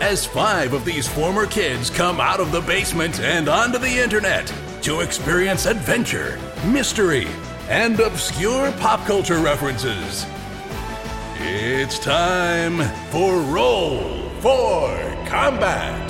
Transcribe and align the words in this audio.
as 0.00 0.24
five 0.24 0.72
of 0.72 0.84
these 0.84 1.06
former 1.06 1.46
kids 1.46 1.90
come 1.90 2.20
out 2.20 2.40
of 2.40 2.52
the 2.52 2.60
basement 2.62 3.20
and 3.20 3.48
onto 3.48 3.78
the 3.78 3.98
internet 3.98 4.52
to 4.82 5.00
experience 5.00 5.66
adventure, 5.66 6.38
mystery, 6.64 7.28
and 7.68 8.00
obscure 8.00 8.72
pop 8.72 9.04
culture 9.06 9.38
references. 9.38 10.26
It's 11.36 11.98
time 11.98 12.78
for 13.10 13.40
Roll 13.40 14.28
for 14.40 14.88
Combat. 15.26 16.09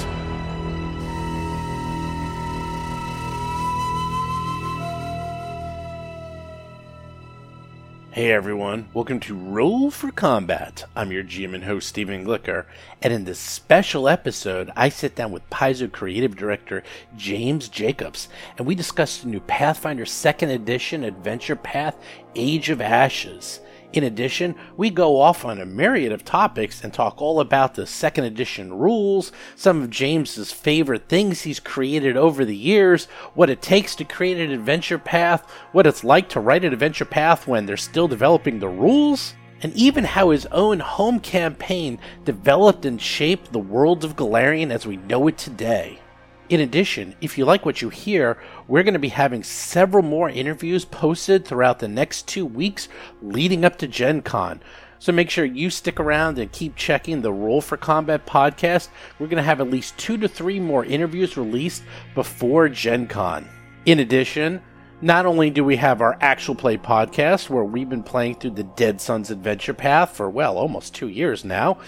Hey 8.12 8.32
everyone, 8.32 8.88
welcome 8.92 9.20
to 9.20 9.36
Roll 9.36 9.88
for 9.92 10.10
Combat. 10.10 10.84
I'm 10.96 11.12
your 11.12 11.22
GM 11.22 11.54
and 11.54 11.62
host 11.62 11.88
Stephen 11.88 12.24
Glicker, 12.24 12.64
and 13.00 13.12
in 13.12 13.22
this 13.22 13.38
special 13.38 14.08
episode, 14.08 14.72
I 14.74 14.88
sit 14.88 15.14
down 15.14 15.30
with 15.30 15.48
Paizo 15.48 15.90
creative 15.90 16.34
director 16.34 16.82
James 17.16 17.68
Jacobs, 17.68 18.28
and 18.58 18.66
we 18.66 18.74
discuss 18.74 19.18
the 19.18 19.28
new 19.28 19.38
Pathfinder 19.38 20.04
2nd 20.04 20.52
Edition 20.52 21.04
Adventure 21.04 21.54
Path 21.54 21.94
Age 22.34 22.68
of 22.68 22.80
Ashes. 22.80 23.60
In 23.92 24.04
addition, 24.04 24.54
we 24.76 24.88
go 24.88 25.20
off 25.20 25.44
on 25.44 25.60
a 25.60 25.66
myriad 25.66 26.12
of 26.12 26.24
topics 26.24 26.84
and 26.84 26.94
talk 26.94 27.20
all 27.20 27.40
about 27.40 27.74
the 27.74 27.86
second 27.86 28.24
edition 28.24 28.72
rules, 28.72 29.32
some 29.56 29.82
of 29.82 29.90
James's 29.90 30.52
favorite 30.52 31.08
things 31.08 31.42
he's 31.42 31.58
created 31.58 32.16
over 32.16 32.44
the 32.44 32.56
years, 32.56 33.06
what 33.34 33.50
it 33.50 33.60
takes 33.60 33.96
to 33.96 34.04
create 34.04 34.38
an 34.38 34.52
adventure 34.52 34.98
path, 34.98 35.50
what 35.72 35.88
it's 35.88 36.04
like 36.04 36.28
to 36.28 36.40
write 36.40 36.64
an 36.64 36.72
adventure 36.72 37.04
path 37.04 37.48
when 37.48 37.66
they're 37.66 37.76
still 37.76 38.06
developing 38.06 38.60
the 38.60 38.68
rules, 38.68 39.34
and 39.60 39.72
even 39.74 40.04
how 40.04 40.30
his 40.30 40.46
own 40.46 40.78
home 40.78 41.18
campaign 41.18 41.98
developed 42.24 42.84
and 42.84 43.02
shaped 43.02 43.52
the 43.52 43.58
world 43.58 44.04
of 44.04 44.14
Golarion 44.14 44.70
as 44.70 44.86
we 44.86 44.98
know 44.98 45.26
it 45.26 45.36
today. 45.36 45.98
In 46.50 46.60
addition, 46.60 47.14
if 47.20 47.38
you 47.38 47.44
like 47.44 47.64
what 47.64 47.80
you 47.80 47.90
hear, 47.90 48.36
we're 48.66 48.82
going 48.82 48.94
to 48.94 48.98
be 48.98 49.10
having 49.10 49.44
several 49.44 50.02
more 50.02 50.28
interviews 50.28 50.84
posted 50.84 51.44
throughout 51.44 51.78
the 51.78 51.86
next 51.86 52.26
two 52.26 52.44
weeks 52.44 52.88
leading 53.22 53.64
up 53.64 53.78
to 53.78 53.86
Gen 53.86 54.20
Con. 54.20 54.60
So 54.98 55.12
make 55.12 55.30
sure 55.30 55.44
you 55.44 55.70
stick 55.70 56.00
around 56.00 56.40
and 56.40 56.50
keep 56.50 56.74
checking 56.74 57.22
the 57.22 57.32
Roll 57.32 57.60
for 57.60 57.76
Combat 57.76 58.26
podcast. 58.26 58.88
We're 59.20 59.28
going 59.28 59.36
to 59.36 59.44
have 59.44 59.60
at 59.60 59.70
least 59.70 59.96
two 59.96 60.18
to 60.18 60.26
three 60.26 60.58
more 60.58 60.84
interviews 60.84 61.36
released 61.36 61.84
before 62.16 62.68
Gen 62.68 63.06
Con. 63.06 63.48
In 63.86 64.00
addition, 64.00 64.60
not 65.00 65.26
only 65.26 65.50
do 65.50 65.64
we 65.64 65.76
have 65.76 66.00
our 66.00 66.18
actual 66.20 66.56
play 66.56 66.76
podcast 66.76 67.48
where 67.48 67.62
we've 67.62 67.88
been 67.88 68.02
playing 68.02 68.34
through 68.34 68.50
the 68.50 68.64
Dead 68.64 69.00
Suns 69.00 69.30
Adventure 69.30 69.72
Path 69.72 70.16
for, 70.16 70.28
well, 70.28 70.58
almost 70.58 70.96
two 70.96 71.08
years 71.08 71.44
now, 71.44 71.78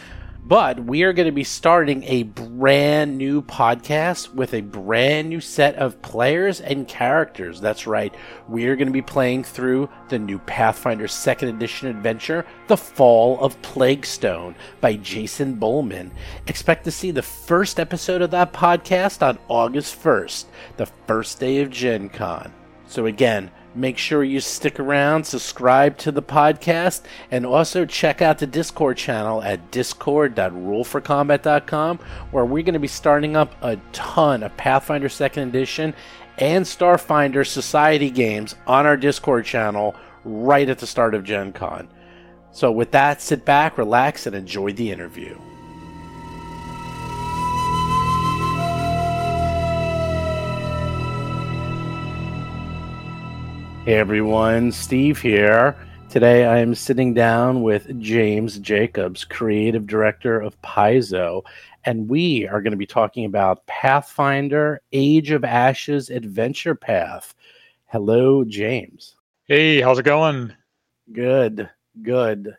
but 0.45 0.85
we 0.85 1.05
are 1.05 1.13
going 1.13 1.27
to 1.27 1.33
be 1.33 1.45
starting 1.45 2.03
a 2.05 2.25
brand 2.25 3.17
new 3.17 3.43
podcast 3.43 4.35
with 4.35 4.55
a 4.55 4.61
brand 4.61 5.29
new 5.29 5.41
set 5.41 5.77
of 5.77 6.03
players 6.03 6.61
and 6.61 6.89
characters. 6.89 7.61
That's 7.61 7.87
right. 7.87 8.13
We 8.49 8.67
are 8.67 8.75
going 8.75 8.89
to 8.89 8.93
be 8.93 9.03
playing 9.03 9.45
through 9.45 9.89
the 10.09 10.19
new 10.19 10.41
Pathfinder 10.41 11.07
2nd 11.07 11.49
Edition 11.49 11.89
adventure, 11.89 12.45
The 12.67 12.77
Fall 12.77 13.39
of 13.41 13.61
Plaguestone 13.63 14.57
by 14.81 14.97
Jason 14.97 15.57
Bulmahn. 15.57 16.11
Expect 16.49 16.85
to 16.85 16.91
see 16.91 17.13
the 17.13 17.23
first 17.23 17.79
episode 17.79 18.21
of 18.21 18.33
that 18.33 18.53
podcast 18.53 19.25
on 19.25 19.39
August 19.49 20.03
1st, 20.03 20.47
the 20.77 20.87
first 21.07 21.39
day 21.39 21.61
of 21.61 21.71
Gen 21.71 22.09
Con. 22.09 22.53
So, 22.89 23.07
again, 23.07 23.51
Make 23.75 23.97
sure 23.97 24.23
you 24.23 24.41
stick 24.41 24.79
around, 24.79 25.25
subscribe 25.25 25.97
to 25.99 26.13
the 26.13 26.23
podcast, 26.23 27.01
and 27.31 27.47
also 27.47 27.87
check 27.87 28.21
out 28.21 28.37
the 28.39 28.47
Discord 28.47 28.99
channel 28.99 29.43
at 29.43 29.71
discord.rollforcombat.com, 29.71 31.99
where 32.31 32.45
we're 32.45 32.65
going 32.65 32.75
to 32.75 32.81
be 32.81 32.87
starting 32.87 33.35
up 33.35 33.55
a 33.63 33.79
ton 33.93 34.43
of 34.43 34.55
Pathfinder 34.59 35.09
2nd 35.09 35.49
Edition 35.49 35.95
and 36.37 36.67
Starfinder 36.67 37.47
Society 37.47 38.11
games 38.11 38.55
on 38.67 38.85
our 38.85 38.99
Discord 38.99 39.47
channel 39.47 39.95
right 40.25 40.69
at 40.69 40.79
the 40.79 40.87
start 40.87 41.15
of 41.15 41.25
Gen 41.25 41.53
Con. 41.53 41.89
So, 42.51 42.71
with 42.71 42.91
that, 42.91 43.23
sit 43.23 43.47
back, 43.47 43.79
relax, 43.79 44.27
and 44.27 44.37
enjoy 44.37 44.73
the 44.73 44.91
interview. 44.91 45.39
Hey 53.85 53.95
everyone, 53.95 54.71
Steve 54.71 55.21
here. 55.21 55.77
Today 56.09 56.45
I 56.45 56.59
am 56.59 56.73
sitting 56.73 57.15
down 57.15 57.63
with 57.63 58.01
James 58.01 58.61
Jacobs, 58.61 59.25
creative 59.25 59.89
director 59.89 60.41
of 60.41 60.61
Paizo, 60.63 61.43
and 61.85 62.09
we 62.09 62.47
are 62.47 62.63
going 62.63 62.71
to 62.71 62.77
be 62.77 62.87
talking 62.87 63.25
about 63.25 63.67
Pathfinder 63.67 64.83
Age 64.93 65.33
of 65.33 65.43
Ashes 65.43 66.11
Adventure 66.11 66.77
Path. 66.77 67.35
Hello, 67.87 68.45
James. 68.45 69.17
Hey, 69.47 69.81
how's 69.81 69.99
it 69.99 70.05
going? 70.05 70.53
Good, 71.13 71.69
good. 72.03 72.57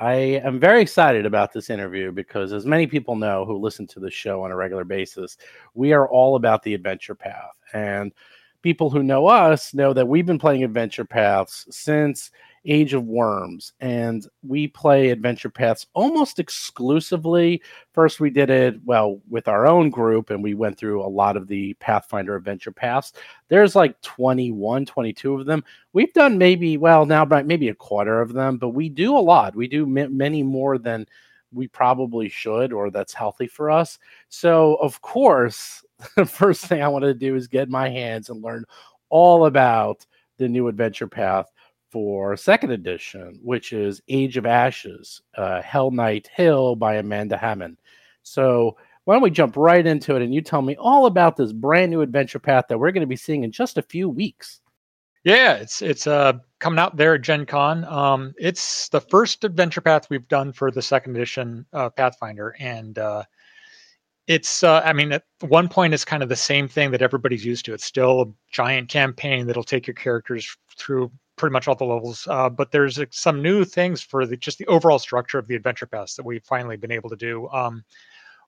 I 0.00 0.14
am 0.14 0.58
very 0.58 0.82
excited 0.82 1.26
about 1.26 1.52
this 1.52 1.70
interview 1.70 2.10
because, 2.10 2.52
as 2.52 2.66
many 2.66 2.88
people 2.88 3.14
know 3.14 3.44
who 3.44 3.56
listen 3.56 3.86
to 3.86 4.00
the 4.00 4.10
show 4.10 4.42
on 4.42 4.50
a 4.50 4.56
regular 4.56 4.84
basis, 4.84 5.36
we 5.74 5.92
are 5.92 6.08
all 6.08 6.34
about 6.34 6.64
the 6.64 6.74
adventure 6.74 7.14
path. 7.14 7.54
And 7.72 8.12
people 8.62 8.90
who 8.90 9.02
know 9.02 9.26
us 9.26 9.74
know 9.74 9.92
that 9.92 10.08
we've 10.08 10.26
been 10.26 10.38
playing 10.38 10.64
adventure 10.64 11.04
paths 11.04 11.66
since 11.70 12.30
Age 12.66 12.94
of 12.94 13.04
Worms, 13.04 13.72
and 13.80 14.26
we 14.42 14.66
play 14.66 15.10
adventure 15.10 15.48
paths 15.48 15.86
almost 15.94 16.38
exclusively. 16.38 17.62
First, 17.92 18.20
we 18.20 18.30
did 18.30 18.50
it 18.50 18.80
well 18.84 19.20
with 19.28 19.48
our 19.48 19.66
own 19.66 19.90
group, 19.90 20.30
and 20.30 20.42
we 20.42 20.54
went 20.54 20.76
through 20.76 21.02
a 21.02 21.06
lot 21.06 21.36
of 21.36 21.46
the 21.46 21.74
Pathfinder 21.74 22.34
adventure 22.34 22.72
paths. 22.72 23.12
There's 23.48 23.76
like 23.76 24.00
21, 24.02 24.84
22 24.84 25.34
of 25.34 25.46
them. 25.46 25.64
We've 25.92 26.12
done 26.12 26.38
maybe, 26.38 26.76
well, 26.76 27.06
now 27.06 27.24
maybe 27.24 27.68
a 27.68 27.74
quarter 27.74 28.20
of 28.20 28.32
them, 28.32 28.58
but 28.58 28.70
we 28.70 28.88
do 28.88 29.16
a 29.16 29.18
lot. 29.18 29.54
We 29.54 29.68
do 29.68 29.84
m- 29.84 30.16
many 30.16 30.42
more 30.42 30.78
than 30.78 31.06
we 31.52 31.68
probably 31.68 32.28
should, 32.28 32.72
or 32.72 32.90
that's 32.90 33.14
healthy 33.14 33.46
for 33.46 33.70
us. 33.70 33.98
So, 34.28 34.74
of 34.76 35.00
course, 35.00 35.84
the 36.16 36.26
first 36.26 36.66
thing 36.66 36.82
I 36.82 36.88
wanted 36.88 37.06
to 37.08 37.26
do 37.26 37.34
is 37.36 37.46
get 37.46 37.68
my 37.68 37.88
hands 37.88 38.30
and 38.30 38.42
learn 38.42 38.64
all 39.08 39.46
about 39.46 40.04
the 40.38 40.48
new 40.48 40.68
adventure 40.68 41.08
path 41.08 41.50
for 41.90 42.36
second 42.36 42.72
edition, 42.72 43.38
which 43.42 43.72
is 43.72 44.02
Age 44.08 44.36
of 44.36 44.46
Ashes, 44.46 45.22
uh, 45.36 45.62
Hell 45.62 45.90
Knight 45.90 46.28
Hill 46.34 46.76
by 46.76 46.96
Amanda 46.96 47.36
Hamon. 47.36 47.78
So 48.22 48.76
why 49.04 49.14
don't 49.14 49.22
we 49.22 49.30
jump 49.30 49.56
right 49.56 49.86
into 49.86 50.16
it 50.16 50.22
and 50.22 50.34
you 50.34 50.40
tell 50.40 50.62
me 50.62 50.76
all 50.76 51.06
about 51.06 51.36
this 51.36 51.52
brand 51.52 51.90
new 51.90 52.00
adventure 52.00 52.40
path 52.40 52.66
that 52.68 52.78
we're 52.78 52.90
going 52.90 53.02
to 53.02 53.06
be 53.06 53.16
seeing 53.16 53.44
in 53.44 53.52
just 53.52 53.78
a 53.78 53.82
few 53.82 54.08
weeks? 54.08 54.60
Yeah, 55.22 55.54
it's 55.54 55.82
it's 55.82 56.06
uh 56.06 56.34
coming 56.60 56.78
out 56.78 56.96
there 56.96 57.14
at 57.14 57.22
Gen 57.22 57.46
Con. 57.46 57.84
Um, 57.84 58.34
it's 58.38 58.88
the 58.90 59.00
first 59.00 59.44
adventure 59.44 59.80
path 59.80 60.08
we've 60.08 60.28
done 60.28 60.52
for 60.52 60.70
the 60.70 60.82
second 60.82 61.16
edition 61.16 61.66
uh, 61.72 61.90
Pathfinder, 61.90 62.54
and 62.60 62.98
uh, 62.98 63.24
it's 64.26 64.62
uh, 64.62 64.80
i 64.84 64.92
mean 64.92 65.12
at 65.12 65.24
one 65.40 65.68
point 65.68 65.94
it's 65.94 66.04
kind 66.04 66.22
of 66.22 66.28
the 66.28 66.36
same 66.36 66.68
thing 66.68 66.90
that 66.90 67.02
everybody's 67.02 67.44
used 67.44 67.64
to. 67.64 67.74
It's 67.74 67.84
still 67.84 68.22
a 68.22 68.26
giant 68.50 68.88
campaign 68.88 69.46
that'll 69.46 69.62
take 69.64 69.86
your 69.86 69.94
characters 69.94 70.56
through 70.76 71.10
pretty 71.36 71.52
much 71.52 71.68
all 71.68 71.74
the 71.74 71.84
levels 71.84 72.26
uh, 72.30 72.48
but 72.48 72.70
there's 72.70 72.98
uh, 72.98 73.04
some 73.10 73.42
new 73.42 73.64
things 73.64 74.02
for 74.02 74.26
the 74.26 74.36
just 74.36 74.58
the 74.58 74.66
overall 74.66 74.98
structure 74.98 75.38
of 75.38 75.46
the 75.46 75.54
adventure 75.54 75.86
paths 75.86 76.16
that 76.16 76.24
we've 76.24 76.44
finally 76.44 76.76
been 76.76 76.92
able 76.92 77.10
to 77.10 77.16
do. 77.16 77.48
Um, 77.50 77.84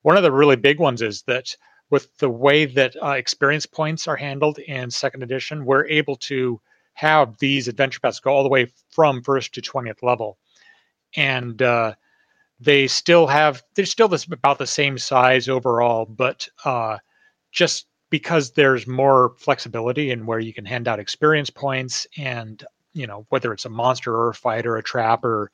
one 0.03 0.17
of 0.17 0.23
the 0.23 0.33
really 0.33 0.57
big 0.57 0.79
ones 0.79 1.03
is 1.03 1.23
that 1.23 1.55
with 1.91 2.15
the 2.19 2.31
way 2.31 2.67
that 2.67 2.97
uh, 3.03 3.11
experience 3.11 3.67
points 3.67 4.07
are 4.09 4.17
handled 4.17 4.59
in 4.59 4.91
second 4.91 5.23
edition 5.23 5.65
we're 5.65 5.87
able 5.87 6.17
to 6.17 6.61
have 6.99 7.39
these 7.39 7.69
adventure 7.69 8.01
paths 8.01 8.19
go 8.19 8.33
all 8.33 8.43
the 8.43 8.49
way 8.49 8.67
from 8.91 9.23
first 9.23 9.55
to 9.55 9.63
20th 9.63 10.03
level. 10.03 10.37
And 11.15 11.63
uh, 11.63 11.95
they 12.61 12.87
still 12.87 13.27
have 13.27 13.63
they're 13.75 13.87
still 13.87 14.09
this 14.09 14.25
about 14.25 14.59
the 14.59 14.67
same 14.67 14.99
size 14.99 15.49
overall, 15.49 16.07
but 16.07 16.49
uh, 16.65 16.99
just 17.53 17.87
because 18.11 18.53
there's 18.53 18.87
more 18.87 19.35
flexibility 19.39 20.11
in 20.11 20.27
where 20.27 20.41
you 20.41 20.53
can 20.53 20.65
hand 20.65 20.89
out 20.89 20.99
experience 20.99 21.51
points 21.51 22.07
and 22.17 22.65
you 22.95 23.07
know 23.07 23.27
whether 23.29 23.53
it's 23.53 23.65
a 23.65 23.71
monster 23.71 24.15
or 24.15 24.31
a 24.31 24.35
fight 24.35 24.67
or 24.67 24.77
a 24.77 24.83
trap 24.83 25.25
or 25.25 25.51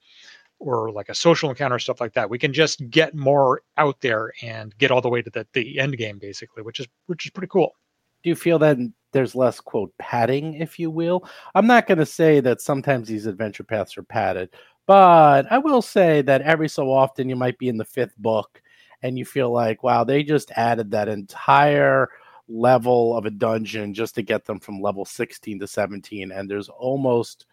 or 0.60 0.92
like 0.92 1.08
a 1.08 1.14
social 1.14 1.50
encounter 1.50 1.78
stuff 1.78 2.00
like 2.00 2.14
that. 2.14 2.30
We 2.30 2.38
can 2.38 2.52
just 2.52 2.88
get 2.88 3.14
more 3.14 3.62
out 3.76 4.00
there 4.00 4.32
and 4.40 4.76
get 4.78 4.90
all 4.90 5.00
the 5.00 5.08
way 5.08 5.20
to 5.20 5.30
the, 5.30 5.46
the 5.52 5.78
end 5.78 5.98
game 5.98 6.18
basically, 6.18 6.62
which 6.62 6.80
is 6.80 6.86
which 7.06 7.26
is 7.26 7.30
pretty 7.30 7.48
cool. 7.48 7.74
Do 8.22 8.30
you 8.30 8.36
feel 8.36 8.58
that 8.60 8.78
there's 9.12 9.34
less 9.34 9.60
quote 9.60 9.92
padding, 9.98 10.54
if 10.54 10.78
you 10.78 10.90
will? 10.90 11.28
I'm 11.54 11.66
not 11.66 11.86
going 11.86 11.98
to 11.98 12.06
say 12.06 12.40
that 12.40 12.62
sometimes 12.62 13.06
these 13.06 13.26
adventure 13.26 13.64
paths 13.64 13.98
are 13.98 14.02
padded, 14.02 14.54
but 14.86 15.50
I 15.50 15.58
will 15.58 15.82
say 15.82 16.22
that 16.22 16.42
every 16.42 16.68
so 16.68 16.92
often 16.92 17.28
you 17.28 17.36
might 17.36 17.58
be 17.58 17.68
in 17.68 17.76
the 17.76 17.84
fifth 17.84 18.16
book 18.18 18.62
and 19.02 19.18
you 19.18 19.24
feel 19.24 19.50
like, 19.50 19.82
wow, 19.82 20.04
they 20.04 20.22
just 20.22 20.50
added 20.52 20.90
that 20.90 21.08
entire 21.08 22.08
level 22.48 23.16
of 23.16 23.24
a 23.26 23.30
dungeon 23.30 23.94
just 23.94 24.14
to 24.14 24.22
get 24.22 24.44
them 24.44 24.60
from 24.60 24.80
level 24.80 25.04
16 25.04 25.58
to 25.60 25.66
17 25.66 26.32
and 26.32 26.50
there's 26.50 26.68
almost 26.68 27.46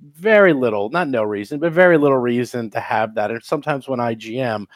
very 0.00 0.52
little, 0.52 0.90
not 0.90 1.08
no 1.08 1.22
reason, 1.22 1.58
but 1.58 1.72
very 1.72 1.98
little 1.98 2.18
reason 2.18 2.70
to 2.70 2.80
have 2.80 3.14
that. 3.14 3.30
And 3.30 3.42
sometimes 3.42 3.88
when 3.88 4.00
I 4.00 4.14
GM, 4.14 4.66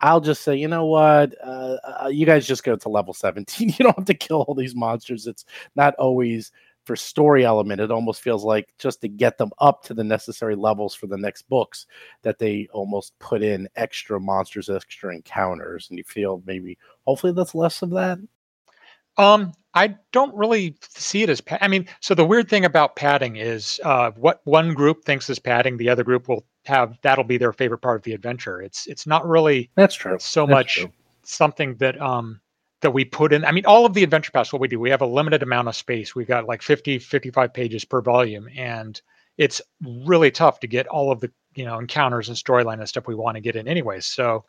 I'll 0.00 0.20
just 0.20 0.42
say, 0.42 0.56
you 0.56 0.68
know 0.68 0.86
what, 0.86 1.34
uh, 1.44 1.76
uh, 2.04 2.08
you 2.08 2.24
guys 2.24 2.46
just 2.46 2.64
go 2.64 2.74
to 2.76 2.88
level 2.88 3.12
17. 3.12 3.68
You 3.78 3.84
don't 3.84 3.96
have 3.96 4.06
to 4.06 4.14
kill 4.14 4.42
all 4.42 4.54
these 4.54 4.74
monsters. 4.74 5.26
It's 5.26 5.44
not 5.76 5.94
always 5.96 6.52
for 6.90 6.96
story 6.96 7.44
element. 7.44 7.80
It 7.80 7.92
almost 7.92 8.20
feels 8.20 8.42
like 8.42 8.74
just 8.76 9.00
to 9.02 9.08
get 9.08 9.38
them 9.38 9.52
up 9.60 9.84
to 9.84 9.94
the 9.94 10.02
necessary 10.02 10.56
levels 10.56 10.92
for 10.92 11.06
the 11.06 11.16
next 11.16 11.42
books 11.42 11.86
that 12.22 12.40
they 12.40 12.66
almost 12.72 13.16
put 13.20 13.44
in 13.44 13.68
extra 13.76 14.18
monsters, 14.18 14.68
extra 14.68 15.14
encounters. 15.14 15.86
And 15.88 15.98
you 15.98 16.02
feel 16.02 16.42
maybe, 16.46 16.78
hopefully, 17.06 17.32
that's 17.32 17.54
less 17.54 17.82
of 17.82 17.90
that. 17.90 18.18
Um, 19.18 19.52
I 19.72 19.94
don't 20.10 20.34
really 20.34 20.74
see 20.80 21.22
it 21.22 21.30
as. 21.30 21.40
Pa- 21.40 21.58
I 21.60 21.68
mean, 21.68 21.86
so 22.00 22.12
the 22.12 22.26
weird 22.26 22.48
thing 22.48 22.64
about 22.64 22.96
padding 22.96 23.36
is, 23.36 23.80
uh, 23.84 24.10
what 24.16 24.40
one 24.42 24.74
group 24.74 25.04
thinks 25.04 25.30
is 25.30 25.38
padding, 25.38 25.76
the 25.76 25.90
other 25.90 26.02
group 26.02 26.26
will 26.26 26.44
have 26.64 26.98
that'll 27.02 27.22
be 27.22 27.38
their 27.38 27.52
favorite 27.52 27.82
part 27.82 28.00
of 28.00 28.02
the 28.02 28.14
adventure. 28.14 28.60
It's 28.60 28.88
it's 28.88 29.06
not 29.06 29.24
really 29.24 29.70
that's 29.76 29.94
true. 29.94 30.18
So 30.18 30.40
that's 30.40 30.50
much 30.50 30.74
true. 30.78 30.90
something 31.22 31.76
that 31.76 32.02
um 32.02 32.40
that 32.80 32.92
we 32.92 33.04
put 33.04 33.32
in. 33.32 33.44
I 33.44 33.52
mean, 33.52 33.66
all 33.66 33.84
of 33.84 33.94
the 33.94 34.02
adventure 34.02 34.32
paths. 34.32 34.52
What 34.52 34.60
we 34.60 34.68
do, 34.68 34.80
we 34.80 34.90
have 34.90 35.02
a 35.02 35.06
limited 35.06 35.42
amount 35.42 35.68
of 35.68 35.76
space. 35.76 36.14
we've 36.14 36.26
got 36.26 36.46
like 36.46 36.62
50, 36.62 36.98
55 36.98 37.52
pages 37.52 37.84
per 37.84 38.00
volume, 38.00 38.48
and 38.56 39.00
it's 39.38 39.60
really 40.06 40.30
tough 40.30 40.60
to 40.60 40.66
get 40.66 40.86
all 40.88 41.10
of 41.10 41.20
the 41.20 41.30
you 41.54 41.64
know 41.64 41.78
encounters 41.78 42.28
and 42.28 42.36
storyline 42.36 42.78
and 42.78 42.88
stuff 42.88 43.06
we 43.06 43.14
want 43.14 43.36
to 43.36 43.40
get 43.40 43.56
in 43.56 43.68
anyways. 43.68 44.06
So 44.06 44.44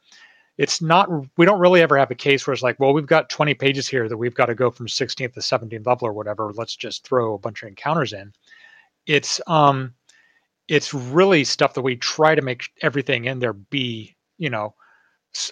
it's 0.57 0.81
not 0.81 1.09
we 1.37 1.45
don't 1.45 1.59
really 1.59 1.81
ever 1.81 1.97
have 1.97 2.11
a 2.11 2.15
case 2.15 2.45
where 2.45 2.53
it's 2.53 2.63
like 2.63 2.79
well 2.79 2.93
we've 2.93 3.07
got 3.07 3.29
20 3.29 3.53
pages 3.53 3.87
here 3.87 4.07
that 4.07 4.17
we've 4.17 4.35
got 4.35 4.47
to 4.47 4.55
go 4.55 4.69
from 4.69 4.87
16th 4.87 5.33
to 5.33 5.39
17th 5.39 5.87
level 5.87 6.07
or 6.07 6.13
whatever 6.13 6.51
let's 6.53 6.75
just 6.75 7.07
throw 7.07 7.33
a 7.33 7.39
bunch 7.39 7.63
of 7.63 7.69
encounters 7.69 8.13
in 8.13 8.31
it's 9.07 9.39
um 9.47 9.93
it's 10.67 10.93
really 10.93 11.43
stuff 11.43 11.73
that 11.73 11.81
we 11.81 11.95
try 11.95 12.35
to 12.35 12.41
make 12.41 12.65
everything 12.81 13.25
in 13.25 13.39
there 13.39 13.53
be 13.53 14.15
you 14.37 14.49
know 14.49 14.75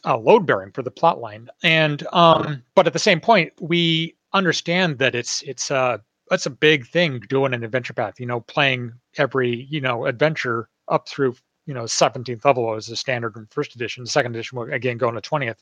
uh, 0.06 0.18
load 0.18 0.46
bearing 0.46 0.72
for 0.72 0.82
the 0.82 0.92
plot 0.92 1.20
line 1.20 1.50
and 1.64 2.06
um 2.12 2.62
but 2.76 2.88
at 2.88 2.94
the 2.94 3.00
same 3.00 3.20
point 3.20 3.52
we 3.62 4.16
understand 4.34 4.98
that 4.98 5.16
it's 5.16 5.42
it's 5.44 5.72
a 5.72 6.02
that's 6.30 6.46
a 6.46 6.50
big 6.50 6.86
thing 6.88 7.20
doing 7.30 7.54
an 7.54 7.64
adventure 7.64 7.94
path 7.94 8.20
you 8.20 8.26
know 8.26 8.42
playing 8.42 8.92
every 9.18 9.68
you 9.70 9.82
know 9.82 10.06
adventure 10.06 10.70
up 10.90 11.08
through 11.08 11.36
you 11.70 11.76
know 11.76 11.84
17th 11.84 12.44
level 12.44 12.66
was 12.66 12.88
the 12.88 12.96
standard 12.96 13.38
in 13.38 13.46
first 13.52 13.76
edition. 13.76 14.04
Second 14.04 14.36
edition 14.36 14.58
will 14.58 14.74
again 14.74 14.98
go 14.98 15.12
to 15.12 15.22
20th. 15.22 15.60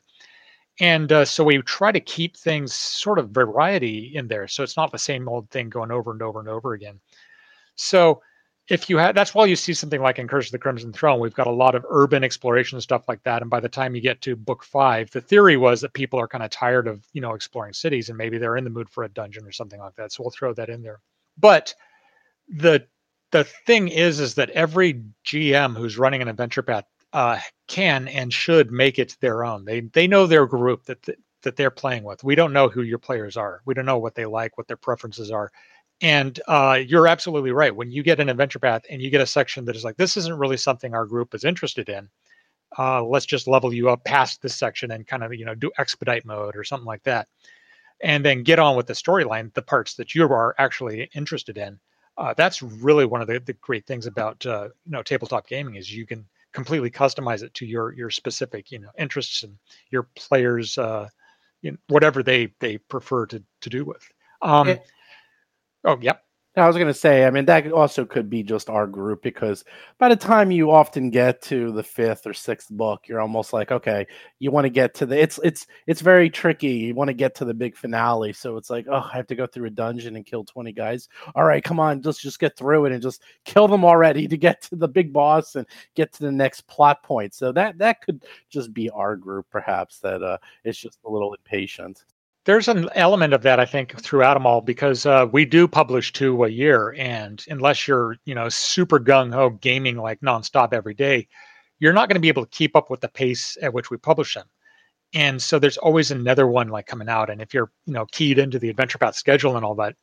And 0.79 1.11
uh, 1.11 1.25
so 1.25 1.43
we 1.43 1.61
try 1.63 1.91
to 1.91 1.99
keep 1.99 2.37
things 2.37 2.73
sort 2.73 3.19
of 3.19 3.31
variety 3.31 4.15
in 4.15 4.29
there, 4.29 4.47
so 4.47 4.63
it's 4.63 4.77
not 4.77 4.93
the 4.93 4.99
same 4.99 5.27
old 5.27 5.49
thing 5.49 5.69
going 5.69 5.91
over 5.91 6.11
and 6.11 6.21
over 6.21 6.39
and 6.39 6.47
over 6.47 6.73
again. 6.73 7.01
So 7.75 8.21
if 8.69 8.89
you 8.89 8.97
have, 8.97 9.15
that's 9.15 9.33
why 9.33 9.45
you 9.45 9.55
see 9.55 9.73
something 9.73 10.01
like 10.01 10.19
in 10.19 10.27
Curse 10.27 10.47
of 10.47 10.51
the 10.51 10.59
Crimson 10.59 10.91
Throne, 10.91 11.19
we've 11.19 11.33
got 11.33 11.47
a 11.47 11.51
lot 11.51 11.73
of 11.73 11.85
urban 11.89 12.23
exploration 12.23 12.81
stuff 12.81 13.07
like 13.07 13.23
that. 13.23 13.41
And 13.41 13.49
by 13.49 13.59
the 13.59 13.69
time 13.69 13.95
you 13.95 14.01
get 14.01 14.21
to 14.21 14.35
book 14.35 14.63
five, 14.63 15.09
the 15.11 15.21
theory 15.21 15.55
was 15.55 15.81
that 15.81 15.93
people 15.93 16.19
are 16.19 16.27
kind 16.27 16.43
of 16.43 16.49
tired 16.49 16.87
of 16.87 17.05
you 17.13 17.21
know 17.21 17.33
exploring 17.33 17.73
cities 17.73 18.09
and 18.09 18.17
maybe 18.17 18.37
they're 18.37 18.57
in 18.57 18.63
the 18.63 18.69
mood 18.69 18.89
for 18.89 19.03
a 19.03 19.09
dungeon 19.09 19.45
or 19.45 19.51
something 19.51 19.79
like 19.79 19.95
that. 19.95 20.11
So 20.11 20.23
we'll 20.23 20.31
throw 20.31 20.53
that 20.53 20.69
in 20.69 20.81
there. 20.81 20.99
But 21.37 21.73
the 22.49 22.87
the 23.31 23.43
thing 23.43 23.87
is 23.89 24.19
is 24.19 24.35
that 24.35 24.49
every 24.51 25.03
gm 25.25 25.75
who's 25.75 25.97
running 25.97 26.21
an 26.21 26.27
adventure 26.27 26.61
path 26.61 26.85
uh, 27.13 27.39
can 27.67 28.07
and 28.09 28.33
should 28.33 28.71
make 28.71 28.99
it 28.99 29.17
their 29.21 29.43
own 29.43 29.65
they 29.65 29.81
they 29.81 30.07
know 30.07 30.25
their 30.25 30.45
group 30.45 30.85
that 30.85 31.07
that 31.43 31.55
they're 31.55 31.71
playing 31.71 32.03
with 32.03 32.23
we 32.23 32.35
don't 32.35 32.53
know 32.53 32.67
who 32.67 32.81
your 32.81 32.97
players 32.97 33.37
are 33.37 33.61
we 33.65 33.73
don't 33.73 33.85
know 33.85 33.97
what 33.97 34.15
they 34.15 34.25
like 34.25 34.57
what 34.57 34.67
their 34.67 34.77
preferences 34.77 35.31
are 35.31 35.51
and 36.01 36.39
uh, 36.47 36.79
you're 36.85 37.07
absolutely 37.07 37.51
right 37.51 37.75
when 37.75 37.91
you 37.91 38.03
get 38.03 38.19
an 38.19 38.29
adventure 38.29 38.59
path 38.59 38.83
and 38.89 39.01
you 39.01 39.09
get 39.09 39.21
a 39.21 39.25
section 39.25 39.65
that 39.65 39.75
is 39.75 39.83
like 39.83 39.97
this 39.97 40.17
isn't 40.17 40.37
really 40.37 40.57
something 40.57 40.93
our 40.93 41.05
group 41.05 41.33
is 41.33 41.43
interested 41.43 41.89
in 41.89 42.09
uh, 42.77 43.03
let's 43.03 43.25
just 43.25 43.47
level 43.47 43.73
you 43.73 43.89
up 43.89 44.03
past 44.03 44.41
this 44.41 44.55
section 44.55 44.91
and 44.91 45.07
kind 45.07 45.23
of 45.23 45.33
you 45.33 45.45
know 45.45 45.55
do 45.55 45.71
expedite 45.77 46.25
mode 46.25 46.55
or 46.55 46.63
something 46.63 46.85
like 46.85 47.03
that 47.03 47.27
and 48.03 48.23
then 48.23 48.43
get 48.43 48.59
on 48.59 48.75
with 48.75 48.85
the 48.85 48.93
storyline 48.93 49.53
the 49.53 49.61
parts 49.61 49.95
that 49.95 50.13
you 50.13 50.23
are 50.23 50.55
actually 50.57 51.09
interested 51.15 51.57
in 51.57 51.79
uh, 52.17 52.33
that's 52.35 52.63
really 52.63 53.05
one 53.05 53.21
of 53.21 53.27
the, 53.27 53.39
the 53.39 53.53
great 53.53 53.85
things 53.85 54.07
about 54.07 54.45
uh, 54.45 54.69
you 54.85 54.91
know 54.91 55.03
tabletop 55.03 55.47
gaming 55.47 55.75
is 55.75 55.91
you 55.91 56.05
can 56.05 56.25
completely 56.51 56.89
customize 56.89 57.43
it 57.43 57.53
to 57.53 57.65
your 57.65 57.93
your 57.93 58.09
specific 58.09 58.71
you 58.71 58.79
know 58.79 58.89
interests 58.97 59.43
and 59.43 59.57
your 59.89 60.03
players 60.15 60.77
uh, 60.77 61.07
you 61.61 61.71
know, 61.71 61.77
whatever 61.87 62.23
they 62.23 62.53
they 62.59 62.77
prefer 62.77 63.25
to 63.27 63.43
to 63.61 63.69
do 63.69 63.83
with. 63.85 64.03
Um, 64.41 64.67
oh, 65.87 65.97
yep. 66.01 66.23
I 66.55 66.65
was 66.65 66.75
going 66.75 66.87
to 66.87 66.93
say, 66.93 67.25
I 67.25 67.29
mean, 67.29 67.45
that 67.45 67.71
also 67.71 68.03
could 68.03 68.31
be 68.31 68.41
just 68.41 68.67
our 68.67 68.87
group 68.87 69.21
because 69.21 69.63
by 69.99 70.09
the 70.09 70.15
time 70.15 70.49
you 70.49 70.71
often 70.71 71.11
get 71.11 71.39
to 71.43 71.71
the 71.71 71.83
fifth 71.83 72.25
or 72.25 72.33
sixth 72.33 72.69
book, 72.71 73.07
you're 73.07 73.21
almost 73.21 73.53
like, 73.53 73.71
okay, 73.71 74.07
you 74.39 74.49
want 74.49 74.65
to 74.65 74.71
get 74.71 74.95
to 74.95 75.05
the. 75.05 75.21
It's 75.21 75.39
it's 75.43 75.67
it's 75.85 76.01
very 76.01 76.31
tricky. 76.31 76.69
You 76.69 76.95
want 76.95 77.09
to 77.09 77.13
get 77.13 77.35
to 77.35 77.45
the 77.45 77.53
big 77.53 77.77
finale, 77.77 78.33
so 78.33 78.57
it's 78.57 78.71
like, 78.71 78.87
oh, 78.89 79.07
I 79.13 79.17
have 79.17 79.27
to 79.27 79.35
go 79.35 79.45
through 79.45 79.67
a 79.67 79.69
dungeon 79.71 80.15
and 80.15 80.25
kill 80.25 80.43
twenty 80.45 80.71
guys. 80.71 81.09
All 81.35 81.43
right, 81.43 81.63
come 81.63 81.79
on, 81.79 82.01
just 82.01 82.21
just 82.21 82.39
get 82.39 82.57
through 82.57 82.85
it 82.85 82.91
and 82.91 83.03
just 83.03 83.21
kill 83.45 83.67
them 83.67 83.85
already 83.85 84.27
to 84.27 84.37
get 84.37 84.63
to 84.63 84.75
the 84.75 84.87
big 84.87 85.13
boss 85.13 85.53
and 85.53 85.67
get 85.93 86.11
to 86.13 86.23
the 86.23 86.31
next 86.31 86.61
plot 86.61 87.03
point. 87.03 87.35
So 87.35 87.51
that 87.51 87.77
that 87.77 88.01
could 88.01 88.25
just 88.49 88.73
be 88.73 88.89
our 88.89 89.15
group, 89.15 89.45
perhaps. 89.51 89.99
That 89.99 90.23
uh, 90.23 90.39
it's 90.63 90.79
just 90.79 90.97
a 91.05 91.09
little 91.09 91.35
impatient 91.35 92.03
there's 92.47 92.69
an 92.69 92.89
element 92.95 93.33
of 93.33 93.41
that 93.41 93.59
I 93.59 93.65
think 93.65 93.99
throughout 94.01 94.35
them 94.35 94.45
all 94.45 94.61
because 94.61 95.05
uh, 95.05 95.27
we 95.29 95.43
do 95.43 95.67
publish 95.67 96.13
two 96.13 96.45
a 96.45 96.47
year, 96.47 96.95
and 96.97 97.43
unless 97.49 97.89
you're 97.89 98.15
you 98.23 98.33
know 98.33 98.47
super 98.47 99.01
gung 99.01 99.33
ho 99.33 99.49
gaming 99.49 99.97
like 99.97 100.21
nonstop 100.21 100.71
every 100.71 100.93
day, 100.93 101.27
you're 101.79 101.91
not 101.91 102.07
going 102.07 102.15
to 102.15 102.21
be 102.21 102.29
able 102.29 102.45
to 102.45 102.57
keep 102.57 102.73
up 102.77 102.89
with 102.89 103.01
the 103.01 103.09
pace 103.09 103.57
at 103.61 103.73
which 103.73 103.91
we 103.91 103.97
publish 103.97 104.33
them. 104.33 104.47
And 105.13 105.41
so 105.41 105.59
there's 105.59 105.77
always 105.77 106.09
another 106.09 106.47
one 106.47 106.69
like 106.69 106.85
coming 106.87 107.09
out, 107.09 107.29
and 107.29 107.41
if 107.41 107.53
you're 107.53 107.69
you 107.85 107.93
know 107.93 108.05
keyed 108.13 108.39
into 108.39 108.59
the 108.59 108.69
Adventure 108.69 108.97
Path 108.97 109.15
schedule 109.15 109.57
and 109.57 109.65
all 109.65 109.75
that, 109.75 109.95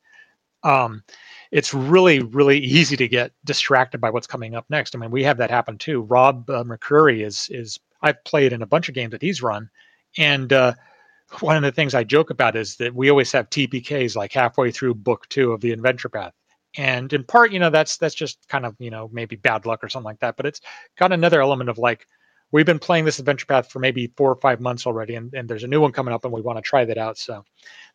um, 0.64 1.02
it's 1.50 1.72
really 1.72 2.20
really 2.20 2.58
easy 2.58 2.94
to 2.98 3.08
get 3.08 3.32
distracted 3.46 4.02
by 4.02 4.10
what's 4.10 4.26
coming 4.26 4.54
up 4.54 4.66
next. 4.68 4.94
I 4.94 4.98
mean, 4.98 5.10
we 5.10 5.24
have 5.24 5.38
that 5.38 5.50
happen 5.50 5.78
too. 5.78 6.02
Rob 6.02 6.50
uh, 6.50 6.62
McCreary 6.62 7.24
is 7.24 7.48
is 7.50 7.80
I've 8.02 8.22
played 8.24 8.52
in 8.52 8.60
a 8.60 8.66
bunch 8.66 8.90
of 8.90 8.94
games 8.94 9.12
that 9.12 9.22
he's 9.22 9.40
run, 9.40 9.70
and 10.18 10.52
uh, 10.52 10.74
one 11.40 11.56
of 11.56 11.62
the 11.62 11.72
things 11.72 11.94
I 11.94 12.04
joke 12.04 12.30
about 12.30 12.56
is 12.56 12.76
that 12.76 12.94
we 12.94 13.10
always 13.10 13.32
have 13.32 13.50
TPKs 13.50 14.16
like 14.16 14.32
halfway 14.32 14.70
through 14.70 14.94
book 14.94 15.28
two 15.28 15.52
of 15.52 15.60
the 15.60 15.72
adventure 15.72 16.08
path. 16.08 16.32
And 16.76 17.12
in 17.12 17.24
part, 17.24 17.52
you 17.52 17.58
know, 17.60 17.70
that's 17.70 17.96
that's 17.96 18.14
just 18.14 18.48
kind 18.48 18.66
of, 18.66 18.74
you 18.78 18.90
know, 18.90 19.08
maybe 19.12 19.36
bad 19.36 19.66
luck 19.66 19.84
or 19.84 19.88
something 19.88 20.06
like 20.06 20.20
that. 20.20 20.36
But 20.36 20.46
it's 20.46 20.60
got 20.98 21.12
another 21.12 21.40
element 21.40 21.70
of 21.70 21.78
like, 21.78 22.06
we've 22.52 22.66
been 22.66 22.78
playing 22.78 23.04
this 23.04 23.18
adventure 23.18 23.46
path 23.46 23.70
for 23.70 23.78
maybe 23.78 24.12
four 24.16 24.30
or 24.30 24.36
five 24.36 24.60
months 24.60 24.86
already, 24.86 25.14
and, 25.14 25.32
and 25.34 25.48
there's 25.48 25.64
a 25.64 25.68
new 25.68 25.80
one 25.80 25.92
coming 25.92 26.14
up 26.14 26.24
and 26.24 26.32
we 26.32 26.40
want 26.40 26.56
to 26.58 26.62
try 26.62 26.84
that 26.84 26.98
out. 26.98 27.16
So 27.18 27.44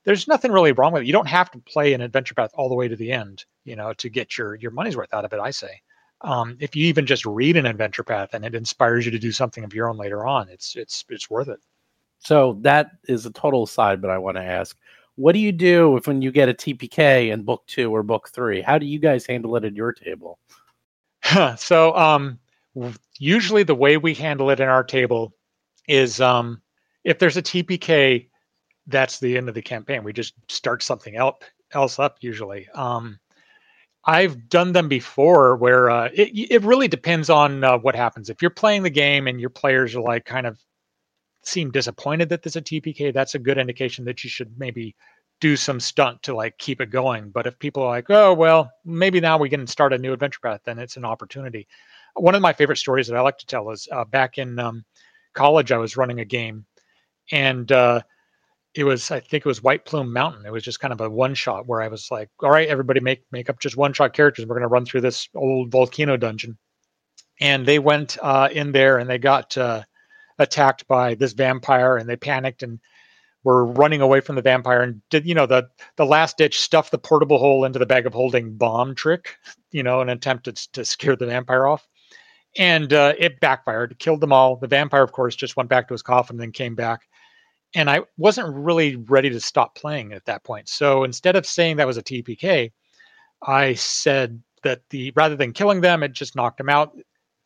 there's 0.06 0.28
nothing 0.28 0.52
really 0.52 0.72
wrong 0.72 0.94
with 0.94 1.04
it. 1.04 1.08
You 1.08 1.14
don't 1.14 1.28
have 1.28 1.52
to 1.52 1.60
play 1.60 1.94
an 1.94 2.02
adventure 2.02 2.34
path 2.34 2.52
all 2.54 2.70
the 2.70 2.76
way 2.76 2.88
to 2.88 2.96
the 2.96 3.12
end, 3.12 3.46
you 3.66 3.76
know, 3.76 3.94
to 3.94 4.10
get 4.10 4.38
your 4.38 4.56
your 4.56 4.72
money's 4.72 4.98
worth 4.98 5.14
out 5.14 5.26
of 5.26 5.34
it, 5.34 5.40
I 5.40 5.52
say. 5.52 5.82
Um, 6.22 6.58
if 6.60 6.76
you 6.76 6.88
even 6.88 7.06
just 7.06 7.26
read 7.26 7.58
an 7.58 7.66
adventure 7.66 8.04
path 8.04 8.34
and 8.34 8.44
it 8.46 8.56
inspires 8.56 9.06
you 9.06 9.12
to 9.12 9.20
do 9.20 9.32
something 9.32 9.64
of 9.64 9.74
your 9.74 9.90
own 9.90 9.98
later 9.98 10.26
on, 10.26 10.50
it's 10.50 10.76
it's 10.76 11.06
it's 11.10 11.30
worth 11.30 11.50
it. 11.50 11.60
So 12.20 12.58
that 12.62 12.92
is 13.08 13.26
a 13.26 13.32
total 13.32 13.64
aside, 13.64 14.02
but 14.02 14.12
I 14.12 14.18
want 14.18 14.38
to 14.38 14.44
ask, 14.44 14.78
what 15.16 15.34
do 15.34 15.40
you 15.40 15.52
do 15.52 15.98
if 15.98 16.08
when 16.08 16.22
you 16.22 16.32
get 16.32 16.50
a 16.50 16.54
TPK 16.54 17.32
in 17.32 17.44
book 17.44 17.64
two 17.68 17.94
or 17.94 18.04
book 18.04 18.30
three? 18.30 18.62
How 18.62 18.78
do 18.78 18.86
you 18.86 19.00
guys 19.00 19.26
handle 19.26 19.56
it 19.56 19.66
at 19.66 19.76
your 19.76 19.92
table? 19.92 20.40
so 21.58 21.96
um, 21.96 22.40
usually 23.18 23.64
the 23.64 23.76
way 23.76 23.98
we 23.98 24.14
handle 24.14 24.50
it 24.50 24.60
in 24.60 24.70
our 24.70 24.84
table 24.84 25.34
is 25.88 26.22
um, 26.22 26.62
if 27.04 27.20
there's 27.20 27.38
a 27.38 27.42
TPK, 27.42 28.30
that's 28.88 29.20
the 29.20 29.38
end 29.38 29.50
of 29.50 29.56
the 29.56 29.62
campaign. 29.62 30.04
We 30.04 30.14
just 30.14 30.34
start 30.48 30.84
something 30.84 31.16
else 31.16 31.38
else 31.72 32.00
up 32.00 32.18
usually. 32.22 32.68
Um, 32.74 33.20
I've 34.06 34.50
done 34.50 34.72
them 34.72 34.88
before 34.88 35.56
where 35.58 35.90
uh, 35.90 36.10
it, 36.14 36.30
it 36.34 36.64
really 36.64 36.88
depends 36.88 37.30
on 37.30 37.64
uh, 37.64 37.78
what 37.78 37.96
happens. 37.96 38.30
If 38.30 38.42
you're 38.42 38.50
playing 38.50 38.84
the 38.84 38.90
game 38.90 39.28
and 39.28 39.40
your 39.40 39.50
players 39.50 39.96
are 39.96 40.02
like 40.02 40.26
kind 40.26 40.48
of 40.48 40.58
seem 41.50 41.72
disappointed 41.72 42.30
that 42.30 42.44
there's 42.44 42.56
a 42.56 42.62
TPK, 42.62 43.14
that's 43.14 43.36
a 43.36 43.40
good 43.40 43.58
indication 43.58 44.06
that 44.06 44.24
you 44.24 44.30
should 44.30 44.58
maybe 44.58 44.96
do 45.40 45.56
some 45.56 45.80
stunt 45.80 46.22
to 46.24 46.36
like 46.36 46.58
keep 46.58 46.82
it 46.82 46.90
going. 46.90 47.30
But 47.30 47.48
if 47.48 47.58
people 47.60 47.84
are 47.84 47.90
like, 47.90 48.10
oh 48.10 48.34
well, 48.34 48.72
maybe 48.86 49.20
now 49.20 49.38
we 49.38 49.50
can 49.50 49.68
start 49.68 49.94
a 49.94 49.98
new 49.98 50.14
adventure 50.14 50.40
path, 50.42 50.62
then 50.66 50.80
it's 50.80 50.98
an 50.98 51.06
opportunity. 51.06 51.68
one 52.16 52.36
of 52.36 52.42
my 52.42 52.54
favorite 52.54 52.78
stories 52.78 53.08
that 53.08 53.16
I 53.16 53.22
like 53.22 53.38
to 53.40 53.46
tell 53.46 53.70
is 53.72 53.88
uh, 53.92 54.06
back 54.06 54.38
in 54.38 54.60
um, 54.60 54.84
college, 55.34 55.72
I 55.72 55.78
was 55.78 55.98
running 55.98 56.20
a 56.20 56.26
game, 56.26 56.66
and 57.32 57.72
uh, 57.72 58.02
it 58.76 58.84
was 58.84 59.12
I 59.12 59.20
think 59.20 59.46
it 59.46 59.50
was 59.50 59.64
White 59.64 59.86
Plume 59.86 60.12
Mountain. 60.12 60.46
It 60.46 60.52
was 60.52 60.64
just 60.64 60.80
kind 60.80 60.94
of 60.94 61.02
a 61.02 61.10
one 61.10 61.36
shot 61.36 61.68
where 61.68 61.82
I 61.82 61.88
was 61.88 62.10
like, 62.12 62.30
all 62.42 62.52
right, 62.52 62.68
everybody 62.68 63.00
make 63.00 63.24
make 63.32 63.50
up 63.50 63.60
just 63.60 63.78
one 63.78 63.94
shot 63.94 64.14
characters. 64.14 64.46
We're 64.46 64.56
going 64.56 64.64
to 64.64 64.68
run 64.68 64.86
through 64.86 65.02
this 65.02 65.30
old 65.36 65.72
volcano 65.72 66.18
dungeon, 66.18 66.58
and 67.40 67.66
they 67.66 67.80
went 67.80 68.18
uh, 68.22 68.50
in 68.52 68.72
there 68.72 68.98
and 68.98 69.10
they 69.10 69.18
got 69.18 69.58
uh, 69.58 69.84
attacked 70.40 70.88
by 70.88 71.16
this 71.16 71.34
vampire, 71.34 71.98
and 71.98 72.10
they 72.10 72.16
panicked 72.16 72.64
and 72.64 72.80
were 73.44 73.66
running 73.66 74.02
away 74.02 74.20
from 74.20 74.36
the 74.36 74.42
vampire 74.42 74.82
and 74.82 75.02
did 75.10 75.26
you 75.26 75.34
know 75.34 75.46
the 75.46 75.66
the 75.96 76.06
last 76.06 76.38
ditch 76.38 76.60
stuff 76.60 76.92
the 76.92 76.98
portable 76.98 77.38
hole 77.38 77.64
into 77.64 77.80
the 77.80 77.86
bag 77.86 78.06
of 78.06 78.14
holding 78.14 78.54
bomb 78.56 78.94
trick, 78.96 79.36
you 79.72 79.84
know, 79.84 80.02
an 80.02 80.10
attempt 80.10 80.46
to, 80.46 80.54
to 80.72 80.84
scare 80.84 81.16
the 81.16 81.26
vampire 81.26 81.66
off. 81.66 81.88
And 82.58 82.92
uh, 82.94 83.14
it 83.20 83.40
backfired, 83.40 84.00
killed 84.00 84.22
them 84.22 84.34
all. 84.34 84.56
The 84.56 84.68
vampire, 84.68 85.04
of 85.04 85.12
course, 85.12 85.36
just 85.36 85.56
went 85.56 85.70
back 85.70 85.88
to 85.88 85.94
his 85.94 86.02
coffin, 86.02 86.36
and 86.36 86.42
then 86.42 86.52
came 86.52 86.76
back 86.76 87.02
and 87.76 87.90
I 87.90 88.02
wasn't 88.18 88.56
really 88.56 88.96
ready 88.96 89.30
to 89.30 89.40
stop 89.40 89.76
playing 89.76 90.14
at 90.14 90.26
that 90.26 90.44
point. 90.44 90.70
So 90.70 91.04
instead 91.04 91.36
of 91.36 91.46
saying 91.46 91.78
that 91.78 91.88
was 91.88 91.98
a 91.98 92.04
TPK, 92.04 92.72
I 93.46 93.74
said 93.76 94.42
that 94.64 94.82
the 94.90 95.14
rather 95.16 95.36
than 95.36 95.54
killing 95.54 95.82
them, 95.82 96.04
it 96.04 96.14
just 96.14 96.36
knocked 96.36 96.58
them 96.58 96.70
out, 96.70 96.98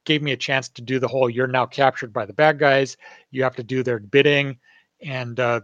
gave 0.06 0.22
me 0.22 0.32
a 0.32 0.38
chance 0.38 0.70
to 0.70 0.82
do 0.82 1.00
the 1.00 1.08
whole 1.08 1.30
"you're 1.30 1.48
now 1.48 1.66
captured 1.66 2.14
by 2.14 2.26
the 2.26 2.34
bad 2.34 2.60
guys, 2.60 2.98
you 3.32 3.44
have 3.44 3.56
to 3.56 3.64
do 3.64 3.84
their 3.84 4.00
bidding," 4.00 4.58
and 5.02 5.40
uh, 5.40 5.62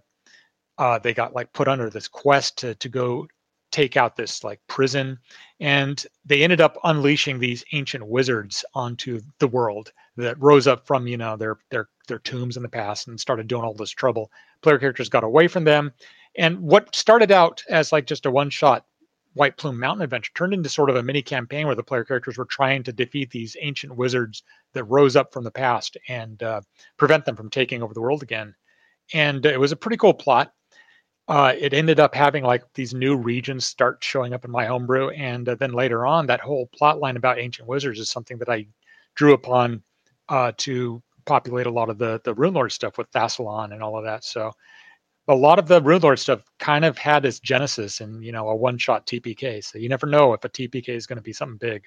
uh, 0.78 1.00
they 1.00 1.14
got 1.14 1.36
like 1.36 1.54
put 1.54 1.68
under 1.68 1.90
this 1.90 2.08
quest 2.08 2.58
to 2.60 2.76
to 2.76 2.90
go 2.90 3.28
take 3.72 3.98
out 3.98 4.16
this 4.16 4.44
like 4.44 4.60
prison. 4.68 5.20
And 5.60 6.04
they 6.26 6.44
ended 6.44 6.62
up 6.62 6.78
unleashing 6.84 7.40
these 7.40 7.64
ancient 7.74 8.08
wizards 8.08 8.66
onto 8.74 9.22
the 9.40 9.48
world 9.48 9.92
that 10.18 10.42
rose 10.42 10.68
up 10.68 10.88
from 10.88 11.08
you 11.08 11.18
know 11.18 11.38
their 11.38 11.58
their 11.70 11.90
their 12.08 12.20
tombs 12.20 12.58
in 12.58 12.64
the 12.64 12.70
past 12.70 13.08
and 13.08 13.20
started 13.20 13.48
doing 13.48 13.64
all 13.64 13.74
this 13.74 13.92
trouble. 13.92 14.32
Player 14.62 14.80
characters 14.80 15.10
got 15.10 15.24
away 15.24 15.48
from 15.48 15.64
them. 15.64 15.94
And 16.36 16.60
what 16.60 16.96
started 16.96 17.32
out 17.32 17.64
as 17.70 17.92
like 17.92 18.06
just 18.06 18.26
a 18.26 18.32
one 18.32 18.50
shot 18.50 18.86
White 19.40 19.56
Plume 19.56 19.80
Mountain 19.80 20.04
adventure 20.04 20.34
turned 20.36 20.54
into 20.54 20.68
sort 20.68 20.90
of 20.90 20.98
a 20.98 21.02
mini 21.02 21.22
campaign 21.22 21.66
where 21.66 21.74
the 21.74 21.82
player 21.82 22.04
characters 22.04 22.38
were 22.38 22.44
trying 22.44 22.84
to 22.84 22.92
defeat 22.92 23.32
these 23.32 23.56
ancient 23.62 23.96
wizards 23.96 24.44
that 24.74 24.84
rose 24.84 25.16
up 25.16 25.32
from 25.32 25.46
the 25.46 25.52
past 25.52 25.96
and 26.10 26.44
uh, 26.44 26.60
prevent 26.98 27.24
them 27.24 27.38
from 27.38 27.50
taking 27.50 27.82
over 27.82 27.94
the 27.94 28.02
world 28.02 28.22
again. 28.22 28.54
And 29.14 29.46
it 29.46 29.58
was 29.58 29.72
a 29.72 29.78
pretty 29.78 29.96
cool 29.96 30.14
plot. 30.14 30.52
Uh, 31.30 31.54
it 31.58 31.74
ended 31.74 32.02
up 32.02 32.14
having 32.14 32.44
like 32.44 32.64
these 32.74 32.94
new 32.94 33.16
regions 33.16 33.64
start 33.64 34.04
showing 34.04 34.34
up 34.34 34.44
in 34.44 34.52
my 34.52 34.66
homebrew, 34.66 35.08
and 35.12 35.48
uh, 35.48 35.56
then 35.56 35.72
later 35.72 36.06
on, 36.06 36.28
that 36.28 36.42
whole 36.42 36.66
plot 36.76 37.00
line 37.00 37.16
about 37.16 37.40
ancient 37.40 37.66
wizards 37.66 37.98
is 37.98 38.10
something 38.10 38.38
that 38.40 38.50
I 38.50 38.68
drew 39.16 39.34
upon 39.34 39.82
uh, 40.28 40.52
to 40.58 41.02
populate 41.26 41.68
a 41.68 41.72
lot 41.72 41.90
of 41.90 41.98
the 41.98 42.20
the 42.26 42.34
Rune 42.34 42.56
Lord 42.56 42.74
stuff 42.74 42.98
with 42.98 43.10
Thassilon 43.12 43.72
and 43.72 43.82
all 43.82 43.98
of 43.98 44.04
that. 44.04 44.26
So 44.26 44.52
a 45.30 45.36
lot 45.36 45.60
of 45.60 45.68
the 45.68 45.82
Rune 45.82 46.02
Lord 46.02 46.20
stuff 46.20 46.42
kind 46.58 46.84
of 46.84 46.98
had 46.98 47.26
its 47.26 47.40
genesis 47.40 48.02
in 48.02 48.22
you 48.22 48.32
know 48.32 48.50
a 48.50 48.56
one 48.56 48.78
shot 48.78 49.06
TPK. 49.08 49.64
So 49.64 49.78
you 49.78 49.88
never 49.88 50.08
know 50.08 50.34
if 50.34 50.44
a 50.44 50.50
TPK 50.50 50.90
is 50.90 51.08
going 51.08 51.18
to 51.18 51.24
be 51.24 51.34
something 51.34 51.58
big. 51.58 51.86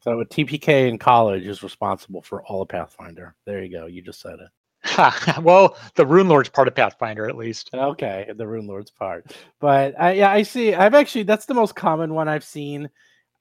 So 0.00 0.20
a 0.20 0.26
TPK 0.26 0.88
in 0.88 0.98
college 0.98 1.46
is 1.46 1.62
responsible 1.62 2.22
for 2.22 2.42
all 2.44 2.62
of 2.62 2.68
Pathfinder. 2.68 3.36
There 3.46 3.62
you 3.62 3.70
go. 3.70 3.86
You 3.86 4.02
just 4.02 4.20
said 4.20 4.38
it. 4.40 5.38
well, 5.42 5.76
the 5.94 6.04
Rune 6.04 6.28
Lord's 6.28 6.48
part 6.48 6.66
of 6.66 6.74
Pathfinder, 6.74 7.28
at 7.28 7.36
least. 7.36 7.70
Okay, 7.72 8.28
the 8.34 8.48
Rune 8.48 8.66
Lord's 8.66 8.90
part. 8.90 9.32
But 9.60 9.94
I, 10.00 10.12
yeah, 10.14 10.32
I 10.32 10.42
see. 10.42 10.74
I've 10.74 10.94
actually 10.94 11.22
that's 11.22 11.46
the 11.46 11.54
most 11.54 11.76
common 11.76 12.14
one 12.14 12.26
I've 12.26 12.42
seen 12.42 12.90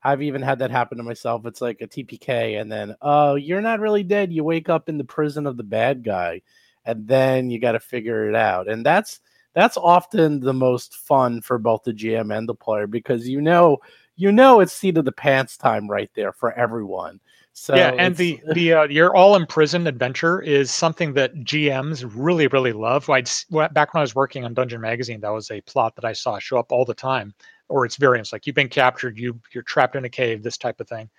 I've 0.03 0.21
even 0.21 0.41
had 0.41 0.59
that 0.59 0.71
happen 0.71 0.97
to 0.97 1.03
myself. 1.03 1.45
It's 1.45 1.61
like 1.61 1.81
a 1.81 1.87
TPK, 1.87 2.59
and 2.59 2.71
then 2.71 2.95
oh, 3.01 3.35
you're 3.35 3.61
not 3.61 3.79
really 3.79 4.03
dead. 4.03 4.33
You 4.33 4.43
wake 4.43 4.69
up 4.69 4.89
in 4.89 4.97
the 4.97 5.03
prison 5.03 5.45
of 5.45 5.57
the 5.57 5.63
bad 5.63 6.03
guy, 6.03 6.41
and 6.85 7.07
then 7.07 7.49
you 7.49 7.59
got 7.59 7.73
to 7.73 7.79
figure 7.79 8.29
it 8.29 8.35
out. 8.35 8.67
And 8.69 8.85
that's 8.85 9.19
that's 9.53 9.77
often 9.77 10.39
the 10.39 10.53
most 10.53 10.95
fun 10.95 11.41
for 11.41 11.57
both 11.57 11.83
the 11.83 11.93
GM 11.93 12.35
and 12.35 12.47
the 12.47 12.55
player 12.55 12.87
because 12.87 13.27
you 13.27 13.41
know 13.41 13.79
you 14.15 14.31
know 14.31 14.59
it's 14.59 14.73
seat 14.73 14.97
of 14.97 15.05
the 15.05 15.11
pants 15.11 15.57
time 15.57 15.89
right 15.89 16.09
there 16.15 16.31
for 16.33 16.53
everyone. 16.53 17.19
So 17.53 17.75
yeah, 17.75 17.93
and 17.97 18.15
the 18.15 18.39
the 18.53 18.73
uh, 18.73 18.83
your 18.87 19.13
all 19.15 19.35
imprisoned 19.35 19.87
adventure 19.87 20.41
is 20.41 20.71
something 20.71 21.13
that 21.15 21.35
GMs 21.43 22.09
really 22.15 22.47
really 22.47 22.71
love. 22.71 23.09
I'd 23.09 23.29
back 23.73 23.93
when 23.93 23.99
I 23.99 24.01
was 24.01 24.15
working 24.15 24.45
on 24.45 24.53
Dungeon 24.53 24.79
Magazine, 24.79 25.19
that 25.21 25.33
was 25.33 25.51
a 25.51 25.59
plot 25.61 25.95
that 25.95 26.05
I 26.05 26.13
saw 26.13 26.39
show 26.39 26.57
up 26.57 26.71
all 26.71 26.85
the 26.85 26.93
time 26.93 27.33
or 27.71 27.85
its 27.85 27.95
variants 27.95 28.31
like 28.31 28.45
you've 28.45 28.55
been 28.55 28.69
captured 28.69 29.17
you 29.17 29.39
you're 29.53 29.63
trapped 29.63 29.95
in 29.95 30.05
a 30.05 30.09
cave 30.09 30.43
this 30.43 30.57
type 30.57 30.79
of 30.79 30.87
thing 30.87 31.09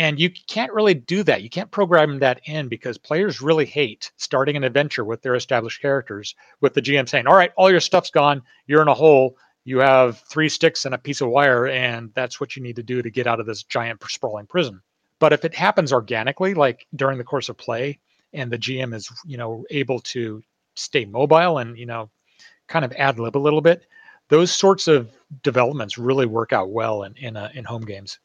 and 0.00 0.18
you 0.18 0.30
can't 0.30 0.72
really 0.72 0.94
do 0.94 1.22
that. 1.24 1.42
You 1.42 1.50
can't 1.50 1.70
program 1.70 2.20
that 2.20 2.40
in 2.46 2.68
because 2.68 2.96
players 2.96 3.42
really 3.42 3.66
hate 3.66 4.10
starting 4.16 4.56
an 4.56 4.64
adventure 4.64 5.04
with 5.04 5.20
their 5.20 5.34
established 5.34 5.82
characters 5.82 6.34
with 6.62 6.72
the 6.72 6.80
gm 6.80 7.06
saying 7.06 7.26
all 7.26 7.36
right 7.36 7.52
all 7.54 7.70
your 7.70 7.80
stuff's 7.80 8.10
gone. 8.10 8.42
You're 8.66 8.80
in 8.80 8.88
a 8.88 8.94
hole. 8.94 9.36
You 9.64 9.80
have 9.80 10.20
three 10.20 10.48
sticks 10.48 10.86
and 10.86 10.94
a 10.94 10.98
piece 10.98 11.20
of 11.20 11.28
wire 11.28 11.66
and 11.66 12.10
that's 12.14 12.40
what 12.40 12.56
you 12.56 12.62
need 12.62 12.76
to 12.76 12.82
do 12.82 13.02
to 13.02 13.10
get 13.10 13.26
out 13.26 13.40
of 13.40 13.46
this 13.46 13.62
giant 13.62 14.02
sprawling 14.08 14.46
prison. 14.46 14.80
But 15.18 15.34
if 15.34 15.44
it 15.44 15.54
happens 15.54 15.92
organically 15.92 16.54
like 16.54 16.86
during 16.96 17.18
the 17.18 17.24
course 17.24 17.50
of 17.50 17.58
play 17.58 17.98
and 18.32 18.50
the 18.50 18.58
gm 18.58 18.94
is 18.94 19.10
you 19.26 19.36
know 19.36 19.66
able 19.68 20.00
to 20.00 20.42
stay 20.76 21.04
mobile 21.04 21.58
and 21.58 21.76
you 21.76 21.84
know 21.84 22.08
kind 22.68 22.86
of 22.86 22.92
ad 22.92 23.18
lib 23.18 23.36
a 23.36 23.38
little 23.38 23.60
bit 23.60 23.86
those 24.30 24.50
sorts 24.50 24.88
of 24.88 25.10
developments 25.42 25.98
really 25.98 26.24
work 26.24 26.54
out 26.54 26.70
well 26.70 27.02
in 27.02 27.14
in, 27.18 27.36
uh, 27.36 27.50
in 27.52 27.64
home 27.64 27.84
games. 27.84 28.18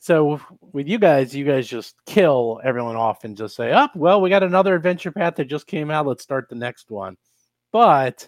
So 0.00 0.40
with 0.72 0.88
you 0.88 0.98
guys, 0.98 1.36
you 1.36 1.44
guys 1.44 1.68
just 1.68 1.94
kill 2.06 2.58
everyone 2.64 2.96
off 2.96 3.24
and 3.24 3.36
just 3.36 3.54
say, 3.54 3.70
"Up, 3.70 3.92
oh, 3.94 3.98
well, 3.98 4.20
we 4.22 4.30
got 4.30 4.42
another 4.42 4.74
adventure 4.74 5.12
path 5.12 5.36
that 5.36 5.44
just 5.44 5.66
came 5.66 5.90
out. 5.90 6.06
Let's 6.06 6.22
start 6.22 6.48
the 6.48 6.54
next 6.54 6.90
one." 6.90 7.16
But 7.70 8.26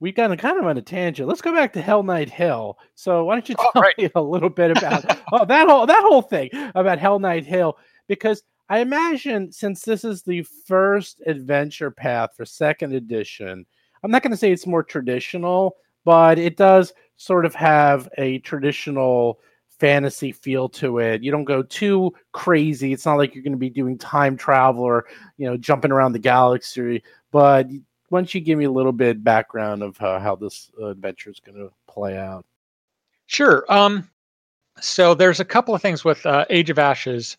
we 0.00 0.10
got 0.10 0.36
kind 0.36 0.58
of 0.58 0.66
on 0.66 0.76
a 0.76 0.82
tangent. 0.82 1.28
Let's 1.28 1.40
go 1.40 1.54
back 1.54 1.72
to 1.74 1.80
Hell 1.80 2.02
Knight 2.02 2.28
Hill. 2.28 2.76
So 2.96 3.24
why 3.24 3.36
don't 3.36 3.48
you 3.48 3.54
oh, 3.56 3.70
tell 3.72 3.82
right. 3.82 3.96
me 3.96 4.10
a 4.16 4.20
little 4.20 4.50
bit 4.50 4.72
about 4.76 5.16
oh, 5.32 5.44
that 5.44 5.68
whole 5.68 5.86
that 5.86 6.02
whole 6.02 6.22
thing 6.22 6.50
about 6.74 6.98
Hell 6.98 7.20
Knight 7.20 7.46
Hill? 7.46 7.78
Because 8.08 8.42
I 8.68 8.80
imagine 8.80 9.52
since 9.52 9.82
this 9.82 10.02
is 10.04 10.22
the 10.22 10.42
first 10.66 11.22
adventure 11.26 11.92
path 11.92 12.30
for 12.36 12.44
second 12.44 12.94
edition, 12.94 13.64
I'm 14.02 14.10
not 14.10 14.24
going 14.24 14.32
to 14.32 14.36
say 14.36 14.50
it's 14.50 14.66
more 14.66 14.82
traditional, 14.82 15.76
but 16.04 16.36
it 16.36 16.56
does 16.56 16.92
sort 17.16 17.46
of 17.46 17.54
have 17.54 18.08
a 18.18 18.40
traditional 18.40 19.38
fantasy 19.82 20.30
feel 20.30 20.68
to 20.68 21.00
it. 21.00 21.24
You 21.24 21.32
don't 21.32 21.42
go 21.42 21.60
too 21.64 22.14
crazy. 22.30 22.92
It's 22.92 23.04
not 23.04 23.16
like 23.16 23.34
you're 23.34 23.42
going 23.42 23.50
to 23.50 23.58
be 23.58 23.68
doing 23.68 23.98
time 23.98 24.36
travel 24.36 24.84
or, 24.84 25.06
you 25.38 25.50
know, 25.50 25.56
jumping 25.56 25.90
around 25.90 26.12
the 26.12 26.20
galaxy. 26.20 27.02
But 27.32 27.66
once 28.08 28.32
you 28.32 28.40
give 28.40 28.60
me 28.60 28.66
a 28.66 28.70
little 28.70 28.92
bit 28.92 29.24
background 29.24 29.82
of 29.82 30.00
uh, 30.00 30.20
how 30.20 30.36
this 30.36 30.70
adventure 30.80 31.30
is 31.30 31.40
going 31.40 31.58
to 31.58 31.72
play 31.88 32.16
out. 32.16 32.46
Sure. 33.26 33.64
Um, 33.68 34.08
so 34.80 35.14
there's 35.14 35.40
a 35.40 35.44
couple 35.44 35.74
of 35.74 35.82
things 35.82 36.04
with 36.04 36.24
uh, 36.26 36.44
Age 36.48 36.70
of 36.70 36.78
Ashes 36.78 37.36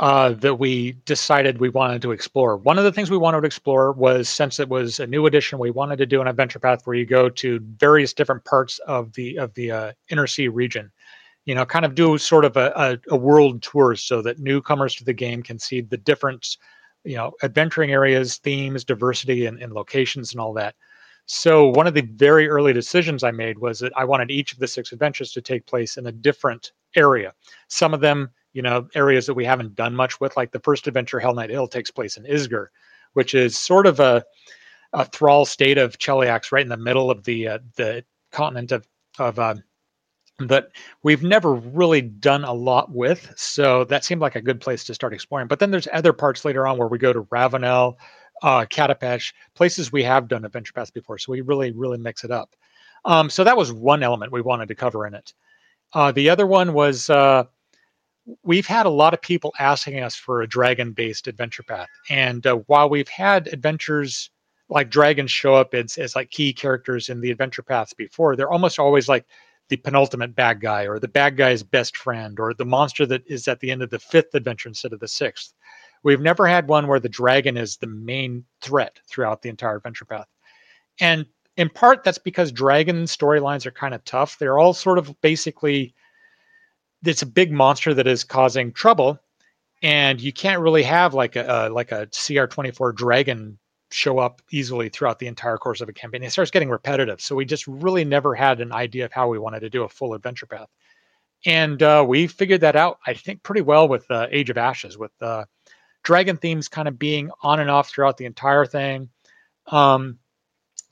uh, 0.00 0.34
that 0.34 0.56
we 0.56 0.92
decided 1.06 1.58
we 1.58 1.70
wanted 1.70 2.02
to 2.02 2.12
explore. 2.12 2.58
One 2.58 2.76
of 2.76 2.84
the 2.84 2.92
things 2.92 3.10
we 3.10 3.16
wanted 3.16 3.40
to 3.40 3.46
explore 3.46 3.92
was 3.92 4.28
since 4.28 4.60
it 4.60 4.68
was 4.68 5.00
a 5.00 5.06
new 5.06 5.24
edition, 5.24 5.58
we 5.58 5.70
wanted 5.70 5.96
to 5.96 6.06
do 6.06 6.20
an 6.20 6.26
adventure 6.26 6.58
path 6.58 6.82
where 6.84 6.96
you 6.96 7.06
go 7.06 7.30
to 7.30 7.60
various 7.78 8.12
different 8.12 8.44
parts 8.44 8.78
of 8.80 9.14
the 9.14 9.38
of 9.38 9.54
the 9.54 9.70
uh, 9.70 9.92
inner 10.10 10.26
sea 10.26 10.48
region. 10.48 10.92
You 11.44 11.54
know, 11.54 11.66
kind 11.66 11.84
of 11.84 11.94
do 11.94 12.16
sort 12.18 12.44
of 12.44 12.56
a, 12.56 12.72
a, 12.76 13.14
a 13.14 13.16
world 13.16 13.62
tour 13.62 13.96
so 13.96 14.22
that 14.22 14.38
newcomers 14.38 14.94
to 14.96 15.04
the 15.04 15.12
game 15.12 15.42
can 15.42 15.58
see 15.58 15.80
the 15.80 15.96
different, 15.96 16.56
you 17.04 17.16
know, 17.16 17.32
adventuring 17.42 17.90
areas, 17.90 18.38
themes, 18.38 18.84
diversity, 18.84 19.46
and, 19.46 19.60
and 19.60 19.72
locations 19.72 20.32
and 20.32 20.40
all 20.40 20.52
that. 20.52 20.74
So 21.26 21.68
one 21.68 21.86
of 21.86 21.94
the 21.94 22.02
very 22.14 22.48
early 22.48 22.72
decisions 22.72 23.24
I 23.24 23.30
made 23.30 23.58
was 23.58 23.80
that 23.80 23.92
I 23.96 24.04
wanted 24.04 24.30
each 24.30 24.52
of 24.52 24.58
the 24.58 24.68
six 24.68 24.92
adventures 24.92 25.32
to 25.32 25.40
take 25.40 25.66
place 25.66 25.96
in 25.96 26.06
a 26.06 26.12
different 26.12 26.72
area. 26.94 27.32
Some 27.68 27.94
of 27.94 28.00
them 28.00 28.30
you 28.52 28.62
know, 28.62 28.88
areas 28.94 29.26
that 29.26 29.34
we 29.34 29.44
haven't 29.44 29.74
done 29.74 29.94
much 29.94 30.20
with. 30.20 30.36
Like 30.36 30.52
the 30.52 30.60
first 30.60 30.86
adventure, 30.86 31.18
Hell 31.18 31.34
Knight 31.34 31.50
Hill, 31.50 31.66
takes 31.66 31.90
place 31.90 32.16
in 32.16 32.24
Isger, 32.24 32.66
which 33.14 33.34
is 33.34 33.58
sort 33.58 33.86
of 33.86 34.00
a, 34.00 34.24
a 34.92 35.04
thrall 35.06 35.44
state 35.44 35.78
of 35.78 35.98
Cheliax, 35.98 36.52
right 36.52 36.62
in 36.62 36.68
the 36.68 36.76
middle 36.76 37.10
of 37.10 37.24
the 37.24 37.48
uh, 37.48 37.58
the 37.76 38.04
continent 38.30 38.72
of 38.72 38.86
of 39.18 39.38
uh, 39.38 39.54
that 40.38 40.70
we've 41.02 41.22
never 41.22 41.54
really 41.54 42.00
done 42.00 42.44
a 42.44 42.52
lot 42.52 42.90
with. 42.90 43.32
So 43.36 43.84
that 43.84 44.04
seemed 44.04 44.20
like 44.20 44.36
a 44.36 44.42
good 44.42 44.60
place 44.60 44.84
to 44.84 44.94
start 44.94 45.12
exploring. 45.12 45.48
But 45.48 45.58
then 45.58 45.70
there's 45.70 45.88
other 45.92 46.12
parts 46.12 46.44
later 46.44 46.66
on 46.66 46.78
where 46.78 46.88
we 46.88 46.98
go 46.98 47.12
to 47.12 47.22
Ravounel, 47.24 47.94
uh, 48.42 48.64
Katapesh, 48.64 49.32
places 49.54 49.92
we 49.92 50.02
have 50.02 50.28
done 50.28 50.44
adventure 50.44 50.72
paths 50.72 50.90
before. 50.90 51.18
So 51.18 51.32
we 51.32 51.42
really, 51.42 51.72
really 51.72 51.98
mix 51.98 52.24
it 52.24 52.30
up. 52.30 52.54
Um, 53.04 53.30
so 53.30 53.44
that 53.44 53.56
was 53.56 53.72
one 53.72 54.02
element 54.02 54.32
we 54.32 54.42
wanted 54.42 54.68
to 54.68 54.74
cover 54.74 55.06
in 55.06 55.14
it. 55.14 55.32
Uh, 55.92 56.12
the 56.12 56.30
other 56.30 56.46
one 56.46 56.72
was 56.72 57.10
uh, 57.10 57.44
we've 58.42 58.66
had 58.66 58.86
a 58.86 58.90
lot 58.90 59.14
of 59.14 59.20
people 59.20 59.52
asking 59.58 60.00
us 60.00 60.14
for 60.14 60.42
a 60.42 60.48
dragon 60.48 60.92
based 60.92 61.26
adventure 61.26 61.62
path. 61.62 61.88
And 62.08 62.46
uh, 62.46 62.56
while 62.66 62.88
we've 62.88 63.08
had 63.08 63.48
adventures 63.48 64.30
like 64.68 64.90
dragons 64.90 65.30
show 65.30 65.54
up 65.54 65.74
as, 65.74 65.98
as 65.98 66.16
like 66.16 66.30
key 66.30 66.52
characters 66.52 67.08
in 67.08 67.20
the 67.20 67.30
adventure 67.30 67.62
paths 67.62 67.92
before, 67.92 68.36
they're 68.36 68.50
almost 68.50 68.78
always 68.78 69.08
like 69.08 69.26
the 69.72 69.78
penultimate 69.78 70.34
bad 70.34 70.60
guy 70.60 70.82
or 70.86 70.98
the 70.98 71.08
bad 71.08 71.34
guy's 71.34 71.62
best 71.62 71.96
friend 71.96 72.38
or 72.38 72.52
the 72.52 72.62
monster 72.62 73.06
that 73.06 73.22
is 73.26 73.48
at 73.48 73.58
the 73.60 73.70
end 73.70 73.80
of 73.80 73.88
the 73.88 73.98
fifth 73.98 74.34
adventure 74.34 74.68
instead 74.68 74.92
of 74.92 75.00
the 75.00 75.08
sixth. 75.08 75.54
We've 76.02 76.20
never 76.20 76.46
had 76.46 76.68
one 76.68 76.88
where 76.88 77.00
the 77.00 77.08
dragon 77.08 77.56
is 77.56 77.78
the 77.78 77.86
main 77.86 78.44
threat 78.60 79.00
throughout 79.08 79.40
the 79.40 79.48
entire 79.48 79.76
adventure 79.76 80.04
path. 80.04 80.26
And 81.00 81.24
in 81.56 81.70
part, 81.70 82.04
that's 82.04 82.18
because 82.18 82.52
dragon 82.52 83.04
storylines 83.04 83.64
are 83.64 83.70
kind 83.70 83.94
of 83.94 84.04
tough. 84.04 84.38
They're 84.38 84.58
all 84.58 84.74
sort 84.74 84.98
of 84.98 85.18
basically, 85.22 85.94
it's 87.02 87.22
a 87.22 87.26
big 87.26 87.50
monster 87.50 87.94
that 87.94 88.06
is 88.06 88.24
causing 88.24 88.74
trouble. 88.74 89.18
And 89.82 90.20
you 90.20 90.34
can't 90.34 90.60
really 90.60 90.82
have 90.82 91.14
like 91.14 91.34
a, 91.34 91.48
uh, 91.48 91.70
like 91.70 91.92
a 91.92 92.08
CR24 92.08 92.94
dragon 92.94 93.58
show 93.92 94.18
up 94.18 94.42
easily 94.50 94.88
throughout 94.88 95.18
the 95.18 95.26
entire 95.26 95.58
course 95.58 95.80
of 95.80 95.88
a 95.88 95.92
campaign. 95.92 96.22
It 96.22 96.32
starts 96.32 96.50
getting 96.50 96.70
repetitive. 96.70 97.20
So 97.20 97.36
we 97.36 97.44
just 97.44 97.66
really 97.66 98.04
never 98.04 98.34
had 98.34 98.60
an 98.60 98.72
idea 98.72 99.04
of 99.04 99.12
how 99.12 99.28
we 99.28 99.38
wanted 99.38 99.60
to 99.60 99.70
do 99.70 99.84
a 99.84 99.88
full 99.88 100.14
adventure 100.14 100.46
path. 100.46 100.68
And 101.44 101.82
uh, 101.82 102.04
we 102.06 102.26
figured 102.26 102.60
that 102.60 102.76
out, 102.76 102.98
I 103.06 103.14
think, 103.14 103.42
pretty 103.42 103.62
well 103.62 103.88
with 103.88 104.08
uh, 104.10 104.28
Age 104.30 104.50
of 104.50 104.58
Ashes, 104.58 104.96
with 104.96 105.10
uh, 105.20 105.44
dragon 106.02 106.36
themes 106.36 106.68
kind 106.68 106.88
of 106.88 106.98
being 106.98 107.30
on 107.42 107.60
and 107.60 107.70
off 107.70 107.90
throughout 107.90 108.16
the 108.16 108.26
entire 108.26 108.64
thing. 108.64 109.08
Um, 109.66 110.18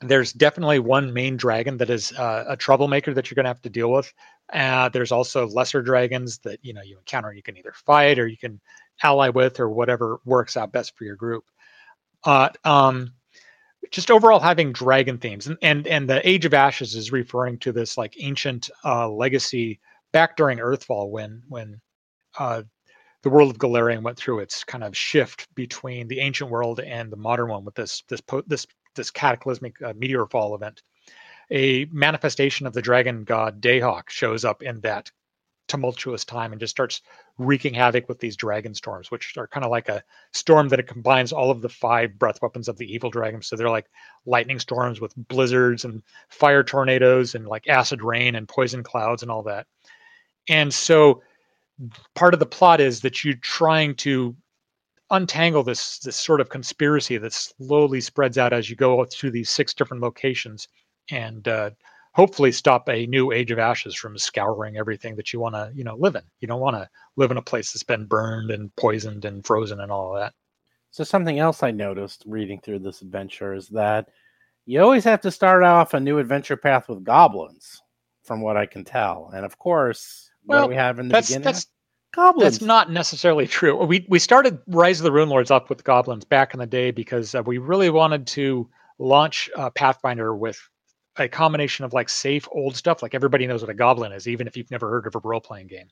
there's 0.01 0.33
definitely 0.33 0.79
one 0.79 1.13
main 1.13 1.37
dragon 1.37 1.77
that 1.77 1.89
is 1.89 2.11
uh, 2.13 2.45
a 2.47 2.57
troublemaker 2.57 3.13
that 3.13 3.29
you're 3.29 3.35
going 3.35 3.45
to 3.45 3.49
have 3.49 3.61
to 3.61 3.69
deal 3.69 3.91
with. 3.91 4.11
Uh, 4.51 4.89
there's 4.89 5.11
also 5.11 5.47
lesser 5.47 5.81
dragons 5.81 6.39
that 6.39 6.59
you 6.63 6.73
know 6.73 6.81
you 6.81 6.97
encounter. 6.97 7.31
You 7.31 7.43
can 7.43 7.57
either 7.57 7.73
fight 7.85 8.19
or 8.19 8.27
you 8.27 8.37
can 8.37 8.59
ally 9.03 9.29
with, 9.29 9.59
or 9.59 9.69
whatever 9.69 10.19
works 10.25 10.57
out 10.57 10.71
best 10.71 10.97
for 10.97 11.05
your 11.05 11.15
group. 11.15 11.45
Uh, 12.23 12.49
um, 12.63 13.13
just 13.91 14.11
overall 14.11 14.39
having 14.39 14.71
dragon 14.71 15.17
themes 15.17 15.47
and, 15.47 15.57
and 15.61 15.85
and 15.87 16.09
the 16.09 16.27
age 16.27 16.45
of 16.45 16.53
ashes 16.53 16.95
is 16.95 17.11
referring 17.11 17.57
to 17.59 17.71
this 17.71 17.97
like 17.97 18.15
ancient 18.19 18.69
uh, 18.85 19.09
legacy 19.09 19.79
back 20.13 20.37
during 20.37 20.59
earthfall 20.59 21.09
when 21.09 21.43
when 21.49 21.79
uh, 22.39 22.63
the 23.23 23.29
world 23.29 23.51
of 23.51 23.57
Golarion 23.57 24.01
went 24.01 24.17
through 24.17 24.39
its 24.39 24.63
kind 24.63 24.83
of 24.83 24.97
shift 24.97 25.47
between 25.55 26.07
the 26.07 26.19
ancient 26.19 26.49
world 26.49 26.79
and 26.79 27.11
the 27.11 27.17
modern 27.17 27.49
one 27.49 27.65
with 27.65 27.75
this 27.75 28.03
this 28.07 28.21
this 28.47 28.65
this 28.95 29.11
cataclysmic 29.11 29.81
uh, 29.81 29.93
meteor 29.95 30.25
fall 30.25 30.55
event. 30.55 30.81
A 31.51 31.85
manifestation 31.91 32.65
of 32.65 32.73
the 32.73 32.81
dragon 32.81 33.23
god 33.23 33.61
Dahak 33.61 34.09
shows 34.09 34.45
up 34.45 34.63
in 34.63 34.79
that 34.81 35.11
tumultuous 35.71 36.25
time 36.25 36.51
and 36.51 36.59
just 36.59 36.71
starts 36.71 37.01
wreaking 37.37 37.73
havoc 37.73 38.09
with 38.09 38.19
these 38.19 38.35
dragon 38.35 38.75
storms, 38.75 39.09
which 39.09 39.37
are 39.37 39.47
kind 39.47 39.63
of 39.63 39.71
like 39.71 39.87
a 39.87 40.03
storm 40.33 40.67
that 40.67 40.79
it 40.79 40.87
combines 40.87 41.31
all 41.31 41.49
of 41.49 41.61
the 41.61 41.69
five 41.69 42.19
breath 42.19 42.41
weapons 42.41 42.67
of 42.67 42.77
the 42.77 42.93
evil 42.93 43.09
dragon. 43.09 43.41
So 43.41 43.55
they're 43.55 43.69
like 43.69 43.89
lightning 44.25 44.59
storms 44.59 44.99
with 44.99 45.15
blizzards 45.15 45.85
and 45.85 46.03
fire 46.29 46.63
tornadoes 46.63 47.35
and 47.35 47.47
like 47.47 47.69
acid 47.69 48.01
rain 48.03 48.35
and 48.35 48.47
poison 48.47 48.83
clouds 48.83 49.21
and 49.21 49.31
all 49.31 49.43
that. 49.43 49.65
And 50.49 50.73
so 50.73 51.21
part 52.15 52.33
of 52.33 52.41
the 52.41 52.45
plot 52.45 52.81
is 52.81 52.99
that 53.01 53.23
you're 53.23 53.35
trying 53.35 53.95
to 53.95 54.35
untangle 55.09 55.63
this 55.63 55.99
this 55.99 56.15
sort 56.15 56.41
of 56.41 56.49
conspiracy 56.49 57.17
that 57.17 57.33
slowly 57.33 58.01
spreads 58.01 58.37
out 58.37 58.53
as 58.53 58.69
you 58.69 58.75
go 58.75 59.03
through 59.05 59.31
these 59.31 59.49
six 59.49 59.73
different 59.73 60.03
locations 60.03 60.67
and 61.09 61.47
uh, 61.47 61.69
hopefully 62.13 62.51
stop 62.51 62.89
a 62.89 63.05
new 63.07 63.31
age 63.31 63.51
of 63.51 63.59
ashes 63.59 63.95
from 63.95 64.17
scouring 64.17 64.77
everything 64.77 65.15
that 65.15 65.31
you 65.31 65.39
want 65.39 65.55
to 65.55 65.71
you 65.73 65.83
know 65.83 65.95
live 65.95 66.15
in. 66.15 66.23
You 66.39 66.47
don't 66.47 66.61
want 66.61 66.75
to 66.75 66.89
live 67.15 67.31
in 67.31 67.37
a 67.37 67.41
place 67.41 67.71
that's 67.71 67.83
been 67.83 68.05
burned 68.05 68.51
and 68.51 68.75
poisoned 68.75 69.25
and 69.25 69.45
frozen 69.45 69.79
and 69.79 69.91
all 69.91 70.13
that. 70.15 70.33
So 70.91 71.03
something 71.03 71.39
else 71.39 71.63
i 71.63 71.71
noticed 71.71 72.23
reading 72.25 72.59
through 72.59 72.79
this 72.79 73.01
adventure 73.01 73.53
is 73.53 73.69
that 73.69 74.09
you 74.65 74.81
always 74.81 75.03
have 75.05 75.21
to 75.21 75.31
start 75.31 75.63
off 75.63 75.93
a 75.93 75.99
new 75.99 76.19
adventure 76.19 76.57
path 76.57 76.89
with 76.89 77.03
goblins 77.03 77.81
from 78.23 78.41
what 78.41 78.57
i 78.57 78.65
can 78.65 78.83
tell. 78.83 79.31
And 79.33 79.45
of 79.45 79.57
course 79.57 80.29
well, 80.45 80.61
what 80.61 80.69
we 80.69 80.75
have 80.75 80.99
in 80.99 81.07
the 81.07 81.13
that's, 81.13 81.27
beginning 81.27 81.45
that's, 81.45 81.67
goblins. 82.13 82.59
that's 82.59 82.65
not 82.65 82.91
necessarily 82.91 83.47
true. 83.47 83.83
We, 83.85 84.05
we 84.09 84.19
started 84.19 84.59
rise 84.67 84.99
of 84.99 85.03
the 85.03 85.11
rune 85.11 85.29
lords 85.29 85.51
up 85.51 85.69
with 85.69 85.83
goblins 85.83 86.25
back 86.25 86.53
in 86.53 86.59
the 86.59 86.65
day 86.65 86.91
because 86.91 87.35
uh, 87.35 87.43
we 87.45 87.57
really 87.57 87.89
wanted 87.89 88.27
to 88.27 88.69
launch 88.99 89.49
uh, 89.55 89.69
pathfinder 89.69 90.35
with 90.35 90.59
a 91.17 91.27
combination 91.27 91.85
of 91.85 91.93
like 91.93 92.09
safe 92.09 92.47
old 92.51 92.75
stuff, 92.75 93.01
like 93.01 93.13
everybody 93.13 93.45
knows 93.47 93.61
what 93.61 93.69
a 93.69 93.73
goblin 93.73 94.11
is, 94.11 94.27
even 94.27 94.47
if 94.47 94.55
you've 94.55 94.71
never 94.71 94.89
heard 94.89 95.07
of 95.07 95.15
a 95.15 95.19
role 95.23 95.41
playing 95.41 95.67
game. 95.67 95.87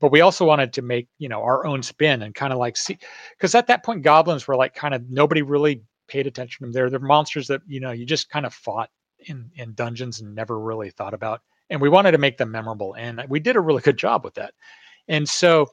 But 0.00 0.10
we 0.10 0.22
also 0.22 0.44
wanted 0.44 0.72
to 0.74 0.82
make, 0.82 1.08
you 1.18 1.28
know, 1.28 1.42
our 1.42 1.66
own 1.66 1.82
spin 1.82 2.22
and 2.22 2.34
kind 2.34 2.52
of 2.52 2.58
like 2.58 2.76
see, 2.76 2.98
because 3.36 3.54
at 3.54 3.66
that 3.68 3.84
point, 3.84 4.02
goblins 4.02 4.46
were 4.46 4.56
like 4.56 4.74
kind 4.74 4.94
of 4.94 5.08
nobody 5.08 5.42
really 5.42 5.82
paid 6.08 6.26
attention 6.26 6.58
to 6.58 6.64
them. 6.64 6.72
They're, 6.72 6.90
they're 6.90 6.98
monsters 6.98 7.46
that, 7.48 7.62
you 7.66 7.80
know, 7.80 7.92
you 7.92 8.04
just 8.04 8.28
kind 8.30 8.46
of 8.46 8.52
fought 8.54 8.90
in, 9.26 9.50
in 9.54 9.74
dungeons 9.74 10.20
and 10.20 10.34
never 10.34 10.58
really 10.58 10.90
thought 10.90 11.14
about. 11.14 11.42
And 11.70 11.80
we 11.80 11.88
wanted 11.88 12.12
to 12.12 12.18
make 12.18 12.36
them 12.36 12.50
memorable. 12.50 12.94
And 12.96 13.22
we 13.28 13.40
did 13.40 13.56
a 13.56 13.60
really 13.60 13.82
good 13.82 13.96
job 13.96 14.24
with 14.24 14.34
that. 14.34 14.54
And 15.08 15.28
so, 15.28 15.68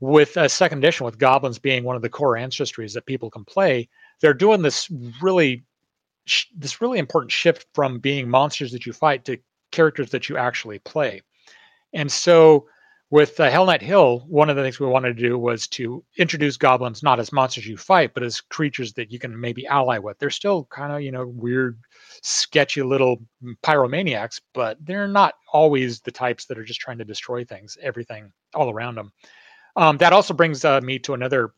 with 0.00 0.36
a 0.36 0.48
second 0.48 0.78
edition, 0.78 1.06
with 1.06 1.18
goblins 1.18 1.58
being 1.58 1.82
one 1.82 1.96
of 1.96 2.02
the 2.02 2.08
core 2.10 2.34
ancestries 2.34 2.92
that 2.92 3.06
people 3.06 3.30
can 3.30 3.44
play, 3.46 3.88
they're 4.20 4.34
doing 4.34 4.60
this 4.60 4.90
really 5.22 5.64
this 6.56 6.80
really 6.80 6.98
important 6.98 7.32
shift 7.32 7.66
from 7.74 7.98
being 7.98 8.28
monsters 8.28 8.72
that 8.72 8.86
you 8.86 8.92
fight 8.92 9.24
to 9.24 9.38
characters 9.72 10.10
that 10.10 10.28
you 10.28 10.36
actually 10.36 10.78
play. 10.80 11.22
And 11.92 12.10
so 12.10 12.66
with 13.10 13.38
uh, 13.38 13.48
Hell 13.48 13.66
Knight 13.66 13.82
Hill, 13.82 14.24
one 14.26 14.50
of 14.50 14.56
the 14.56 14.62
things 14.62 14.80
we 14.80 14.86
wanted 14.86 15.16
to 15.16 15.28
do 15.28 15.38
was 15.38 15.68
to 15.68 16.04
introduce 16.18 16.56
goblins 16.56 17.04
not 17.04 17.20
as 17.20 17.32
monsters 17.32 17.66
you 17.66 17.76
fight, 17.76 18.12
but 18.14 18.24
as 18.24 18.40
creatures 18.40 18.92
that 18.94 19.12
you 19.12 19.18
can 19.20 19.40
maybe 19.40 19.66
ally 19.66 19.98
with. 19.98 20.18
They're 20.18 20.30
still 20.30 20.64
kind 20.70 20.92
of, 20.92 21.02
you 21.02 21.12
know, 21.12 21.26
weird, 21.26 21.78
sketchy 22.22 22.82
little 22.82 23.18
pyromaniacs, 23.62 24.40
but 24.54 24.76
they're 24.84 25.06
not 25.06 25.34
always 25.52 26.00
the 26.00 26.10
types 26.10 26.46
that 26.46 26.58
are 26.58 26.64
just 26.64 26.80
trying 26.80 26.98
to 26.98 27.04
destroy 27.04 27.44
things, 27.44 27.78
everything 27.80 28.32
all 28.54 28.70
around 28.70 28.96
them. 28.96 29.12
Um, 29.76 29.98
that 29.98 30.12
also 30.12 30.34
brings 30.34 30.64
uh, 30.64 30.80
me 30.80 30.98
to 31.00 31.14
another 31.14 31.52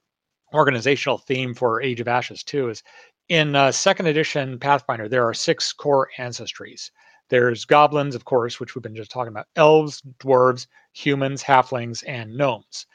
organizational 0.53 1.19
theme 1.19 1.55
for 1.55 1.81
Age 1.81 2.01
of 2.01 2.09
Ashes 2.09 2.43
too. 2.43 2.69
Is 2.69 2.83
in 3.29 3.55
uh, 3.55 3.71
second 3.71 4.07
edition 4.07 4.59
Pathfinder, 4.59 5.09
there 5.09 5.27
are 5.29 5.35
six 5.35 5.73
core 5.73 6.09
ancestries. 6.19 6.91
There's 7.29 7.67
goblins, 7.67 8.15
of 8.15 8.25
course, 8.25 8.59
which 8.59 8.75
we've 8.75 8.83
been 8.83 8.97
just 8.97 9.11
talking 9.11 9.33
about, 9.33 9.49
elves, 9.55 10.03
dwarves, 10.19 10.67
humans, 10.95 11.43
halflings, 11.43 12.03
and 12.07 12.35
gnomes. 12.35 12.87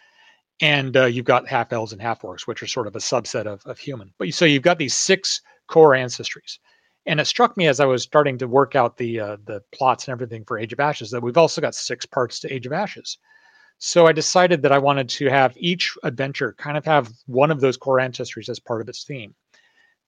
And 0.60 0.98
uh, 0.98 1.06
you've 1.06 1.26
got 1.26 1.48
half 1.48 1.72
elves 1.72 1.94
and 1.94 2.02
half 2.02 2.22
orcs, 2.22 2.48
which 2.48 2.64
are 2.64 2.68
sort 2.68 2.88
of 2.88 2.96
a 2.96 3.00
subset 3.00 3.46
of, 3.46 3.64
of 3.66 3.78
human. 3.78 4.12
But 4.18 4.34
so 4.34 4.46
you've 4.46 4.64
got 4.64 4.80
these 4.80 4.96
six 4.96 5.42
core 5.68 5.92
ancestries. 5.92 6.58
And 7.06 7.20
it 7.20 7.26
struck 7.26 7.56
me 7.58 7.68
as 7.68 7.80
I 7.80 7.86
was 7.86 8.02
starting 8.02 8.38
to 8.40 8.48
work 8.48 8.76
out 8.76 8.98
the 8.98 9.20
uh, 9.20 9.38
the 9.46 9.62
plots 9.74 10.08
and 10.08 10.14
everything 10.14 10.46
for 10.46 10.58
Age 10.58 10.74
of 10.74 10.80
Ashes 10.80 11.12
that 11.12 11.22
we've 11.22 11.38
also 11.38 11.60
got 11.60 11.76
six 11.76 12.06
parts 12.06 12.40
to 12.40 12.54
Age 12.54 12.66
of 12.66 12.74
Ashes. 12.74 13.18
So 13.78 14.08
I 14.08 14.14
decided 14.14 14.62
that 14.62 14.72
I 14.72 14.78
wanted 14.78 15.10
to 15.10 15.30
have 15.30 15.54
each 15.58 15.96
adventure 16.04 16.56
kind 16.58 16.78
of 16.78 16.86
have 16.86 17.12
one 17.26 17.52
of 17.52 17.60
those 17.60 17.76
core 17.76 17.98
ancestries 17.98 18.48
as 18.48 18.60
part 18.60 18.82
of 18.82 18.88
its 18.88 19.04
theme 19.04 19.36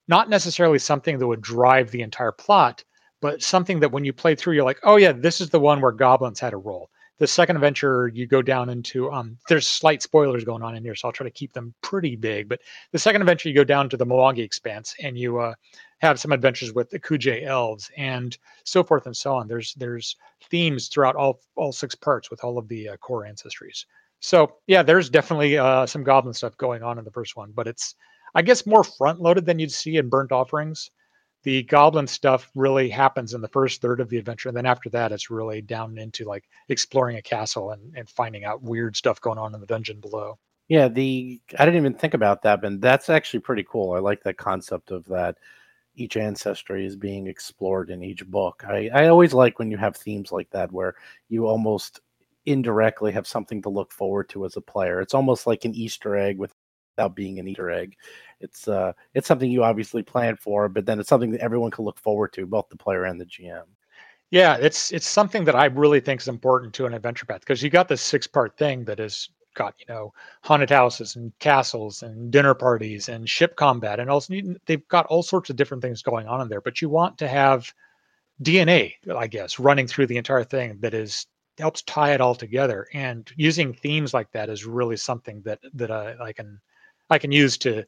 not 0.08 0.30
necessarily 0.30 0.80
something 0.80 1.18
that 1.18 1.28
would 1.28 1.42
drive 1.42 1.92
the 1.92 2.02
entire 2.02 2.32
plot, 2.32 2.84
but 3.22 3.42
something 3.42 3.80
that 3.80 3.92
when 3.92 4.06
you 4.06 4.14
play 4.14 4.36
through, 4.36 4.54
you're 4.54 4.64
like, 4.64 4.80
oh 4.84 4.98
yeah, 4.98 5.12
this 5.12 5.42
is 5.42 5.50
the 5.50 5.60
one 5.60 5.82
where 5.82 5.92
goblins 5.92 6.40
had 6.40 6.54
a 6.54 6.58
role. 6.58 6.90
The 7.18 7.28
second 7.28 7.56
adventure, 7.56 8.10
you 8.14 8.28
go 8.28 8.42
down 8.42 8.70
into 8.70 9.10
um, 9.10 9.38
there's 9.48 9.68
slight 9.68 10.02
spoilers 10.02 10.44
going 10.44 10.62
on 10.62 10.76
in 10.76 10.84
here, 10.84 10.96
so 10.96 11.08
I'll 11.08 11.14
try 11.14 11.24
to 11.24 11.32
keep 11.32 11.54
them 11.54 11.74
pretty 11.82 12.18
big. 12.18 12.50
But 12.50 12.60
the 12.92 13.00
second 13.00 13.22
adventure, 13.22 13.48
you 13.48 13.56
go 13.56 13.64
down 13.64 13.88
to 13.90 13.98
the 13.98 14.06
Mwangi 14.06 14.40
Expanse 14.40 14.94
and 15.02 15.18
you 15.18 15.40
uh, 15.40 15.54
have 16.00 16.20
some 16.20 16.34
adventures 16.34 16.74
with 16.74 16.90
the 16.90 17.00
Kuja 17.00 17.44
elves 17.46 17.90
and 17.96 18.38
so 18.66 18.84
forth 18.84 19.06
and 19.06 19.16
so 19.16 19.34
on. 19.34 19.48
There's 19.48 19.74
there's 19.76 20.18
themes 20.50 20.90
throughout 20.90 21.16
all 21.16 21.40
all 21.56 21.72
six 21.72 21.96
parts 21.96 22.30
with 22.30 22.44
all 22.44 22.58
of 22.58 22.68
the 22.68 22.90
uh, 22.90 22.98
core 22.98 23.24
ancestries. 23.24 23.86
So 24.20 24.56
yeah, 24.68 24.84
there's 24.84 25.10
definitely 25.10 25.58
uh, 25.58 25.86
some 25.86 26.04
goblin 26.04 26.34
stuff 26.34 26.58
going 26.58 26.84
on 26.84 26.98
in 27.00 27.06
the 27.06 27.12
first 27.12 27.38
one, 27.38 27.54
but 27.56 27.68
it's 27.68 27.96
I 28.36 28.42
guess 28.42 28.66
more 28.66 28.84
front 28.84 29.22
loaded 29.22 29.46
than 29.46 29.60
you'd 29.60 29.72
see 29.72 29.98
in 29.98 30.10
Burnt 30.10 30.32
Offerings. 30.32 30.92
The 31.44 31.64
goblin 31.64 32.08
stuff 32.08 32.52
really 32.56 32.90
happens 32.90 33.34
in 33.34 33.42
the 33.42 33.48
first 33.48 33.82
third 33.82 34.00
of 34.00 34.10
the 34.10 34.18
adventure. 34.18 34.50
And 34.50 34.58
then 34.58 34.66
after 34.66 34.90
that, 34.90 35.12
it's 35.12 35.30
really 35.30 35.62
down 35.62 35.98
into 35.98 36.26
like 36.26 36.44
exploring 36.70 37.18
a 37.18 37.22
castle 37.22 37.72
and, 37.72 37.94
and 37.96 38.10
finding 38.10 38.44
out 38.46 38.64
weird 38.64 38.96
stuff 38.96 39.22
going 39.22 39.38
on 39.38 39.54
in 39.54 39.62
the 39.62 39.68
dungeon 39.68 40.00
below. 40.00 40.38
Yeah, 40.68 40.88
the 40.88 41.40
I 41.60 41.66
didn't 41.66 41.80
even 41.80 41.94
think 41.94 42.16
about 42.16 42.42
that, 42.42 42.62
but 42.62 42.82
that's 42.82 43.10
actually 43.10 43.42
pretty 43.42 43.64
cool. 43.70 43.94
I 43.94 44.00
like 44.00 44.24
that 44.24 44.38
concept 44.38 44.92
of 44.92 45.06
that 45.06 45.38
each 45.96 46.18
ancestry 46.18 46.86
is 46.86 46.96
being 46.96 47.28
explored 47.28 47.90
in 47.90 48.04
each 48.04 48.26
book. 48.26 48.64
I, 48.68 48.90
I 48.94 49.08
always 49.08 49.34
like 49.34 49.60
when 49.60 49.72
you 49.72 49.78
have 49.78 49.96
themes 49.96 50.32
like 50.32 50.50
that 50.50 50.72
where 50.72 50.96
you 51.30 51.48
almost 51.48 52.02
indirectly 52.46 53.12
have 53.12 53.28
something 53.28 53.62
to 53.62 53.70
look 53.70 53.92
forward 53.92 54.30
to 54.30 54.46
as 54.46 54.58
a 54.58 54.62
player. 54.62 55.00
It's 55.02 55.14
almost 55.14 55.48
like 55.48 55.66
an 55.66 55.74
Easter 55.74 56.16
egg 56.16 56.38
without 56.96 57.16
being 57.16 57.40
an 57.40 57.48
Easter 57.48 57.70
egg 57.70 57.96
it's 58.40 58.68
uh 58.68 58.94
it's 59.14 59.28
something 59.28 59.52
you 59.52 59.64
obviously 59.64 60.04
plan 60.04 60.36
for, 60.38 60.70
but 60.70 60.86
then 60.86 61.00
it's 61.00 61.10
something 61.10 61.32
that 61.32 61.42
everyone 61.42 61.72
can 61.72 61.86
look 61.86 62.00
forward 62.00 62.34
to, 62.34 62.46
both 62.46 62.70
the 62.70 62.78
player 62.78 63.06
and 63.06 63.20
the 63.20 63.26
GM. 63.26 63.64
Yeah, 64.32 64.58
it's 64.60 64.92
it's 64.92 65.08
something 65.08 65.46
that 65.46 65.56
I 65.56 65.66
really 65.66 66.00
think 66.00 66.22
is 66.22 66.28
important 66.28 66.74
to 66.76 66.86
an 66.86 66.94
adventure 66.94 67.26
path 67.26 67.42
because 67.42 67.62
you 67.62 67.70
got 67.70 67.88
this 67.88 68.02
six 68.02 68.28
part 68.28 68.58
thing 68.58 68.86
that 68.86 69.00
has 69.00 69.30
got 69.54 69.76
you 69.80 69.86
know 69.88 70.14
haunted 70.44 70.70
houses 70.70 71.16
and 71.16 71.32
castles 71.40 72.04
and 72.04 72.32
dinner 72.32 72.54
parties 72.54 73.08
and 73.08 73.30
ship 73.30 73.56
combat 73.56 74.00
and 74.02 74.10
also 74.10 74.34
they've 74.66 74.88
got 74.90 75.06
all 75.06 75.24
sorts 75.24 75.50
of 75.50 75.56
different 75.56 75.82
things 75.82 76.02
going 76.02 76.28
on 76.28 76.42
in 76.42 76.50
there. 76.50 76.62
But 76.62 76.82
you 76.82 76.90
want 76.90 77.18
to 77.20 77.28
have 77.28 77.72
DNA, 78.44 78.94
I 79.16 79.28
guess, 79.28 79.60
running 79.60 79.88
through 79.88 80.08
the 80.08 80.18
entire 80.18 80.44
thing 80.44 80.78
that 80.82 80.94
is 80.94 81.28
helps 81.58 81.84
tie 81.84 82.14
it 82.14 82.20
all 82.20 82.36
together. 82.36 82.88
And 82.94 83.32
using 83.38 83.74
themes 83.74 84.14
like 84.14 84.30
that 84.34 84.50
is 84.50 84.66
really 84.66 84.98
something 84.98 85.42
that 85.44 85.60
that 85.74 85.92
I, 85.92 86.16
I 86.20 86.34
can 86.34 86.60
I 87.10 87.20
can 87.20 87.32
use 87.32 87.58
to 87.60 87.86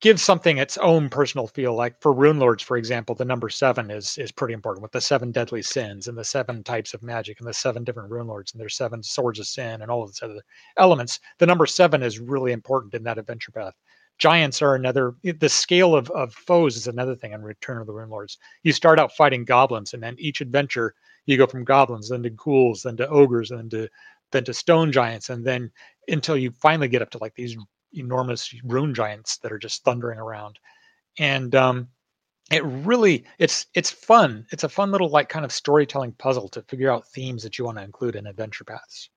give 0.00 0.20
something 0.20 0.58
its 0.58 0.76
own 0.78 1.08
personal 1.08 1.46
feel. 1.46 1.74
Like 1.74 2.00
for 2.02 2.12
Rune 2.12 2.38
Lords, 2.38 2.62
for 2.62 2.76
example, 2.76 3.14
the 3.14 3.24
number 3.24 3.48
seven 3.48 3.90
is 3.90 4.18
is 4.18 4.32
pretty 4.32 4.54
important 4.54 4.82
with 4.82 4.92
the 4.92 5.00
seven 5.00 5.32
deadly 5.32 5.62
sins 5.62 6.08
and 6.08 6.18
the 6.18 6.24
seven 6.24 6.62
types 6.62 6.92
of 6.92 7.02
magic 7.02 7.38
and 7.38 7.48
the 7.48 7.54
seven 7.54 7.84
different 7.84 8.10
Rune 8.10 8.26
Lords 8.26 8.52
and 8.52 8.60
their 8.60 8.68
seven 8.68 9.02
swords 9.02 9.38
of 9.38 9.46
sin 9.46 9.82
and 9.82 9.90
all 9.90 10.02
of 10.02 10.10
these 10.10 10.22
other 10.22 10.42
elements. 10.76 11.20
The 11.38 11.46
number 11.46 11.66
seven 11.66 12.02
is 12.02 12.18
really 12.18 12.52
important 12.52 12.94
in 12.94 13.04
that 13.04 13.18
adventure 13.18 13.52
path. 13.52 13.74
Giants 14.18 14.60
are 14.60 14.74
another. 14.74 15.14
The 15.22 15.48
scale 15.48 15.94
of, 15.94 16.10
of 16.10 16.34
foes 16.34 16.76
is 16.76 16.86
another 16.86 17.16
thing 17.16 17.32
in 17.32 17.42
Return 17.42 17.80
of 17.80 17.86
the 17.86 17.92
Rune 17.92 18.10
Lords. 18.10 18.38
You 18.62 18.72
start 18.72 18.98
out 18.98 19.16
fighting 19.16 19.44
goblins, 19.44 19.94
and 19.94 20.02
then 20.02 20.16
each 20.18 20.40
adventure 20.40 20.94
you 21.26 21.36
go 21.36 21.46
from 21.46 21.64
goblins, 21.64 22.10
then 22.10 22.22
to 22.24 22.30
ghouls, 22.30 22.82
then 22.82 22.96
to 22.98 23.08
ogres, 23.08 23.48
then 23.48 23.68
to 23.70 23.88
then 24.32 24.44
to 24.44 24.54
stone 24.54 24.92
giants, 24.92 25.30
and 25.30 25.44
then 25.44 25.70
until 26.08 26.36
you 26.36 26.50
finally 26.50 26.88
get 26.88 27.02
up 27.02 27.10
to 27.10 27.18
like 27.18 27.34
these 27.34 27.56
enormous 27.94 28.54
rune 28.64 28.94
giants 28.94 29.38
that 29.38 29.52
are 29.52 29.58
just 29.58 29.84
thundering 29.84 30.18
around. 30.18 30.58
And 31.18 31.54
um, 31.54 31.88
it 32.50 32.64
really 32.64 33.24
it's 33.38 33.66
it's 33.74 33.90
fun. 33.90 34.46
It's 34.50 34.64
a 34.64 34.68
fun 34.68 34.90
little 34.90 35.08
like 35.08 35.28
kind 35.28 35.44
of 35.44 35.52
storytelling 35.52 36.12
puzzle 36.12 36.48
to 36.50 36.62
figure 36.62 36.90
out 36.90 37.08
themes 37.08 37.42
that 37.42 37.58
you 37.58 37.64
want 37.64 37.78
to 37.78 37.84
include 37.84 38.16
in 38.16 38.26
adventure 38.26 38.64
paths. 38.64 39.10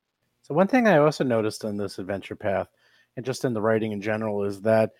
So 0.44 0.54
one 0.54 0.68
thing 0.68 0.88
I 0.88 0.98
also 0.98 1.24
noticed 1.24 1.64
in 1.64 1.78
this 1.78 2.00
adventure 2.00 2.36
path 2.36 2.68
and 3.18 3.26
just 3.26 3.46
in 3.46 3.54
the 3.54 3.62
writing 3.62 3.92
in 3.92 4.02
general 4.02 4.44
is 4.44 4.62
that 4.62 4.92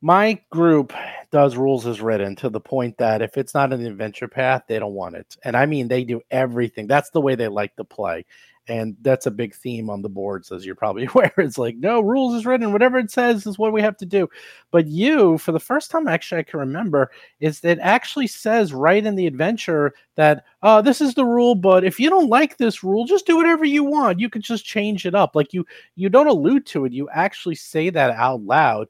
my 0.00 0.38
group 0.50 0.92
does 1.30 1.56
rules 1.56 1.86
as 1.86 2.00
written 2.00 2.36
to 2.36 2.50
the 2.50 2.60
point 2.60 2.98
that 2.98 3.22
if 3.22 3.36
it's 3.36 3.54
not 3.54 3.72
an 3.72 3.84
adventure 3.86 4.28
path, 4.28 4.64
they 4.68 4.78
don't 4.78 4.92
want 4.92 5.16
it. 5.16 5.36
And 5.44 5.56
I 5.56 5.64
mean, 5.66 5.88
they 5.88 6.04
do 6.04 6.20
everything. 6.30 6.86
That's 6.86 7.10
the 7.10 7.20
way 7.20 7.34
they 7.34 7.48
like 7.48 7.74
to 7.76 7.84
play. 7.84 8.26
And 8.66 8.96
that's 9.02 9.26
a 9.26 9.30
big 9.30 9.54
theme 9.54 9.90
on 9.90 10.00
the 10.00 10.08
boards, 10.08 10.50
as 10.50 10.64
you're 10.64 10.74
probably 10.74 11.06
aware. 11.14 11.32
It's 11.36 11.58
like, 11.58 11.76
no, 11.76 12.00
rules 12.00 12.34
is 12.34 12.46
written. 12.46 12.72
Whatever 12.72 12.98
it 12.98 13.10
says 13.10 13.46
is 13.46 13.58
what 13.58 13.72
we 13.72 13.82
have 13.82 13.96
to 13.98 14.06
do. 14.06 14.28
But 14.70 14.86
you, 14.86 15.36
for 15.38 15.52
the 15.52 15.60
first 15.60 15.90
time, 15.90 16.08
actually, 16.08 16.40
I 16.40 16.44
can 16.44 16.60
remember, 16.60 17.10
is 17.40 17.60
that 17.60 17.78
actually 17.80 18.26
says 18.26 18.72
right 18.72 19.04
in 19.04 19.16
the 19.16 19.26
adventure 19.26 19.94
that, 20.16 20.44
uh, 20.62 20.80
this 20.80 21.00
is 21.00 21.14
the 21.14 21.26
rule, 21.26 21.54
but 21.54 21.84
if 21.84 22.00
you 22.00 22.08
don't 22.08 22.30
like 22.30 22.56
this 22.56 22.82
rule, 22.82 23.04
just 23.04 23.26
do 23.26 23.36
whatever 23.36 23.64
you 23.64 23.84
want. 23.84 24.20
You 24.20 24.30
can 24.30 24.40
just 24.42 24.64
change 24.64 25.04
it 25.04 25.14
up. 25.14 25.36
Like 25.36 25.52
you, 25.52 25.66
you 25.96 26.08
don't 26.08 26.26
allude 26.26 26.64
to 26.66 26.86
it. 26.86 26.92
You 26.92 27.08
actually 27.10 27.56
say 27.56 27.90
that 27.90 28.10
out 28.12 28.42
loud 28.42 28.88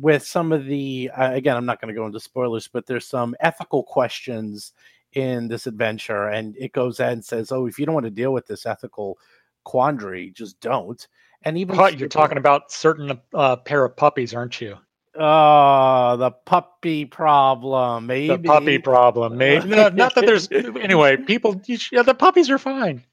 with 0.00 0.26
some 0.26 0.52
of 0.52 0.64
the 0.66 1.08
uh, 1.16 1.32
again 1.32 1.56
i'm 1.56 1.64
not 1.64 1.80
going 1.80 1.92
to 1.92 1.98
go 1.98 2.04
into 2.04 2.18
spoilers 2.18 2.66
but 2.66 2.84
there's 2.84 3.06
some 3.06 3.34
ethical 3.40 3.84
questions 3.84 4.72
in 5.14 5.48
this 5.48 5.66
adventure 5.66 6.28
and 6.28 6.56
it 6.56 6.72
goes 6.72 7.00
and 7.00 7.24
says 7.24 7.52
oh 7.52 7.66
if 7.66 7.78
you 7.78 7.86
don't 7.86 7.94
want 7.94 8.04
to 8.04 8.10
deal 8.10 8.32
with 8.32 8.46
this 8.46 8.66
ethical 8.66 9.18
quandary 9.64 10.30
just 10.30 10.60
don't 10.60 11.08
and 11.42 11.56
even 11.56 11.76
but 11.76 11.98
you're 11.98 12.08
talking 12.08 12.38
about 12.38 12.70
certain 12.70 13.20
uh, 13.32 13.56
pair 13.56 13.84
of 13.84 13.96
puppies 13.96 14.34
aren't 14.34 14.60
you 14.60 14.76
Oh, 15.16 16.16
the 16.16 16.32
puppy 16.32 17.04
problem, 17.04 18.06
maybe. 18.06 18.36
The 18.36 18.38
puppy 18.38 18.78
problem, 18.78 19.36
maybe. 19.36 19.68
no, 19.68 19.88
not 19.88 20.14
that 20.16 20.26
there's 20.26 20.50
anyway. 20.50 21.16
People, 21.16 21.60
yeah, 21.66 22.02
the 22.02 22.14
puppies 22.14 22.50
are 22.50 22.58
fine. 22.58 23.04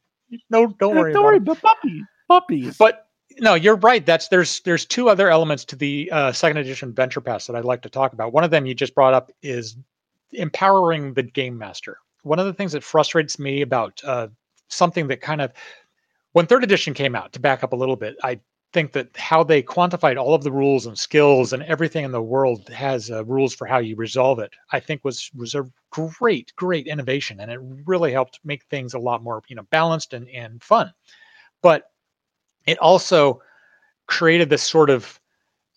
No, 0.50 0.68
don't 0.80 0.96
worry. 0.96 1.14
Don't 1.14 1.24
worry, 1.24 1.40
but 1.40 1.62
puppies, 1.62 2.04
puppies. 2.28 2.78
But 2.78 3.08
no, 3.40 3.54
you're 3.54 3.76
right. 3.76 4.04
That's 4.06 4.30
there's 4.30 4.62
there's 4.62 4.86
two 4.86 5.10
other 5.10 5.30
elements 5.30 5.64
to 5.66 5.76
the 5.76 6.10
uh, 6.12 6.32
second 6.32 6.58
edition 6.58 6.94
Venture 6.94 7.22
Pass 7.22 7.48
that 7.48 7.56
I'd 7.56 7.66
like 7.66 7.84
to 7.84 7.90
talk 7.90 8.14
about. 8.14 8.34
One 8.34 8.44
of 8.44 8.50
them 8.52 8.66
you 8.66 8.74
just 8.74 8.96
brought 8.96 9.14
up 9.14 9.32
is 9.44 9.78
empowering 10.34 11.14
the 11.14 11.24
game 11.24 11.58
master. 11.58 11.98
One 12.24 12.40
of 12.40 12.46
the 12.46 12.54
things 12.54 12.72
that 12.74 12.84
frustrates 12.84 13.40
me 13.40 13.62
about 13.62 14.02
uh, 14.04 14.28
something 14.68 15.08
that 15.08 15.22
kind 15.22 15.42
of 15.42 15.52
when 16.34 16.46
third 16.46 16.64
edition 16.64 16.94
came 16.94 17.16
out, 17.16 17.34
to 17.34 17.40
back 17.40 17.64
up 17.64 17.74
a 17.74 17.76
little 17.76 17.96
bit, 17.96 18.16
I 18.24 18.40
think 18.74 18.94
that 18.94 19.10
how 19.18 19.44
they 19.44 19.62
quantified 19.62 20.18
all 20.18 20.34
of 20.34 20.44
the 20.44 20.52
rules 20.52 20.86
and 20.86 20.98
skills 20.98 21.52
and 21.52 21.64
everything 21.64 22.06
in 22.06 22.12
the 22.12 22.22
world 22.22 22.70
has 22.70 23.12
uh, 23.12 23.26
rules 23.26 23.54
for 23.54 23.68
how 23.68 23.80
you 23.80 23.96
resolve 23.96 24.40
it. 24.40 24.54
I 24.72 24.80
think 24.80 25.04
was 25.04 25.30
was 25.36 25.56
a 25.56 25.70
great 25.90 26.54
great 26.56 26.88
innovation, 26.88 27.40
and 27.40 27.52
it 27.52 27.60
really 27.86 28.12
helped 28.12 28.40
make 28.44 28.64
things 28.66 28.94
a 28.94 29.00
lot 29.00 29.24
more 29.24 29.42
you 29.48 29.56
know 29.56 29.68
balanced 29.72 30.14
and 30.14 30.28
and 30.30 30.64
fun. 30.64 30.94
But 31.62 31.92
it 32.66 32.78
also 32.80 33.42
created 34.08 34.50
this 34.50 34.64
sort 34.64 34.90
of 34.90 35.20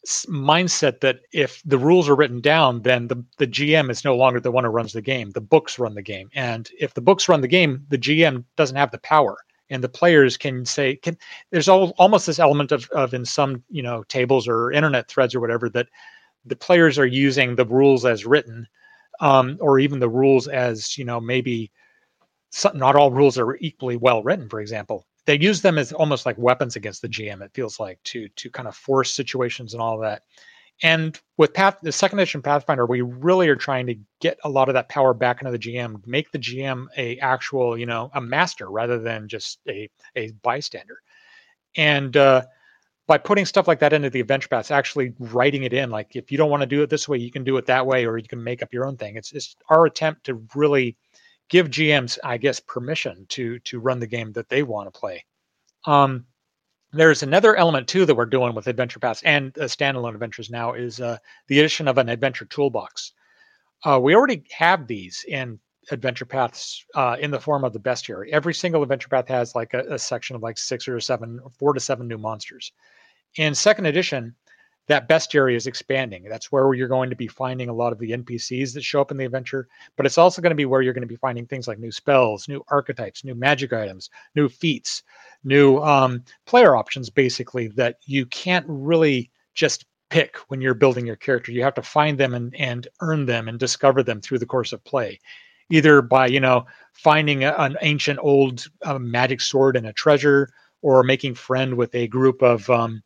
mindset 0.04 1.00
that 1.00 1.20
if 1.32 1.62
the 1.64 1.78
rules 1.78 2.08
are 2.08 2.16
written 2.16 2.40
down, 2.40 2.82
then 2.82 3.08
the, 3.08 3.24
the 3.38 3.46
GM 3.46 3.90
is 3.90 4.04
no 4.04 4.14
longer 4.14 4.40
the 4.40 4.50
one 4.50 4.64
who 4.64 4.70
runs 4.70 4.92
the 4.92 5.02
game. 5.02 5.30
The 5.30 5.40
books 5.40 5.78
run 5.78 5.94
the 5.94 6.02
game. 6.02 6.28
And 6.34 6.70
if 6.78 6.94
the 6.94 7.00
books 7.00 7.28
run 7.28 7.40
the 7.40 7.48
game, 7.48 7.84
the 7.88 7.98
GM 7.98 8.44
doesn't 8.56 8.76
have 8.76 8.90
the 8.90 8.98
power. 8.98 9.38
And 9.70 9.82
the 9.82 9.88
players 9.88 10.36
can 10.36 10.66
say, 10.66 10.96
can 10.96 11.16
there's 11.50 11.68
all, 11.68 11.94
almost 11.98 12.26
this 12.26 12.38
element 12.38 12.70
of, 12.70 12.88
of 12.90 13.14
in 13.14 13.24
some, 13.24 13.64
you 13.70 13.82
know, 13.82 14.02
tables 14.04 14.46
or 14.46 14.72
internet 14.72 15.08
threads 15.08 15.34
or 15.34 15.40
whatever 15.40 15.70
that 15.70 15.88
the 16.44 16.56
players 16.56 16.98
are 16.98 17.06
using 17.06 17.56
the 17.56 17.64
rules 17.64 18.04
as 18.04 18.26
written, 18.26 18.66
um, 19.20 19.56
or 19.60 19.78
even 19.78 20.00
the 20.00 20.08
rules 20.08 20.48
as, 20.48 20.98
you 20.98 21.04
know, 21.04 21.18
maybe 21.18 21.72
some, 22.50 22.76
not 22.76 22.94
all 22.94 23.10
rules 23.10 23.38
are 23.38 23.56
equally 23.56 23.96
well 23.96 24.22
written, 24.22 24.48
for 24.50 24.60
example 24.60 25.06
they 25.26 25.38
use 25.38 25.62
them 25.62 25.78
as 25.78 25.92
almost 25.92 26.26
like 26.26 26.36
weapons 26.38 26.76
against 26.76 27.02
the 27.02 27.08
GM. 27.08 27.42
It 27.42 27.52
feels 27.54 27.80
like 27.80 28.02
to 28.04 28.28
to 28.28 28.50
kind 28.50 28.68
of 28.68 28.76
force 28.76 29.14
situations 29.14 29.74
and 29.74 29.82
all 29.82 29.98
that. 29.98 30.22
And 30.82 31.18
with 31.36 31.54
Path, 31.54 31.78
the 31.82 31.92
second 31.92 32.18
edition 32.18 32.42
Pathfinder, 32.42 32.84
we 32.86 33.00
really 33.00 33.48
are 33.48 33.56
trying 33.56 33.86
to 33.86 33.94
get 34.20 34.38
a 34.44 34.48
lot 34.48 34.68
of 34.68 34.74
that 34.74 34.88
power 34.88 35.14
back 35.14 35.40
into 35.40 35.52
the 35.52 35.58
GM, 35.58 36.04
make 36.06 36.32
the 36.32 36.38
GM 36.38 36.86
a 36.96 37.16
actual, 37.18 37.78
you 37.78 37.86
know, 37.86 38.10
a 38.14 38.20
master 38.20 38.70
rather 38.70 38.98
than 38.98 39.28
just 39.28 39.60
a 39.68 39.88
a 40.16 40.32
bystander. 40.42 40.98
And 41.76 42.16
uh, 42.16 42.42
by 43.06 43.18
putting 43.18 43.46
stuff 43.46 43.68
like 43.68 43.80
that 43.80 43.92
into 43.92 44.10
the 44.10 44.20
adventure 44.20 44.48
paths, 44.48 44.70
actually 44.70 45.14
writing 45.18 45.62
it 45.64 45.72
in, 45.72 45.90
like 45.90 46.16
if 46.16 46.32
you 46.32 46.38
don't 46.38 46.50
want 46.50 46.62
to 46.62 46.66
do 46.66 46.82
it 46.82 46.90
this 46.90 47.08
way, 47.08 47.18
you 47.18 47.30
can 47.30 47.44
do 47.44 47.56
it 47.56 47.66
that 47.66 47.86
way, 47.86 48.06
or 48.06 48.18
you 48.18 48.28
can 48.28 48.42
make 48.42 48.62
up 48.62 48.72
your 48.72 48.86
own 48.86 48.96
thing. 48.96 49.16
It's 49.16 49.32
it's 49.32 49.56
our 49.70 49.86
attempt 49.86 50.24
to 50.26 50.42
really 50.54 50.96
give 51.48 51.68
GMs, 51.68 52.18
I 52.24 52.36
guess, 52.38 52.60
permission 52.60 53.26
to 53.30 53.58
to 53.60 53.80
run 53.80 54.00
the 54.00 54.06
game 54.06 54.32
that 54.32 54.48
they 54.48 54.62
want 54.62 54.92
to 54.92 54.98
play. 54.98 55.24
Um, 55.86 56.26
there's 56.92 57.22
another 57.22 57.56
element 57.56 57.88
too 57.88 58.06
that 58.06 58.14
we're 58.14 58.26
doing 58.26 58.54
with 58.54 58.68
Adventure 58.68 59.00
Paths 59.00 59.22
and 59.24 59.56
uh, 59.58 59.64
standalone 59.64 60.14
adventures 60.14 60.50
now 60.50 60.72
is 60.74 61.00
uh, 61.00 61.18
the 61.48 61.58
addition 61.58 61.88
of 61.88 61.98
an 61.98 62.08
adventure 62.08 62.44
toolbox. 62.44 63.12
Uh, 63.84 63.98
we 64.00 64.14
already 64.14 64.44
have 64.50 64.86
these 64.86 65.24
in 65.28 65.58
adventure 65.90 66.24
paths 66.24 66.84
uh, 66.94 67.16
in 67.20 67.30
the 67.30 67.40
form 67.40 67.64
of 67.64 67.72
the 67.72 67.80
bestiary. 67.80 68.30
Every 68.30 68.54
single 68.54 68.82
adventure 68.82 69.08
path 69.08 69.28
has 69.28 69.54
like 69.54 69.74
a, 69.74 69.80
a 69.94 69.98
section 69.98 70.36
of 70.36 70.42
like 70.42 70.56
six 70.56 70.88
or 70.88 70.98
seven, 71.00 71.40
four 71.58 71.74
to 71.74 71.80
seven 71.80 72.08
new 72.08 72.16
monsters. 72.16 72.72
In 73.36 73.54
second 73.54 73.86
edition, 73.86 74.34
that 74.86 75.08
bestiary 75.08 75.56
is 75.56 75.66
expanding. 75.66 76.24
That's 76.24 76.52
where 76.52 76.74
you're 76.74 76.88
going 76.88 77.10
to 77.10 77.16
be 77.16 77.26
finding 77.26 77.68
a 77.68 77.74
lot 77.74 77.92
of 77.92 77.98
the 77.98 78.10
NPCs 78.10 78.74
that 78.74 78.84
show 78.84 79.00
up 79.00 79.10
in 79.10 79.16
the 79.16 79.24
adventure, 79.24 79.68
but 79.96 80.04
it's 80.04 80.18
also 80.18 80.42
going 80.42 80.50
to 80.50 80.56
be 80.56 80.66
where 80.66 80.82
you're 80.82 80.92
going 80.92 81.02
to 81.02 81.08
be 81.08 81.16
finding 81.16 81.46
things 81.46 81.66
like 81.66 81.78
new 81.78 81.92
spells, 81.92 82.48
new 82.48 82.62
archetypes, 82.68 83.24
new 83.24 83.34
magic 83.34 83.72
items, 83.72 84.10
new 84.34 84.48
feats, 84.48 85.02
new 85.42 85.78
um, 85.78 86.22
player 86.46 86.76
options, 86.76 87.08
basically, 87.08 87.68
that 87.68 87.96
you 88.04 88.26
can't 88.26 88.66
really 88.68 89.30
just 89.54 89.86
pick 90.10 90.36
when 90.48 90.60
you're 90.60 90.74
building 90.74 91.06
your 91.06 91.16
character. 91.16 91.50
You 91.50 91.62
have 91.62 91.74
to 91.74 91.82
find 91.82 92.18
them 92.18 92.34
and, 92.34 92.54
and 92.56 92.86
earn 93.00 93.26
them 93.26 93.48
and 93.48 93.58
discover 93.58 94.02
them 94.02 94.20
through 94.20 94.38
the 94.38 94.46
course 94.46 94.72
of 94.72 94.84
play. 94.84 95.18
Either 95.70 96.02
by, 96.02 96.26
you 96.26 96.40
know, 96.40 96.66
finding 96.92 97.42
a, 97.44 97.54
an 97.58 97.76
ancient 97.80 98.18
old 98.22 98.66
uh, 98.82 98.98
magic 98.98 99.40
sword 99.40 99.76
and 99.76 99.86
a 99.86 99.92
treasure, 99.94 100.50
or 100.82 101.02
making 101.02 101.34
friend 101.34 101.74
with 101.74 101.94
a 101.94 102.06
group 102.06 102.42
of 102.42 102.68
um, 102.68 103.02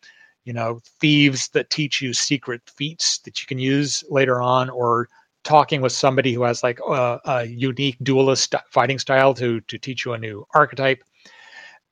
you 0.48 0.54
know 0.54 0.80
thieves 0.98 1.48
that 1.50 1.68
teach 1.68 2.00
you 2.00 2.14
secret 2.14 2.62
feats 2.74 3.18
that 3.18 3.42
you 3.42 3.46
can 3.46 3.58
use 3.58 4.02
later 4.08 4.40
on 4.40 4.70
or 4.70 5.06
talking 5.44 5.82
with 5.82 5.92
somebody 5.92 6.32
who 6.32 6.42
has 6.42 6.62
like 6.62 6.80
a, 6.88 7.20
a 7.26 7.44
unique 7.44 7.98
duelist 8.02 8.54
fighting 8.70 8.98
style 8.98 9.34
to 9.34 9.60
to 9.60 9.76
teach 9.76 10.06
you 10.06 10.14
a 10.14 10.18
new 10.18 10.46
archetype. 10.54 11.04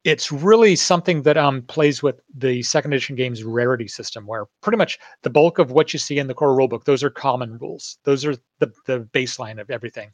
It's 0.04 0.32
really 0.32 0.74
something 0.74 1.22
that 1.24 1.36
um, 1.36 1.62
plays 1.62 2.02
with 2.02 2.18
the 2.34 2.62
second 2.62 2.94
edition 2.94 3.14
game's 3.14 3.44
rarity 3.44 3.88
system 3.88 4.26
where 4.26 4.46
pretty 4.62 4.78
much 4.78 4.98
the 5.22 5.28
bulk 5.28 5.58
of 5.58 5.70
what 5.70 5.92
you 5.92 5.98
see 5.98 6.18
in 6.18 6.26
the 6.26 6.34
core 6.34 6.56
rulebook 6.56 6.84
those 6.84 7.04
are 7.04 7.10
common 7.10 7.58
rules. 7.58 7.98
Those 8.04 8.24
are 8.24 8.36
the, 8.60 8.72
the 8.86 9.00
baseline 9.12 9.60
of 9.60 9.68
everything. 9.68 10.12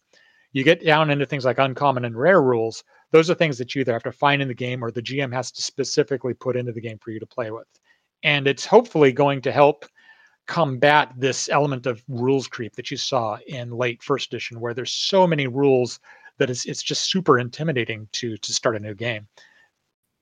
You 0.50 0.64
get 0.64 0.84
down 0.84 1.10
into 1.10 1.26
things 1.26 1.44
like 1.44 1.58
uncommon 1.58 2.04
and 2.04 2.18
rare 2.18 2.42
rules. 2.42 2.82
Those 3.12 3.30
are 3.30 3.36
things 3.36 3.56
that 3.58 3.72
you 3.72 3.82
either 3.82 3.92
have 3.92 4.02
to 4.02 4.10
find 4.10 4.42
in 4.42 4.48
the 4.48 4.62
game 4.66 4.82
or 4.82 4.90
the 4.90 5.00
gm 5.00 5.32
has 5.32 5.52
to 5.52 5.62
specifically 5.62 6.34
put 6.34 6.56
into 6.56 6.72
the 6.72 6.80
game 6.80 6.98
for 6.98 7.12
you 7.12 7.20
to 7.20 7.26
play 7.26 7.52
with 7.52 7.68
and 8.22 8.46
it's 8.46 8.66
hopefully 8.66 9.12
going 9.12 9.40
to 9.42 9.52
help 9.52 9.86
combat 10.46 11.12
this 11.16 11.48
element 11.48 11.86
of 11.86 12.02
rules 12.08 12.48
creep 12.48 12.74
that 12.74 12.90
you 12.90 12.96
saw 12.96 13.38
in 13.46 13.70
late 13.70 14.02
first 14.02 14.32
edition 14.32 14.60
where 14.60 14.74
there's 14.74 14.92
so 14.92 15.26
many 15.26 15.46
rules 15.46 16.00
that 16.38 16.50
it's, 16.50 16.64
it's 16.64 16.82
just 16.82 17.10
super 17.10 17.38
intimidating 17.38 18.08
to 18.12 18.36
to 18.38 18.52
start 18.52 18.76
a 18.76 18.80
new 18.80 18.94
game 18.94 19.26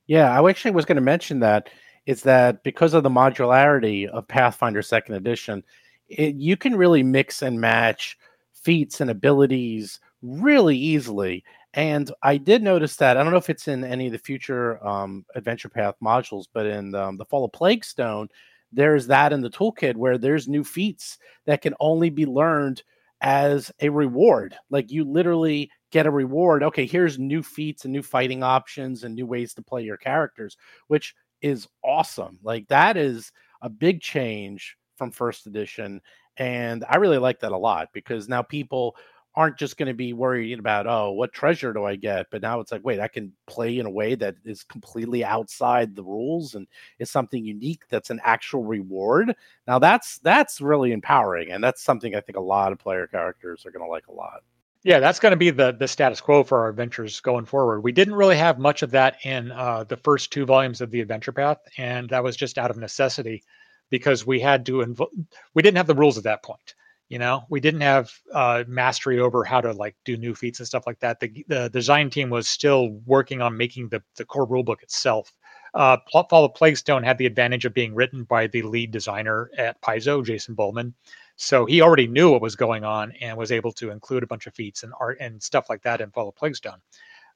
yeah 0.06 0.30
i 0.30 0.48
actually 0.48 0.70
was 0.70 0.84
going 0.84 0.96
to 0.96 1.02
mention 1.02 1.40
that 1.40 1.70
is 2.06 2.22
that 2.22 2.62
because 2.64 2.92
of 2.92 3.02
the 3.02 3.08
modularity 3.08 4.06
of 4.08 4.28
pathfinder 4.28 4.82
second 4.82 5.14
edition 5.14 5.62
it, 6.10 6.34
you 6.34 6.56
can 6.56 6.76
really 6.76 7.02
mix 7.02 7.40
and 7.40 7.60
match 7.60 8.18
feats 8.52 9.00
and 9.00 9.10
abilities 9.10 10.00
really 10.22 10.76
easily. 10.76 11.44
And 11.74 12.10
I 12.22 12.36
did 12.36 12.62
notice 12.62 12.96
that 12.96 13.16
I 13.16 13.22
don't 13.22 13.32
know 13.32 13.38
if 13.38 13.50
it's 13.50 13.68
in 13.68 13.84
any 13.84 14.06
of 14.06 14.12
the 14.12 14.18
future 14.18 14.84
um, 14.86 15.24
Adventure 15.34 15.68
Path 15.68 15.94
modules, 16.02 16.46
but 16.52 16.66
in 16.66 16.94
um, 16.94 17.16
the 17.16 17.24
Fall 17.24 17.44
of 17.44 17.52
Plaguestone, 17.52 18.28
there's 18.72 19.06
that 19.06 19.32
in 19.32 19.40
the 19.40 19.50
toolkit 19.50 19.96
where 19.96 20.18
there's 20.18 20.48
new 20.48 20.64
feats 20.64 21.18
that 21.46 21.62
can 21.62 21.74
only 21.80 22.10
be 22.10 22.26
learned 22.26 22.82
as 23.20 23.70
a 23.80 23.88
reward. 23.88 24.56
Like 24.70 24.90
you 24.90 25.04
literally 25.04 25.70
get 25.92 26.06
a 26.06 26.10
reward. 26.10 26.62
Okay, 26.62 26.86
here's 26.86 27.18
new 27.18 27.42
feats 27.42 27.84
and 27.84 27.92
new 27.92 28.02
fighting 28.02 28.42
options 28.42 29.04
and 29.04 29.14
new 29.14 29.26
ways 29.26 29.54
to 29.54 29.62
play 29.62 29.82
your 29.82 29.96
characters, 29.96 30.56
which 30.88 31.14
is 31.42 31.68
awesome. 31.84 32.38
Like 32.42 32.66
that 32.68 32.96
is 32.96 33.32
a 33.62 33.68
big 33.68 34.00
change 34.00 34.76
from 34.96 35.10
first 35.10 35.46
edition. 35.46 36.00
And 36.36 36.84
I 36.88 36.96
really 36.96 37.18
like 37.18 37.40
that 37.40 37.52
a 37.52 37.56
lot 37.56 37.88
because 37.92 38.28
now 38.28 38.42
people 38.42 38.96
aren't 39.34 39.58
just 39.58 39.76
going 39.76 39.86
to 39.86 39.94
be 39.94 40.12
worried 40.12 40.58
about 40.58 40.86
oh 40.86 41.12
what 41.12 41.32
treasure 41.32 41.72
do 41.72 41.84
i 41.84 41.96
get? 41.96 42.26
But 42.30 42.42
now 42.42 42.60
it's 42.60 42.72
like 42.72 42.84
wait 42.84 43.00
i 43.00 43.08
can 43.08 43.32
play 43.46 43.78
in 43.78 43.86
a 43.86 43.90
way 43.90 44.14
that 44.16 44.36
is 44.44 44.64
completely 44.64 45.24
outside 45.24 45.94
the 45.94 46.02
rules 46.02 46.54
and 46.54 46.66
is 46.98 47.10
something 47.10 47.44
unique 47.44 47.82
that's 47.88 48.10
an 48.10 48.20
actual 48.24 48.64
reward. 48.64 49.34
Now 49.66 49.78
that's 49.78 50.18
that's 50.18 50.60
really 50.60 50.92
empowering 50.92 51.50
and 51.52 51.62
that's 51.62 51.82
something 51.82 52.14
i 52.14 52.20
think 52.20 52.36
a 52.36 52.40
lot 52.40 52.72
of 52.72 52.78
player 52.78 53.06
characters 53.06 53.64
are 53.64 53.70
going 53.70 53.84
to 53.84 53.90
like 53.90 54.08
a 54.08 54.12
lot. 54.12 54.42
Yeah 54.82 54.98
that's 54.98 55.20
going 55.20 55.32
to 55.32 55.36
be 55.36 55.50
the 55.50 55.72
the 55.72 55.88
status 55.88 56.20
quo 56.20 56.42
for 56.42 56.58
our 56.60 56.68
adventures 56.68 57.20
going 57.20 57.44
forward. 57.44 57.82
We 57.82 57.92
didn't 57.92 58.14
really 58.14 58.36
have 58.36 58.58
much 58.58 58.82
of 58.82 58.90
that 58.92 59.18
in 59.24 59.52
uh, 59.52 59.84
the 59.84 59.96
first 59.96 60.32
two 60.32 60.44
volumes 60.44 60.80
of 60.80 60.90
the 60.90 61.00
adventure 61.00 61.32
path 61.32 61.58
and 61.78 62.08
that 62.10 62.24
was 62.24 62.36
just 62.36 62.58
out 62.58 62.70
of 62.70 62.78
necessity 62.78 63.44
because 63.90 64.26
we 64.26 64.40
had 64.40 64.66
to 64.66 64.78
invo- 64.78 65.26
we 65.54 65.62
didn't 65.62 65.76
have 65.76 65.86
the 65.86 65.94
rules 65.94 66.18
at 66.18 66.24
that 66.24 66.42
point 66.42 66.74
you 67.10 67.18
know 67.18 67.42
we 67.50 67.60
didn't 67.60 67.82
have 67.82 68.10
uh, 68.32 68.64
mastery 68.66 69.18
over 69.18 69.44
how 69.44 69.60
to 69.60 69.72
like 69.72 69.96
do 70.06 70.16
new 70.16 70.34
feats 70.34 70.60
and 70.60 70.66
stuff 70.66 70.84
like 70.86 71.00
that. 71.00 71.20
The, 71.20 71.44
the 71.48 71.68
design 71.68 72.08
team 72.08 72.30
was 72.30 72.48
still 72.48 72.88
working 73.04 73.42
on 73.42 73.56
making 73.56 73.90
the, 73.90 74.02
the 74.16 74.24
core 74.24 74.46
rulebook 74.46 74.82
itself. 74.82 75.30
Uh, 75.74 75.98
fall 76.12 76.44
of 76.44 76.54
plaguestone 76.54 77.04
had 77.04 77.18
the 77.18 77.26
advantage 77.26 77.64
of 77.64 77.74
being 77.74 77.94
written 77.94 78.24
by 78.24 78.46
the 78.46 78.62
lead 78.62 78.90
designer 78.90 79.52
at 79.56 79.80
paizo 79.80 80.24
jason 80.24 80.56
bulmahn 80.56 80.92
so 81.36 81.64
he 81.64 81.80
already 81.80 82.08
knew 82.08 82.32
what 82.32 82.42
was 82.42 82.56
going 82.56 82.82
on 82.82 83.12
and 83.20 83.38
was 83.38 83.52
able 83.52 83.70
to 83.70 83.92
include 83.92 84.24
a 84.24 84.26
bunch 84.26 84.48
of 84.48 84.54
feats 84.54 84.82
and 84.82 84.92
art 84.98 85.16
and 85.20 85.40
stuff 85.40 85.70
like 85.70 85.80
that 85.82 86.00
in 86.00 86.10
fall 86.10 86.28
of 86.28 86.34
plaguestone 86.34 86.80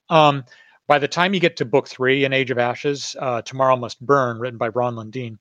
um, 0.09 0.43
by 0.89 0.99
the 0.99 1.07
time 1.07 1.33
you 1.33 1.39
get 1.39 1.57
to 1.57 1.65
book 1.65 1.87
three 1.87 2.25
in 2.25 2.33
age 2.33 2.51
of 2.51 2.59
ashes 2.59 3.15
uh, 3.21 3.41
tomorrow 3.43 3.77
must 3.77 4.05
burn 4.05 4.41
written 4.41 4.59
by 4.59 4.67
ron 4.67 4.97
lundeen 4.97 5.39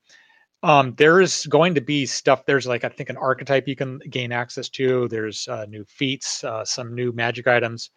um, 0.63 0.93
there's 0.97 1.45
going 1.47 1.76
to 1.76 1.82
be 1.82 2.06
stuff. 2.06 2.45
There's 2.45 2.65
like 2.65 2.86
I 2.86 2.89
think 2.89 3.10
an 3.10 3.17
archetype 3.17 3.67
you 3.67 3.76
can 3.76 3.99
gain 4.10 4.32
access 4.32 4.69
to. 4.69 5.08
There's 5.10 5.47
uh, 5.47 5.65
new 5.65 5.84
feats, 5.84 6.43
uh, 6.43 6.63
some 6.63 6.95
new 6.95 7.12
magic 7.12 7.47
items, 7.47 7.91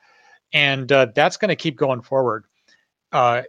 and 0.53 0.91
uh, 0.91 1.07
that's 1.15 1.37
going 1.37 1.49
to 1.49 1.57
keep 1.57 1.77
going 1.77 2.03
forward 2.03 2.45
uh, 3.13 3.43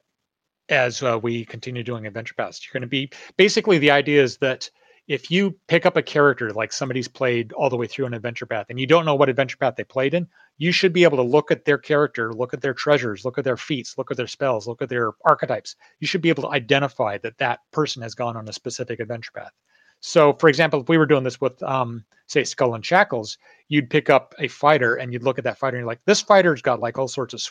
as 0.69 1.01
uh, 1.01 1.19
we 1.21 1.45
continue 1.45 1.83
doing 1.83 2.05
adventure 2.05 2.35
paths. 2.35 2.61
You're 2.63 2.79
going 2.79 2.81
to 2.81 2.87
be 2.87 3.09
basically 3.37 3.79
the 3.79 3.91
idea 3.91 4.21
is 4.21 4.37
that 4.37 4.69
if 5.07 5.31
you 5.31 5.57
pick 5.67 5.85
up 5.85 5.97
a 5.97 6.01
character 6.01 6.51
like 6.51 6.71
somebody's 6.71 7.07
played 7.07 7.53
all 7.53 7.69
the 7.69 7.77
way 7.77 7.87
through 7.87 8.05
an 8.05 8.13
adventure 8.13 8.45
path 8.45 8.67
and 8.69 8.79
you 8.79 8.85
don't 8.85 9.05
know 9.05 9.15
what 9.15 9.29
adventure 9.29 9.57
path 9.57 9.75
they 9.77 9.83
played 9.83 10.13
in, 10.13 10.27
you 10.57 10.71
should 10.71 10.93
be 10.93 11.03
able 11.03 11.17
to 11.17 11.23
look 11.23 11.51
at 11.51 11.65
their 11.65 11.77
character, 11.77 12.33
look 12.33 12.53
at 12.53 12.61
their 12.61 12.73
treasures, 12.73 13.23
look 13.25 13.37
at 13.37 13.43
their 13.43 13.57
feats, 13.57 13.97
look 13.97 14.11
at 14.11 14.17
their 14.17 14.27
spells, 14.27 14.67
look 14.67 14.81
at 14.81 14.89
their 14.89 15.11
archetypes. 15.25 15.75
You 15.99 16.07
should 16.07 16.21
be 16.21 16.29
able 16.29 16.43
to 16.43 16.51
identify 16.51 17.17
that 17.19 17.37
that 17.37 17.59
person 17.71 18.01
has 18.01 18.15
gone 18.15 18.35
on 18.35 18.47
a 18.47 18.53
specific 18.53 18.99
adventure 18.99 19.31
path. 19.35 19.51
So, 19.99 20.33
for 20.33 20.47
example, 20.47 20.81
if 20.81 20.89
we 20.89 20.97
were 20.99 21.07
doing 21.07 21.23
this 21.23 21.41
with, 21.41 21.61
um, 21.63 22.05
say, 22.27 22.43
Skull 22.43 22.75
and 22.75 22.85
Shackles, 22.85 23.37
you'd 23.67 23.89
pick 23.89 24.11
up 24.11 24.35
a 24.37 24.47
fighter 24.47 24.95
and 24.95 25.11
you'd 25.11 25.23
look 25.23 25.39
at 25.39 25.43
that 25.45 25.57
fighter 25.57 25.77
and 25.77 25.81
you're 25.81 25.87
like, 25.87 26.05
this 26.05 26.21
fighter's 26.21 26.61
got 26.61 26.79
like 26.79 26.99
all 26.99 27.07
sorts 27.07 27.33
of, 27.33 27.41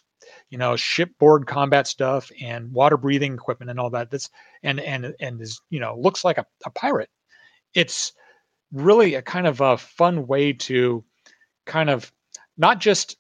you 0.51 0.59
know, 0.59 0.77
shipboard 0.77 1.47
combat 1.47 1.88
stuff 1.88 2.31
and 2.40 2.73
water 2.73 2.97
breathing 2.97 3.35
equipment 3.35 3.71
and 3.71 3.81
all 3.81 3.90
that. 3.90 4.11
That's 4.11 4.31
and 4.62 4.79
and 4.79 5.12
and 5.19 5.40
is 5.42 5.61
you 5.71 5.81
know 5.81 5.97
looks 5.99 6.25
like 6.25 6.38
a, 6.38 6.47
a 6.64 6.71
pirate 6.71 7.11
it's 7.77 8.12
really 8.73 9.14
a 9.14 9.23
kind 9.23 9.47
of 9.47 9.61
a 9.61 9.77
fun 9.77 10.27
way 10.27 10.53
to 10.53 11.05
kind 11.66 11.90
of 11.90 12.11
not 12.57 12.81
just 12.81 13.16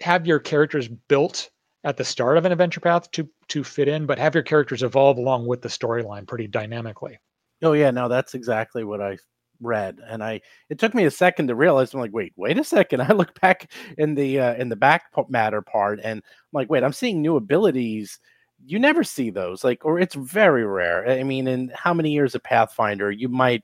have 0.00 0.26
your 0.26 0.38
characters 0.38 0.88
built 0.88 1.50
at 1.84 1.96
the 1.96 2.04
start 2.04 2.38
of 2.38 2.44
an 2.44 2.52
adventure 2.52 2.80
path 2.80 3.10
to 3.12 3.28
to 3.48 3.62
fit 3.62 3.88
in, 3.88 4.06
but 4.06 4.18
have 4.18 4.34
your 4.34 4.42
characters 4.42 4.82
evolve 4.82 5.18
along 5.18 5.46
with 5.46 5.62
the 5.62 5.68
storyline 5.68 6.26
pretty 6.26 6.46
dynamically. 6.46 7.18
Oh 7.62 7.72
yeah, 7.72 7.90
no, 7.90 8.08
that's 8.08 8.34
exactly 8.34 8.84
what 8.84 9.00
I 9.00 9.18
read, 9.60 10.00
and 10.06 10.22
I 10.22 10.40
it 10.70 10.78
took 10.78 10.94
me 10.94 11.04
a 11.04 11.10
second 11.10 11.48
to 11.48 11.54
realize. 11.54 11.94
I'm 11.94 12.00
like, 12.00 12.12
wait, 12.12 12.32
wait 12.36 12.58
a 12.58 12.64
second. 12.64 13.02
I 13.08 13.12
look 13.12 13.38
back 13.40 13.70
in 13.98 14.14
the 14.14 14.40
uh, 14.40 14.54
in 14.54 14.68
the 14.68 14.76
back 14.76 15.04
matter 15.28 15.62
part, 15.62 16.00
and 16.02 16.18
I'm 16.18 16.50
like, 16.52 16.70
wait, 16.70 16.82
I'm 16.84 16.92
seeing 16.92 17.20
new 17.22 17.36
abilities 17.36 18.18
you 18.66 18.78
never 18.78 19.04
see 19.04 19.30
those 19.30 19.64
like 19.64 19.84
or 19.84 19.98
it's 19.98 20.14
very 20.14 20.64
rare 20.64 21.08
i 21.08 21.22
mean 21.22 21.46
in 21.46 21.70
how 21.74 21.92
many 21.92 22.10
years 22.10 22.34
of 22.34 22.42
pathfinder 22.42 23.10
you 23.10 23.28
might 23.28 23.62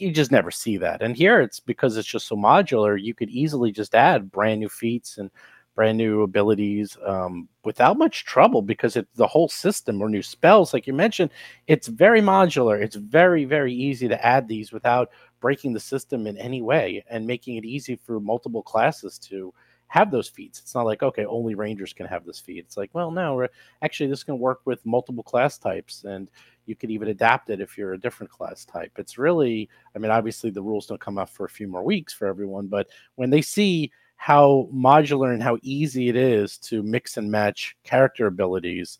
you 0.00 0.10
just 0.10 0.32
never 0.32 0.50
see 0.50 0.76
that 0.76 1.02
and 1.02 1.16
here 1.16 1.40
it's 1.40 1.60
because 1.60 1.96
it's 1.96 2.08
just 2.08 2.26
so 2.26 2.36
modular 2.36 3.00
you 3.00 3.14
could 3.14 3.30
easily 3.30 3.72
just 3.72 3.94
add 3.94 4.30
brand 4.30 4.60
new 4.60 4.68
feats 4.68 5.18
and 5.18 5.30
brand 5.74 5.98
new 5.98 6.22
abilities 6.22 6.96
um, 7.04 7.46
without 7.64 7.98
much 7.98 8.24
trouble 8.24 8.62
because 8.62 8.96
it's 8.96 9.14
the 9.16 9.26
whole 9.26 9.48
system 9.48 10.00
or 10.00 10.08
new 10.08 10.22
spells 10.22 10.72
like 10.72 10.86
you 10.86 10.92
mentioned 10.94 11.30
it's 11.66 11.88
very 11.88 12.20
modular 12.20 12.82
it's 12.82 12.96
very 12.96 13.44
very 13.44 13.74
easy 13.74 14.08
to 14.08 14.26
add 14.26 14.48
these 14.48 14.72
without 14.72 15.10
breaking 15.40 15.72
the 15.72 15.80
system 15.80 16.26
in 16.26 16.36
any 16.38 16.62
way 16.62 17.04
and 17.10 17.26
making 17.26 17.56
it 17.56 17.64
easy 17.64 17.96
for 17.96 18.20
multiple 18.20 18.62
classes 18.62 19.18
to 19.18 19.52
have 19.88 20.10
those 20.10 20.28
feats. 20.28 20.60
It's 20.60 20.74
not 20.74 20.86
like 20.86 21.02
okay, 21.02 21.24
only 21.24 21.54
rangers 21.54 21.92
can 21.92 22.06
have 22.06 22.24
this 22.24 22.40
feat. 22.40 22.64
It's 22.64 22.76
like, 22.76 22.90
well, 22.92 23.10
no, 23.10 23.46
actually 23.82 24.08
this 24.08 24.24
can 24.24 24.38
work 24.38 24.60
with 24.64 24.84
multiple 24.84 25.22
class 25.22 25.58
types, 25.58 26.04
and 26.04 26.28
you 26.66 26.76
could 26.76 26.90
even 26.90 27.08
adapt 27.08 27.50
it 27.50 27.60
if 27.60 27.78
you're 27.78 27.94
a 27.94 28.00
different 28.00 28.30
class 28.30 28.64
type. 28.64 28.92
It's 28.96 29.18
really, 29.18 29.68
I 29.94 29.98
mean, 29.98 30.10
obviously 30.10 30.50
the 30.50 30.62
rules 30.62 30.86
don't 30.86 31.00
come 31.00 31.18
out 31.18 31.30
for 31.30 31.46
a 31.46 31.50
few 31.50 31.68
more 31.68 31.82
weeks 31.82 32.12
for 32.12 32.26
everyone, 32.26 32.66
but 32.66 32.88
when 33.14 33.30
they 33.30 33.42
see 33.42 33.90
how 34.16 34.68
modular 34.74 35.32
and 35.32 35.42
how 35.42 35.58
easy 35.62 36.08
it 36.08 36.16
is 36.16 36.58
to 36.58 36.82
mix 36.82 37.16
and 37.16 37.30
match 37.30 37.76
character 37.84 38.26
abilities, 38.26 38.98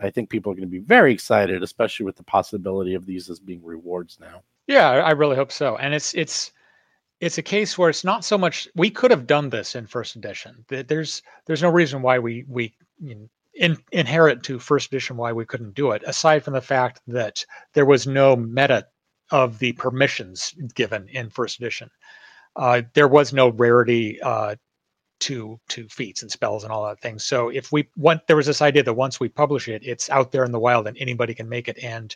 I 0.00 0.10
think 0.10 0.30
people 0.30 0.52
are 0.52 0.54
going 0.54 0.68
to 0.68 0.70
be 0.70 0.78
very 0.78 1.12
excited, 1.12 1.62
especially 1.62 2.06
with 2.06 2.16
the 2.16 2.22
possibility 2.22 2.94
of 2.94 3.06
these 3.06 3.28
as 3.28 3.40
being 3.40 3.64
rewards 3.64 4.18
now. 4.20 4.42
Yeah, 4.66 4.90
I 4.90 5.10
really 5.12 5.36
hope 5.36 5.50
so. 5.50 5.76
And 5.78 5.94
it's 5.94 6.14
it's 6.14 6.52
it's 7.20 7.38
a 7.38 7.42
case 7.42 7.76
where 7.76 7.90
it's 7.90 8.04
not 8.04 8.24
so 8.24 8.38
much 8.38 8.68
we 8.76 8.90
could 8.90 9.10
have 9.10 9.26
done 9.26 9.48
this 9.48 9.74
in 9.74 9.86
first 9.86 10.14
edition 10.16 10.64
there's 10.68 11.22
there's 11.46 11.62
no 11.62 11.68
reason 11.68 12.00
why 12.02 12.18
we 12.18 12.44
we 12.48 12.72
in, 13.58 13.76
inherit 13.92 14.42
to 14.44 14.58
first 14.58 14.88
edition 14.88 15.16
why 15.16 15.32
we 15.32 15.44
couldn't 15.44 15.74
do 15.74 15.92
it 15.92 16.02
aside 16.06 16.44
from 16.44 16.54
the 16.54 16.60
fact 16.60 17.00
that 17.06 17.44
there 17.74 17.86
was 17.86 18.06
no 18.06 18.36
meta 18.36 18.86
of 19.30 19.58
the 19.58 19.72
permissions 19.72 20.54
given 20.74 21.08
in 21.08 21.28
first 21.30 21.58
edition. 21.58 21.90
Uh, 22.56 22.82
there 22.94 23.08
was 23.08 23.32
no 23.32 23.50
rarity 23.50 24.20
uh, 24.22 24.56
to 25.20 25.58
to 25.68 25.88
feats 25.88 26.22
and 26.22 26.30
spells 26.30 26.62
and 26.62 26.72
all 26.72 26.86
that 26.86 27.00
things 27.00 27.24
so 27.24 27.48
if 27.48 27.72
we 27.72 27.88
want 27.96 28.24
there 28.28 28.36
was 28.36 28.46
this 28.46 28.62
idea 28.62 28.84
that 28.84 28.94
once 28.94 29.18
we 29.18 29.28
publish 29.28 29.66
it 29.66 29.82
it's 29.84 30.08
out 30.10 30.30
there 30.30 30.44
in 30.44 30.52
the 30.52 30.58
wild 30.60 30.86
and 30.86 30.96
anybody 30.98 31.34
can 31.34 31.48
make 31.48 31.68
it. 31.68 31.76
And 31.82 32.14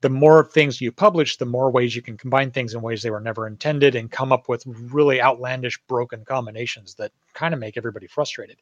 the 0.00 0.08
more 0.08 0.44
things 0.44 0.80
you 0.80 0.92
publish, 0.92 1.36
the 1.36 1.44
more 1.44 1.70
ways 1.70 1.96
you 1.96 2.02
can 2.02 2.16
combine 2.16 2.50
things 2.50 2.74
in 2.74 2.80
ways 2.80 3.02
they 3.02 3.10
were 3.10 3.20
never 3.20 3.46
intended 3.46 3.94
and 3.96 4.10
come 4.10 4.32
up 4.32 4.48
with 4.48 4.62
really 4.66 5.20
outlandish, 5.20 5.78
broken 5.88 6.24
combinations 6.24 6.94
that 6.94 7.12
kind 7.34 7.52
of 7.52 7.58
make 7.58 7.76
everybody 7.76 8.06
frustrated. 8.06 8.58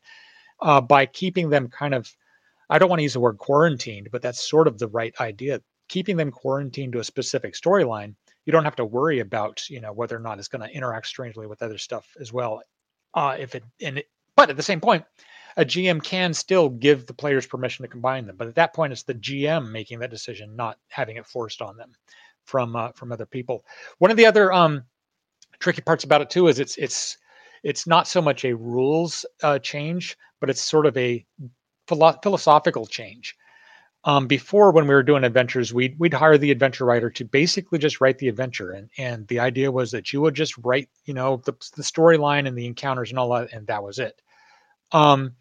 Uh, 0.60 0.80
by 0.80 1.06
keeping 1.06 1.50
them 1.50 1.68
kind 1.68 1.94
of, 1.94 2.10
I 2.70 2.78
don't 2.78 2.88
want 2.88 3.00
to 3.00 3.04
use 3.04 3.12
the 3.12 3.20
word 3.20 3.38
quarantined, 3.38 4.08
but 4.10 4.22
that's 4.22 4.48
sort 4.48 4.68
of 4.68 4.78
the 4.78 4.88
right 4.88 5.14
idea. 5.20 5.60
Keeping 5.88 6.16
them 6.16 6.30
quarantined 6.30 6.92
to 6.94 7.00
a 7.00 7.04
specific 7.04 7.54
storyline, 7.54 8.14
you 8.44 8.52
don't 8.52 8.64
have 8.64 8.76
to 8.76 8.84
worry 8.84 9.20
about, 9.20 9.68
you 9.68 9.80
know, 9.80 9.92
whether 9.92 10.16
or 10.16 10.20
not 10.20 10.38
it's 10.38 10.48
going 10.48 10.66
to 10.66 10.74
interact 10.74 11.06
strangely 11.06 11.46
with 11.46 11.62
other 11.62 11.78
stuff 11.78 12.08
as 12.20 12.32
well. 12.32 12.62
Uh, 13.14 13.36
if 13.38 13.54
it, 13.54 13.64
and 13.80 13.98
it, 13.98 14.08
but 14.34 14.50
at 14.50 14.56
the 14.56 14.62
same 14.62 14.80
point, 14.80 15.04
a 15.56 15.64
GM 15.64 16.02
can 16.02 16.34
still 16.34 16.68
give 16.68 17.06
the 17.06 17.14
players 17.14 17.46
permission 17.46 17.82
to 17.82 17.88
combine 17.88 18.26
them, 18.26 18.36
but 18.36 18.48
at 18.48 18.54
that 18.56 18.74
point, 18.74 18.92
it's 18.92 19.04
the 19.04 19.14
GM 19.14 19.70
making 19.70 19.98
that 20.00 20.10
decision, 20.10 20.54
not 20.54 20.78
having 20.88 21.16
it 21.16 21.26
forced 21.26 21.62
on 21.62 21.76
them 21.76 21.92
from 22.44 22.76
uh, 22.76 22.92
from 22.92 23.12
other 23.12 23.26
people. 23.26 23.64
One 23.98 24.10
of 24.10 24.16
the 24.16 24.26
other 24.26 24.52
um, 24.52 24.84
tricky 25.58 25.80
parts 25.82 26.04
about 26.04 26.20
it 26.20 26.30
too 26.30 26.48
is 26.48 26.58
it's 26.58 26.76
it's 26.76 27.16
it's 27.66 27.84
not 27.86 28.06
so 28.06 28.22
much 28.22 28.44
a 28.44 28.54
rules 28.54 29.26
uh, 29.42 29.58
change, 29.58 30.16
but 30.40 30.48
it's 30.48 30.62
sort 30.62 30.86
of 30.86 30.96
a 30.96 31.26
philo- 31.88 32.18
philosophical 32.22 32.86
change. 32.86 33.36
Um, 34.04 34.28
before, 34.28 34.70
when 34.70 34.86
we 34.86 34.94
were 34.94 35.02
doing 35.02 35.24
adventures, 35.24 35.74
we'd 35.74 35.98
we'd 35.98 36.14
hire 36.14 36.38
the 36.38 36.52
adventure 36.52 36.84
writer 36.84 37.10
to 37.10 37.24
basically 37.24 37.80
just 37.80 38.00
write 38.00 38.18
the 38.18 38.28
adventure, 38.28 38.70
and 38.70 38.88
and 38.98 39.26
the 39.26 39.40
idea 39.40 39.72
was 39.72 39.90
that 39.90 40.12
you 40.12 40.20
would 40.20 40.34
just 40.34 40.56
write, 40.58 40.88
you 41.06 41.14
know, 41.14 41.38
the 41.44 41.52
the 41.76 41.82
storyline 41.82 42.46
and 42.46 42.56
the 42.56 42.66
encounters 42.66 43.10
and 43.10 43.18
all 43.18 43.30
that, 43.30 43.52
and 43.52 43.66
that 43.66 43.82
was 43.82 43.98
it. 43.98 44.22
Um, 44.92 45.34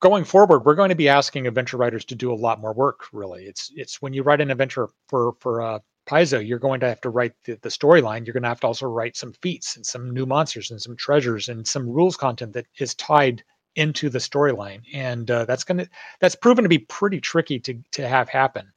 going 0.00 0.24
forward, 0.24 0.64
we're 0.64 0.74
going 0.76 0.88
to 0.88 0.94
be 0.94 1.10
asking 1.10 1.46
adventure 1.46 1.76
writers 1.76 2.06
to 2.06 2.14
do 2.14 2.32
a 2.32 2.42
lot 2.46 2.58
more 2.58 2.72
work. 2.72 3.00
Really, 3.12 3.44
it's 3.44 3.70
it's 3.76 4.00
when 4.00 4.14
you 4.14 4.22
write 4.22 4.40
an 4.40 4.50
adventure 4.50 4.88
for 5.08 5.34
for 5.40 5.60
uh, 5.60 5.78
Paizo, 6.08 6.46
you're 6.46 6.58
going 6.58 6.80
to 6.80 6.88
have 6.88 7.00
to 7.02 7.10
write 7.10 7.34
the, 7.44 7.58
the 7.62 7.68
storyline. 7.68 8.24
You're 8.24 8.32
going 8.32 8.42
to 8.42 8.48
have 8.48 8.60
to 8.60 8.66
also 8.66 8.86
write 8.86 9.16
some 9.16 9.34
feats 9.42 9.76
and 9.76 9.84
some 9.84 10.10
new 10.10 10.24
monsters 10.24 10.70
and 10.70 10.80
some 10.80 10.96
treasures 10.96 11.48
and 11.48 11.66
some 11.66 11.88
rules 11.88 12.16
content 12.16 12.54
that 12.54 12.66
is 12.78 12.94
tied 12.94 13.44
into 13.76 14.08
the 14.08 14.18
storyline. 14.18 14.80
And 14.94 15.30
uh, 15.30 15.44
that's 15.44 15.64
going 15.64 15.78
to 15.78 15.88
that's 16.20 16.34
proven 16.34 16.64
to 16.64 16.68
be 16.68 16.78
pretty 16.78 17.20
tricky 17.20 17.60
to 17.60 17.78
to 17.92 18.08
have 18.08 18.28
happen. 18.28 18.72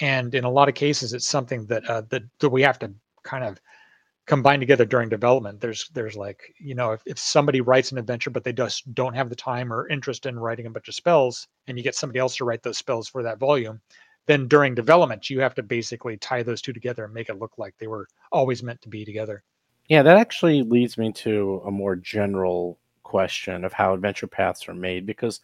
And 0.00 0.34
in 0.34 0.44
a 0.44 0.50
lot 0.50 0.68
of 0.68 0.74
cases, 0.74 1.12
it's 1.12 1.26
something 1.26 1.66
that 1.66 1.88
uh, 1.88 2.02
that, 2.10 2.22
that 2.40 2.50
we 2.50 2.62
have 2.62 2.78
to 2.80 2.92
kind 3.22 3.44
of 3.44 3.60
combine 4.26 4.58
together 4.58 4.84
during 4.84 5.08
development. 5.08 5.60
There's 5.60 5.88
there's 5.90 6.16
like 6.16 6.52
you 6.58 6.74
know 6.74 6.92
if, 6.92 7.02
if 7.06 7.18
somebody 7.18 7.60
writes 7.60 7.92
an 7.92 7.98
adventure 7.98 8.30
but 8.30 8.42
they 8.42 8.52
just 8.52 8.92
don't 8.92 9.14
have 9.14 9.30
the 9.30 9.36
time 9.36 9.72
or 9.72 9.88
interest 9.88 10.26
in 10.26 10.38
writing 10.38 10.66
a 10.66 10.70
bunch 10.70 10.88
of 10.88 10.94
spells, 10.94 11.46
and 11.68 11.78
you 11.78 11.84
get 11.84 11.94
somebody 11.94 12.18
else 12.18 12.36
to 12.36 12.44
write 12.44 12.62
those 12.62 12.78
spells 12.78 13.08
for 13.08 13.22
that 13.22 13.38
volume, 13.38 13.80
then 14.26 14.48
during 14.48 14.74
development 14.74 15.30
you 15.30 15.40
have 15.40 15.54
to 15.54 15.62
basically 15.62 16.16
tie 16.16 16.42
those 16.42 16.60
two 16.60 16.72
together 16.72 17.04
and 17.04 17.14
make 17.14 17.28
it 17.28 17.38
look 17.38 17.52
like 17.58 17.74
they 17.78 17.86
were 17.86 18.08
always 18.32 18.62
meant 18.62 18.80
to 18.82 18.88
be 18.88 19.04
together. 19.04 19.42
Yeah, 19.88 20.02
that 20.02 20.16
actually 20.16 20.62
leads 20.62 20.98
me 20.98 21.12
to 21.12 21.62
a 21.64 21.70
more 21.70 21.96
general 21.96 22.78
question 23.02 23.64
of 23.64 23.72
how 23.72 23.94
adventure 23.94 24.26
paths 24.26 24.68
are 24.68 24.74
made 24.74 25.06
because 25.06 25.40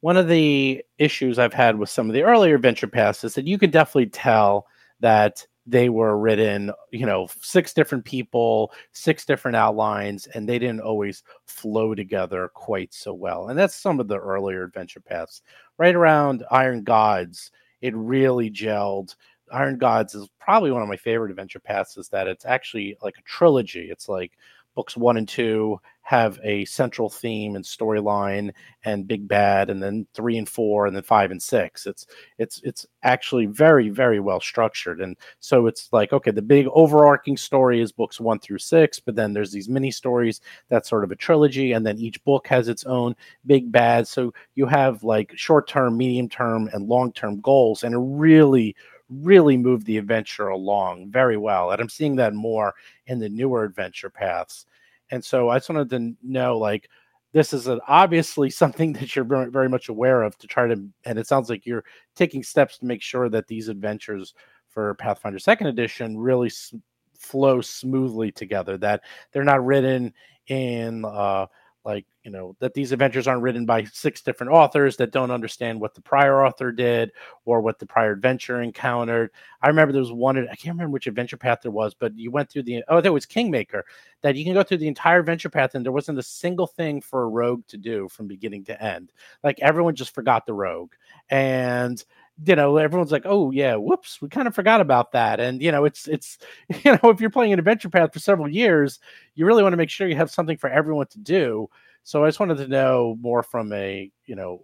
one 0.00 0.16
of 0.16 0.28
the 0.28 0.84
issues 0.98 1.38
I've 1.38 1.54
had 1.54 1.78
with 1.78 1.90
some 1.90 2.08
of 2.08 2.14
the 2.14 2.22
earlier 2.22 2.54
adventure 2.56 2.86
paths 2.86 3.24
is 3.24 3.34
that 3.34 3.46
you 3.46 3.58
can 3.58 3.70
definitely 3.70 4.10
tell 4.10 4.66
that 5.00 5.46
they 5.66 5.88
were 5.88 6.18
written, 6.18 6.70
you 6.90 7.06
know, 7.06 7.26
six 7.40 7.72
different 7.72 8.04
people, 8.04 8.72
six 8.92 9.24
different 9.24 9.56
outlines, 9.56 10.26
and 10.26 10.46
they 10.46 10.58
didn't 10.58 10.80
always 10.80 11.22
flow 11.46 11.94
together 11.94 12.50
quite 12.54 12.92
so 12.92 13.14
well. 13.14 13.48
And 13.48 13.58
that's 13.58 13.74
some 13.74 13.98
of 13.98 14.08
the 14.08 14.18
earlier 14.18 14.64
adventure 14.64 15.00
paths. 15.00 15.40
Right 15.78 15.94
around 15.94 16.44
Iron 16.50 16.84
Gods, 16.84 17.50
it 17.84 17.94
really 17.94 18.50
gelled. 18.50 19.14
Iron 19.52 19.76
Gods 19.76 20.14
is 20.14 20.26
probably 20.40 20.70
one 20.70 20.80
of 20.80 20.88
my 20.88 20.96
favorite 20.96 21.30
adventure 21.30 21.60
paths, 21.60 21.98
is 21.98 22.08
that 22.08 22.26
it's 22.26 22.46
actually 22.46 22.96
like 23.02 23.18
a 23.18 23.22
trilogy. 23.22 23.90
It's 23.90 24.08
like 24.08 24.32
books 24.74 24.96
one 24.96 25.18
and 25.18 25.28
two 25.28 25.78
have 26.04 26.38
a 26.44 26.64
central 26.66 27.08
theme 27.08 27.56
and 27.56 27.64
storyline 27.64 28.52
and 28.84 29.08
big 29.08 29.26
bad 29.26 29.70
and 29.70 29.82
then 29.82 30.06
three 30.12 30.36
and 30.36 30.48
four 30.48 30.86
and 30.86 30.94
then 30.94 31.02
five 31.02 31.30
and 31.30 31.42
six 31.42 31.86
it's 31.86 32.06
it's 32.38 32.60
it's 32.62 32.86
actually 33.02 33.46
very 33.46 33.88
very 33.88 34.20
well 34.20 34.38
structured 34.38 35.00
and 35.00 35.16
so 35.40 35.66
it's 35.66 35.88
like 35.92 36.12
okay 36.12 36.30
the 36.30 36.42
big 36.42 36.66
overarching 36.72 37.38
story 37.38 37.80
is 37.80 37.90
books 37.90 38.20
one 38.20 38.38
through 38.38 38.58
six 38.58 39.00
but 39.00 39.16
then 39.16 39.32
there's 39.32 39.50
these 39.50 39.68
mini 39.68 39.90
stories 39.90 40.42
that's 40.68 40.90
sort 40.90 41.04
of 41.04 41.10
a 41.10 41.16
trilogy 41.16 41.72
and 41.72 41.86
then 41.86 41.98
each 41.98 42.22
book 42.24 42.46
has 42.46 42.68
its 42.68 42.84
own 42.84 43.16
big 43.46 43.72
bad 43.72 44.06
so 44.06 44.32
you 44.56 44.66
have 44.66 45.02
like 45.02 45.32
short 45.34 45.66
term 45.66 45.96
medium 45.96 46.28
term 46.28 46.68
and 46.74 46.86
long 46.86 47.12
term 47.14 47.40
goals 47.40 47.82
and 47.82 47.94
it 47.94 47.98
really 47.98 48.76
really 49.10 49.56
moved 49.56 49.86
the 49.86 49.98
adventure 49.98 50.48
along 50.48 51.10
very 51.10 51.36
well. 51.36 51.70
And 51.70 51.80
I'm 51.80 51.88
seeing 51.88 52.16
that 52.16 52.34
more 52.34 52.74
in 53.06 53.18
the 53.18 53.28
newer 53.28 53.64
adventure 53.64 54.10
paths. 54.10 54.66
And 55.10 55.24
so 55.24 55.48
I 55.48 55.58
just 55.58 55.68
wanted 55.68 55.90
to 55.90 56.14
know 56.22 56.58
like, 56.58 56.88
this 57.32 57.52
is 57.52 57.66
an, 57.66 57.80
obviously 57.88 58.50
something 58.50 58.92
that 58.94 59.14
you're 59.14 59.24
very, 59.24 59.68
much 59.68 59.88
aware 59.88 60.22
of 60.22 60.36
to 60.38 60.46
try 60.46 60.66
to, 60.66 60.76
and 61.04 61.18
it 61.18 61.26
sounds 61.26 61.50
like 61.50 61.66
you're 61.66 61.84
taking 62.14 62.42
steps 62.42 62.78
to 62.78 62.86
make 62.86 63.02
sure 63.02 63.28
that 63.28 63.46
these 63.48 63.68
adventures 63.68 64.34
for 64.68 64.94
Pathfinder 64.94 65.38
Second 65.38 65.68
Edition 65.68 66.18
really 66.18 66.48
s- 66.48 66.74
flow 67.18 67.60
smoothly 67.60 68.32
together. 68.32 68.76
That 68.76 69.02
they're 69.32 69.44
not 69.44 69.64
written 69.64 70.12
in 70.48 71.04
uh, 71.04 71.46
like 71.84 72.06
you 72.22 72.30
know 72.30 72.56
that 72.60 72.74
these 72.74 72.92
adventures 72.92 73.26
aren't 73.26 73.42
written 73.42 73.66
by 73.66 73.84
six 73.84 74.22
different 74.22 74.52
authors 74.52 74.96
that 74.96 75.12
don't 75.12 75.30
understand 75.30 75.80
what 75.80 75.94
the 75.94 76.00
prior 76.00 76.44
author 76.44 76.72
did 76.72 77.12
or 77.44 77.60
what 77.60 77.78
the 77.78 77.86
prior 77.86 78.12
adventure 78.12 78.62
encountered. 78.62 79.30
I 79.62 79.68
remember 79.68 79.92
there 79.92 80.00
was 80.00 80.12
one 80.12 80.38
i 80.38 80.56
can't 80.56 80.74
remember 80.74 80.92
which 80.92 81.06
adventure 81.06 81.36
path 81.36 81.60
there 81.62 81.70
was 81.70 81.94
but 81.94 82.16
you 82.16 82.30
went 82.30 82.50
through 82.50 82.64
the 82.64 82.82
oh 82.88 83.00
there 83.00 83.12
was 83.12 83.26
kingmaker 83.26 83.84
that 84.24 84.36
you 84.36 84.44
can 84.44 84.54
go 84.54 84.62
through 84.62 84.78
the 84.78 84.88
entire 84.88 85.20
adventure 85.20 85.50
path 85.50 85.74
and 85.74 85.84
there 85.84 85.92
wasn't 85.92 86.18
a 86.18 86.22
single 86.22 86.66
thing 86.66 86.98
for 86.98 87.24
a 87.24 87.28
rogue 87.28 87.62
to 87.68 87.76
do 87.76 88.08
from 88.08 88.26
beginning 88.26 88.64
to 88.64 88.82
end. 88.82 89.12
Like 89.42 89.60
everyone 89.60 89.94
just 89.94 90.14
forgot 90.14 90.46
the 90.46 90.54
rogue. 90.54 90.92
And 91.28 92.02
you 92.44 92.56
know 92.56 92.76
everyone's 92.76 93.12
like 93.12 93.22
oh 93.26 93.50
yeah 93.52 93.76
whoops 93.76 94.20
we 94.20 94.28
kind 94.28 94.48
of 94.48 94.54
forgot 94.54 94.80
about 94.80 95.12
that. 95.12 95.40
And 95.40 95.62
you 95.62 95.70
know 95.70 95.84
it's 95.84 96.08
it's 96.08 96.38
you 96.84 96.92
know 96.92 97.10
if 97.10 97.20
you're 97.20 97.30
playing 97.30 97.52
an 97.52 97.58
adventure 97.58 97.88
path 97.88 98.12
for 98.12 98.18
several 98.18 98.48
years 98.48 98.98
you 99.34 99.46
really 99.46 99.62
want 99.62 99.72
to 99.72 99.76
make 99.76 99.90
sure 99.90 100.08
you 100.08 100.16
have 100.16 100.30
something 100.30 100.56
for 100.56 100.70
everyone 100.70 101.06
to 101.08 101.18
do. 101.18 101.68
So 102.02 102.24
i 102.24 102.28
just 102.28 102.40
wanted 102.40 102.58
to 102.58 102.68
know 102.68 103.16
more 103.20 103.42
from 103.42 103.72
a 103.72 104.10
you 104.26 104.36
know 104.36 104.62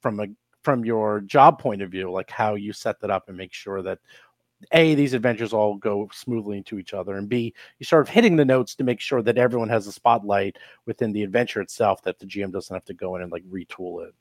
from 0.00 0.20
a 0.20 0.26
from 0.62 0.84
your 0.84 1.20
job 1.20 1.58
point 1.60 1.82
of 1.82 1.90
view 1.90 2.10
like 2.10 2.30
how 2.30 2.54
you 2.54 2.72
set 2.72 3.00
that 3.00 3.10
up 3.10 3.28
and 3.28 3.36
make 3.36 3.52
sure 3.52 3.82
that 3.82 3.98
a 4.72 4.94
these 4.94 5.12
adventures 5.14 5.52
all 5.52 5.76
go 5.76 6.08
smoothly 6.12 6.56
into 6.56 6.78
each 6.78 6.94
other 6.94 7.16
and 7.16 7.28
b 7.28 7.52
you 7.78 7.84
sort 7.84 8.00
of 8.02 8.08
hitting 8.08 8.36
the 8.36 8.44
notes 8.44 8.74
to 8.74 8.84
make 8.84 9.00
sure 9.00 9.22
that 9.22 9.36
everyone 9.36 9.68
has 9.68 9.86
a 9.86 9.92
spotlight 9.92 10.56
within 10.86 11.12
the 11.12 11.22
adventure 11.22 11.60
itself 11.60 12.02
that 12.02 12.18
the 12.18 12.26
gm 12.26 12.50
doesn't 12.50 12.74
have 12.74 12.84
to 12.84 12.94
go 12.94 13.16
in 13.16 13.22
and 13.22 13.30
like 13.32 13.44
retool 13.44 14.06
it 14.06 14.14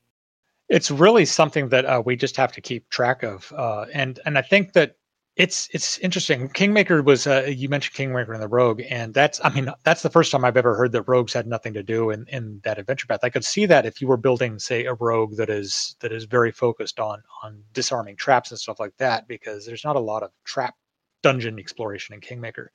it's 0.69 0.91
really 0.91 1.25
something 1.25 1.69
that 1.69 1.85
uh, 1.85 2.01
we 2.05 2.15
just 2.15 2.37
have 2.37 2.51
to 2.53 2.61
keep 2.61 2.89
track 2.89 3.23
of, 3.23 3.51
uh, 3.57 3.85
and 3.93 4.19
and 4.25 4.37
I 4.37 4.41
think 4.41 4.73
that 4.73 4.95
it's 5.35 5.67
it's 5.71 5.97
interesting. 5.99 6.47
Kingmaker 6.49 7.01
was 7.01 7.25
uh, 7.25 7.45
you 7.47 7.67
mentioned 7.67 7.95
Kingmaker 7.95 8.33
and 8.33 8.41
the 8.41 8.47
Rogue, 8.47 8.81
and 8.89 9.13
that's 9.13 9.41
I 9.43 9.49
mean 9.49 9.69
that's 9.83 10.03
the 10.03 10.09
first 10.09 10.31
time 10.31 10.45
I've 10.45 10.57
ever 10.57 10.75
heard 10.75 10.91
that 10.91 11.03
rogues 11.03 11.33
had 11.33 11.47
nothing 11.47 11.73
to 11.73 11.83
do 11.83 12.11
in 12.11 12.25
in 12.27 12.61
that 12.63 12.77
adventure 12.77 13.07
path. 13.07 13.19
I 13.23 13.29
could 13.29 13.43
see 13.43 13.65
that 13.65 13.85
if 13.85 13.99
you 13.99 14.07
were 14.07 14.17
building, 14.17 14.59
say, 14.59 14.85
a 14.85 14.93
rogue 14.93 15.35
that 15.37 15.49
is 15.49 15.95
that 16.01 16.11
is 16.11 16.25
very 16.25 16.51
focused 16.51 16.99
on 16.99 17.23
on 17.43 17.63
disarming 17.73 18.15
traps 18.15 18.51
and 18.51 18.59
stuff 18.59 18.79
like 18.79 18.95
that, 18.97 19.27
because 19.27 19.65
there's 19.65 19.83
not 19.83 19.95
a 19.95 19.99
lot 19.99 20.23
of 20.23 20.31
trap 20.45 20.75
dungeon 21.23 21.57
exploration 21.57 22.13
in 22.13 22.21
Kingmaker. 22.21 22.71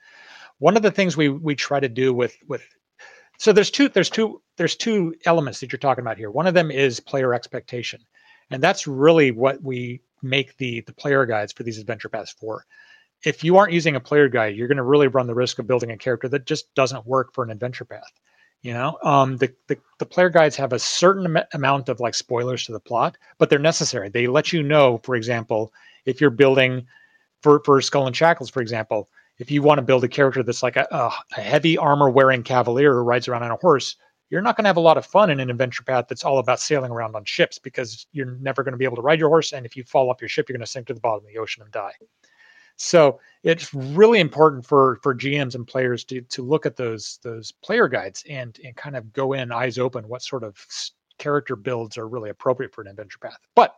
One 0.58 0.76
of 0.76 0.82
the 0.82 0.90
things 0.90 1.16
we 1.16 1.28
we 1.28 1.54
try 1.54 1.78
to 1.78 1.88
do 1.88 2.12
with 2.12 2.36
with 2.48 2.66
so 3.38 3.52
there's 3.52 3.70
two 3.70 3.88
there's 3.88 4.10
two 4.10 4.42
there's 4.56 4.76
two 4.76 5.14
elements 5.24 5.60
that 5.60 5.72
you're 5.72 5.78
talking 5.78 6.02
about 6.02 6.18
here. 6.18 6.30
One 6.30 6.46
of 6.46 6.54
them 6.54 6.70
is 6.70 7.00
player 7.00 7.32
expectation, 7.32 8.00
and 8.50 8.62
that's 8.62 8.86
really 8.86 9.30
what 9.30 9.62
we 9.62 10.02
make 10.22 10.56
the 10.56 10.80
the 10.82 10.92
player 10.92 11.24
guides 11.24 11.52
for 11.52 11.62
these 11.62 11.78
adventure 11.78 12.08
paths 12.08 12.32
for. 12.32 12.66
If 13.24 13.42
you 13.42 13.56
aren't 13.56 13.72
using 13.72 13.96
a 13.96 14.00
player 14.00 14.28
guide, 14.28 14.56
you're 14.56 14.68
going 14.68 14.76
to 14.76 14.82
really 14.84 15.08
run 15.08 15.26
the 15.26 15.34
risk 15.34 15.58
of 15.58 15.66
building 15.66 15.90
a 15.90 15.96
character 15.96 16.28
that 16.28 16.46
just 16.46 16.72
doesn't 16.74 17.06
work 17.06 17.32
for 17.32 17.42
an 17.42 17.50
adventure 17.50 17.84
path. 17.84 18.12
You 18.62 18.74
know, 18.74 18.98
um, 19.04 19.36
the, 19.36 19.54
the 19.68 19.78
the 20.00 20.06
player 20.06 20.30
guides 20.30 20.56
have 20.56 20.72
a 20.72 20.78
certain 20.78 21.36
am- 21.36 21.44
amount 21.52 21.88
of 21.88 22.00
like 22.00 22.14
spoilers 22.14 22.64
to 22.66 22.72
the 22.72 22.80
plot, 22.80 23.16
but 23.38 23.50
they're 23.50 23.58
necessary. 23.60 24.08
They 24.08 24.26
let 24.26 24.52
you 24.52 24.64
know, 24.64 24.98
for 25.04 25.14
example, 25.14 25.72
if 26.06 26.20
you're 26.20 26.30
building 26.30 26.86
for 27.40 27.60
for 27.64 27.80
Skull 27.80 28.08
and 28.08 28.16
Shackles, 28.16 28.50
for 28.50 28.60
example, 28.60 29.08
if 29.38 29.50
you 29.50 29.62
want 29.62 29.78
to 29.78 29.82
build 29.82 30.04
a 30.04 30.08
character 30.08 30.42
that's 30.42 30.62
like 30.62 30.76
a, 30.76 30.86
a 30.90 31.40
heavy 31.40 31.78
armor 31.78 32.10
wearing 32.10 32.42
cavalier 32.42 32.94
who 32.94 33.00
rides 33.00 33.28
around 33.28 33.42
on 33.42 33.50
a 33.50 33.56
horse, 33.56 33.96
you're 34.30 34.42
not 34.42 34.56
going 34.56 34.64
to 34.64 34.68
have 34.68 34.76
a 34.76 34.80
lot 34.80 34.98
of 34.98 35.06
fun 35.06 35.30
in 35.30 35.40
an 35.40 35.50
adventure 35.50 35.82
path 35.82 36.06
that's 36.08 36.24
all 36.24 36.38
about 36.38 36.60
sailing 36.60 36.90
around 36.90 37.16
on 37.16 37.24
ships 37.24 37.58
because 37.58 38.06
you're 38.12 38.36
never 38.40 38.62
going 38.62 38.72
to 38.72 38.78
be 38.78 38.84
able 38.84 38.96
to 38.96 39.02
ride 39.02 39.18
your 39.18 39.28
horse. 39.28 39.52
And 39.52 39.64
if 39.64 39.76
you 39.76 39.84
fall 39.84 40.10
off 40.10 40.20
your 40.20 40.28
ship, 40.28 40.48
you're 40.48 40.56
going 40.56 40.64
to 40.64 40.70
sink 40.70 40.86
to 40.88 40.94
the 40.94 41.00
bottom 41.00 41.24
of 41.24 41.32
the 41.32 41.38
ocean 41.38 41.62
and 41.62 41.72
die. 41.72 41.92
So 42.76 43.18
it's 43.42 43.74
really 43.74 44.20
important 44.20 44.64
for 44.64 45.00
for 45.02 45.14
GMs 45.14 45.56
and 45.56 45.66
players 45.66 46.04
to 46.04 46.20
to 46.20 46.42
look 46.42 46.64
at 46.64 46.76
those 46.76 47.18
those 47.24 47.50
player 47.50 47.88
guides 47.88 48.22
and 48.28 48.58
and 48.64 48.76
kind 48.76 48.96
of 48.96 49.12
go 49.12 49.32
in 49.32 49.50
eyes 49.50 49.78
open 49.78 50.06
what 50.06 50.22
sort 50.22 50.44
of 50.44 50.64
character 51.18 51.56
builds 51.56 51.98
are 51.98 52.06
really 52.06 52.30
appropriate 52.30 52.72
for 52.72 52.82
an 52.82 52.86
adventure 52.86 53.18
path. 53.18 53.40
But 53.56 53.74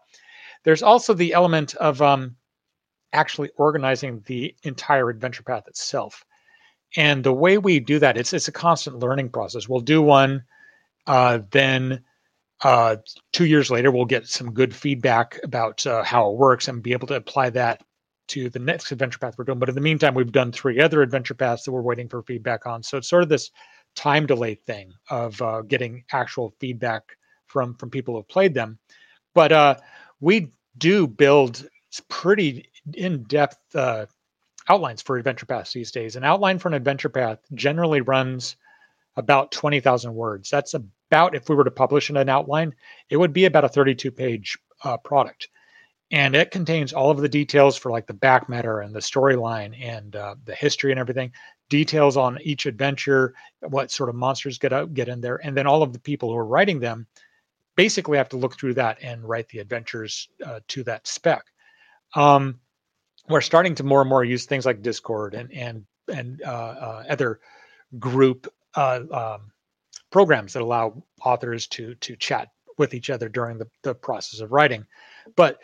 there's 0.65 0.83
also 0.83 1.15
the 1.15 1.33
element 1.33 1.75
of 1.77 2.03
um, 2.03 2.37
actually 3.13 3.51
organizing 3.57 4.23
the 4.27 4.55
entire 4.63 5.11
adventure 5.11 5.43
path 5.43 5.67
itself. 5.69 6.25
And 6.97 7.23
the 7.23 7.33
way 7.33 7.59
we 7.59 7.81
do 7.81 7.99
that, 8.01 8.17
it's 8.17 8.33
it's 8.33 8.49
a 8.49 8.53
constant 8.53 8.99
learning 8.99 9.31
process. 9.31 9.69
We'll 9.69 9.81
do 9.81 10.03
one, 10.03 10.45
uh, 11.07 11.41
then 11.51 12.03
uh, 12.63 12.97
two 13.33 13.47
years 13.47 13.71
later, 13.71 13.91
we'll 13.91 14.05
get 14.05 14.27
some 14.27 14.53
good 14.53 14.75
feedback 14.75 15.39
about 15.45 15.87
uh, 15.87 16.03
how 16.03 16.31
it 16.31 16.37
works 16.37 16.69
and 16.69 16.83
be 16.83 16.93
able 16.93 17.07
to 17.09 17.15
apply 17.15 17.51
that 17.51 17.83
to 18.29 18.49
the 18.51 18.59
next 18.59 18.93
adventure 18.93 19.19
path 19.19 19.35
we're 19.37 19.45
doing. 19.45 19.59
But 19.59 19.69
in 19.69 19.75
the 19.75 19.81
meantime, 19.81 20.15
we've 20.15 20.31
done 20.31 20.53
three 20.53 20.81
other 20.81 21.03
adventure 21.03 21.35
paths 21.35 21.65
that 21.65 21.73
we're 21.73 21.81
waiting 21.83 22.09
for 22.09 22.23
feedback 22.23 22.67
on. 22.67 22.83
So 22.83 22.99
it's 22.99 23.09
sort 23.09 23.23
of 23.23 23.29
this 23.29 23.51
time 23.97 24.27
delay 24.27 24.55
thing 24.55 24.93
of 25.09 25.41
uh, 25.43 25.63
getting 25.63 26.05
actual 26.13 26.55
feedback 26.61 27.03
from 27.47 27.75
from 27.75 27.91
people 27.91 28.15
who've 28.15 28.29
played 28.29 28.55
them. 28.55 28.79
But 29.35 29.53
uh, 29.53 29.77
we 30.21 30.53
do 30.79 31.07
build 31.07 31.67
pretty 32.09 32.70
in-depth 32.95 33.75
uh, 33.75 34.07
outlines 34.69 35.03
for 35.03 35.17
adventure 35.17 35.47
paths 35.47 35.73
these 35.73 35.91
days. 35.91 36.17
An 36.17 36.25
outline 36.25 36.59
for 36.59 36.69
an 36.69 36.75
adventure 36.75 37.09
path 37.09 37.39
generally 37.55 38.01
runs 38.01 38.57
about 39.17 39.53
20,000 39.53 40.15
words. 40.15 40.51
That's 40.51 40.75
about, 40.75 41.35
if 41.35 41.49
we 41.49 41.55
were 41.55 41.65
to 41.65 41.71
publish 41.71 42.11
an 42.11 42.29
outline, 42.29 42.75
it 43.09 43.17
would 43.17 43.33
be 43.33 43.45
about 43.45 43.65
a 43.65 43.69
32 43.69 44.11
page 44.11 44.59
uh, 44.85 44.97
product. 44.99 45.49
And 46.13 46.35
it 46.35 46.51
contains 46.51 46.93
all 46.93 47.11
of 47.11 47.19
the 47.19 47.29
details 47.29 47.77
for 47.77 47.93
like 47.93 48.07
the 48.07 48.15
back 48.15 48.49
matter 48.49 48.81
and 48.81 48.93
the 48.95 49.01
storyline 49.01 49.81
and 49.81 50.17
uh, 50.17 50.35
the 50.45 50.55
history 50.55 50.91
and 50.91 50.99
everything, 50.99 51.33
details 51.69 52.17
on 52.17 52.39
each 52.43 52.67
adventure, 52.67 53.35
what 53.61 53.93
sort 53.93 54.09
of 54.09 54.17
monsters 54.17 54.59
get 54.59 54.73
out, 54.73 54.93
get 54.93 55.09
in 55.09 55.21
there, 55.21 55.41
and 55.45 55.57
then 55.57 55.69
all 55.69 55.83
of 55.83 55.93
the 55.93 56.01
people 56.01 56.31
who 56.31 56.37
are 56.37 56.45
writing 56.45 56.81
them 56.81 57.07
basically 57.77 58.19
have 58.19 58.29
to 58.29 58.37
look 58.37 58.59
through 58.59 58.75
that 58.75 58.99
and 59.01 59.27
write 59.27 59.49
the 59.49 59.61
adventures 59.61 60.29
uh, 60.45 60.59
to 60.67 60.83
that 60.83 61.07
spec. 61.07 61.45
Um, 62.15 62.59
we're 63.31 63.41
starting 63.41 63.75
to 63.77 63.85
more 63.85 64.01
and 64.01 64.11
more 64.11 64.25
use 64.25 64.45
things 64.45 64.67
like 64.67 64.83
Discord 64.83 65.35
and 65.35 65.53
and 65.53 65.85
and 66.13 66.43
uh, 66.43 66.51
uh, 66.51 67.05
other 67.09 67.41
group 67.99 68.53
uh, 68.75 69.01
um, 69.13 69.53
programs 70.11 70.53
that 70.53 70.63
allow 70.63 71.03
authors 71.25 71.67
to 71.69 71.95
to 71.97 72.17
chat 72.17 72.49
with 72.79 72.95
each 72.95 73.11
other 73.11 73.29
during 73.29 73.59
the, 73.59 73.69
the 73.83 73.95
process 73.95 74.41
of 74.41 74.53
writing. 74.53 74.87
But 75.37 75.59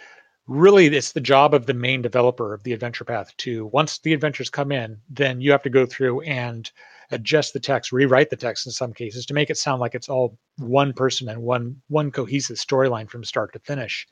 really, 0.47 0.87
it's 0.87 1.13
the 1.13 1.21
job 1.21 1.55
of 1.55 1.67
the 1.67 1.75
main 1.75 2.03
developer 2.03 2.55
of 2.55 2.63
the 2.63 2.73
adventure 2.73 3.05
path 3.05 3.37
to 3.39 3.67
once 3.67 3.99
the 3.99 4.13
adventures 4.13 4.51
come 4.51 4.71
in, 4.71 4.99
then 5.09 5.41
you 5.41 5.51
have 5.51 5.63
to 5.63 5.71
go 5.71 5.87
through 5.87 6.21
and 6.23 6.71
adjust 7.11 7.53
the 7.53 7.61
text, 7.61 7.93
rewrite 7.93 8.31
the 8.31 8.37
text 8.37 8.67
in 8.67 8.73
some 8.73 8.93
cases 8.93 9.27
to 9.27 9.35
make 9.35 9.51
it 9.51 9.57
sound 9.57 9.81
like 9.81 9.95
it's 9.95 10.09
all 10.09 10.39
one 10.59 10.93
person 10.93 11.29
and 11.29 11.43
one 11.43 11.81
one 11.89 12.11
cohesive 12.11 12.57
storyline 12.57 13.09
from 13.09 13.25
start 13.25 13.53
to 13.53 13.59
finish. 13.61 14.07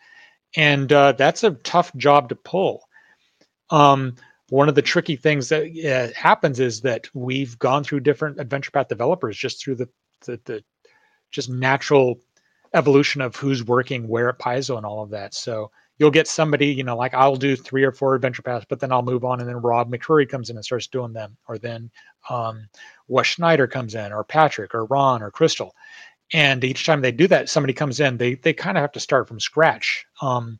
And 0.57 0.93
uh, 0.93 1.13
that's 1.13 1.43
a 1.45 1.53
tough 1.53 1.95
job 1.97 2.29
to 2.29 2.37
pull. 2.37 2.85
Um, 3.75 4.14
one 4.51 4.68
of 4.68 4.77
the 4.77 4.83
tricky 4.83 5.16
things 5.16 5.49
that 5.49 5.64
uh, 5.64 6.16
happens 6.16 6.61
is 6.61 6.81
that 6.83 7.09
we've 7.12 7.59
gone 7.59 7.83
through 7.83 8.01
different 8.01 8.39
adventure 8.39 8.70
path 8.70 8.89
developers 8.89 9.37
just 9.37 9.61
through 9.61 9.75
the, 9.77 9.89
the, 10.27 10.41
the 10.45 10.64
just 11.33 11.49
natural 11.51 12.20
evolution 12.72 13.20
of 13.20 13.35
who's 13.35 13.64
working 13.64 14.07
where 14.07 14.29
at 14.29 14.39
Paizo 14.39 14.77
and 14.77 14.87
all 14.87 15.03
of 15.03 15.11
that. 15.11 15.35
So 15.35 15.72
you'll 15.99 16.11
get 16.12 16.29
somebody, 16.29 16.68
you 16.68 16.85
know, 16.85 16.97
like 16.97 17.14
I'll 17.14 17.37
do 17.37 17.57
three 17.57 17.83
or 17.83 17.91
four 17.91 18.14
adventure 18.14 18.43
paths, 18.43 18.66
but 18.68 18.79
then 18.79 18.93
I'll 18.93 19.03
move 19.03 19.25
on, 19.25 19.41
and 19.41 19.49
then 19.49 19.57
Rob 19.57 19.91
McCreary 19.91 20.29
comes 20.29 20.51
in 20.51 20.57
and 20.57 20.64
starts 20.64 20.87
doing 20.87 21.12
them, 21.12 21.37
or 21.49 21.59
then 21.59 21.91
um, 22.31 22.68
Wes 23.09 23.27
Schneider 23.27 23.66
comes 23.66 23.95
in, 23.97 24.12
or 24.12 24.22
Patrick, 24.25 24.75
or 24.75 24.85
Ron, 24.87 25.22
or 25.22 25.31
Crystal, 25.31 25.75
and 26.33 26.62
each 26.64 26.87
time 26.87 27.01
they 27.01 27.12
do 27.12 27.27
that, 27.29 27.49
somebody 27.49 27.72
comes 27.72 28.01
in, 28.01 28.18
they 28.18 28.35
they 28.35 28.53
kind 28.53 28.77
of 28.77 28.83
have 28.83 28.93
to 28.93 29.01
start 29.01 29.29
from 29.29 29.41
scratch. 29.41 30.07
Um, 30.20 30.59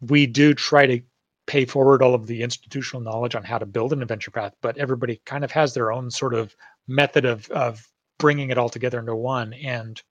we 0.00 0.26
do 0.26 0.54
try 0.54 0.86
to 0.86 1.00
pay 1.46 1.64
forward 1.64 2.02
all 2.02 2.14
of 2.14 2.26
the 2.26 2.42
institutional 2.42 3.02
knowledge 3.02 3.34
on 3.34 3.44
how 3.44 3.58
to 3.58 3.66
build 3.66 3.92
an 3.92 4.02
adventure 4.02 4.30
path, 4.30 4.54
but 4.62 4.78
everybody 4.78 5.20
kind 5.26 5.44
of 5.44 5.50
has 5.50 5.74
their 5.74 5.92
own 5.92 6.10
sort 6.10 6.34
of 6.34 6.54
method 6.88 7.24
of 7.24 7.48
of 7.50 7.86
bringing 8.18 8.50
it 8.50 8.58
all 8.58 8.68
together 8.68 8.98
into 8.98 9.14
one, 9.14 9.52
and 9.54 10.02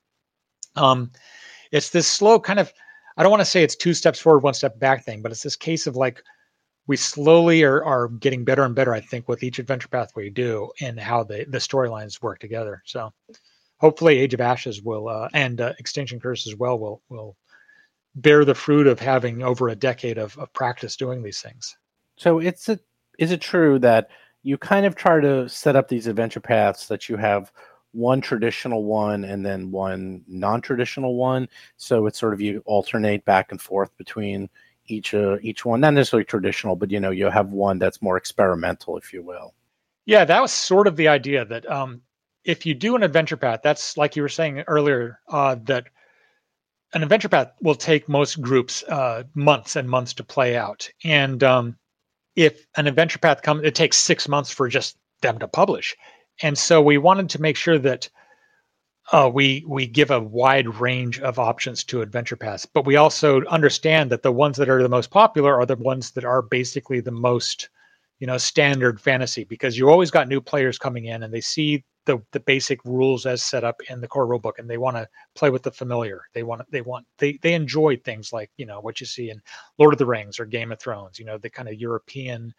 um, 0.75 1.11
it's 1.71 1.89
this 1.89 2.07
slow 2.07 2.39
kind 2.39 2.59
of 2.59 2.71
I 3.17 3.23
don't 3.23 3.31
want 3.31 3.41
to 3.41 3.45
say 3.45 3.63
it's 3.63 3.75
two 3.75 3.93
steps 3.93 4.19
forward, 4.19 4.43
one 4.43 4.53
step 4.53 4.79
back 4.79 5.05
thing, 5.05 5.21
but 5.21 5.31
it's 5.31 5.43
this 5.43 5.55
case 5.55 5.87
of 5.87 5.95
like 5.95 6.23
we 6.87 6.97
slowly 6.97 7.63
are, 7.63 7.83
are 7.83 8.09
getting 8.09 8.43
better 8.43 8.63
and 8.63 8.75
better, 8.75 8.93
I 8.93 8.99
think, 8.99 9.29
with 9.29 9.43
each 9.43 9.59
adventure 9.59 9.87
path 9.87 10.11
we 10.15 10.29
do 10.29 10.69
and 10.81 10.99
how 10.99 11.23
the, 11.23 11.45
the 11.47 11.59
storylines 11.59 12.21
work 12.21 12.39
together. 12.39 12.81
So 12.85 13.13
hopefully 13.77 14.19
Age 14.19 14.33
of 14.33 14.41
Ashes 14.41 14.81
will 14.81 15.07
uh, 15.07 15.29
and 15.33 15.61
uh, 15.61 15.73
Extinction 15.79 16.19
Curse 16.19 16.47
as 16.47 16.55
well 16.55 16.77
will 16.79 17.01
will 17.09 17.37
bear 18.15 18.45
the 18.45 18.55
fruit 18.55 18.87
of 18.87 18.99
having 18.99 19.43
over 19.43 19.69
a 19.69 19.75
decade 19.75 20.17
of, 20.17 20.37
of 20.37 20.51
practice 20.53 20.95
doing 20.95 21.23
these 21.23 21.41
things. 21.41 21.77
So 22.15 22.39
it's 22.39 22.69
a, 22.69 22.79
is 23.19 23.31
it 23.31 23.41
true 23.41 23.79
that 23.79 24.09
you 24.43 24.57
kind 24.57 24.85
of 24.85 24.95
try 24.95 25.19
to 25.19 25.47
set 25.49 25.75
up 25.75 25.87
these 25.87 26.07
adventure 26.07 26.39
paths 26.39 26.87
that 26.87 27.09
you 27.09 27.17
have 27.17 27.51
one 27.93 28.21
traditional 28.21 28.83
one 28.83 29.23
and 29.23 29.45
then 29.45 29.71
one 29.71 30.23
non-traditional 30.27 31.15
one 31.15 31.47
so 31.77 32.07
it's 32.07 32.19
sort 32.19 32.33
of 32.33 32.41
you 32.41 32.61
alternate 32.65 33.23
back 33.23 33.51
and 33.51 33.61
forth 33.61 33.95
between 33.97 34.49
each 34.87 35.13
uh, 35.13 35.37
each 35.41 35.63
one 35.63 35.79
not 35.79 35.93
necessarily 35.93 36.25
traditional 36.25 36.75
but 36.75 36.89
you 36.89 36.99
know 36.99 37.11
you 37.11 37.29
have 37.29 37.51
one 37.51 37.77
that's 37.77 38.01
more 38.01 38.17
experimental 38.17 38.97
if 38.97 39.13
you 39.13 39.21
will 39.21 39.53
yeah 40.05 40.25
that 40.25 40.41
was 40.41 40.51
sort 40.51 40.87
of 40.87 40.95
the 40.95 41.07
idea 41.07 41.45
that 41.45 41.69
um, 41.69 42.01
if 42.45 42.65
you 42.65 42.73
do 42.73 42.95
an 42.95 43.03
adventure 43.03 43.37
path 43.37 43.59
that's 43.63 43.95
like 43.95 44.15
you 44.15 44.23
were 44.23 44.29
saying 44.29 44.63
earlier 44.67 45.19
uh, 45.29 45.55
that 45.63 45.85
an 46.93 47.03
adventure 47.03 47.29
path 47.29 47.51
will 47.61 47.75
take 47.75 48.07
most 48.07 48.41
groups 48.41 48.83
uh, 48.83 49.23
months 49.33 49.75
and 49.75 49.89
months 49.89 50.13
to 50.13 50.23
play 50.23 50.55
out. 50.55 50.89
And 51.03 51.43
um, 51.43 51.77
if 52.35 52.65
an 52.77 52.87
adventure 52.87 53.19
path 53.19 53.41
comes 53.41 53.63
it 53.63 53.75
takes 53.75 53.97
six 53.97 54.27
months 54.27 54.51
for 54.51 54.67
just 54.67 54.97
them 55.21 55.39
to 55.39 55.47
publish. 55.47 55.95
And 56.41 56.57
so 56.57 56.81
we 56.81 56.97
wanted 56.97 57.29
to 57.29 57.41
make 57.41 57.57
sure 57.57 57.79
that 57.79 58.09
uh, 59.11 59.29
we 59.31 59.65
we 59.67 59.85
give 59.85 60.11
a 60.11 60.19
wide 60.19 60.79
range 60.79 61.19
of 61.19 61.37
options 61.37 61.83
to 61.83 62.01
adventure 62.01 62.37
paths, 62.37 62.65
but 62.65 62.85
we 62.85 62.95
also 62.95 63.43
understand 63.45 64.09
that 64.11 64.23
the 64.23 64.31
ones 64.31 64.57
that 64.57 64.69
are 64.69 64.81
the 64.81 64.89
most 64.89 65.11
popular 65.11 65.59
are 65.59 65.65
the 65.65 65.75
ones 65.75 66.11
that 66.11 66.23
are 66.23 66.41
basically 66.41 67.01
the 67.01 67.11
most 67.11 67.69
you 68.19 68.27
know 68.27 68.37
standard 68.37 69.01
fantasy 69.01 69.43
because 69.43 69.77
you 69.77 69.89
always 69.89 70.11
got 70.11 70.29
new 70.29 70.39
players 70.39 70.77
coming 70.77 71.05
in 71.05 71.23
and 71.23 71.33
they 71.33 71.41
see 71.41 71.83
the 72.05 72.21
the 72.31 72.39
basic 72.39 72.83
rules 72.85 73.25
as 73.25 73.41
set 73.41 73.63
up 73.63 73.81
in 73.89 74.01
the 74.01 74.07
core 74.07 74.27
rulebook 74.27 74.59
and 74.59 74.69
they 74.69 74.77
want 74.77 74.95
to 74.95 75.07
play 75.35 75.49
with 75.49 75.63
the 75.63 75.71
familiar 75.71 76.23
they 76.33 76.43
want 76.43 76.69
they 76.71 76.81
want 76.81 77.05
they 77.17 77.39
they 77.41 77.53
enjoy 77.53 77.95
things 77.97 78.33
like 78.33 78.51
you 78.57 78.65
know 78.65 78.79
what 78.79 78.99
you 78.99 79.05
see 79.05 79.29
in 79.29 79.41
lord 79.77 79.93
of 79.93 79.97
the 79.99 80.05
rings 80.05 80.39
or 80.39 80.45
game 80.45 80.71
of 80.71 80.79
thrones 80.79 81.17
you 81.17 81.25
know 81.25 81.37
the 81.37 81.49
kind 81.49 81.69
of 81.69 81.75
european 81.75 82.53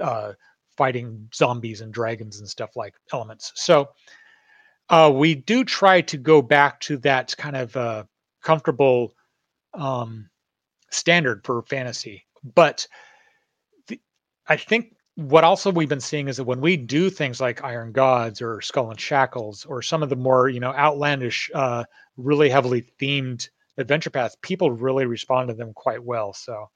uh, 0.00 0.32
fighting 0.76 1.28
zombies 1.34 1.80
and 1.80 1.92
dragons 1.92 2.38
and 2.38 2.48
stuff 2.48 2.76
like 2.76 2.94
elements. 3.12 3.52
So 3.54 3.88
uh, 4.88 5.10
we 5.14 5.34
do 5.34 5.64
try 5.64 6.00
to 6.02 6.16
go 6.16 6.42
back 6.42 6.80
to 6.80 6.96
that 6.98 7.34
kind 7.36 7.56
of 7.56 7.76
uh, 7.76 8.04
comfortable 8.42 9.14
um, 9.74 10.28
standard 10.90 11.44
for 11.44 11.62
fantasy. 11.62 12.26
But 12.54 12.86
the, 13.88 14.00
I 14.46 14.56
think 14.56 14.94
what 15.16 15.44
also 15.44 15.72
we've 15.72 15.88
been 15.88 15.98
seeing 16.00 16.28
is 16.28 16.36
that 16.36 16.44
when 16.44 16.60
we 16.60 16.76
do 16.76 17.08
things 17.08 17.40
like 17.40 17.64
Iron 17.64 17.90
Gods 17.90 18.42
or 18.42 18.60
Skull 18.60 18.90
and 18.90 19.00
Shackles 19.00 19.64
or 19.64 19.80
some 19.80 20.02
of 20.02 20.10
the 20.10 20.16
more 20.16 20.48
you 20.48 20.60
know 20.60 20.72
outlandish, 20.74 21.50
uh, 21.54 21.84
really 22.16 22.50
heavily 22.50 22.86
themed 23.00 23.48
adventure 23.78 24.10
paths, 24.10 24.36
people 24.42 24.70
really 24.70 25.06
respond 25.06 25.48
to 25.48 25.54
them 25.54 25.72
quite 25.72 26.02
well. 26.02 26.32
So 26.34 26.68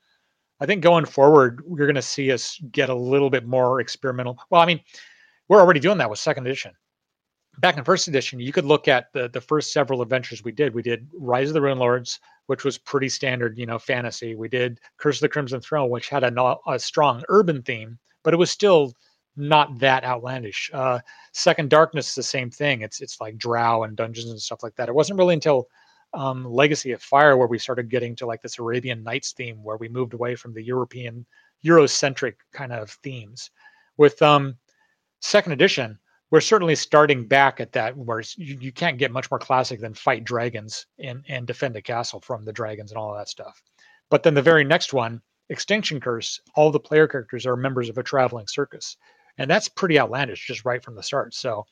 I 0.59 0.67
think 0.67 0.83
going 0.83 1.05
forward, 1.05 1.63
you're 1.69 1.87
going 1.87 1.95
to 1.95 2.03
see 2.03 2.33
us 2.33 2.59
get 2.73 2.89
a 2.89 2.95
little 2.95 3.31
bit 3.31 3.47
more 3.47 3.81
experimental. 3.81 4.39
Well, 4.49 4.63
I 4.63 4.67
mean, 4.67 4.81
we're 5.49 5.61
already 5.61 5.81
doing 5.81 5.99
that 5.99 6.11
with 6.11 6.19
second 6.19 6.47
edition. 6.47 6.73
Back 7.59 7.77
in 7.77 7.85
first 7.85 8.09
edition, 8.09 8.41
you 8.41 8.53
could 8.53 8.65
look 8.65 8.89
at 8.89 9.13
the 9.13 9.29
the 9.29 9.41
first 9.41 9.71
several 9.71 10.01
adventures 10.01 10.43
we 10.43 10.53
did. 10.53 10.75
We 10.75 10.83
did 10.83 11.11
Rise 11.13 11.49
of 11.49 11.55
the 11.55 11.61
Runelords, 11.61 12.19
which 12.47 12.65
was 12.65 12.79
pretty 12.79 13.11
standard, 13.11 13.59
you 13.59 13.67
know, 13.67 13.79
fantasy. 13.79 14.35
We 14.35 14.49
did 14.49 14.81
Curse 14.97 15.19
of 15.19 15.23
the 15.23 15.29
Crimson 15.29 15.61
Throne, 15.61 15.91
which 15.91 16.09
had 16.09 16.25
a, 16.25 16.57
a 16.67 16.79
strong 16.79 17.23
urban 17.29 17.61
theme, 17.63 17.99
but 18.23 18.35
it 18.35 18.39
was 18.39 18.51
still 18.51 18.95
not 19.37 19.79
that 19.79 20.05
outlandish. 20.05 20.71
Uh, 20.73 21.01
Second 21.33 21.71
Darkness 21.71 22.09
is 22.09 22.15
the 22.15 22.23
same 22.23 22.51
thing. 22.51 22.83
It's 22.83 23.01
it's 23.01 23.21
like 23.21 23.39
Drow 23.39 23.85
and 23.85 23.97
dungeons 23.97 24.31
and 24.31 24.41
stuff 24.41 24.63
like 24.63 24.75
that. 24.77 24.89
It 24.89 24.95
wasn't 24.95 25.19
really 25.19 25.35
until 25.35 25.69
um, 26.13 26.45
Legacy 26.45 26.93
of 26.93 27.03
Fire 27.03 27.37
where 27.37 27.47
we 27.47 27.59
started 27.59 27.89
getting 27.89 28.17
to 28.17 28.27
like 28.27 28.43
this 28.43 28.59
Arabian 28.59 29.03
Nights 29.03 29.33
theme, 29.33 29.63
where 29.63 29.77
we 29.77 29.89
moved 29.89 30.15
away 30.15 30.35
from 30.35 30.53
the 30.53 30.63
European 30.63 31.25
Eurocentric 31.65 32.35
kind 32.53 32.73
of 32.73 32.91
themes. 33.03 33.51
With 33.97 34.21
um, 34.23 34.57
second 35.21 35.53
edition, 35.53 35.99
we're 36.31 36.41
certainly 36.41 36.75
starting 36.75 37.27
back 37.27 37.61
at 37.61 37.73
that 37.73 37.97
where 37.97 38.23
you, 38.37 38.59
you 38.61 38.73
can't 38.73 38.99
get 38.99 39.11
much 39.11 39.31
more 39.31 39.39
classic 39.39 39.81
than 39.81 39.95
fight 39.95 40.25
dragons 40.25 40.87
and 40.99 41.25
and 41.29 41.47
defend 41.47 41.77
a 41.77 41.83
castle 41.83 42.21
from 42.21 42.45
the 42.45 42.53
dragons 42.53 42.91
and 42.91 42.99
all 42.99 43.15
that 43.15 43.29
stuff. 43.29 43.63
But 44.11 44.23
then 44.23 44.35
the 44.35 44.43
very 44.43 44.65
next 44.65 44.93
one, 44.93 45.23
Extinction 45.51 46.01
Curse, 46.01 46.41
all 46.55 46.71
the 46.71 46.81
player 46.81 47.07
characters 47.07 47.45
are 47.45 47.57
members 47.57 47.89
of 47.89 47.99
a 47.99 48.03
traveling 48.03 48.47
circus. 48.47 48.97
And 49.39 49.51
that's 49.51 49.69
pretty 49.69 49.99
outlandish 49.99 50.47
just 50.47 50.65
right 50.65 50.83
from 50.83 50.97
the 50.97 51.03
start. 51.03 51.35
So 51.35 51.67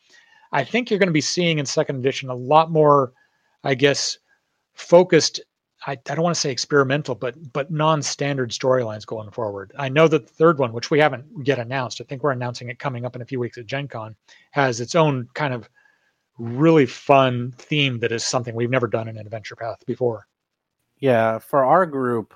I 0.52 0.64
think 0.64 0.90
you're 0.90 0.98
going 0.98 1.08
to 1.08 1.12
be 1.12 1.20
seeing 1.20 1.58
in 1.58 1.66
second 1.66 1.96
edition 1.96 2.28
a 2.28 2.34
lot 2.34 2.70
more, 2.70 3.12
I 3.64 3.74
guess, 3.74 4.18
focused 4.74 5.40
I, 5.86 5.92
I 5.92 6.14
don't 6.14 6.22
want 6.22 6.34
to 6.34 6.40
say 6.40 6.50
experimental, 6.50 7.14
but 7.14 7.52
but 7.52 7.70
non-standard 7.70 8.50
storylines 8.50 9.06
going 9.06 9.30
forward. 9.30 9.72
I 9.78 9.88
know 9.88 10.08
that 10.08 10.26
the 10.26 10.32
third 10.32 10.58
one, 10.58 10.72
which 10.72 10.90
we 10.90 10.98
haven't 10.98 11.24
yet 11.44 11.58
announced, 11.58 12.00
I 12.00 12.04
think 12.04 12.22
we're 12.22 12.32
announcing 12.32 12.68
it 12.68 12.78
coming 12.78 13.04
up 13.04 13.14
in 13.14 13.22
a 13.22 13.26
few 13.26 13.38
weeks 13.38 13.58
at 13.58 13.66
Gen 13.66 13.86
Con, 13.86 14.16
has 14.50 14.80
its 14.80 14.94
own 14.94 15.28
kind 15.34 15.54
of 15.54 15.68
really 16.38 16.86
fun 16.86 17.52
theme 17.58 18.00
that 18.00 18.12
is 18.12 18.24
something 18.26 18.54
we've 18.54 18.70
never 18.70 18.86
done 18.86 19.08
in 19.08 19.16
an 19.16 19.26
adventure 19.26 19.56
path 19.56 19.84
before. 19.86 20.26
Yeah, 20.98 21.38
for 21.38 21.64
our 21.64 21.86
group, 21.86 22.34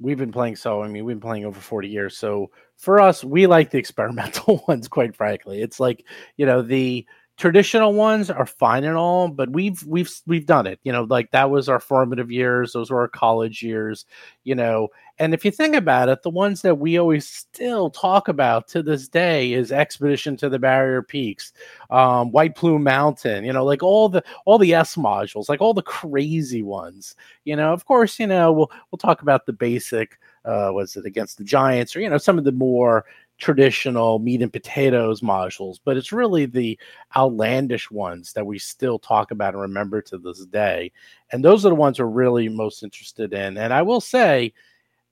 we've 0.00 0.18
been 0.18 0.32
playing 0.32 0.56
so 0.56 0.82
I 0.82 0.88
mean, 0.88 1.04
we've 1.04 1.16
been 1.16 1.28
playing 1.28 1.44
over 1.44 1.60
40 1.60 1.88
years. 1.88 2.16
So 2.16 2.50
for 2.76 3.00
us, 3.00 3.24
we 3.24 3.46
like 3.46 3.70
the 3.70 3.78
experimental 3.84 4.64
ones, 4.68 4.88
quite 4.88 5.16
frankly. 5.16 5.62
It's 5.62 5.80
like, 5.80 6.04
you 6.36 6.46
know, 6.46 6.62
the 6.62 7.06
traditional 7.36 7.92
ones 7.92 8.30
are 8.30 8.46
fine 8.46 8.82
and 8.84 8.96
all 8.96 9.28
but 9.28 9.50
we've 9.50 9.82
we've 9.84 10.10
we've 10.26 10.46
done 10.46 10.66
it 10.66 10.80
you 10.84 10.92
know 10.92 11.02
like 11.04 11.30
that 11.32 11.50
was 11.50 11.68
our 11.68 11.78
formative 11.78 12.30
years 12.30 12.72
those 12.72 12.90
were 12.90 13.00
our 13.00 13.08
college 13.08 13.62
years 13.62 14.06
you 14.44 14.54
know 14.54 14.88
and 15.18 15.34
if 15.34 15.44
you 15.44 15.50
think 15.50 15.74
about 15.74 16.08
it 16.08 16.22
the 16.22 16.30
ones 16.30 16.62
that 16.62 16.78
we 16.78 16.98
always 16.98 17.28
still 17.28 17.90
talk 17.90 18.28
about 18.28 18.66
to 18.68 18.82
this 18.82 19.06
day 19.06 19.52
is 19.52 19.70
expedition 19.70 20.34
to 20.34 20.48
the 20.48 20.58
barrier 20.58 21.02
peaks 21.02 21.52
um, 21.90 22.30
white 22.32 22.56
plume 22.56 22.82
mountain 22.82 23.44
you 23.44 23.52
know 23.52 23.64
like 23.66 23.82
all 23.82 24.08
the 24.08 24.24
all 24.46 24.56
the 24.56 24.72
s 24.72 24.96
modules 24.96 25.50
like 25.50 25.60
all 25.60 25.74
the 25.74 25.82
crazy 25.82 26.62
ones 26.62 27.14
you 27.44 27.54
know 27.54 27.70
of 27.70 27.84
course 27.84 28.18
you 28.18 28.26
know 28.26 28.50
we'll 28.50 28.70
we'll 28.90 28.98
talk 28.98 29.20
about 29.20 29.44
the 29.44 29.52
basic 29.52 30.18
uh 30.46 30.70
was 30.72 30.96
it 30.96 31.04
against 31.04 31.36
the 31.36 31.44
giants 31.44 31.94
or 31.94 32.00
you 32.00 32.08
know 32.08 32.18
some 32.18 32.38
of 32.38 32.44
the 32.44 32.52
more 32.52 33.04
traditional 33.38 34.18
meat 34.18 34.42
and 34.42 34.52
potatoes 34.52 35.20
modules, 35.20 35.78
but 35.84 35.96
it's 35.96 36.12
really 36.12 36.46
the 36.46 36.78
outlandish 37.16 37.90
ones 37.90 38.32
that 38.32 38.46
we 38.46 38.58
still 38.58 38.98
talk 38.98 39.30
about 39.30 39.54
and 39.54 39.62
remember 39.62 40.00
to 40.02 40.18
this 40.18 40.44
day. 40.46 40.90
And 41.32 41.44
those 41.44 41.66
are 41.66 41.68
the 41.68 41.74
ones 41.74 41.98
we're 41.98 42.06
really 42.06 42.48
most 42.48 42.82
interested 42.82 43.32
in. 43.32 43.58
And 43.58 43.72
I 43.72 43.82
will 43.82 44.00
say, 44.00 44.52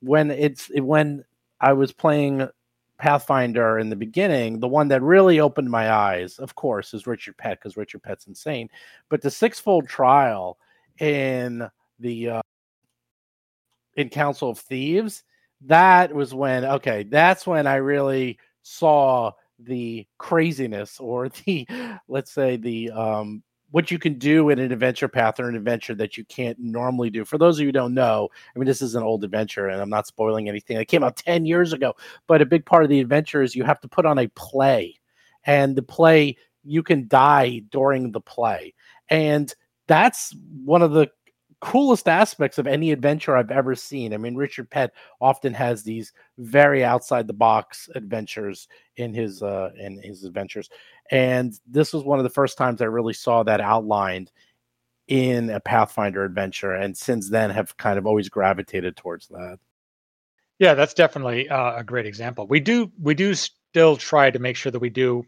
when 0.00 0.30
it's 0.30 0.70
when 0.74 1.24
I 1.60 1.72
was 1.72 1.92
playing 1.92 2.48
Pathfinder 2.98 3.78
in 3.78 3.90
the 3.90 3.96
beginning, 3.96 4.60
the 4.60 4.68
one 4.68 4.88
that 4.88 5.02
really 5.02 5.40
opened 5.40 5.70
my 5.70 5.90
eyes, 5.90 6.38
of 6.38 6.54
course, 6.54 6.94
is 6.94 7.06
Richard 7.06 7.36
Pett 7.36 7.58
because 7.58 7.76
Richard 7.76 8.02
Pett's 8.02 8.26
insane. 8.26 8.68
But 9.08 9.20
the 9.20 9.30
sixfold 9.30 9.88
trial 9.88 10.58
in 11.00 11.68
the 11.98 12.28
uh, 12.30 12.42
in 13.96 14.08
Council 14.08 14.50
of 14.50 14.58
Thieves, 14.58 15.24
that 15.66 16.14
was 16.14 16.34
when 16.34 16.64
okay, 16.64 17.04
that's 17.04 17.46
when 17.46 17.66
I 17.66 17.76
really 17.76 18.38
saw 18.62 19.32
the 19.58 20.06
craziness 20.18 20.98
or 21.00 21.28
the 21.46 21.66
let's 22.08 22.32
say 22.32 22.56
the 22.56 22.90
um 22.90 23.42
what 23.70 23.90
you 23.90 23.98
can 23.98 24.16
do 24.18 24.50
in 24.50 24.60
an 24.60 24.70
adventure 24.70 25.08
path 25.08 25.40
or 25.40 25.48
an 25.48 25.56
adventure 25.56 25.96
that 25.96 26.16
you 26.16 26.24
can't 26.26 26.56
normally 26.60 27.10
do. 27.10 27.24
For 27.24 27.38
those 27.38 27.56
of 27.56 27.62
you 27.62 27.66
who 27.66 27.72
don't 27.72 27.92
know, 27.92 28.28
I 28.54 28.58
mean, 28.58 28.66
this 28.66 28.80
is 28.80 28.94
an 28.94 29.02
old 29.02 29.24
adventure 29.24 29.66
and 29.66 29.82
I'm 29.82 29.90
not 29.90 30.06
spoiling 30.06 30.48
anything. 30.48 30.76
It 30.76 30.84
came 30.84 31.02
out 31.02 31.16
10 31.16 31.44
years 31.44 31.72
ago, 31.72 31.92
but 32.28 32.40
a 32.40 32.46
big 32.46 32.64
part 32.64 32.84
of 32.84 32.88
the 32.88 33.00
adventure 33.00 33.42
is 33.42 33.56
you 33.56 33.64
have 33.64 33.80
to 33.80 33.88
put 33.88 34.06
on 34.06 34.16
a 34.20 34.28
play. 34.28 35.00
And 35.44 35.74
the 35.74 35.82
play, 35.82 36.36
you 36.62 36.84
can 36.84 37.08
die 37.08 37.62
during 37.72 38.12
the 38.12 38.20
play. 38.20 38.74
And 39.08 39.52
that's 39.88 40.36
one 40.64 40.82
of 40.82 40.92
the 40.92 41.10
coolest 41.60 42.08
aspects 42.08 42.58
of 42.58 42.66
any 42.66 42.92
adventure 42.92 43.36
I've 43.36 43.50
ever 43.50 43.74
seen. 43.74 44.12
I 44.12 44.16
mean, 44.16 44.34
Richard 44.34 44.70
Pett 44.70 44.92
often 45.20 45.54
has 45.54 45.82
these 45.82 46.12
very 46.38 46.84
outside 46.84 47.26
the 47.26 47.32
box 47.32 47.88
adventures 47.94 48.68
in 48.96 49.14
his 49.14 49.42
uh, 49.42 49.70
in 49.78 50.00
his 50.02 50.24
adventures, 50.24 50.70
and 51.10 51.58
this 51.66 51.92
was 51.92 52.04
one 52.04 52.18
of 52.18 52.24
the 52.24 52.30
first 52.30 52.58
times 52.58 52.80
I 52.80 52.86
really 52.86 53.14
saw 53.14 53.42
that 53.42 53.60
outlined 53.60 54.30
in 55.08 55.50
a 55.50 55.60
Pathfinder 55.60 56.24
adventure, 56.24 56.72
and 56.72 56.96
since 56.96 57.28
then 57.30 57.50
have 57.50 57.76
kind 57.76 57.98
of 57.98 58.06
always 58.06 58.28
gravitated 58.28 58.96
towards 58.96 59.28
that. 59.28 59.58
Yeah, 60.58 60.74
that's 60.74 60.94
definitely 60.94 61.48
uh, 61.48 61.76
a 61.76 61.84
great 61.84 62.06
example. 62.06 62.46
We 62.46 62.60
do 62.60 62.90
we 63.00 63.14
do 63.14 63.34
still 63.34 63.96
try 63.96 64.30
to 64.30 64.38
make 64.38 64.56
sure 64.56 64.72
that 64.72 64.78
we 64.78 64.90
do. 64.90 65.26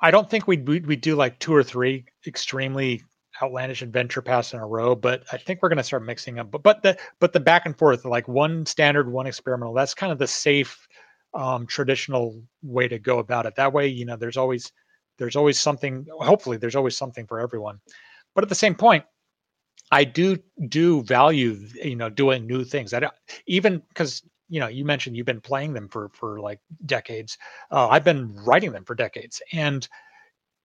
I 0.00 0.10
don't 0.10 0.28
think 0.28 0.46
we 0.46 0.56
we, 0.56 0.80
we 0.80 0.96
do 0.96 1.14
like 1.14 1.38
two 1.38 1.54
or 1.54 1.62
three 1.62 2.06
extremely 2.26 3.02
outlandish 3.42 3.82
adventure 3.82 4.22
paths 4.22 4.52
in 4.52 4.60
a 4.60 4.66
row, 4.66 4.94
but 4.94 5.24
I 5.32 5.36
think 5.36 5.62
we're 5.62 5.68
going 5.68 5.78
to 5.78 5.84
start 5.84 6.04
mixing 6.04 6.34
them. 6.34 6.48
But 6.48 6.62
but 6.62 6.82
the 6.82 6.96
but 7.20 7.32
the 7.32 7.40
back 7.40 7.66
and 7.66 7.76
forth, 7.76 8.04
like 8.04 8.28
one 8.28 8.66
standard, 8.66 9.10
one 9.10 9.26
experimental. 9.26 9.74
That's 9.74 9.94
kind 9.94 10.12
of 10.12 10.18
the 10.18 10.26
safe, 10.26 10.86
um, 11.34 11.66
traditional 11.66 12.42
way 12.62 12.88
to 12.88 12.98
go 12.98 13.18
about 13.18 13.46
it. 13.46 13.54
That 13.56 13.72
way, 13.72 13.86
you 13.86 14.04
know, 14.06 14.16
there's 14.16 14.36
always 14.36 14.72
there's 15.18 15.36
always 15.36 15.58
something. 15.58 16.06
Hopefully, 16.20 16.56
there's 16.56 16.76
always 16.76 16.96
something 16.96 17.26
for 17.26 17.40
everyone. 17.40 17.80
But 18.34 18.44
at 18.44 18.48
the 18.48 18.54
same 18.54 18.74
point, 18.74 19.04
I 19.90 20.04
do 20.04 20.38
do 20.68 21.02
value 21.02 21.58
you 21.82 21.96
know 21.96 22.10
doing 22.10 22.46
new 22.46 22.64
things. 22.64 22.92
I 22.92 23.00
don't 23.00 23.14
even 23.46 23.82
because 23.88 24.22
you 24.48 24.60
know 24.60 24.68
you 24.68 24.84
mentioned 24.84 25.16
you've 25.16 25.26
been 25.26 25.40
playing 25.40 25.72
them 25.74 25.88
for 25.88 26.10
for 26.12 26.40
like 26.40 26.60
decades. 26.84 27.38
Uh, 27.70 27.88
I've 27.88 28.04
been 28.04 28.34
writing 28.44 28.72
them 28.72 28.84
for 28.84 28.94
decades, 28.94 29.40
and 29.52 29.88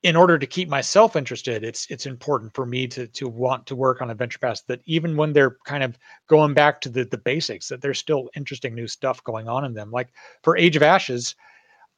in 0.03 0.15
order 0.15 0.39
to 0.39 0.47
keep 0.47 0.67
myself 0.67 1.15
interested, 1.15 1.63
it's 1.63 1.85
it's 1.89 2.05
important 2.05 2.53
for 2.53 2.65
me 2.65 2.87
to 2.87 3.07
to 3.07 3.27
want 3.27 3.65
to 3.67 3.75
work 3.75 4.01
on 4.01 4.09
adventure 4.09 4.39
paths 4.39 4.63
that 4.67 4.81
even 4.85 5.15
when 5.15 5.31
they're 5.31 5.57
kind 5.65 5.83
of 5.83 5.97
going 6.27 6.53
back 6.53 6.81
to 6.81 6.89
the 6.89 7.05
the 7.05 7.17
basics, 7.17 7.67
that 7.67 7.81
there's 7.81 7.99
still 7.99 8.29
interesting 8.35 8.73
new 8.73 8.87
stuff 8.87 9.23
going 9.23 9.47
on 9.47 9.65
in 9.65 9.73
them. 9.73 9.91
Like 9.91 10.09
for 10.43 10.57
Age 10.57 10.75
of 10.75 10.83
Ashes, 10.83 11.35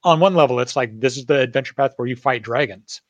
on 0.03 0.19
one 0.19 0.35
level, 0.35 0.59
it's 0.59 0.75
like 0.75 0.99
this 0.99 1.17
is 1.17 1.25
the 1.25 1.39
adventure 1.39 1.73
path 1.73 1.93
where 1.95 2.07
you 2.07 2.15
fight 2.15 2.43
dragons. 2.43 3.01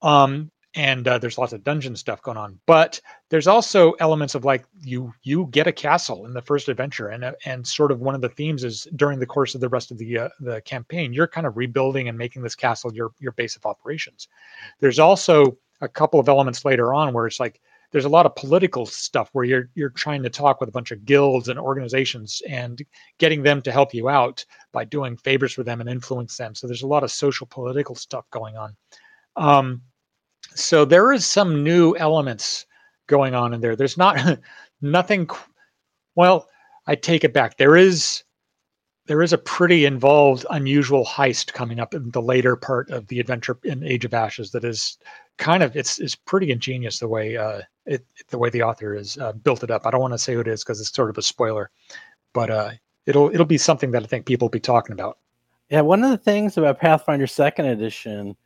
Um, 0.00 0.50
and 0.78 1.08
uh, 1.08 1.18
there's 1.18 1.38
lots 1.38 1.52
of 1.52 1.64
dungeon 1.64 1.96
stuff 1.96 2.22
going 2.22 2.36
on 2.36 2.58
but 2.64 3.00
there's 3.30 3.48
also 3.48 3.92
elements 4.00 4.34
of 4.34 4.44
like 4.44 4.64
you 4.80 5.12
you 5.24 5.48
get 5.50 5.66
a 5.66 5.72
castle 5.72 6.24
in 6.24 6.32
the 6.32 6.40
first 6.40 6.68
adventure 6.68 7.08
and 7.08 7.24
uh, 7.24 7.32
and 7.44 7.66
sort 7.66 7.90
of 7.90 8.00
one 8.00 8.14
of 8.14 8.20
the 8.20 8.28
themes 8.28 8.64
is 8.64 8.86
during 8.96 9.18
the 9.18 9.26
course 9.26 9.54
of 9.54 9.60
the 9.60 9.68
rest 9.68 9.90
of 9.90 9.98
the 9.98 10.16
uh, 10.16 10.28
the 10.40 10.60
campaign 10.62 11.12
you're 11.12 11.26
kind 11.26 11.46
of 11.46 11.56
rebuilding 11.56 12.08
and 12.08 12.16
making 12.16 12.42
this 12.42 12.54
castle 12.54 12.94
your 12.94 13.10
your 13.18 13.32
base 13.32 13.56
of 13.56 13.66
operations. 13.66 14.28
There's 14.78 14.98
also 14.98 15.58
a 15.80 15.88
couple 15.88 16.20
of 16.20 16.28
elements 16.28 16.64
later 16.64 16.94
on 16.94 17.12
where 17.12 17.26
it's 17.26 17.40
like 17.40 17.60
there's 17.90 18.04
a 18.04 18.08
lot 18.08 18.26
of 18.26 18.36
political 18.36 18.86
stuff 18.86 19.30
where 19.32 19.44
you're 19.44 19.70
you're 19.74 19.90
trying 19.90 20.22
to 20.22 20.30
talk 20.30 20.60
with 20.60 20.68
a 20.68 20.72
bunch 20.72 20.92
of 20.92 21.04
guilds 21.04 21.48
and 21.48 21.58
organizations 21.58 22.40
and 22.48 22.82
getting 23.18 23.42
them 23.42 23.62
to 23.62 23.72
help 23.72 23.92
you 23.94 24.08
out 24.08 24.44
by 24.72 24.84
doing 24.84 25.16
favors 25.16 25.52
for 25.52 25.64
them 25.64 25.80
and 25.80 25.90
influence 25.90 26.36
them. 26.36 26.54
So 26.54 26.66
there's 26.66 26.82
a 26.82 26.86
lot 26.86 27.02
of 27.02 27.10
social 27.10 27.46
political 27.46 27.94
stuff 27.94 28.30
going 28.30 28.56
on. 28.56 28.76
Um, 29.36 29.82
so 30.54 30.84
there 30.84 31.12
is 31.12 31.26
some 31.26 31.62
new 31.62 31.96
elements 31.96 32.66
going 33.06 33.34
on 33.34 33.54
in 33.54 33.60
there. 33.60 33.76
There's 33.76 33.98
not 33.98 34.38
nothing. 34.80 35.28
Well, 36.14 36.48
I 36.86 36.94
take 36.94 37.24
it 37.24 37.32
back. 37.32 37.58
There 37.58 37.76
is 37.76 38.24
there 39.06 39.22
is 39.22 39.32
a 39.32 39.38
pretty 39.38 39.86
involved, 39.86 40.44
unusual 40.50 41.04
heist 41.04 41.54
coming 41.54 41.80
up 41.80 41.94
in 41.94 42.10
the 42.10 42.20
later 42.20 42.56
part 42.56 42.90
of 42.90 43.08
the 43.08 43.18
adventure 43.18 43.58
in 43.64 43.82
Age 43.82 44.04
of 44.04 44.12
Ashes. 44.12 44.50
That 44.52 44.64
is 44.64 44.98
kind 45.38 45.62
of 45.62 45.74
it's 45.74 45.98
it's 45.98 46.14
pretty 46.14 46.50
ingenious 46.52 46.98
the 46.98 47.08
way 47.08 47.36
uh, 47.36 47.62
it 47.86 48.04
the 48.28 48.38
way 48.38 48.50
the 48.50 48.62
author 48.62 48.94
has 48.94 49.16
uh, 49.18 49.32
built 49.32 49.64
it 49.64 49.70
up. 49.70 49.86
I 49.86 49.90
don't 49.90 50.00
want 50.00 50.14
to 50.14 50.18
say 50.18 50.34
who 50.34 50.40
it 50.40 50.48
is 50.48 50.62
because 50.62 50.80
it's 50.80 50.92
sort 50.92 51.10
of 51.10 51.18
a 51.18 51.22
spoiler, 51.22 51.70
but 52.34 52.50
uh, 52.50 52.70
it'll 53.06 53.30
it'll 53.32 53.46
be 53.46 53.58
something 53.58 53.90
that 53.92 54.02
I 54.02 54.06
think 54.06 54.26
people 54.26 54.46
will 54.46 54.50
be 54.50 54.60
talking 54.60 54.92
about. 54.92 55.18
Yeah, 55.70 55.80
one 55.80 56.04
of 56.04 56.10
the 56.10 56.18
things 56.18 56.56
about 56.56 56.78
Pathfinder 56.78 57.26
Second 57.26 57.66
Edition 57.66 58.36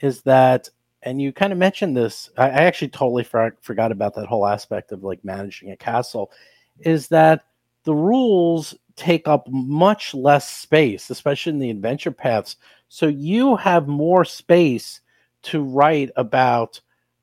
is 0.00 0.22
that 0.22 0.68
and 1.06 1.22
you 1.22 1.32
kind 1.32 1.52
of 1.52 1.58
mentioned 1.58 1.96
this. 1.96 2.28
I, 2.36 2.46
I 2.46 2.62
actually 2.64 2.88
totally 2.88 3.22
for, 3.22 3.56
forgot 3.62 3.92
about 3.92 4.14
that 4.16 4.26
whole 4.26 4.46
aspect 4.46 4.90
of 4.90 5.04
like 5.04 5.24
managing 5.24 5.70
a 5.70 5.76
castle. 5.76 6.32
Is 6.80 7.08
that 7.08 7.46
the 7.84 7.94
rules 7.94 8.74
take 8.96 9.28
up 9.28 9.46
much 9.48 10.14
less 10.14 10.50
space, 10.50 11.08
especially 11.08 11.52
in 11.52 11.58
the 11.60 11.70
adventure 11.70 12.10
paths. 12.10 12.56
So 12.88 13.06
you 13.06 13.54
have 13.56 13.86
more 13.86 14.24
space 14.24 15.00
to 15.42 15.62
write 15.62 16.10
about 16.16 16.80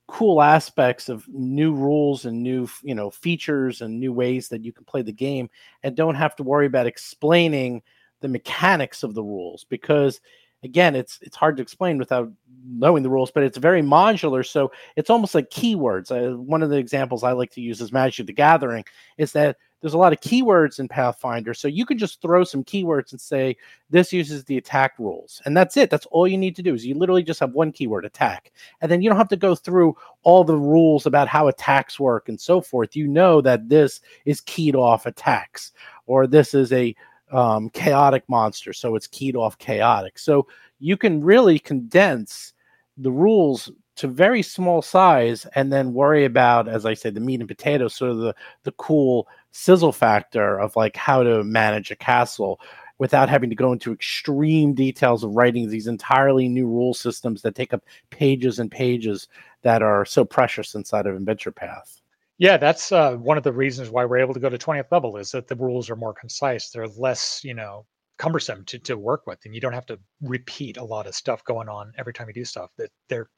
cool 0.07 0.41
aspects 0.41 1.09
of 1.09 1.27
new 1.27 1.73
rules 1.73 2.25
and 2.25 2.41
new 2.41 2.67
you 2.83 2.93
know 2.95 3.09
features 3.09 3.81
and 3.81 3.99
new 3.99 4.13
ways 4.13 4.49
that 4.49 4.63
you 4.63 4.71
can 4.71 4.85
play 4.85 5.01
the 5.01 5.11
game 5.11 5.49
and 5.81 5.95
don't 5.95 6.15
have 6.15 6.35
to 6.35 6.43
worry 6.43 6.67
about 6.67 6.85
explaining 6.85 7.81
the 8.19 8.27
mechanics 8.27 9.03
of 9.03 9.13
the 9.13 9.23
rules 9.23 9.65
because 9.65 10.21
again, 10.63 10.95
it's 10.95 11.19
it's 11.21 11.35
hard 11.35 11.57
to 11.57 11.63
explain 11.63 11.97
without 11.97 12.31
knowing 12.65 13.03
the 13.03 13.09
rules, 13.09 13.31
but 13.31 13.43
it's 13.43 13.57
very 13.57 13.81
modular. 13.81 14.45
So 14.45 14.71
it's 14.95 15.09
almost 15.09 15.35
like 15.35 15.49
keywords. 15.49 16.11
Uh, 16.11 16.37
one 16.37 16.63
of 16.63 16.69
the 16.69 16.77
examples 16.77 17.23
I 17.23 17.33
like 17.33 17.51
to 17.51 17.61
use 17.61 17.81
is 17.81 17.91
Magic 17.91 18.25
the 18.25 18.33
Gathering 18.33 18.85
is 19.17 19.33
that 19.33 19.57
there's 19.81 19.93
a 19.93 19.97
lot 19.97 20.13
of 20.13 20.21
keywords 20.21 20.79
in 20.79 20.87
Pathfinder. 20.87 21.53
So 21.53 21.67
you 21.67 21.85
can 21.85 21.97
just 21.97 22.21
throw 22.21 22.45
some 22.45 22.63
keywords 22.63 23.11
and 23.11 23.19
say, 23.19 23.57
this 23.89 24.13
uses 24.13 24.45
the 24.45 24.55
attack 24.55 24.93
rules. 24.97 25.41
And 25.43 25.57
that's 25.57 25.75
it. 25.75 25.89
That's 25.89 26.05
all 26.05 26.25
you 26.25 26.37
need 26.37 26.55
to 26.55 26.63
do 26.63 26.73
is 26.73 26.85
you 26.85 26.95
literally 26.95 27.21
just 27.21 27.41
have 27.41 27.51
one 27.51 27.73
keyword, 27.73 28.05
attack. 28.05 28.53
And 28.79 28.89
then 28.89 29.01
you 29.01 29.09
don't 29.09 29.17
have 29.17 29.27
to 29.27 29.35
go 29.35 29.55
through 29.55 29.97
all 30.23 30.45
the 30.45 30.55
rules 30.55 31.05
about 31.05 31.27
how 31.27 31.49
attacks 31.49 31.99
work 31.99 32.29
and 32.29 32.39
so 32.39 32.61
forth. 32.61 32.95
You 32.95 33.07
know 33.07 33.41
that 33.41 33.67
this 33.67 33.99
is 34.23 34.39
keyed 34.39 34.77
off 34.77 35.05
attacks 35.05 35.73
or 36.05 36.27
this 36.27 36.53
is 36.53 36.71
a 36.71 36.95
um, 37.33 37.69
chaotic 37.71 38.23
monster, 38.29 38.73
so 38.73 38.95
it's 38.95 39.07
keyed 39.07 39.35
off 39.35 39.57
chaotic. 39.57 40.19
So 40.19 40.47
you 40.79 40.97
can 40.97 41.23
really 41.23 41.59
condense 41.59 42.53
the 42.97 43.11
rules 43.11 43.71
to 43.95 44.07
very 44.07 44.41
small 44.41 44.81
size 44.81 45.45
and 45.55 45.71
then 45.71 45.93
worry 45.93 46.25
about, 46.25 46.67
as 46.67 46.85
I 46.85 46.93
said, 46.93 47.13
the 47.13 47.19
meat 47.19 47.39
and 47.39 47.47
potatoes, 47.49 47.95
sort 47.95 48.11
of 48.11 48.17
the, 48.17 48.35
the 48.63 48.71
cool 48.73 49.27
sizzle 49.51 49.91
factor 49.91 50.59
of 50.59 50.75
like 50.75 50.95
how 50.95 51.23
to 51.23 51.43
manage 51.43 51.91
a 51.91 51.95
castle 51.95 52.59
without 52.99 53.29
having 53.29 53.49
to 53.49 53.55
go 53.55 53.71
into 53.71 53.91
extreme 53.91 54.73
details 54.73 55.23
of 55.23 55.31
writing 55.31 55.69
these 55.69 55.87
entirely 55.87 56.47
new 56.47 56.67
rule 56.67 56.93
systems 56.93 57.41
that 57.41 57.55
take 57.55 57.73
up 57.73 57.83
pages 58.09 58.59
and 58.59 58.71
pages 58.71 59.27
that 59.61 59.81
are 59.81 60.05
so 60.05 60.23
precious 60.23 60.75
inside 60.75 61.05
of 61.05 61.15
Adventure 61.15 61.51
Path. 61.51 62.02
Yeah, 62.39 62.57
that's 62.57 62.91
uh, 62.91 63.15
one 63.15 63.37
of 63.37 63.43
the 63.43 63.53
reasons 63.53 63.89
why 63.89 64.05
we're 64.05 64.17
able 64.17 64.33
to 64.33 64.39
go 64.39 64.49
to 64.49 64.57
20th 64.57 64.91
level 64.91 65.17
is 65.17 65.31
that 65.31 65.47
the 65.47 65.55
rules 65.55 65.89
are 65.89 65.95
more 65.95 66.13
concise. 66.13 66.69
They're 66.69 66.87
less, 66.87 67.41
you 67.43 67.53
know, 67.53 67.85
cumbersome 68.17 68.65
to, 68.65 68.79
to 68.79 68.97
work 68.97 69.25
with, 69.27 69.39
and 69.45 69.53
you 69.55 69.61
don't 69.61 69.73
have 69.73 69.85
to 69.87 69.99
repeat 70.21 70.77
a 70.77 70.83
lot 70.83 71.07
of 71.07 71.15
stuff 71.15 71.43
going 71.45 71.69
on 71.69 71.93
every 71.97 72.13
time 72.13 72.27
you 72.27 72.33
do 72.33 72.45
stuff. 72.45 72.71
That 72.77 72.89
they're 73.07 73.29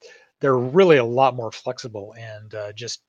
they're 0.41 0.57
really 0.57 0.97
a 0.97 1.03
lot 1.05 1.35
more 1.35 1.51
flexible 1.51 2.13
and 2.17 2.53
uh, 2.55 2.71
just 2.73 3.01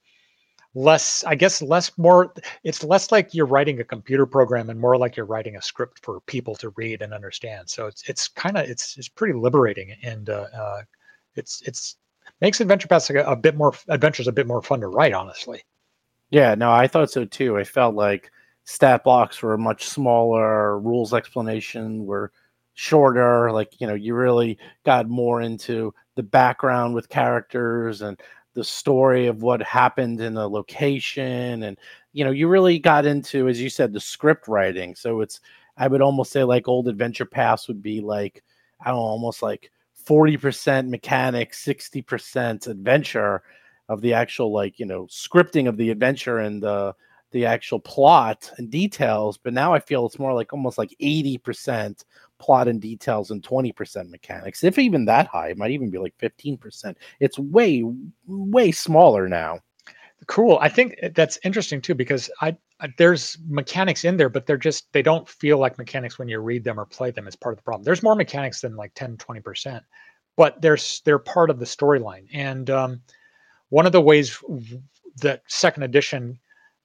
less, 0.75 1.25
I 1.25 1.35
guess, 1.37 1.63
less 1.63 1.97
more. 1.99 2.35
It's 2.65 2.85
less 2.85 3.13
like 3.13 3.35
you're 3.35 3.47
writing 3.47 3.81
a 3.81 3.85
computer 3.85 4.27
program 4.27 4.71
and 4.71 4.81
more 4.81 4.99
like 4.99 5.17
you're 5.17 5.27
writing 5.27 5.57
a 5.57 5.63
script 5.63 6.01
for 6.05 6.21
people 6.23 6.57
to 6.57 6.71
read 6.77 7.03
and 7.03 7.15
understand. 7.15 7.71
So 7.71 7.87
it's 7.87 8.03
it's 8.09 8.29
kind 8.29 8.57
of 8.59 8.69
it's 8.69 8.97
it's 8.99 9.09
pretty 9.09 9.35
liberating 9.35 9.97
and 10.03 10.31
uh, 10.31 10.47
uh, 10.57 10.83
it's 11.37 11.63
it's 11.67 11.97
makes 12.41 12.61
adventure 12.61 12.89
paths 12.89 13.11
a, 13.11 13.19
a 13.21 13.37
bit 13.37 13.57
more 13.57 13.75
adventures 13.89 14.29
a 14.29 14.33
bit 14.33 14.47
more 14.47 14.63
fun 14.63 14.81
to 14.81 14.89
write. 14.89 15.15
Honestly. 15.15 15.63
Yeah, 16.31 16.55
no, 16.55 16.71
I 16.73 16.87
thought 16.89 17.11
so 17.11 17.25
too. 17.25 17.57
I 17.57 17.65
felt 17.65 17.95
like 17.95 18.31
stat 18.65 19.05
blocks 19.05 19.43
were 19.43 19.57
much 19.57 19.85
smaller, 19.87 20.79
rules 20.81 21.15
explanation 21.15 22.05
were 22.05 22.33
shorter. 22.75 23.53
Like, 23.53 23.81
you 23.81 23.87
know, 23.87 23.95
you 23.95 24.15
really 24.15 24.59
got 24.85 25.09
more 25.09 25.41
into 25.41 25.95
the 26.17 26.23
background 26.23 26.95
with 26.95 27.09
characters 27.09 28.03
and 28.03 28.21
the 28.55 28.65
story 28.65 29.27
of 29.27 29.43
what 29.43 29.63
happened 29.63 30.21
in 30.21 30.35
the 30.35 30.49
location. 30.49 31.63
And, 31.63 31.79
you 32.13 32.25
know, 32.25 32.31
you 32.31 32.49
really 32.49 32.79
got 32.79 33.07
into, 33.07 33.49
as 33.49 33.61
you 33.61 33.71
said, 33.71 33.93
the 33.93 34.01
script 34.01 34.49
writing. 34.49 34.95
So 34.95 35.21
it's, 35.21 35.41
I 35.77 35.89
would 35.89 36.01
almost 36.03 36.33
say 36.33 36.43
like 36.43 36.67
old 36.69 36.89
Adventure 36.89 37.27
Paths 37.27 37.69
would 37.69 37.83
be 37.83 38.01
like 38.01 38.43
I 38.81 38.91
don't 38.91 38.97
know, 38.97 39.03
almost 39.03 39.43
like 39.43 39.71
40% 39.95 40.89
mechanics, 40.89 41.59
60% 41.65 42.67
adventure 42.67 43.43
of 43.89 44.01
the 44.01 44.15
actual 44.15 44.53
like, 44.53 44.79
you 44.79 44.87
know, 44.87 45.07
scripting 45.07 45.69
of 45.69 45.77
the 45.77 45.91
adventure 45.91 46.39
and 46.39 46.63
the 46.63 46.95
the 47.33 47.45
actual 47.45 47.81
plot 47.81 48.51
and 48.57 48.71
details, 48.71 49.37
but 49.37 49.53
now 49.53 49.75
I 49.75 49.81
feel 49.81 50.07
it's 50.07 50.19
more 50.19 50.33
like 50.33 50.53
almost 50.53 50.79
like 50.79 50.95
80% 51.03 52.05
plot 52.39 52.69
and 52.69 52.81
details 52.81 53.31
and 53.31 53.43
20% 53.43 54.11
mechanics. 54.11 54.63
If 54.63 54.79
even 54.79 55.05
that 55.07 55.27
high, 55.27 55.51
it 55.51 55.59
might 55.59 55.73
even 55.73 55.91
be 55.91 55.99
like 55.99 56.17
15%. 56.19 56.95
It's 57.21 57.39
way 57.39 57.85
way 58.27 58.71
smaller 58.71 59.29
now. 59.29 59.61
Cool. 60.27 60.59
I 60.61 60.69
think 60.69 60.99
that's 61.15 61.39
interesting 61.45 61.81
too 61.81 61.95
because 61.95 62.31
I, 62.41 62.57
I, 62.81 62.89
there's 62.97 63.39
mechanics 63.49 64.05
in 64.05 64.17
there, 64.17 64.29
but 64.29 64.47
they're 64.47 64.57
just 64.57 64.93
they 64.93 65.03
don't 65.03 65.29
feel 65.29 65.59
like 65.59 65.79
mechanics 65.79 66.19
when 66.19 66.29
you 66.29 66.41
read 66.41 66.65
them 66.65 66.81
or 66.81 66.87
play 66.87 67.11
them. 67.11 67.27
It's 67.27 67.37
part 67.37 67.53
of 67.53 67.59
the 67.59 67.63
problem. 67.63 67.85
There's 67.85 68.03
more 68.03 68.15
mechanics 68.15 68.61
than 68.61 68.77
like 68.77 68.93
10, 68.95 69.19
20 69.19 69.41
percent, 69.41 69.85
but 70.37 70.61
they're 70.63 70.79
they're 71.05 71.19
part 71.19 71.51
of 71.51 71.59
the 71.59 71.67
storyline. 71.67 72.27
And 72.33 72.71
um, 72.71 73.03
one 73.71 73.87
of 73.87 73.93
the 73.93 74.01
ways 74.01 74.43
that 75.23 75.43
second 75.49 75.83
edition 75.83 76.39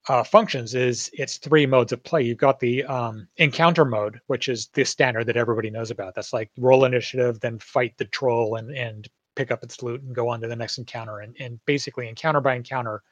uh, 0.08 0.24
functions 0.24 0.74
is 0.74 1.10
it's 1.12 1.36
three 1.36 1.64
modes 1.64 1.92
of 1.92 2.02
play. 2.02 2.22
You've 2.22 2.38
got 2.38 2.58
the 2.58 2.82
um, 2.84 3.28
encounter 3.36 3.84
mode, 3.84 4.20
which 4.26 4.48
is 4.48 4.68
the 4.74 4.84
standard 4.84 5.26
that 5.26 5.36
everybody 5.36 5.70
knows 5.70 5.90
about. 5.90 6.14
That's 6.14 6.32
like 6.32 6.50
roll 6.58 6.84
initiative, 6.84 7.38
then 7.40 7.58
fight 7.58 7.96
the 7.98 8.06
troll 8.06 8.56
and 8.56 8.76
and 8.76 9.08
pick 9.34 9.50
up 9.50 9.62
its 9.62 9.82
loot 9.82 10.02
and 10.02 10.14
go 10.14 10.28
on 10.28 10.40
to 10.40 10.48
the 10.48 10.56
next 10.56 10.78
encounter. 10.78 11.20
And, 11.20 11.36
and 11.38 11.60
basically 11.66 12.08
encounter 12.08 12.40
by 12.40 12.54
encounter 12.54 13.02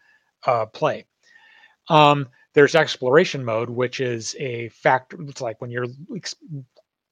uh, 0.47 0.67
play. 0.67 1.07
Um, 1.89 2.29
there's 2.55 2.75
exploration 2.75 3.45
mode, 3.45 3.71
which 3.71 4.01
is 4.01 4.35
a 4.39 4.69
factor. 4.71 5.17
It's 5.23 5.41
like 5.41 5.61
when 5.61 5.71
you're 5.71 5.87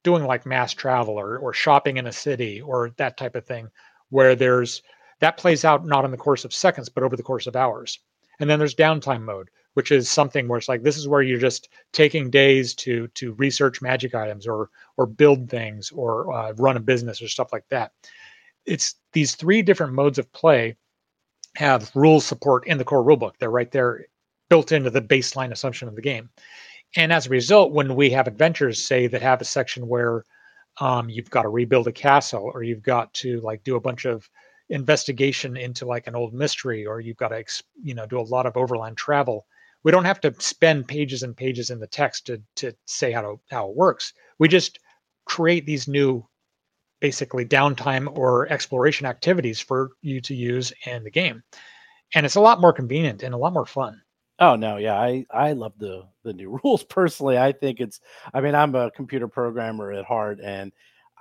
doing 0.03 0.25
like 0.25 0.45
mass 0.45 0.73
travel 0.73 1.15
or, 1.19 1.39
or 1.39 1.53
shopping 1.53 1.97
in 1.97 2.07
a 2.07 2.13
city 2.13 2.61
or 2.61 2.91
that 2.97 3.17
type 3.17 3.37
of 3.37 3.47
thing, 3.47 3.69
where 4.11 4.35
there's 4.35 4.83
that 5.21 5.37
plays 5.37 5.65
out 5.65 5.87
not 5.87 6.05
in 6.05 6.11
the 6.11 6.17
course 6.17 6.45
of 6.45 6.55
seconds, 6.55 6.89
but 6.89 7.03
over 7.03 7.17
the 7.17 7.23
course 7.23 7.47
of 7.47 7.57
hours. 7.57 7.99
And 8.41 8.49
then 8.49 8.59
there's 8.59 8.75
downtime 8.75 9.23
mode, 9.23 9.49
which 9.75 9.91
is 9.91 10.09
something 10.09 10.47
where 10.47 10.59
it's 10.59 10.69
like 10.69 10.83
this 10.83 10.97
is 10.97 11.09
where 11.09 11.23
you're 11.23 11.39
just 11.39 11.69
taking 11.93 12.31
days 12.31 12.75
to 12.77 13.09
to 13.09 13.33
research 13.35 13.83
magic 13.83 14.15
items 14.15 14.47
or 14.47 14.71
or 14.97 15.07
build 15.07 15.51
things 15.51 15.91
or 15.91 16.33
uh, 16.33 16.53
run 16.55 16.77
a 16.77 16.81
business 16.81 17.21
or 17.21 17.29
stuff 17.29 17.53
like 17.53 17.69
that. 17.71 17.93
It's 18.67 18.95
these 19.13 19.35
three 19.35 19.63
different 19.63 19.95
modes 19.95 20.19
of 20.19 20.33
play 20.33 20.77
have 21.57 21.91
rules 21.95 22.25
support 22.25 22.67
in 22.67 22.79
the 22.79 22.85
core 22.85 23.05
rulebook. 23.05 23.33
They're 23.39 23.51
right 23.51 23.71
there 23.71 24.07
built 24.49 24.73
into 24.73 24.91
the 24.91 25.03
baseline 25.03 25.51
assumption 25.51 25.89
of 25.89 25.97
the 25.97 26.03
game. 26.03 26.31
And 26.97 27.13
as 27.13 27.27
a 27.27 27.31
result, 27.31 27.73
when 27.73 27.95
we 27.97 28.11
have 28.11 28.27
adventures, 28.27 28.87
say 28.87 29.07
that 29.09 29.21
have 29.23 29.41
a 29.41 29.45
section 29.45 29.89
where 29.89 30.25
um, 30.81 31.09
you've 31.09 31.31
got 31.31 31.43
to 31.43 31.49
rebuild 31.49 31.89
a 31.89 31.93
castle, 31.93 32.51
or 32.55 32.63
you've 32.63 32.83
got 32.83 33.13
to 33.15 33.41
like 33.41 33.65
do 33.65 33.77
a 33.77 33.81
bunch 33.81 34.05
of 34.05 34.29
investigation 34.71 35.57
into 35.57 35.87
like 35.87 36.07
an 36.07 36.15
old 36.17 36.35
mystery, 36.35 36.87
or 36.87 37.01
you've 37.01 37.17
got 37.17 37.29
to 37.29 37.45
you 37.83 37.95
know 37.95 38.07
do 38.07 38.21
a 38.21 38.23
lot 38.23 38.47
of 38.47 38.57
overland 38.57 38.97
travel, 38.97 39.47
we 39.85 39.93
don't 39.93 40.05
have 40.05 40.21
to 40.21 40.35
spend 40.39 40.89
pages 40.89 41.23
and 41.23 41.37
pages 41.37 41.71
in 41.71 41.81
the 41.81 41.87
text 41.87 42.27
to 42.27 42.43
to 42.57 42.73
say 42.87 43.13
how 43.13 43.23
to 43.23 43.41
how 43.51 43.69
it 43.69 43.77
works. 43.77 44.13
We 44.39 44.49
just 44.49 44.79
create 45.27 45.67
these 45.67 45.89
new 45.89 46.27
basically 47.01 47.45
downtime 47.45 48.17
or 48.17 48.49
exploration 48.53 49.07
activities 49.07 49.61
for 49.61 49.91
you 50.03 50.21
to 50.23 50.35
use 50.35 50.73
in 50.87 51.05
the 51.05 51.11
game. 51.11 51.43
And 52.15 52.27
it's 52.27 52.37
a 52.37 52.41
lot 52.41 52.61
more 52.61 52.73
convenient 52.73 53.23
and 53.23 53.35
a 53.35 53.39
lot 53.39 53.53
more 53.53 53.67
fun. 53.67 54.03
Oh 54.41 54.57
no, 54.57 54.77
yeah, 54.77 54.95
I 54.99 55.27
I 55.31 55.53
love 55.53 55.73
the 55.79 56.07
the 56.25 56.33
new 56.33 56.59
rules 56.65 56.85
personally. 56.85 57.39
I 57.39 57.53
think 57.53 57.81
it's 57.81 58.01
I 58.33 58.41
mean, 58.41 58.55
I'm 58.55 58.75
a 58.75 58.91
computer 58.91 59.29
programmer 59.29 59.93
at 59.93 60.05
heart 60.05 60.41
and 60.43 60.73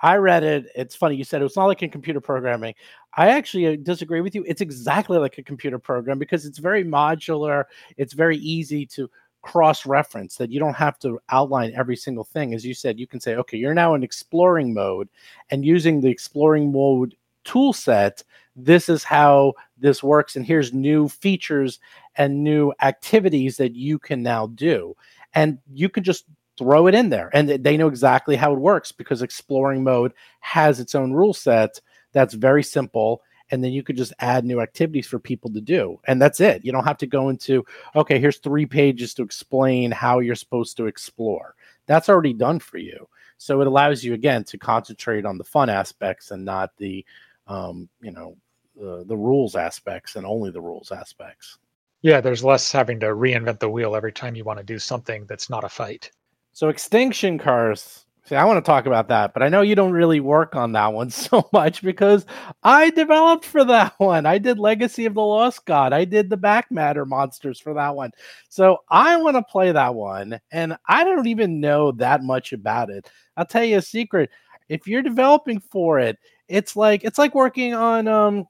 I 0.02 0.16
read 0.16 0.44
it. 0.44 0.66
It's 0.74 0.94
funny 0.94 1.16
you 1.16 1.24
said 1.24 1.42
it's 1.42 1.56
not 1.56 1.66
like 1.66 1.82
in 1.82 1.90
computer 1.90 2.20
programming. 2.20 2.74
I 3.16 3.30
actually 3.30 3.66
uh, 3.66 3.76
disagree 3.82 4.20
with 4.20 4.34
you. 4.34 4.44
It's 4.46 4.60
exactly 4.60 5.18
like 5.18 5.38
a 5.38 5.42
computer 5.42 5.78
program 5.78 6.18
because 6.18 6.44
it's 6.44 6.58
very 6.58 6.84
modular. 6.84 7.64
It's 7.96 8.12
very 8.12 8.36
easy 8.38 8.86
to 8.86 9.10
cross 9.42 9.86
reference 9.86 10.36
that 10.36 10.50
you 10.50 10.60
don't 10.60 10.74
have 10.74 10.98
to 11.00 11.18
outline 11.30 11.72
every 11.74 11.96
single 11.96 12.24
thing. 12.24 12.54
As 12.54 12.64
you 12.64 12.74
said, 12.74 12.98
you 12.98 13.06
can 13.06 13.20
say, 13.20 13.36
okay, 13.36 13.56
you're 13.56 13.74
now 13.74 13.94
in 13.94 14.02
exploring 14.02 14.74
mode 14.74 15.08
and 15.50 15.64
using 15.64 16.00
the 16.00 16.10
exploring 16.10 16.72
mode 16.72 17.16
tool 17.44 17.72
set. 17.72 18.22
This 18.56 18.88
is 18.88 19.04
how 19.04 19.54
this 19.78 20.02
works. 20.02 20.36
And 20.36 20.44
here's 20.44 20.72
new 20.72 21.08
features 21.08 21.78
and 22.16 22.42
new 22.42 22.72
activities 22.82 23.56
that 23.56 23.74
you 23.74 23.98
can 23.98 24.22
now 24.22 24.48
do. 24.48 24.94
And 25.34 25.58
you 25.72 25.88
can 25.88 26.04
just 26.04 26.24
throw 26.58 26.86
it 26.88 26.94
in 26.94 27.08
there. 27.08 27.30
And 27.32 27.48
they 27.48 27.76
know 27.76 27.88
exactly 27.88 28.36
how 28.36 28.52
it 28.52 28.58
works 28.58 28.92
because 28.92 29.22
exploring 29.22 29.84
mode 29.84 30.12
has 30.40 30.80
its 30.80 30.94
own 30.94 31.12
rule 31.12 31.34
set 31.34 31.80
that's 32.12 32.34
very 32.34 32.62
simple. 32.62 33.22
And 33.50 33.64
then 33.64 33.72
you 33.72 33.82
could 33.82 33.96
just 33.96 34.12
add 34.18 34.44
new 34.44 34.60
activities 34.60 35.06
for 35.06 35.18
people 35.18 35.50
to 35.52 35.60
do. 35.60 36.00
And 36.06 36.20
that's 36.20 36.40
it. 36.40 36.64
You 36.64 36.72
don't 36.72 36.84
have 36.84 36.98
to 36.98 37.06
go 37.06 37.30
into 37.30 37.64
okay 37.96 38.18
here's 38.18 38.38
three 38.38 38.66
pages 38.66 39.14
to 39.14 39.22
explain 39.22 39.90
how 39.90 40.18
you're 40.18 40.34
supposed 40.34 40.76
to 40.78 40.86
explore. 40.86 41.54
That's 41.86 42.08
already 42.08 42.34
done 42.34 42.58
for 42.58 42.78
you. 42.78 43.08
So 43.38 43.60
it 43.60 43.66
allows 43.66 44.04
you 44.04 44.14
again 44.14 44.44
to 44.44 44.58
concentrate 44.58 45.24
on 45.24 45.38
the 45.38 45.44
fun 45.44 45.70
aspects 45.70 46.30
and 46.30 46.44
not 46.44 46.76
the 46.76 47.04
um, 47.46 47.88
you 48.00 48.10
know 48.10 48.36
the, 48.76 49.04
the 49.06 49.16
rules 49.16 49.56
aspects 49.56 50.16
and 50.16 50.26
only 50.26 50.50
the 50.50 50.60
rules 50.60 50.92
aspects. 50.92 51.58
Yeah 52.02 52.20
there's 52.20 52.44
less 52.44 52.70
having 52.70 53.00
to 53.00 53.06
reinvent 53.06 53.60
the 53.60 53.70
wheel 53.70 53.96
every 53.96 54.12
time 54.12 54.34
you 54.34 54.44
want 54.44 54.58
to 54.58 54.64
do 54.64 54.78
something 54.78 55.24
that's 55.26 55.48
not 55.48 55.64
a 55.64 55.68
fight 55.68 56.10
so 56.58 56.68
Extinction 56.68 57.38
Curse 57.38 58.06
See, 58.28 58.36
I 58.36 58.44
want 58.44 58.62
to 58.62 58.68
talk 58.68 58.84
about 58.84 59.08
that, 59.08 59.32
but 59.32 59.42
I 59.42 59.48
know 59.48 59.62
you 59.62 59.74
don't 59.74 59.92
really 59.92 60.20
work 60.20 60.54
on 60.54 60.72
that 60.72 60.92
one 60.92 61.08
so 61.30 61.48
much 61.50 61.80
because 61.80 62.26
I 62.62 62.90
developed 62.90 63.46
for 63.46 63.64
that 63.64 63.94
one. 63.98 64.26
I 64.26 64.36
did 64.36 64.58
Legacy 64.58 65.06
of 65.06 65.14
the 65.14 65.22
Lost 65.22 65.64
God. 65.64 65.94
I 65.94 66.04
did 66.04 66.28
the 66.28 66.36
back 66.36 66.70
matter 66.70 67.06
monsters 67.06 67.58
for 67.58 67.72
that 67.72 67.96
one. 67.96 68.10
So 68.50 68.80
I 68.90 69.16
want 69.16 69.36
to 69.36 69.42
play 69.42 69.72
that 69.72 69.94
one, 69.94 70.38
and 70.52 70.76
I 70.86 71.04
don't 71.04 71.26
even 71.26 71.60
know 71.60 71.92
that 71.92 72.22
much 72.22 72.52
about 72.52 72.90
it. 72.90 73.10
I'll 73.38 73.46
tell 73.46 73.64
you 73.64 73.78
a 73.78 73.82
secret. 73.82 74.28
If 74.68 74.86
you're 74.86 75.00
developing 75.00 75.60
for 75.60 75.98
it, 75.98 76.18
it's 76.48 76.76
like 76.76 77.04
it's 77.04 77.18
like 77.18 77.34
working 77.34 77.72
on 77.72 78.08
um 78.08 78.46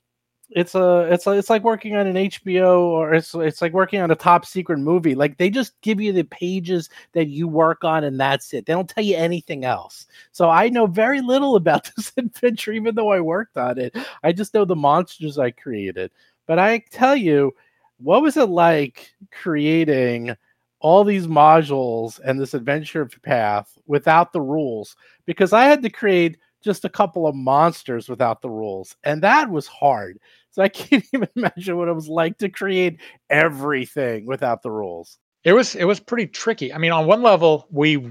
it's 0.50 0.74
a 0.74 1.00
it's 1.12 1.26
like 1.26 1.38
it's 1.38 1.50
like 1.50 1.62
working 1.62 1.94
on 1.94 2.06
an 2.06 2.16
HBO 2.16 2.80
or 2.80 3.12
it's 3.12 3.34
it's 3.34 3.60
like 3.60 3.72
working 3.74 4.00
on 4.00 4.10
a 4.10 4.16
top 4.16 4.46
secret 4.46 4.78
movie. 4.78 5.14
Like 5.14 5.36
they 5.36 5.50
just 5.50 5.78
give 5.82 6.00
you 6.00 6.12
the 6.12 6.24
pages 6.24 6.88
that 7.12 7.26
you 7.26 7.46
work 7.46 7.84
on 7.84 8.04
and 8.04 8.18
that's 8.18 8.54
it. 8.54 8.64
They 8.64 8.72
don't 8.72 8.88
tell 8.88 9.04
you 9.04 9.16
anything 9.16 9.64
else. 9.64 10.06
So 10.32 10.48
I 10.48 10.70
know 10.70 10.86
very 10.86 11.20
little 11.20 11.56
about 11.56 11.90
this 11.96 12.12
adventure, 12.16 12.72
even 12.72 12.94
though 12.94 13.10
I 13.12 13.20
worked 13.20 13.56
on 13.58 13.78
it. 13.78 13.96
I 14.22 14.32
just 14.32 14.54
know 14.54 14.64
the 14.64 14.76
monsters 14.76 15.38
I 15.38 15.50
created. 15.50 16.10
But 16.46 16.58
I 16.58 16.78
tell 16.90 17.14
you, 17.14 17.54
what 17.98 18.22
was 18.22 18.36
it 18.38 18.48
like 18.48 19.12
creating 19.30 20.34
all 20.80 21.04
these 21.04 21.26
modules 21.26 22.20
and 22.24 22.40
this 22.40 22.54
adventure 22.54 23.04
path 23.04 23.76
without 23.86 24.32
the 24.32 24.40
rules? 24.40 24.96
Because 25.26 25.52
I 25.52 25.64
had 25.64 25.82
to 25.82 25.90
create 25.90 26.38
just 26.68 26.84
a 26.84 26.90
couple 26.90 27.26
of 27.26 27.34
monsters 27.34 28.10
without 28.10 28.42
the 28.42 28.50
rules. 28.50 28.94
And 29.02 29.22
that 29.22 29.50
was 29.50 29.66
hard. 29.66 30.18
So 30.50 30.62
I 30.62 30.68
can't 30.80 31.04
even 31.14 31.28
imagine 31.34 31.78
what 31.78 31.88
it 31.88 31.94
was 31.94 32.08
like 32.08 32.36
to 32.38 32.50
create 32.50 33.00
everything 33.30 34.26
without 34.26 34.62
the 34.62 34.70
rules. 34.70 35.18
It 35.44 35.54
was 35.54 35.74
it 35.74 35.84
was 35.84 35.98
pretty 35.98 36.26
tricky. 36.26 36.70
I 36.74 36.78
mean, 36.78 36.92
on 36.92 37.06
one 37.06 37.22
level, 37.22 37.66
we 37.70 38.06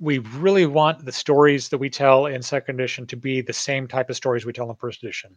we 0.00 0.18
really 0.18 0.64
want 0.64 1.04
the 1.04 1.12
stories 1.12 1.68
that 1.68 1.76
we 1.76 1.90
tell 1.90 2.24
in 2.26 2.40
second 2.40 2.76
edition 2.76 3.06
to 3.08 3.16
be 3.16 3.42
the 3.42 3.52
same 3.52 3.86
type 3.86 4.08
of 4.08 4.16
stories 4.16 4.46
we 4.46 4.54
tell 4.54 4.70
in 4.70 4.76
first 4.76 5.02
edition. 5.02 5.36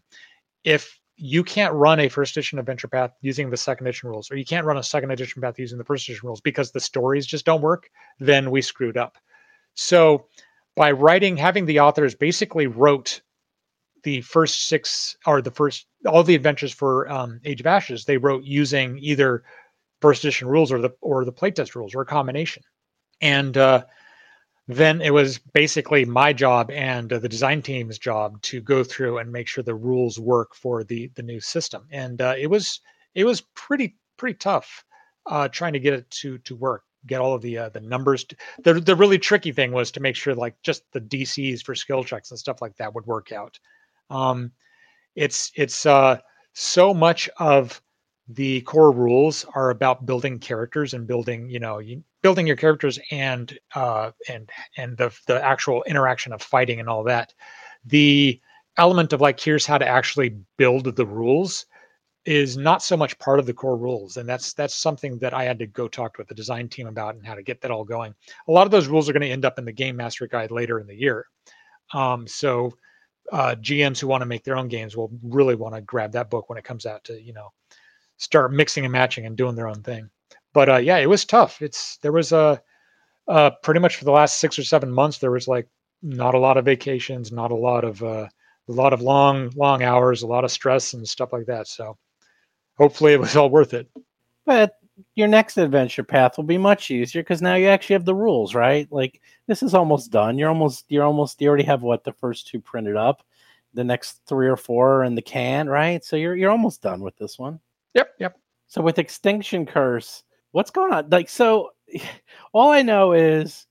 If 0.63 0.97
you 1.17 1.43
can't 1.43 1.73
run 1.73 1.99
a 1.99 2.07
first 2.07 2.37
edition 2.37 2.57
adventure 2.57 2.87
path 2.87 3.11
using 3.19 3.49
the 3.49 3.57
second 3.57 3.85
edition 3.85 4.07
rules, 4.09 4.31
or 4.31 4.37
you 4.37 4.45
can't 4.45 4.65
run 4.65 4.77
a 4.77 4.83
second 4.83 5.11
edition 5.11 5.41
path 5.41 5.59
using 5.59 5.77
the 5.77 5.83
first 5.83 6.07
edition 6.07 6.25
rules 6.25 6.39
because 6.39 6.71
the 6.71 6.79
stories 6.79 7.25
just 7.25 7.45
don't 7.45 7.61
work, 7.61 7.89
then 8.19 8.49
we 8.49 8.61
screwed 8.61 8.95
up. 8.95 9.17
So 9.73 10.27
by 10.75 10.91
writing, 10.91 11.37
having 11.37 11.65
the 11.65 11.79
authors 11.79 12.15
basically 12.15 12.67
wrote 12.67 13.21
the 14.03 14.21
first 14.21 14.67
six 14.67 15.15
or 15.25 15.41
the 15.41 15.51
first 15.51 15.85
all 16.05 16.23
the 16.23 16.35
adventures 16.35 16.73
for 16.73 17.09
um, 17.09 17.39
Age 17.45 17.59
of 17.59 17.67
Ashes. 17.67 18.05
They 18.05 18.17
wrote 18.17 18.43
using 18.43 18.97
either 18.99 19.43
first 20.01 20.23
edition 20.23 20.47
rules 20.47 20.71
or 20.71 20.79
the 20.79 20.91
or 21.01 21.23
the 21.25 21.33
playtest 21.33 21.75
rules 21.75 21.93
or 21.93 22.01
a 22.01 22.05
combination. 22.05 22.63
And 23.21 23.55
uh, 23.57 23.85
then 24.67 25.01
it 25.01 25.13
was 25.13 25.37
basically 25.37 26.05
my 26.05 26.33
job 26.33 26.71
and 26.71 27.11
uh, 27.13 27.19
the 27.19 27.29
design 27.29 27.61
team's 27.61 27.99
job 27.99 28.41
to 28.43 28.61
go 28.61 28.83
through 28.83 29.19
and 29.19 29.31
make 29.31 29.47
sure 29.47 29.63
the 29.63 29.75
rules 29.75 30.19
work 30.19 30.55
for 30.55 30.83
the 30.83 31.11
the 31.15 31.23
new 31.23 31.39
system. 31.39 31.87
And 31.91 32.21
uh, 32.21 32.35
it 32.37 32.47
was 32.47 32.79
it 33.13 33.25
was 33.25 33.41
pretty 33.55 33.97
pretty 34.17 34.37
tough 34.37 34.83
uh, 35.27 35.47
trying 35.49 35.73
to 35.73 35.79
get 35.79 35.93
it 35.93 36.09
to 36.21 36.37
to 36.39 36.55
work 36.55 36.83
get 37.07 37.21
all 37.21 37.33
of 37.33 37.41
the 37.41 37.57
uh, 37.57 37.69
the 37.69 37.81
numbers. 37.81 38.25
The 38.63 38.75
the 38.75 38.95
really 38.95 39.17
tricky 39.17 39.51
thing 39.51 39.71
was 39.71 39.91
to 39.91 39.99
make 39.99 40.15
sure 40.15 40.35
like 40.35 40.55
just 40.63 40.83
the 40.91 41.01
DCs 41.01 41.63
for 41.63 41.75
skill 41.75 42.03
checks 42.03 42.31
and 42.31 42.39
stuff 42.39 42.61
like 42.61 42.75
that 42.77 42.93
would 42.93 43.05
work 43.05 43.31
out. 43.31 43.59
Um, 44.09 44.51
it's 45.15 45.51
it's 45.55 45.85
uh, 45.85 46.19
so 46.53 46.93
much 46.93 47.29
of 47.37 47.81
the 48.27 48.61
core 48.61 48.91
rules 48.91 49.45
are 49.55 49.71
about 49.71 50.05
building 50.05 50.39
characters 50.39 50.93
and 50.93 51.07
building 51.07 51.49
you 51.49 51.59
know 51.59 51.81
building 52.21 52.47
your 52.47 52.55
characters 52.55 52.99
and 53.11 53.57
uh, 53.75 54.11
and 54.29 54.49
and 54.77 54.97
the 54.97 55.11
the 55.27 55.43
actual 55.43 55.83
interaction 55.83 56.33
of 56.33 56.41
fighting 56.41 56.79
and 56.79 56.89
all 56.89 57.03
that, 57.03 57.33
the 57.85 58.39
element 58.77 59.11
of 59.13 59.21
like 59.21 59.39
here's 59.39 59.65
how 59.65 59.77
to 59.77 59.87
actually 59.87 60.37
build 60.57 60.95
the 60.95 61.05
rules 61.05 61.65
is 62.25 62.55
not 62.55 62.83
so 62.83 62.95
much 62.95 63.17
part 63.17 63.39
of 63.39 63.47
the 63.47 63.53
core 63.53 63.77
rules 63.77 64.17
and 64.17 64.29
that's 64.29 64.53
that's 64.53 64.75
something 64.75 65.17
that 65.17 65.33
i 65.33 65.43
had 65.43 65.57
to 65.57 65.65
go 65.65 65.87
talk 65.87 66.19
with 66.19 66.27
the 66.27 66.35
design 66.35 66.69
team 66.69 66.85
about 66.85 67.15
and 67.15 67.25
how 67.25 67.33
to 67.33 67.41
get 67.41 67.61
that 67.61 67.71
all 67.71 67.83
going. 67.83 68.13
A 68.47 68.51
lot 68.51 68.67
of 68.67 68.71
those 68.71 68.87
rules 68.87 69.09
are 69.09 69.13
going 69.13 69.21
to 69.21 69.29
end 69.29 69.45
up 69.45 69.57
in 69.57 69.65
the 69.65 69.71
game 69.71 69.95
master 69.95 70.27
guide 70.27 70.51
later 70.51 70.79
in 70.79 70.85
the 70.85 70.95
year. 70.95 71.25
Um, 71.93 72.27
so 72.27 72.73
uh, 73.31 73.55
gms 73.55 73.99
who 73.99 74.07
want 74.07 74.21
to 74.21 74.27
make 74.27 74.43
their 74.43 74.57
own 74.57 74.67
games 74.67 74.95
will 74.95 75.11
really 75.23 75.55
want 75.55 75.73
to 75.73 75.81
grab 75.81 76.11
that 76.11 76.29
book 76.29 76.49
when 76.49 76.57
it 76.57 76.63
comes 76.63 76.85
out 76.85 77.03
to 77.05 77.19
you 77.21 77.33
know 77.33 77.49
start 78.17 78.53
mixing 78.53 78.85
and 78.85 78.91
matching 78.91 79.25
and 79.25 79.35
doing 79.35 79.55
their 79.55 79.67
own 79.67 79.81
thing. 79.81 80.09
But 80.53 80.69
uh, 80.69 80.77
yeah 80.77 80.97
it 80.97 81.09
was 81.09 81.25
tough. 81.25 81.61
It's 81.61 81.97
there 81.97 82.11
was 82.11 82.31
a 82.31 82.61
uh, 83.27 83.51
pretty 83.63 83.79
much 83.79 83.95
for 83.95 84.05
the 84.05 84.11
last 84.11 84.39
six 84.39 84.59
or 84.59 84.63
seven 84.63 84.91
months 84.91 85.17
there 85.17 85.31
was 85.31 85.47
like 85.47 85.67
not 86.03 86.35
a 86.35 86.39
lot 86.39 86.57
of 86.57 86.65
vacations 86.65 87.31
not 87.31 87.51
a 87.51 87.55
lot 87.55 87.83
of 87.83 88.03
uh, 88.03 88.27
a 88.67 88.71
lot 88.71 88.93
of 88.93 89.01
long 89.01 89.51
long 89.55 89.81
hours 89.83 90.21
a 90.21 90.27
lot 90.27 90.43
of 90.43 90.51
stress 90.51 90.93
and 90.93 91.07
stuff 91.07 91.33
like 91.33 91.45
that. 91.47 91.67
So 91.67 91.97
hopefully 92.81 93.13
it 93.13 93.19
was 93.19 93.35
all 93.35 93.49
worth 93.49 93.75
it. 93.75 93.87
But 94.43 94.77
your 95.13 95.27
next 95.27 95.57
adventure 95.57 96.03
path 96.03 96.35
will 96.35 96.45
be 96.45 96.57
much 96.57 96.89
easier 96.89 97.21
because 97.21 97.41
now 97.41 97.53
you 97.53 97.67
actually 97.67 97.93
have 97.93 98.05
the 98.05 98.15
rules, 98.15 98.55
right? 98.55 98.87
Like 98.91 99.21
this 99.47 99.61
is 99.61 99.75
almost 99.75 100.11
done. 100.11 100.37
You're 100.39 100.49
almost 100.49 100.85
you're 100.89 101.05
almost 101.05 101.39
you 101.39 101.47
already 101.47 101.63
have 101.63 101.83
what 101.83 102.03
the 102.03 102.13
first 102.13 102.47
two 102.47 102.59
printed 102.59 102.95
up. 102.95 103.23
The 103.73 103.83
next 103.83 104.21
three 104.25 104.47
or 104.47 104.57
four 104.57 104.95
are 104.95 105.03
in 105.03 105.15
the 105.15 105.21
can, 105.21 105.69
right? 105.69 106.03
So 106.03 106.15
you're 106.15 106.35
you're 106.35 106.49
almost 106.49 106.81
done 106.81 107.01
with 107.01 107.15
this 107.17 107.37
one. 107.37 107.59
Yep, 107.93 108.15
yep. 108.19 108.39
So 108.67 108.81
with 108.81 108.99
Extinction 108.99 109.65
Curse, 109.65 110.23
what's 110.51 110.71
going 110.71 110.91
on? 110.91 111.09
Like 111.09 111.29
so 111.29 111.71
all 112.53 112.71
I 112.71 112.81
know 112.81 113.13
is 113.13 113.67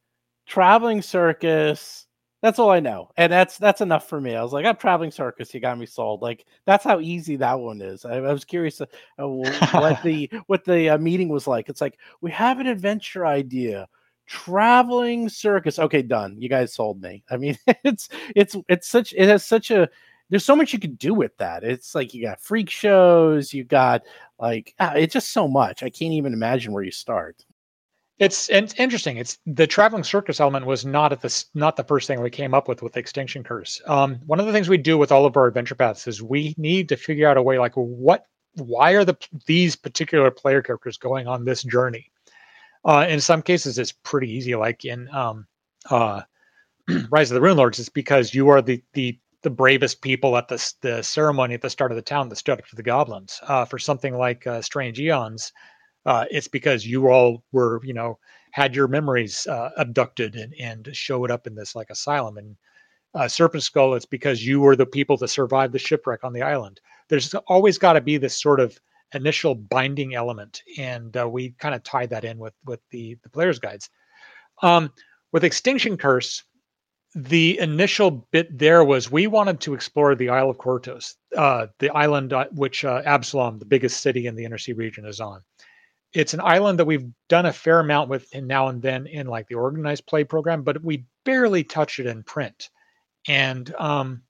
traveling 0.46 1.02
circus 1.02 2.06
that's 2.42 2.58
all 2.58 2.70
I 2.70 2.80
know, 2.80 3.10
and 3.18 3.30
that's 3.30 3.58
that's 3.58 3.82
enough 3.82 4.08
for 4.08 4.20
me. 4.20 4.34
I 4.34 4.42
was 4.42 4.52
like, 4.52 4.64
I'm 4.64 4.76
traveling 4.76 5.10
circus. 5.10 5.52
You 5.52 5.60
got 5.60 5.78
me 5.78 5.86
sold. 5.86 6.22
Like 6.22 6.46
that's 6.64 6.84
how 6.84 7.00
easy 7.00 7.36
that 7.36 7.60
one 7.60 7.82
is. 7.82 8.04
I, 8.04 8.16
I 8.16 8.32
was 8.32 8.44
curious 8.44 8.80
uh, 8.80 8.86
what 9.18 10.02
the 10.02 10.30
what 10.46 10.64
the 10.64 10.90
uh, 10.90 10.98
meeting 10.98 11.28
was 11.28 11.46
like. 11.46 11.68
It's 11.68 11.80
like 11.82 11.98
we 12.22 12.30
have 12.30 12.58
an 12.58 12.66
adventure 12.66 13.26
idea, 13.26 13.88
traveling 14.26 15.28
circus. 15.28 15.78
Okay, 15.78 16.02
done. 16.02 16.36
You 16.40 16.48
guys 16.48 16.72
sold 16.74 17.02
me. 17.02 17.22
I 17.30 17.36
mean, 17.36 17.58
it's 17.84 18.08
it's 18.34 18.56
it's 18.68 18.88
such 18.88 19.12
it 19.16 19.28
has 19.28 19.44
such 19.44 19.70
a 19.70 19.88
there's 20.30 20.44
so 20.44 20.56
much 20.56 20.72
you 20.72 20.78
could 20.78 20.98
do 20.98 21.12
with 21.12 21.36
that. 21.38 21.64
It's 21.64 21.94
like 21.94 22.14
you 22.14 22.22
got 22.24 22.40
freak 22.40 22.70
shows, 22.70 23.52
you 23.52 23.64
got 23.64 24.02
like 24.38 24.74
ah, 24.80 24.94
it's 24.94 25.12
just 25.12 25.32
so 25.32 25.46
much. 25.48 25.82
I 25.82 25.90
can't 25.90 26.14
even 26.14 26.32
imagine 26.32 26.72
where 26.72 26.84
you 26.84 26.92
start. 26.92 27.44
It's, 28.20 28.50
it's 28.50 28.74
interesting. 28.74 29.16
It's 29.16 29.38
the 29.46 29.66
traveling 29.66 30.04
circus 30.04 30.40
element 30.40 30.66
was 30.66 30.84
not 30.84 31.10
at 31.10 31.22
the 31.22 31.44
not 31.54 31.76
the 31.76 31.84
first 31.84 32.06
thing 32.06 32.20
we 32.20 32.28
came 32.28 32.52
up 32.52 32.68
with 32.68 32.82
with 32.82 32.98
Extinction 32.98 33.42
Curse. 33.42 33.80
Um, 33.86 34.20
one 34.26 34.38
of 34.38 34.44
the 34.44 34.52
things 34.52 34.68
we 34.68 34.76
do 34.76 34.98
with 34.98 35.10
all 35.10 35.24
of 35.24 35.38
our 35.38 35.46
adventure 35.46 35.74
paths 35.74 36.06
is 36.06 36.22
we 36.22 36.54
need 36.58 36.90
to 36.90 36.98
figure 36.98 37.26
out 37.26 37.38
a 37.38 37.42
way 37.42 37.58
like 37.58 37.72
what 37.72 38.26
why 38.56 38.92
are 38.92 39.06
the 39.06 39.16
these 39.46 39.74
particular 39.74 40.30
player 40.30 40.60
characters 40.60 40.98
going 40.98 41.28
on 41.28 41.46
this 41.46 41.62
journey? 41.62 42.12
Uh, 42.84 43.06
in 43.08 43.22
some 43.22 43.40
cases, 43.40 43.78
it's 43.78 43.92
pretty 43.92 44.30
easy. 44.30 44.54
Like 44.54 44.84
in 44.84 45.08
um, 45.14 45.46
uh, 45.88 46.20
Rise 47.10 47.30
of 47.30 47.40
the 47.40 47.46
Runelords, 47.46 47.78
it's 47.78 47.88
because 47.88 48.34
you 48.34 48.50
are 48.50 48.60
the 48.60 48.82
the 48.92 49.18
the 49.40 49.50
bravest 49.50 50.02
people 50.02 50.36
at 50.36 50.46
the 50.46 50.74
the 50.82 51.02
ceremony 51.02 51.54
at 51.54 51.62
the 51.62 51.70
start 51.70 51.90
of 51.90 51.96
the 51.96 52.02
town 52.02 52.28
that 52.28 52.36
stood 52.36 52.58
up 52.58 52.66
to 52.66 52.76
the 52.76 52.82
goblins. 52.82 53.40
Uh, 53.44 53.64
for 53.64 53.78
something 53.78 54.18
like 54.18 54.46
uh, 54.46 54.60
Strange 54.60 55.00
Eons, 55.00 55.52
uh, 56.06 56.24
it's 56.30 56.48
because 56.48 56.86
you 56.86 57.08
all 57.08 57.44
were, 57.52 57.80
you 57.84 57.94
know, 57.94 58.18
had 58.52 58.74
your 58.74 58.88
memories 58.88 59.46
uh, 59.46 59.70
abducted 59.76 60.34
and, 60.34 60.54
and 60.60 60.88
showed 60.92 61.30
up 61.30 61.46
in 61.46 61.54
this 61.54 61.74
like 61.74 61.90
asylum. 61.90 62.36
And 62.36 62.56
uh, 63.14 63.28
Serpent 63.28 63.62
Skull, 63.62 63.94
it's 63.94 64.06
because 64.06 64.46
you 64.46 64.60
were 64.60 64.76
the 64.76 64.86
people 64.86 65.16
that 65.18 65.28
survived 65.28 65.72
the 65.72 65.78
shipwreck 65.78 66.24
on 66.24 66.32
the 66.32 66.42
island. 66.42 66.80
There's 67.08 67.34
always 67.46 67.78
got 67.78 67.94
to 67.94 68.00
be 68.00 68.16
this 68.16 68.40
sort 68.40 68.60
of 68.60 68.78
initial 69.12 69.54
binding 69.54 70.14
element, 70.14 70.62
and 70.78 71.16
uh, 71.16 71.28
we 71.28 71.50
kind 71.58 71.74
of 71.74 71.82
tie 71.82 72.06
that 72.06 72.24
in 72.24 72.38
with 72.38 72.54
with 72.64 72.80
the 72.90 73.18
the 73.22 73.28
player's 73.28 73.58
guides. 73.58 73.90
Um, 74.62 74.90
with 75.32 75.42
Extinction 75.42 75.96
Curse, 75.96 76.44
the 77.14 77.58
initial 77.58 78.28
bit 78.30 78.56
there 78.56 78.84
was 78.84 79.10
we 79.10 79.26
wanted 79.26 79.60
to 79.60 79.74
explore 79.74 80.14
the 80.14 80.28
Isle 80.28 80.50
of 80.50 80.58
Kortos, 80.58 81.14
uh, 81.36 81.66
the 81.80 81.90
island 81.90 82.32
uh, 82.32 82.46
which 82.52 82.84
uh, 82.84 83.02
Absalom, 83.04 83.58
the 83.58 83.64
biggest 83.64 84.00
city 84.00 84.26
in 84.26 84.36
the 84.36 84.44
Inner 84.44 84.58
Sea 84.58 84.72
region, 84.72 85.04
is 85.04 85.20
on 85.20 85.42
it's 86.12 86.34
an 86.34 86.40
island 86.40 86.78
that 86.78 86.86
we've 86.86 87.08
done 87.28 87.46
a 87.46 87.52
fair 87.52 87.80
amount 87.80 88.08
with 88.10 88.26
now 88.34 88.68
and 88.68 88.82
then 88.82 89.06
in 89.06 89.26
like 89.26 89.46
the 89.48 89.54
organized 89.54 90.06
play 90.06 90.24
program, 90.24 90.62
but 90.62 90.82
we 90.82 91.04
barely 91.24 91.62
touch 91.62 91.98
it 92.00 92.06
in 92.06 92.22
print. 92.22 92.70
And 93.28 93.72
um, 93.78 94.22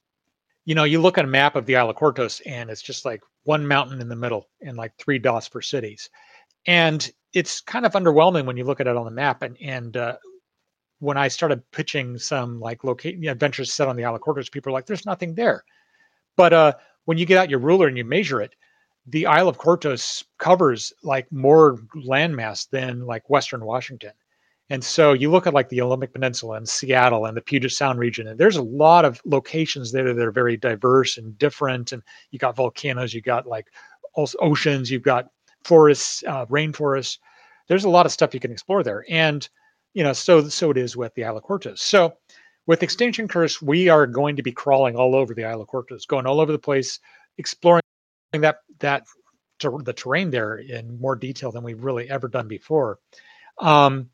you 0.66 0.74
know, 0.74 0.84
you 0.84 1.00
look 1.00 1.16
at 1.16 1.24
a 1.24 1.28
map 1.28 1.56
of 1.56 1.66
the 1.66 1.76
Isle 1.76 1.90
of 1.90 1.96
Kortos, 1.96 2.42
and 2.44 2.70
it's 2.70 2.82
just 2.82 3.04
like 3.04 3.22
one 3.44 3.66
mountain 3.66 4.00
in 4.00 4.08
the 4.08 4.16
middle 4.16 4.48
and 4.60 4.76
like 4.76 4.92
three 4.98 5.18
dots 5.18 5.48
for 5.48 5.62
cities. 5.62 6.10
And 6.66 7.10
it's 7.32 7.60
kind 7.60 7.86
of 7.86 7.92
underwhelming 7.92 8.44
when 8.44 8.56
you 8.56 8.64
look 8.64 8.80
at 8.80 8.86
it 8.86 8.96
on 8.96 9.04
the 9.04 9.10
map. 9.10 9.42
And 9.42 9.56
and 9.62 9.96
uh, 9.96 10.16
when 10.98 11.16
I 11.16 11.28
started 11.28 11.68
pitching 11.70 12.18
some 12.18 12.60
like 12.60 12.84
locate 12.84 13.24
adventures 13.26 13.72
set 13.72 13.88
on 13.88 13.96
the 13.96 14.04
Isle 14.04 14.16
of 14.16 14.20
Kortos, 14.20 14.52
people 14.52 14.70
are 14.70 14.74
like, 14.74 14.86
"There's 14.86 15.06
nothing 15.06 15.34
there." 15.34 15.64
But 16.36 16.52
uh, 16.52 16.72
when 17.06 17.16
you 17.16 17.26
get 17.26 17.38
out 17.38 17.50
your 17.50 17.58
ruler 17.58 17.86
and 17.86 17.96
you 17.96 18.04
measure 18.04 18.42
it, 18.42 18.54
the 19.07 19.26
Isle 19.26 19.48
of 19.48 19.59
Kortos 19.59 20.24
covers 20.38 20.92
like 21.03 21.30
more 21.32 21.78
landmass 21.96 22.68
than 22.70 23.07
like 23.07 23.30
Western 23.30 23.64
Washington. 23.64 24.12
And 24.68 24.84
so 24.84 25.12
you 25.12 25.30
look 25.30 25.48
at 25.48 25.55
like 25.55 25.68
the 25.68 25.80
Olympic 25.80 26.12
Peninsula 26.12 26.57
and 26.57 26.68
Seattle 26.68 27.26
and 27.26 27.36
the 27.36 27.40
Puget 27.40 27.72
Sound 27.72 27.98
region, 27.98 28.28
and 28.28 28.38
there's 28.38 28.57
a 28.57 28.62
lot 28.62 29.05
of 29.05 29.20
locations 29.24 29.90
there 29.90 30.14
that 30.14 30.26
are 30.26 30.30
very 30.30 30.57
diverse 30.57 31.18
and 31.18 31.36
different. 31.38 31.90
And 31.90 32.03
you 32.30 32.38
got 32.38 32.55
volcanoes, 32.55 33.12
you 33.12 33.20
got 33.20 33.46
like 33.46 33.66
oceans, 34.16 34.90
you've 34.90 35.03
got 35.03 35.28
forests, 35.64 36.22
uh, 36.26 36.46
rainforests. 36.46 37.18
There's 37.66 37.84
a 37.84 37.90
lot 37.90 38.07
of 38.07 38.12
stuff 38.12 38.32
you 38.32 38.40
can 38.40 38.53
explore 38.53 38.84
there. 38.84 39.05
And 39.09 39.48
you 39.92 40.05
know, 40.05 40.12
so 40.12 40.48
so 40.48 40.70
it 40.70 40.76
is 40.76 40.96
with 40.96 41.14
the 41.14 41.24
Isle 41.24 41.38
of 41.38 41.44
Kortos. 41.44 41.80
So 41.80 42.14
with 42.66 42.84
Extinction 42.84 43.26
Curse, 43.26 43.61
we 43.61 43.88
are 43.88 44.07
going 44.07 44.36
to 44.36 44.42
be 44.42 44.53
crawling 44.53 44.94
all 44.94 45.16
over 45.16 45.34
the 45.34 45.44
Isle 45.44 45.62
of 45.62 45.68
Kortos, 45.68 46.07
going 46.07 46.26
all 46.26 46.40
over 46.40 46.53
the 46.53 46.59
place, 46.59 47.01
exploring 47.38 47.82
that 48.32 48.58
that 48.78 49.04
to 49.60 49.78
the 49.84 49.92
terrain 49.92 50.30
there 50.30 50.56
in 50.56 51.00
more 51.00 51.16
detail 51.16 51.52
than 51.52 51.62
we've 51.62 51.84
really 51.84 52.08
ever 52.08 52.28
done 52.28 52.48
before. 52.48 52.98
Um, 53.58 54.10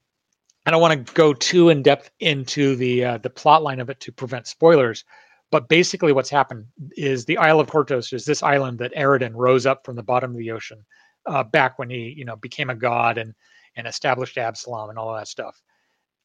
I 0.64 0.70
don't 0.70 0.80
want 0.80 1.06
to 1.06 1.14
go 1.14 1.32
too 1.32 1.68
in 1.68 1.82
depth 1.82 2.10
into 2.18 2.74
the 2.76 3.04
uh, 3.04 3.18
the 3.18 3.30
plot 3.30 3.62
line 3.62 3.80
of 3.80 3.88
it 3.88 4.00
to 4.00 4.12
prevent 4.12 4.48
spoilers, 4.48 5.04
but 5.50 5.68
basically 5.68 6.12
what's 6.12 6.30
happened 6.30 6.66
is 6.96 7.24
the 7.24 7.38
Isle 7.38 7.60
of 7.60 7.68
Kortos 7.68 8.12
is 8.12 8.24
this 8.24 8.42
island 8.42 8.78
that 8.80 8.94
Aroden 8.94 9.32
rose 9.34 9.66
up 9.66 9.84
from 9.84 9.94
the 9.94 10.02
bottom 10.02 10.32
of 10.32 10.38
the 10.38 10.50
ocean 10.50 10.84
uh, 11.26 11.44
back 11.44 11.78
when 11.78 11.90
he 11.90 12.14
you 12.16 12.24
know 12.24 12.36
became 12.36 12.70
a 12.70 12.74
god 12.74 13.18
and 13.18 13.34
and 13.76 13.86
established 13.86 14.38
Absalom 14.38 14.90
and 14.90 14.98
all 14.98 15.14
that 15.14 15.28
stuff. 15.28 15.60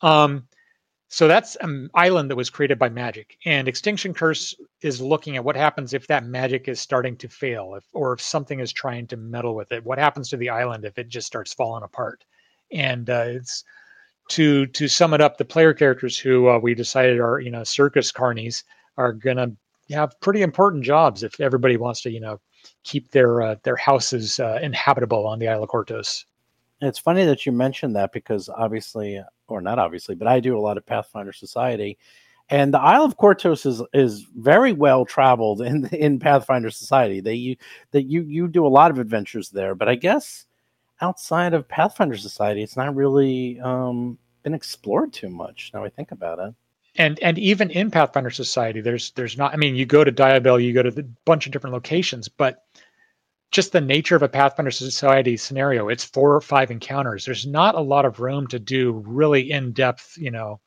Um, 0.01 0.47
so 1.13 1.27
that's 1.27 1.57
an 1.57 1.89
island 1.93 2.31
that 2.31 2.37
was 2.37 2.49
created 2.49 2.79
by 2.79 2.87
magic. 2.87 3.37
And 3.43 3.67
Extinction 3.67 4.13
Curse 4.13 4.55
is 4.81 5.01
looking 5.01 5.35
at 5.35 5.43
what 5.43 5.57
happens 5.57 5.93
if 5.93 6.07
that 6.07 6.23
magic 6.23 6.69
is 6.69 6.79
starting 6.79 7.17
to 7.17 7.27
fail, 7.27 7.75
if, 7.75 7.83
or 7.91 8.13
if 8.13 8.21
something 8.21 8.61
is 8.61 8.71
trying 8.71 9.07
to 9.07 9.17
meddle 9.17 9.53
with 9.53 9.73
it. 9.73 9.83
What 9.83 9.97
happens 9.97 10.29
to 10.29 10.37
the 10.37 10.47
island 10.47 10.85
if 10.85 10.97
it 10.97 11.09
just 11.09 11.27
starts 11.27 11.53
falling 11.53 11.83
apart? 11.83 12.23
And 12.71 13.09
uh, 13.09 13.25
it's 13.27 13.65
to 14.29 14.67
to 14.67 14.87
sum 14.87 15.13
it 15.13 15.19
up, 15.19 15.37
the 15.37 15.43
player 15.43 15.73
characters 15.73 16.17
who 16.17 16.47
uh, 16.47 16.59
we 16.59 16.73
decided 16.73 17.19
are 17.19 17.41
you 17.41 17.51
know 17.51 17.65
circus 17.65 18.09
carnies 18.09 18.63
are 18.95 19.11
gonna 19.11 19.51
have 19.89 20.17
pretty 20.21 20.43
important 20.43 20.85
jobs 20.85 21.23
if 21.23 21.41
everybody 21.41 21.75
wants 21.75 22.01
to 22.03 22.09
you 22.09 22.21
know 22.21 22.39
keep 22.85 23.11
their 23.11 23.41
uh, 23.41 23.55
their 23.63 23.75
houses 23.75 24.39
uh, 24.39 24.59
inhabitable 24.61 25.27
on 25.27 25.39
the 25.39 25.49
Isle 25.49 25.63
of 25.63 25.69
Kortos. 25.69 26.23
It's 26.79 26.99
funny 26.99 27.25
that 27.25 27.45
you 27.45 27.51
mentioned 27.51 27.97
that 27.97 28.13
because 28.13 28.47
obviously 28.47 29.21
or 29.51 29.61
not 29.61 29.79
obviously, 29.79 30.15
but 30.15 30.27
I 30.27 30.39
do 30.39 30.57
a 30.57 30.61
lot 30.61 30.77
of 30.77 30.85
Pathfinder 30.85 31.33
Society, 31.33 31.97
and 32.49 32.73
the 32.73 32.79
Isle 32.79 33.03
of 33.05 33.17
Kortos 33.17 33.65
is 33.65 33.81
is 33.93 34.27
very 34.35 34.73
well 34.73 35.05
traveled 35.05 35.61
in 35.61 35.85
in 35.93 36.19
Pathfinder 36.19 36.69
Society. 36.69 37.21
They 37.21 37.35
you 37.35 37.55
that 37.91 38.03
you 38.03 38.23
you 38.23 38.47
do 38.47 38.65
a 38.65 38.69
lot 38.69 38.91
of 38.91 38.99
adventures 38.99 39.49
there, 39.49 39.75
but 39.75 39.89
I 39.89 39.95
guess 39.95 40.45
outside 41.01 41.53
of 41.53 41.67
Pathfinder 41.67 42.17
Society, 42.17 42.61
it's 42.61 42.77
not 42.77 42.95
really 42.95 43.59
um, 43.59 44.17
been 44.43 44.53
explored 44.53 45.13
too 45.13 45.29
much. 45.29 45.71
Now 45.73 45.83
I 45.83 45.89
think 45.89 46.11
about 46.11 46.39
it. 46.39 46.53
And 46.97 47.19
and 47.19 47.39
even 47.39 47.69
in 47.69 47.89
Pathfinder 47.89 48.29
Society, 48.29 48.81
there's 48.81 49.11
there's 49.11 49.37
not. 49.37 49.53
I 49.53 49.57
mean, 49.57 49.75
you 49.75 49.85
go 49.85 50.03
to 50.03 50.11
Diobel, 50.11 50.61
you 50.61 50.73
go 50.73 50.83
to 50.83 50.99
a 50.99 51.03
bunch 51.25 51.45
of 51.45 51.53
different 51.53 51.73
locations, 51.73 52.27
but 52.27 52.65
just 53.51 53.73
the 53.73 53.81
nature 53.81 54.15
of 54.15 54.23
a 54.23 54.29
Pathfinder 54.29 54.71
Society 54.71 55.35
scenario, 55.37 55.89
it's 55.89 56.05
four 56.05 56.33
or 56.33 56.41
five 56.41 56.71
encounters. 56.71 57.25
There's 57.25 57.45
not 57.45 57.75
a 57.75 57.81
lot 57.81 58.05
of 58.05 58.19
room 58.19 58.47
to 58.47 58.59
do 58.59 59.03
really 59.05 59.51
in-depth, 59.51 60.17
you 60.17 60.31
know, 60.31 60.61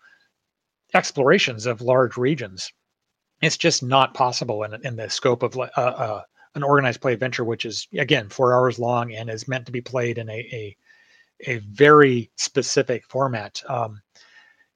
explorations 0.93 1.67
of 1.67 1.81
large 1.81 2.17
regions. 2.17 2.71
It's 3.41 3.57
just 3.57 3.83
not 3.83 4.15
possible 4.15 4.63
in, 4.65 4.75
in 4.87 4.97
the 4.97 5.09
scope 5.09 5.43
of 5.43 5.57
uh, 5.57 5.69
uh, 5.77 6.23
an 6.55 6.63
organized 6.63 7.01
play 7.01 7.15
adventure, 7.15 7.45
which 7.45 7.65
is 7.65 7.89
again 7.99 8.29
four 8.29 8.55
hours 8.55 8.79
long 8.79 9.13
and 9.13 9.29
is 9.29 9.49
meant 9.49 9.67
to 9.67 9.73
be 9.73 9.81
played 9.81 10.19
in 10.19 10.29
a, 10.29 10.39
a 10.53 10.77
a 11.47 11.59
very 11.59 12.31
specific 12.37 13.05
format. 13.07 13.61
Um, 13.69 14.01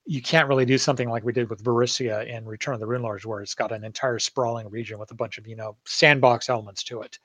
you 0.05 0.21
can't 0.21 0.49
really 0.49 0.65
do 0.65 0.77
something 0.77 1.09
like 1.09 1.23
we 1.23 1.33
did 1.33 1.49
with 1.49 1.63
Varisia 1.63 2.27
in 2.27 2.47
Return 2.47 2.75
of 2.75 2.81
the 2.81 2.87
Runelords, 2.87 3.25
where 3.25 3.43
it's 3.43 3.55
got 3.55 3.73
an 3.73 3.85
entire 3.85 4.19
sprawling 4.19 4.69
region 4.71 4.99
with 4.99 5.11
a 5.11 5.15
bunch 5.15 5.39
of 5.39 5.47
you 5.47 5.57
know 5.57 5.77
sandbox 5.87 6.49
elements 6.49 6.83
to 6.85 7.03
it. 7.03 7.19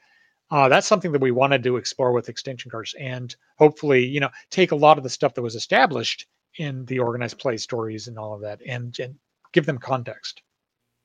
Uh, 0.53 0.69
that's 0.69 0.85
something 0.85 1.11
that 1.11 1.19
we 1.19 1.31
wanted 1.31 1.63
to 1.63 1.77
explore 1.77 2.11
with 2.11 2.29
Extinction 2.29 2.69
Curse, 2.69 2.93
and 2.99 3.35
hopefully, 3.57 4.05
you 4.05 4.19
know, 4.19 4.29
take 4.51 4.71
a 4.71 4.75
lot 4.75 4.99
of 4.99 5.03
the 5.03 5.09
stuff 5.09 5.33
that 5.33 5.41
was 5.41 5.55
established 5.55 6.27
in 6.57 6.85
the 6.85 6.99
organized 6.99 7.39
play 7.39 7.57
stories 7.57 8.07
and 8.07 8.19
all 8.19 8.35
of 8.35 8.41
that, 8.41 8.61
and, 8.67 8.95
and 8.99 9.15
give 9.51 9.65
them 9.65 9.79
context. 9.79 10.43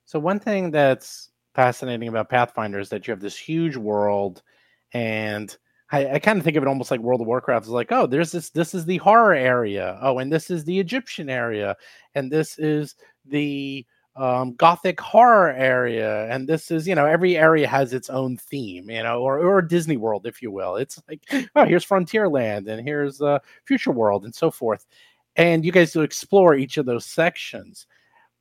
So 0.04 0.18
one 0.18 0.38
thing 0.38 0.70
that's 0.70 1.30
fascinating 1.54 2.08
about 2.08 2.28
Pathfinder 2.28 2.78
is 2.78 2.90
that 2.90 3.06
you 3.06 3.12
have 3.12 3.22
this 3.22 3.38
huge 3.38 3.74
world, 3.74 4.42
and 4.92 5.56
I, 5.90 6.06
I 6.10 6.18
kind 6.18 6.38
of 6.38 6.44
think 6.44 6.58
of 6.58 6.62
it 6.62 6.68
almost 6.68 6.90
like 6.90 7.00
World 7.00 7.22
of 7.22 7.26
Warcraft. 7.26 7.64
is 7.64 7.72
like, 7.72 7.90
oh, 7.90 8.06
there's 8.06 8.32
this. 8.32 8.50
This 8.50 8.74
is 8.74 8.84
the 8.84 8.98
horror 8.98 9.32
area. 9.32 9.98
Oh, 10.02 10.18
and 10.18 10.30
this 10.30 10.50
is 10.50 10.64
the 10.64 10.78
Egyptian 10.78 11.30
area, 11.30 11.74
and 12.14 12.30
this 12.30 12.58
is 12.58 12.96
the 13.24 13.86
um, 14.18 14.54
gothic 14.54 15.00
horror 15.00 15.52
area 15.52 16.28
and 16.28 16.48
this 16.48 16.70
is 16.72 16.88
you 16.88 16.94
know 16.94 17.06
every 17.06 17.36
area 17.36 17.68
has 17.68 17.92
its 17.92 18.10
own 18.10 18.36
theme 18.36 18.90
you 18.90 19.02
know 19.02 19.22
or, 19.22 19.38
or 19.38 19.62
disney 19.62 19.96
world 19.96 20.26
if 20.26 20.42
you 20.42 20.50
will. 20.50 20.76
It's 20.76 21.00
like 21.08 21.22
oh 21.56 21.64
here's 21.64 21.86
frontierland 21.86 22.68
and 22.68 22.86
here's 22.86 23.22
uh, 23.22 23.38
future 23.64 23.92
world 23.92 24.24
and 24.24 24.34
so 24.34 24.50
forth. 24.50 24.86
And 25.36 25.64
you 25.64 25.70
guys 25.70 25.92
do 25.92 26.02
explore 26.02 26.56
each 26.56 26.78
of 26.78 26.86
those 26.86 27.06
sections. 27.06 27.86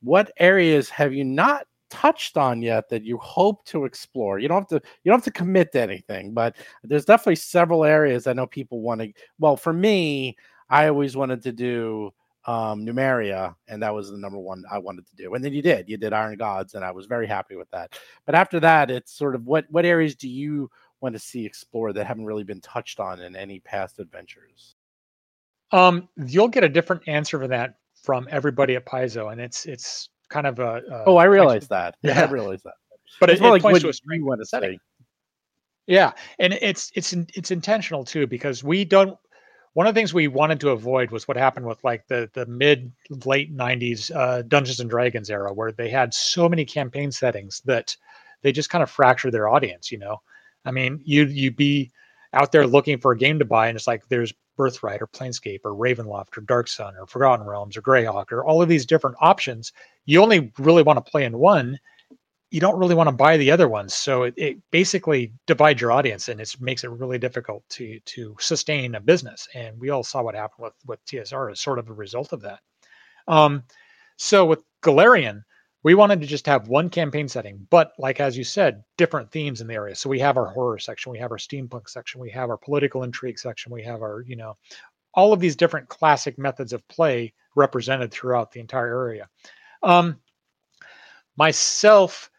What 0.01 0.31
areas 0.37 0.89
have 0.89 1.13
you 1.13 1.23
not 1.23 1.67
touched 1.91 2.37
on 2.37 2.61
yet 2.61 2.89
that 2.89 3.03
you 3.03 3.17
hope 3.19 3.63
to 3.65 3.85
explore? 3.85 4.39
You 4.39 4.47
don't 4.47 4.69
have 4.69 4.81
to 4.81 4.87
you 5.03 5.11
don't 5.11 5.19
have 5.19 5.25
to 5.25 5.31
commit 5.31 5.71
to 5.73 5.81
anything 5.81 6.33
but 6.33 6.55
there's 6.83 7.05
definitely 7.05 7.35
several 7.35 7.83
areas 7.83 8.25
i 8.27 8.33
know 8.33 8.47
people 8.47 8.81
want 8.81 9.01
to 9.01 9.13
well 9.39 9.55
for 9.55 9.73
me 9.73 10.35
i 10.69 10.87
always 10.87 11.15
wanted 11.15 11.43
to 11.43 11.51
do 11.51 12.11
um, 12.47 12.85
Numeria, 12.85 13.55
and 13.67 13.83
that 13.83 13.93
was 13.93 14.09
the 14.09 14.17
number 14.17 14.39
one 14.39 14.63
I 14.71 14.77
wanted 14.77 15.05
to 15.07 15.15
do. 15.15 15.35
And 15.35 15.43
then 15.43 15.53
you 15.53 15.61
did, 15.61 15.89
you 15.89 15.97
did 15.97 16.13
Iron 16.13 16.37
Gods, 16.37 16.73
and 16.73 16.83
I 16.83 16.91
was 16.91 17.05
very 17.05 17.27
happy 17.27 17.57
with 17.57 17.69
that. 17.71 17.99
But 18.25 18.35
after 18.35 18.59
that, 18.61 18.89
it's 18.89 19.11
sort 19.11 19.35
of 19.35 19.45
what 19.45 19.65
what 19.69 19.85
areas 19.85 20.15
do 20.15 20.29
you 20.29 20.71
want 21.01 21.13
to 21.13 21.19
see 21.19 21.45
explored 21.45 21.95
that 21.95 22.07
haven't 22.07 22.25
really 22.25 22.45
been 22.45 22.61
touched 22.61 22.99
on 22.99 23.19
in 23.19 23.35
any 23.35 23.59
past 23.59 23.99
adventures? 23.99 24.75
Um, 25.71 26.07
you'll 26.25 26.47
get 26.47 26.63
a 26.63 26.69
different 26.69 27.07
answer 27.07 27.37
for 27.37 27.47
that 27.49 27.75
from 28.01 28.27
everybody 28.31 28.77
at 28.77 28.85
Paizo, 28.85 29.31
and 29.31 29.41
it's 29.41 29.65
it's 29.65 30.09
kind 30.29 30.47
of 30.47 30.59
a, 30.59 30.81
a 30.89 31.03
oh, 31.05 31.17
I 31.17 31.25
realize 31.25 31.67
that. 31.67 31.95
Yeah, 32.01 32.21
I 32.21 32.31
realize 32.31 32.63
that. 32.63 32.75
But 33.19 33.29
it's 33.29 33.41
it, 33.41 33.43
more 33.43 33.57
it 33.57 33.63
like 33.63 33.73
what 33.73 33.81
to 33.81 33.93
you 34.09 34.25
want 34.25 34.39
to 34.39 34.45
say. 34.45 34.79
Yeah, 35.85 36.13
and 36.39 36.53
it's 36.53 36.91
it's 36.95 37.11
it's 37.13 37.51
intentional 37.51 38.05
too 38.05 38.25
because 38.25 38.63
we 38.63 38.85
don't 38.85 39.17
one 39.77 39.85
of 39.85 39.93
the 39.93 39.99
things 39.99 40.11
we 40.11 40.27
wanted 40.27 40.59
to 40.59 40.71
avoid 40.71 41.11
was 41.11 41.27
what 41.27 41.37
happened 41.37 41.67
with 41.67 41.83
like 41.83 42.07
the 42.07 42.27
the 42.33 42.47
mid 42.47 42.91
late 43.25 43.55
90s 43.55 44.09
uh, 44.15 44.41
dungeons 44.41 44.79
and 44.79 44.89
dragons 44.89 45.29
era 45.29 45.53
where 45.53 45.71
they 45.71 45.87
had 45.87 46.15
so 46.15 46.49
many 46.49 46.65
campaign 46.65 47.11
settings 47.11 47.61
that 47.63 47.95
they 48.41 48.51
just 48.51 48.71
kind 48.71 48.81
of 48.81 48.89
fractured 48.89 49.31
their 49.31 49.47
audience 49.47 49.91
you 49.91 49.99
know? 49.99 50.17
I 50.65 50.71
mean 50.71 50.99
you 51.05 51.25
you 51.25 51.51
be 51.51 51.91
out 52.33 52.51
there 52.51 52.65
looking 52.65 52.97
for 52.97 53.11
a 53.11 53.17
game 53.17 53.37
to 53.37 53.45
buy 53.45 53.67
and 53.67 53.75
it's 53.75 53.85
like 53.85 54.01
there's 54.09 54.33
birthright 54.55 54.99
or 54.99 55.05
planescape 55.05 55.59
or 55.63 55.75
ravenloft 55.75 56.35
or 56.35 56.41
dark 56.41 56.67
sun 56.67 56.95
or 56.99 57.05
forgotten 57.05 57.45
realms 57.45 57.77
or 57.77 57.83
greyhawk 57.83 58.31
or 58.31 58.43
all 58.43 58.63
of 58.63 58.69
these 58.69 58.87
different 58.87 59.15
options. 59.21 59.71
You 60.05 60.23
only 60.23 60.51
really 60.57 60.81
want 60.81 60.97
to 60.97 61.11
play 61.11 61.23
in 61.23 61.37
one 61.37 61.77
you 62.49 62.61
don't 62.61 62.79
really 62.79 62.95
want 62.95 63.07
to 63.07 63.15
buy 63.15 63.37
the 63.37 63.51
other 63.51 63.67
ones. 63.67 63.93
So 63.93 64.23
it, 64.23 64.33
it 64.37 64.57
basically 64.71 65.33
divides 65.47 65.81
your 65.81 65.91
audience 65.91 66.29
and 66.29 66.39
it 66.39 66.55
makes 66.59 66.83
it 66.83 66.91
really 66.91 67.17
difficult 67.17 67.63
to 67.69 67.99
to 67.99 68.35
sustain 68.39 68.95
a 68.95 69.01
business. 69.01 69.47
And 69.53 69.79
we 69.79 69.89
all 69.89 70.03
saw 70.03 70.21
what 70.21 70.35
happened 70.35 70.65
with 70.65 70.73
with 70.85 71.05
TSR 71.05 71.51
as 71.51 71.59
sort 71.59 71.79
of 71.79 71.89
a 71.89 71.93
result 71.93 72.33
of 72.33 72.41
that. 72.41 72.59
Um, 73.27 73.63
so 74.17 74.45
with 74.45 74.63
Golarion, 74.81 75.43
we 75.83 75.95
wanted 75.95 76.21
to 76.21 76.27
just 76.27 76.45
have 76.47 76.67
one 76.67 76.89
campaign 76.89 77.27
setting, 77.27 77.67
but 77.69 77.93
like 77.97 78.19
as 78.19 78.37
you 78.37 78.43
said, 78.43 78.83
different 78.97 79.31
themes 79.31 79.61
in 79.61 79.67
the 79.67 79.73
area. 79.73 79.95
So 79.95 80.09
we 80.09 80.19
have 80.19 80.37
our 80.37 80.47
horror 80.47 80.79
section, 80.79 81.11
we 81.11 81.19
have 81.19 81.31
our 81.31 81.37
steampunk 81.37 81.89
section, 81.89 82.19
we 82.19 82.31
have 82.31 82.49
our 82.49 82.57
political 82.57 83.03
intrigue 83.03 83.39
section, 83.39 83.71
we 83.71 83.83
have 83.83 84.01
our, 84.01 84.23
you 84.27 84.35
know, 84.35 84.55
all 85.13 85.33
of 85.33 85.39
these 85.39 85.55
different 85.55 85.87
classic 85.87 86.37
methods 86.37 86.73
of 86.73 86.87
play 86.87 87.33
represented 87.55 88.11
throughout 88.11 88.51
the 88.51 88.59
entire 88.59 88.99
area. 89.01 89.29
Um, 89.83 90.19
myself, 91.37 92.29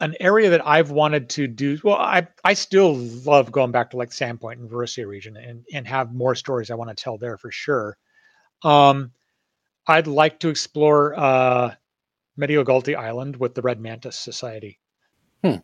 an 0.00 0.14
area 0.20 0.50
that 0.50 0.66
I've 0.66 0.90
wanted 0.90 1.30
to 1.30 1.46
do 1.46 1.78
well, 1.82 1.96
I 1.96 2.28
I 2.44 2.54
still 2.54 2.96
love 2.96 3.50
going 3.50 3.72
back 3.72 3.90
to 3.90 3.96
like 3.96 4.10
Sandpoint 4.10 4.54
and 4.54 4.70
Varisia 4.70 5.06
region 5.06 5.36
and 5.36 5.64
and 5.72 5.86
have 5.86 6.14
more 6.14 6.34
stories 6.34 6.70
I 6.70 6.74
want 6.74 6.90
to 6.90 7.02
tell 7.02 7.18
there 7.18 7.38
for 7.38 7.50
sure. 7.50 7.96
Um, 8.62 9.12
I'd 9.86 10.06
like 10.06 10.40
to 10.40 10.48
explore 10.48 11.18
uh, 11.18 11.74
Mediogalti 12.38 12.96
Island 12.96 13.36
with 13.36 13.54
the 13.54 13.62
Red 13.62 13.80
Mantis 13.80 14.18
Society. 14.18 14.78
Hmm. 15.42 15.56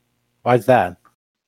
Why's 0.42 0.66
that? 0.66 0.96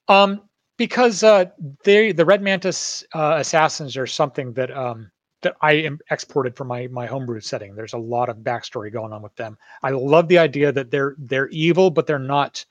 Um, 0.09 0.43
because 0.77 1.23
uh, 1.23 1.47
they 1.85 2.13
the 2.13 2.25
Red 2.25 2.43
Mantis 2.43 3.05
uh, 3.15 3.37
assassins 3.39 3.97
are 3.97 4.07
something 4.07 4.53
that 4.55 4.71
um 4.77 5.11
that 5.41 5.57
I 5.61 5.73
am 5.73 6.01
exported 6.11 6.57
from 6.57 6.69
my 6.69 6.89
my 6.89 7.07
homebrew 7.07 7.41
setting. 7.41 7.75
There's 7.75 7.93
a 7.95 7.99
lot 7.99 8.29
of 8.29 8.39
backstory 8.39 8.93
going 8.93 9.13
on 9.13 9.23
with 9.23 9.35
them. 9.37 9.57
I 9.83 9.91
love 9.91 10.29
the 10.29 10.39
idea 10.39 10.73
that 10.73 10.91
they're 10.91 11.15
they're 11.19 11.49
evil, 11.49 11.91
but 11.91 12.07
they're 12.07 12.19
not 12.19 12.65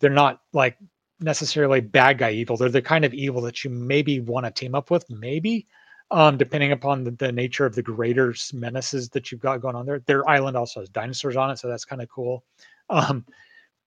they're 0.00 0.10
not 0.10 0.40
like 0.52 0.76
necessarily 1.20 1.80
bad 1.80 2.18
guy 2.18 2.32
evil. 2.32 2.56
They're 2.56 2.68
the 2.68 2.82
kind 2.82 3.04
of 3.04 3.14
evil 3.14 3.42
that 3.42 3.64
you 3.64 3.70
maybe 3.70 4.20
want 4.20 4.46
to 4.46 4.52
team 4.52 4.74
up 4.74 4.90
with, 4.90 5.08
maybe, 5.10 5.66
um, 6.10 6.36
depending 6.36 6.72
upon 6.72 7.04
the, 7.04 7.10
the, 7.12 7.32
nature 7.32 7.66
of 7.66 7.74
the 7.74 7.82
greater 7.82 8.34
menaces 8.52 9.08
that 9.10 9.30
you've 9.30 9.40
got 9.40 9.60
going 9.60 9.74
on 9.74 9.86
there. 9.86 10.00
Their 10.00 10.28
island 10.28 10.56
also 10.56 10.80
has 10.80 10.88
dinosaurs 10.88 11.36
on 11.36 11.50
it, 11.50 11.58
so 11.58 11.68
that's 11.68 11.84
kind 11.84 12.02
of 12.02 12.08
cool. 12.08 12.44
Um, 12.90 13.24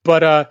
but 0.04 0.24
uh, 0.24 0.46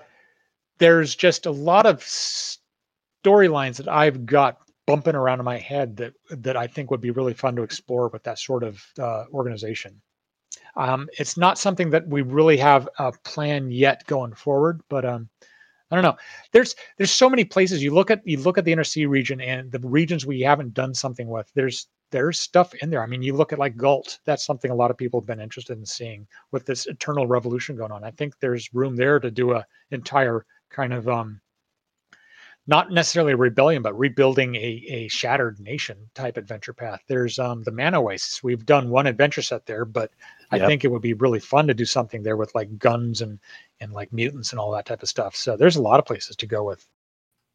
there's 0.79 1.15
just 1.15 1.47
a 1.47 1.51
lot 1.51 1.87
of 1.87 2.01
storylines 2.01 3.77
that 3.77 3.89
I've 3.89 4.27
got 4.27 4.59
bumping 4.87 5.15
around 5.15 5.39
in 5.39 5.45
my 5.45 5.59
head 5.59 5.97
that 5.99 6.15
that 6.31 6.57
I 6.57 6.67
think 6.67 6.91
would 6.91 7.01
be 7.01 7.11
really 7.11 7.35
fun 7.35 7.55
to 7.57 7.63
explore 7.63 8.09
with 8.09 8.25
that 8.25 8.39
sort 8.39 8.65
of 8.65 8.85
uh, 8.99 9.25
organization. 9.33 10.01
Um, 10.77 11.09
it's 11.19 11.37
not 11.37 11.59
something 11.59 11.91
that 11.91 12.07
we 12.09 12.23
really 12.23 12.57
have 12.57 12.89
a 12.99 13.13
plan 13.13 13.71
yet 13.71 14.07
going 14.07 14.33
forward, 14.33 14.81
but 14.89 15.05
um, 15.05 15.29
I 15.91 15.97
don't 15.97 16.05
know. 16.05 16.17
There's 16.53 16.75
there's 16.99 17.11
so 17.11 17.29
many 17.29 17.45
places 17.45 17.83
you 17.83 17.93
look 17.93 18.11
at 18.11 18.21
you 18.25 18.39
look 18.39 18.59
at 18.59 18.65
the 18.65 18.73
inner 18.73 18.85
sea 18.85 19.07
region 19.07 19.41
and 19.41 19.73
the 19.73 19.81
regions 19.81 20.25
we 20.25 20.41
haven't 20.41 20.75
done 20.75 20.95
something 20.95 21.29
with. 21.29 21.51
There's 21.55 21.89
there's 22.11 22.39
stuff 22.41 22.75
in 22.75 22.91
there. 22.91 23.03
I 23.03 23.07
mean, 23.07 23.23
you 23.23 23.35
look 23.35 23.53
at 23.53 23.59
like 23.59 23.77
Galt. 23.77 24.19
That's 24.25 24.45
something 24.45 24.71
a 24.71 24.75
lot 24.75 24.91
of 24.91 24.97
people 24.97 25.21
have 25.21 25.27
been 25.27 25.41
interested 25.41 25.79
in 25.79 25.87
seeing 25.87 26.27
with 26.53 26.67
this 26.67 26.87
eternal 26.87 27.27
revolution 27.27 27.77
going 27.77 27.93
on. 27.93 28.05
I 28.05 28.11
think 28.13 28.35
there's 28.41 28.73
room 28.75 28.97
there 28.97 29.19
to 29.21 29.31
do 29.31 29.53
a 29.53 29.67
entire 29.91 30.47
kind 30.71 30.93
of 30.93 31.09
um, 31.09 31.41
not 32.71 32.93
necessarily 32.93 33.33
a 33.33 33.37
rebellion, 33.37 33.83
but 33.83 33.99
rebuilding 33.99 34.55
a, 34.55 34.85
a 34.89 35.09
shattered 35.09 35.59
nation 35.59 36.09
type 36.15 36.37
adventure 36.37 36.73
path. 36.73 37.03
There's 37.09 37.37
um, 37.37 37.65
the 37.65 37.73
Mana 37.73 38.01
Wastes. 38.01 38.45
We've 38.45 38.65
done 38.65 38.91
one 38.91 39.09
adventure 39.09 39.43
set 39.43 39.67
there, 39.67 39.85
but 39.85 40.13
I 40.53 40.57
yep. 40.57 40.69
think 40.69 40.85
it 40.85 40.89
would 40.89 41.03
be 41.03 41.15
really 41.15 41.41
fun 41.41 41.67
to 41.67 41.75
do 41.75 41.85
something 41.85 42.23
there 42.23 42.37
with 42.37 42.55
like 42.55 42.79
guns 42.79 43.23
and 43.23 43.41
and 43.81 43.93
like 43.93 44.13
mutants 44.13 44.53
and 44.53 44.61
all 44.61 44.71
that 44.71 44.87
type 44.87 45.03
of 45.03 45.09
stuff. 45.09 45.35
So 45.35 45.57
there's 45.57 45.75
a 45.75 45.83
lot 45.83 45.99
of 45.99 46.07
places 46.07 46.37
to 46.37 46.47
go 46.47 46.63
with. 46.63 46.87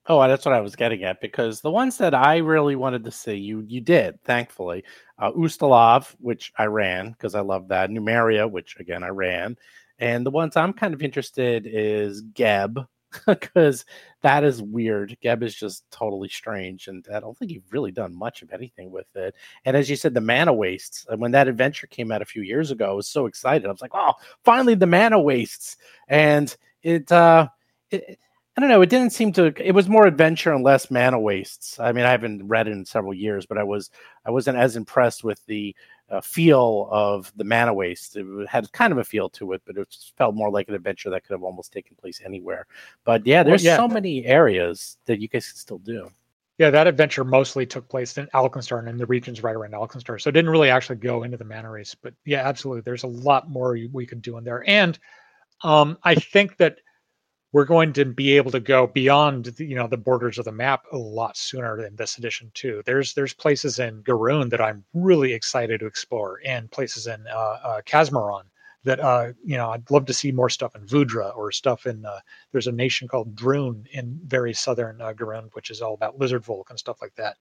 Oh, 0.08 0.22
that's 0.28 0.46
what 0.46 0.54
I 0.54 0.60
was 0.60 0.76
getting 0.76 1.04
at 1.06 1.22
because 1.22 1.62
the 1.62 1.72
ones 1.72 1.98
that 1.98 2.14
I 2.14 2.38
really 2.38 2.76
wanted 2.76 3.06
to 3.06 3.12
see, 3.12 3.36
you 3.36 3.64
you 3.66 3.80
did, 3.80 4.22
thankfully. 4.26 4.84
Uh, 5.18 5.32
Ustalav, 5.32 6.14
which 6.20 6.52
I 6.58 6.66
ran 6.66 7.12
because 7.12 7.36
I 7.36 7.40
love 7.40 7.70
that. 7.70 7.90
Numeria, 7.90 8.52
which 8.52 8.76
again 8.82 9.02
I 9.02 9.10
ran, 9.10 9.56
and 9.98 10.26
the 10.26 10.32
ones 10.32 10.58
I'm 10.58 10.74
kind 10.74 10.94
of 10.94 11.02
interested 11.02 11.66
is 11.66 12.22
Geb, 12.34 12.86
because 13.28 13.86
that 14.22 14.44
is 14.44 14.62
weird. 14.62 15.18
Geb 15.22 15.44
is 15.44 15.56
just 15.56 15.90
totally 15.92 16.30
strange, 16.30 16.88
and 16.88 17.06
I 17.14 17.20
don't 17.20 17.38
think 17.38 17.52
you've 17.52 17.72
really 17.72 17.92
done 17.92 18.16
much 18.16 18.42
of 18.42 18.52
anything 18.52 18.92
with 18.92 19.08
it. 19.16 19.36
And 19.66 19.78
as 19.78 19.90
you 19.90 19.96
said, 19.96 20.14
the 20.14 20.22
mana 20.22 20.54
wastes. 20.54 21.06
When 21.16 21.32
that 21.32 21.48
adventure 21.48 21.88
came 21.88 22.12
out 22.12 22.22
a 22.22 22.26
few 22.26 22.42
years 22.42 22.72
ago, 22.72 22.90
I 22.90 22.94
was 22.94 23.08
so 23.08 23.26
excited. 23.26 23.68
I 23.68 23.72
was 23.72 23.82
like, 23.82 23.92
"Oh, 23.94 24.14
finally 24.44 24.76
the 24.76 24.88
mana 24.88 25.20
wastes!" 25.20 25.78
And 26.08 26.56
it, 26.84 27.12
uh, 27.12 27.50
it, 27.92 28.20
I 28.58 28.62
don't 28.62 28.70
know. 28.70 28.82
It 28.82 28.90
didn't 28.90 29.12
seem 29.12 29.34
to. 29.34 29.54
It 29.58 29.74
was 29.74 29.90
more 29.90 30.08
adventure 30.08 30.54
and 30.54 30.64
less 30.64 30.90
mana 30.90 31.20
wastes. 31.20 31.78
I 31.80 31.92
mean, 31.92 32.06
I 32.06 32.12
haven't 32.12 32.48
read 32.48 32.68
it 32.68 32.72
in 32.72 32.86
several 32.86 33.14
years, 33.14 33.46
but 33.46 33.58
I 33.58 33.64
was 33.64 33.90
I 34.26 34.32
wasn't 34.32 34.58
as 34.58 34.78
impressed 34.78 35.24
with 35.26 35.46
the 35.46 35.76
uh, 36.10 36.22
feel 36.22 36.88
of 36.92 37.32
the 37.36 37.44
mana 37.44 37.74
waste. 37.74 38.16
It 38.16 38.26
had 38.48 38.72
kind 38.72 38.92
of 38.92 39.00
a 39.00 39.04
feel 39.04 39.30
to 39.30 39.54
it, 39.54 39.62
but 39.66 39.78
it 39.78 39.96
felt 40.18 40.36
more 40.36 40.50
like 40.50 40.68
an 40.68 40.76
adventure 40.76 41.10
that 41.10 41.24
could 41.24 41.34
have 41.34 41.44
almost 41.44 41.74
taken 41.74 41.96
place 41.96 42.22
anywhere. 42.24 42.68
But 43.04 43.26
yeah, 43.26 43.44
there's 43.44 43.64
well, 43.64 43.74
yeah. 43.74 43.78
so 43.78 43.88
many 43.88 44.26
areas 44.26 44.98
that 45.06 45.20
you 45.20 45.28
guys 45.28 45.48
can 45.48 45.58
still 45.58 45.80
do. 45.80 46.10
Yeah, 46.58 46.70
that 46.70 46.88
adventure 46.88 47.26
mostly 47.26 47.66
took 47.66 47.90
place 47.90 48.18
in 48.18 48.28
Alkenstar 48.28 48.80
and 48.80 48.88
in 48.88 48.98
the 48.98 49.06
regions 49.06 49.44
right 49.44 49.56
around 49.56 49.74
Alkenstar. 49.74 50.22
So 50.22 50.30
it 50.30 50.34
didn't 50.34 50.52
really 50.52 50.70
actually 50.70 50.96
go 50.98 51.24
into 51.24 51.36
the 51.36 51.44
mana 51.44 51.70
race. 51.70 51.96
But 51.96 52.14
yeah, 52.24 52.48
absolutely. 52.48 52.82
There's 52.82 53.04
a 53.04 53.08
lot 53.08 53.50
more 53.50 53.78
we 53.92 54.06
could 54.06 54.22
do 54.22 54.38
in 54.38 54.46
there. 54.46 54.64
And 54.66 54.98
um, 55.64 55.98
I 56.04 56.16
think 56.16 56.56
that 56.58 56.78
we're 57.56 57.64
going 57.64 57.94
to 57.94 58.04
be 58.04 58.36
able 58.36 58.52
to 58.52 58.60
go 58.60 58.86
beyond 58.86 59.46
the, 59.46 59.64
you 59.64 59.78
know 59.78 59.88
the 59.88 59.96
borders 59.96 60.38
of 60.38 60.44
the 60.44 60.52
map 60.52 60.84
a 60.92 60.98
lot 60.98 61.38
sooner 61.38 61.86
in 61.86 61.96
this 61.96 62.18
edition 62.18 62.52
too. 62.54 62.84
There's 62.86 63.14
there's 63.14 63.34
places 63.34 63.80
in 63.80 64.04
Garund 64.04 64.50
that 64.50 64.60
I'm 64.60 64.84
really 64.94 65.32
excited 65.32 65.80
to 65.80 65.86
explore, 65.86 66.42
and 66.46 66.70
places 66.70 67.08
in 67.08 67.26
uh, 67.28 67.80
uh, 67.88 68.42
that 68.84 69.00
uh, 69.00 69.32
you 69.46 69.56
know 69.56 69.70
I'd 69.70 69.90
love 69.90 70.06
to 70.08 70.14
see 70.14 70.34
more 70.34 70.50
stuff 70.50 70.76
in 70.76 70.86
Vudra 70.86 71.34
or 71.34 71.50
stuff 71.54 71.86
in 71.86 72.06
uh, 72.06 72.20
there's 72.52 72.68
a 72.68 72.74
nation 72.74 73.08
called 73.08 73.34
Droon 73.38 73.86
in 73.94 74.20
very 74.26 74.54
southern 74.54 75.00
uh, 75.00 75.14
Garund, 75.14 75.52
which 75.54 75.70
is 75.70 75.82
all 75.82 75.94
about 75.94 76.20
lizard 76.20 76.44
folk 76.44 76.70
and 76.70 76.78
stuff 76.78 77.02
like 77.02 77.16
that. 77.16 77.38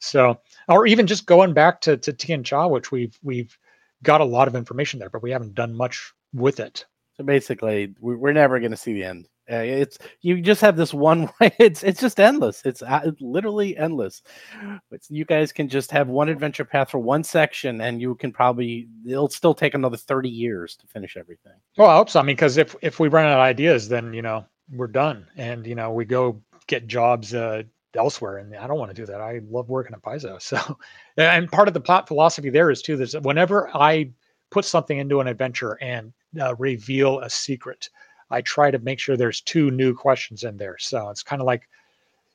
So, 0.00 0.38
or 0.68 0.86
even 0.86 1.06
just 1.06 1.24
going 1.24 1.54
back 1.54 1.80
to 1.80 1.96
to 1.96 2.12
Tian 2.12 2.42
Xia, 2.42 2.68
which 2.68 2.92
we've 2.92 3.18
we've 3.22 3.56
got 4.02 4.20
a 4.20 4.24
lot 4.26 4.48
of 4.48 4.54
information 4.54 5.00
there, 5.00 5.08
but 5.08 5.22
we 5.22 5.30
haven't 5.30 5.54
done 5.54 5.74
much 5.74 6.12
with 6.34 6.60
it. 6.60 6.84
So 7.14 7.24
basically, 7.24 7.94
we're 8.00 8.34
never 8.34 8.58
going 8.58 8.72
to 8.72 8.76
see 8.76 8.92
the 8.92 9.04
end. 9.04 9.26
Uh, 9.50 9.56
it's 9.56 9.98
you 10.22 10.40
just 10.40 10.60
have 10.60 10.76
this 10.76 10.92
one 10.92 11.30
way. 11.40 11.54
It's 11.58 11.82
it's 11.82 12.00
just 12.00 12.18
endless. 12.18 12.62
It's, 12.64 12.82
uh, 12.82 13.12
literally 13.20 13.76
endless. 13.76 14.22
It's, 14.90 15.10
you 15.10 15.24
guys 15.24 15.52
can 15.52 15.68
just 15.68 15.90
have 15.92 16.08
one 16.08 16.28
adventure 16.28 16.64
path 16.64 16.90
for 16.90 16.98
one 16.98 17.22
section, 17.22 17.80
and 17.80 18.00
you 18.00 18.14
can 18.16 18.32
probably 18.32 18.88
it'll 19.06 19.28
still 19.28 19.54
take 19.54 19.74
another 19.74 19.96
thirty 19.96 20.28
years 20.28 20.76
to 20.76 20.86
finish 20.86 21.16
everything. 21.16 21.52
Well, 21.76 21.88
I 21.88 21.96
hope 21.96 22.10
so. 22.10 22.20
I 22.20 22.22
mean, 22.22 22.36
because 22.36 22.56
if 22.56 22.74
if 22.82 22.98
we 22.98 23.08
run 23.08 23.26
out 23.26 23.34
of 23.34 23.40
ideas, 23.40 23.88
then 23.88 24.12
you 24.12 24.22
know 24.22 24.44
we're 24.72 24.88
done, 24.88 25.26
and 25.36 25.66
you 25.66 25.74
know 25.74 25.92
we 25.92 26.04
go 26.04 26.42
get 26.66 26.88
jobs 26.88 27.32
uh, 27.32 27.62
elsewhere, 27.94 28.38
and 28.38 28.54
I 28.56 28.66
don't 28.66 28.78
want 28.78 28.90
to 28.90 29.00
do 29.00 29.06
that. 29.06 29.20
I 29.20 29.40
love 29.48 29.68
working 29.68 29.94
at 29.94 30.02
Paizo. 30.02 30.40
So, 30.42 30.78
and 31.16 31.50
part 31.50 31.68
of 31.68 31.74
the 31.74 31.80
plot 31.80 32.08
philosophy 32.08 32.50
there 32.50 32.70
is 32.70 32.82
too. 32.82 32.96
That 32.96 33.22
whenever 33.22 33.68
I 33.74 34.10
put 34.50 34.64
something 34.64 34.98
into 34.98 35.20
an 35.20 35.26
adventure 35.26 35.78
and 35.80 36.12
uh, 36.40 36.54
reveal 36.56 37.20
a 37.20 37.30
secret 37.30 37.88
I 38.30 38.40
try 38.40 38.70
to 38.70 38.78
make 38.78 38.98
sure 38.98 39.16
there's 39.16 39.40
two 39.40 39.70
new 39.70 39.94
questions 39.94 40.44
in 40.44 40.56
there. 40.56 40.76
So 40.78 41.10
it's 41.10 41.22
kind 41.22 41.40
of 41.40 41.46
like 41.46 41.68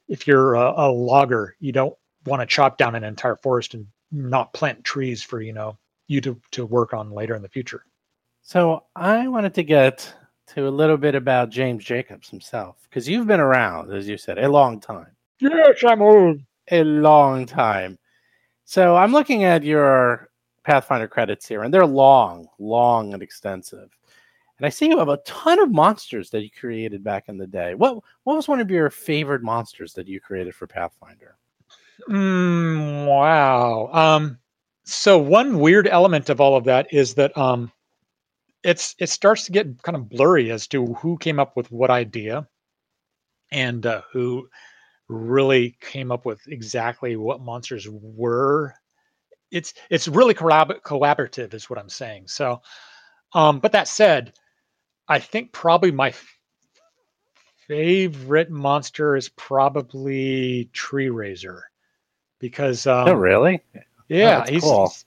if 0.07 0.27
you're 0.27 0.55
a, 0.55 0.73
a 0.77 0.91
logger, 0.91 1.55
you 1.59 1.71
don't 1.71 1.95
want 2.25 2.41
to 2.41 2.45
chop 2.45 2.77
down 2.77 2.95
an 2.95 3.03
entire 3.03 3.35
forest 3.35 3.73
and 3.73 3.87
not 4.11 4.53
plant 4.53 4.83
trees 4.83 5.23
for 5.23 5.41
you 5.41 5.53
know 5.53 5.77
you 6.07 6.21
to 6.21 6.39
to 6.51 6.65
work 6.65 6.93
on 6.93 7.11
later 7.11 7.35
in 7.35 7.41
the 7.41 7.49
future. 7.49 7.85
So 8.41 8.83
I 8.95 9.27
wanted 9.27 9.53
to 9.55 9.63
get 9.63 10.13
to 10.47 10.67
a 10.67 10.69
little 10.69 10.97
bit 10.97 11.15
about 11.15 11.49
James 11.49 11.83
Jacobs 11.83 12.29
himself 12.29 12.77
because 12.89 13.07
you've 13.07 13.27
been 13.27 13.39
around, 13.39 13.93
as 13.93 14.07
you 14.07 14.17
said, 14.17 14.37
a 14.37 14.49
long 14.49 14.79
time. 14.79 15.15
Yes, 15.39 15.83
I'm 15.85 16.01
old. 16.01 16.41
A 16.71 16.83
long 16.83 17.45
time. 17.45 17.97
So 18.65 18.95
I'm 18.95 19.11
looking 19.11 19.43
at 19.43 19.63
your 19.63 20.29
Pathfinder 20.63 21.07
credits 21.07 21.47
here, 21.47 21.63
and 21.63 21.73
they're 21.73 21.85
long, 21.85 22.47
long 22.59 23.13
and 23.13 23.23
extensive. 23.23 23.89
And 24.61 24.67
I 24.67 24.69
see 24.69 24.89
you 24.89 24.99
have 24.99 25.09
a 25.09 25.17
ton 25.25 25.57
of 25.57 25.71
monsters 25.71 26.29
that 26.29 26.43
you 26.43 26.51
created 26.51 27.03
back 27.03 27.29
in 27.29 27.37
the 27.39 27.47
day. 27.47 27.73
What 27.73 27.95
what 28.25 28.35
was 28.35 28.47
one 28.47 28.59
of 28.59 28.69
your 28.69 28.91
favorite 28.91 29.41
monsters 29.41 29.91
that 29.93 30.07
you 30.07 30.19
created 30.19 30.53
for 30.53 30.67
Pathfinder? 30.67 31.35
Mm, 32.07 33.07
wow. 33.07 33.89
Um, 33.91 34.37
so 34.83 35.17
one 35.17 35.57
weird 35.57 35.87
element 35.87 36.29
of 36.29 36.39
all 36.39 36.55
of 36.55 36.63
that 36.65 36.93
is 36.93 37.15
that 37.15 37.35
um, 37.35 37.71
it's 38.63 38.93
it 38.99 39.09
starts 39.09 39.45
to 39.45 39.51
get 39.51 39.81
kind 39.81 39.95
of 39.95 40.07
blurry 40.07 40.51
as 40.51 40.67
to 40.67 40.93
who 40.93 41.17
came 41.17 41.39
up 41.39 41.57
with 41.57 41.71
what 41.71 41.89
idea 41.89 42.47
and 43.51 43.87
uh, 43.87 44.03
who 44.13 44.47
really 45.07 45.75
came 45.81 46.11
up 46.11 46.23
with 46.23 46.39
exactly 46.47 47.15
what 47.15 47.41
monsters 47.41 47.87
were. 47.89 48.75
It's 49.49 49.73
it's 49.89 50.07
really 50.07 50.35
collab- 50.35 50.83
collaborative, 50.83 51.55
is 51.55 51.67
what 51.67 51.79
I'm 51.79 51.89
saying. 51.89 52.27
So, 52.27 52.61
um, 53.33 53.59
but 53.59 53.71
that 53.71 53.87
said, 53.87 54.33
I 55.11 55.19
think 55.19 55.51
probably 55.51 55.91
my 55.91 56.13
favorite 57.67 58.49
monster 58.49 59.17
is 59.17 59.27
probably 59.27 60.69
Treerazor 60.73 61.63
because 62.39 62.87
um, 62.87 63.09
oh 63.09 63.13
really 63.13 63.59
yeah 64.07 64.45
oh, 64.47 64.49
he's, 64.49 64.63
cool. 64.63 64.87
he's, 64.87 65.05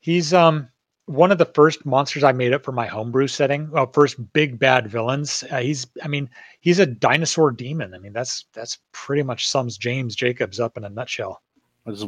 he's 0.00 0.34
um 0.34 0.68
one 1.06 1.32
of 1.32 1.38
the 1.38 1.46
first 1.46 1.86
monsters 1.86 2.22
I 2.22 2.32
made 2.32 2.52
up 2.52 2.64
for 2.64 2.72
my 2.72 2.86
homebrew 2.86 3.28
setting. 3.28 3.70
Well, 3.70 3.90
first 3.92 4.32
big 4.34 4.58
bad 4.58 4.88
villains. 4.88 5.42
Uh, 5.50 5.60
he's, 5.60 5.86
I 6.02 6.08
mean, 6.08 6.28
he's 6.60 6.80
a 6.80 6.86
dinosaur 6.86 7.52
demon. 7.52 7.94
I 7.94 7.98
mean, 7.98 8.12
that's 8.12 8.44
that's 8.52 8.78
pretty 8.90 9.22
much 9.22 9.48
sums 9.48 9.78
James 9.78 10.16
Jacobs 10.16 10.60
up 10.60 10.76
in 10.76 10.84
a 10.84 10.90
nutshell. 10.90 11.40
I 11.86 11.90
was 11.90 12.04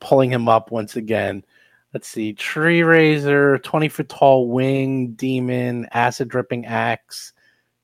pulling 0.00 0.30
him 0.30 0.48
up 0.48 0.72
once 0.72 0.96
again 0.96 1.42
let's 1.92 2.08
see 2.08 2.34
treerazor 2.34 3.62
20 3.62 3.88
foot 3.88 4.08
tall 4.08 4.48
wing 4.48 5.12
demon 5.12 5.86
acid 5.92 6.28
dripping 6.28 6.66
axe 6.66 7.32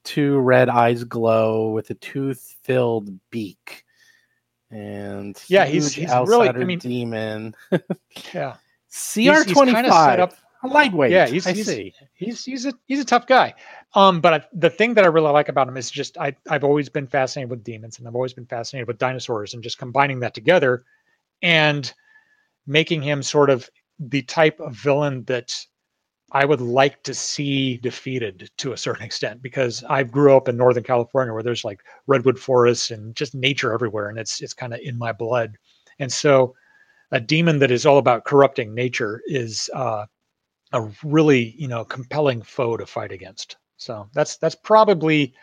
two 0.04 0.38
red 0.38 0.68
eyes 0.68 1.04
glow 1.04 1.70
with 1.70 1.90
a 1.90 1.94
tooth 1.94 2.56
filled 2.62 3.10
beak 3.30 3.84
and 4.70 5.42
yeah 5.48 5.64
he's, 5.64 5.92
he's 5.92 6.10
really 6.26 6.48
i 6.48 6.52
mean 6.52 6.78
demon. 6.78 7.54
Yeah. 8.32 8.56
Cr25 8.90 10.32
lightweight 10.64 11.12
yeah 11.12 11.26
he's, 11.26 11.46
I 11.46 11.52
he's, 11.52 11.66
see. 11.66 11.94
he's 12.14 12.44
he's 12.44 12.66
a 12.66 12.72
he's 12.86 12.98
a 12.98 13.04
tough 13.04 13.26
guy. 13.26 13.54
Um 13.94 14.20
but 14.20 14.34
I, 14.34 14.44
the 14.52 14.70
thing 14.70 14.94
that 14.94 15.04
i 15.04 15.06
really 15.06 15.30
like 15.30 15.48
about 15.48 15.68
him 15.68 15.76
is 15.76 15.90
just 15.90 16.18
i 16.18 16.34
i've 16.50 16.64
always 16.64 16.88
been 16.88 17.06
fascinated 17.06 17.50
with 17.50 17.62
demons 17.62 17.98
and 17.98 18.08
i've 18.08 18.14
always 18.16 18.32
been 18.32 18.46
fascinated 18.46 18.88
with 18.88 18.98
dinosaurs 18.98 19.54
and 19.54 19.62
just 19.62 19.78
combining 19.78 20.20
that 20.20 20.34
together 20.34 20.84
and 21.42 21.92
making 22.66 23.02
him 23.02 23.22
sort 23.22 23.50
of 23.50 23.68
the 23.98 24.22
type 24.22 24.60
of 24.60 24.74
villain 24.74 25.24
that 25.24 25.54
I 26.32 26.44
would 26.44 26.60
like 26.60 27.02
to 27.04 27.14
see 27.14 27.76
defeated 27.78 28.50
to 28.58 28.72
a 28.72 28.76
certain 28.76 29.04
extent 29.06 29.42
because 29.42 29.84
I 29.84 30.02
grew 30.02 30.36
up 30.36 30.48
in 30.48 30.56
Northern 30.56 30.82
California 30.82 31.32
where 31.32 31.42
there's 31.42 31.64
like 31.64 31.80
redwood 32.06 32.38
forests 32.38 32.90
and 32.90 33.14
just 33.14 33.34
nature 33.34 33.72
everywhere, 33.72 34.08
and 34.08 34.18
it's 34.18 34.40
it's 34.42 34.54
kind 34.54 34.74
of 34.74 34.80
in 34.80 34.98
my 34.98 35.12
blood. 35.12 35.56
And 35.98 36.12
so, 36.12 36.54
a 37.12 37.20
demon 37.20 37.58
that 37.60 37.70
is 37.70 37.86
all 37.86 37.98
about 37.98 38.24
corrupting 38.24 38.74
nature 38.74 39.22
is 39.26 39.70
uh, 39.74 40.06
a 40.72 40.82
really 41.04 41.54
you 41.58 41.68
know 41.68 41.84
compelling 41.84 42.42
foe 42.42 42.76
to 42.76 42.86
fight 42.86 43.12
against. 43.12 43.56
So 43.76 44.08
that's 44.14 44.36
that's 44.38 44.56
probably 44.56 45.34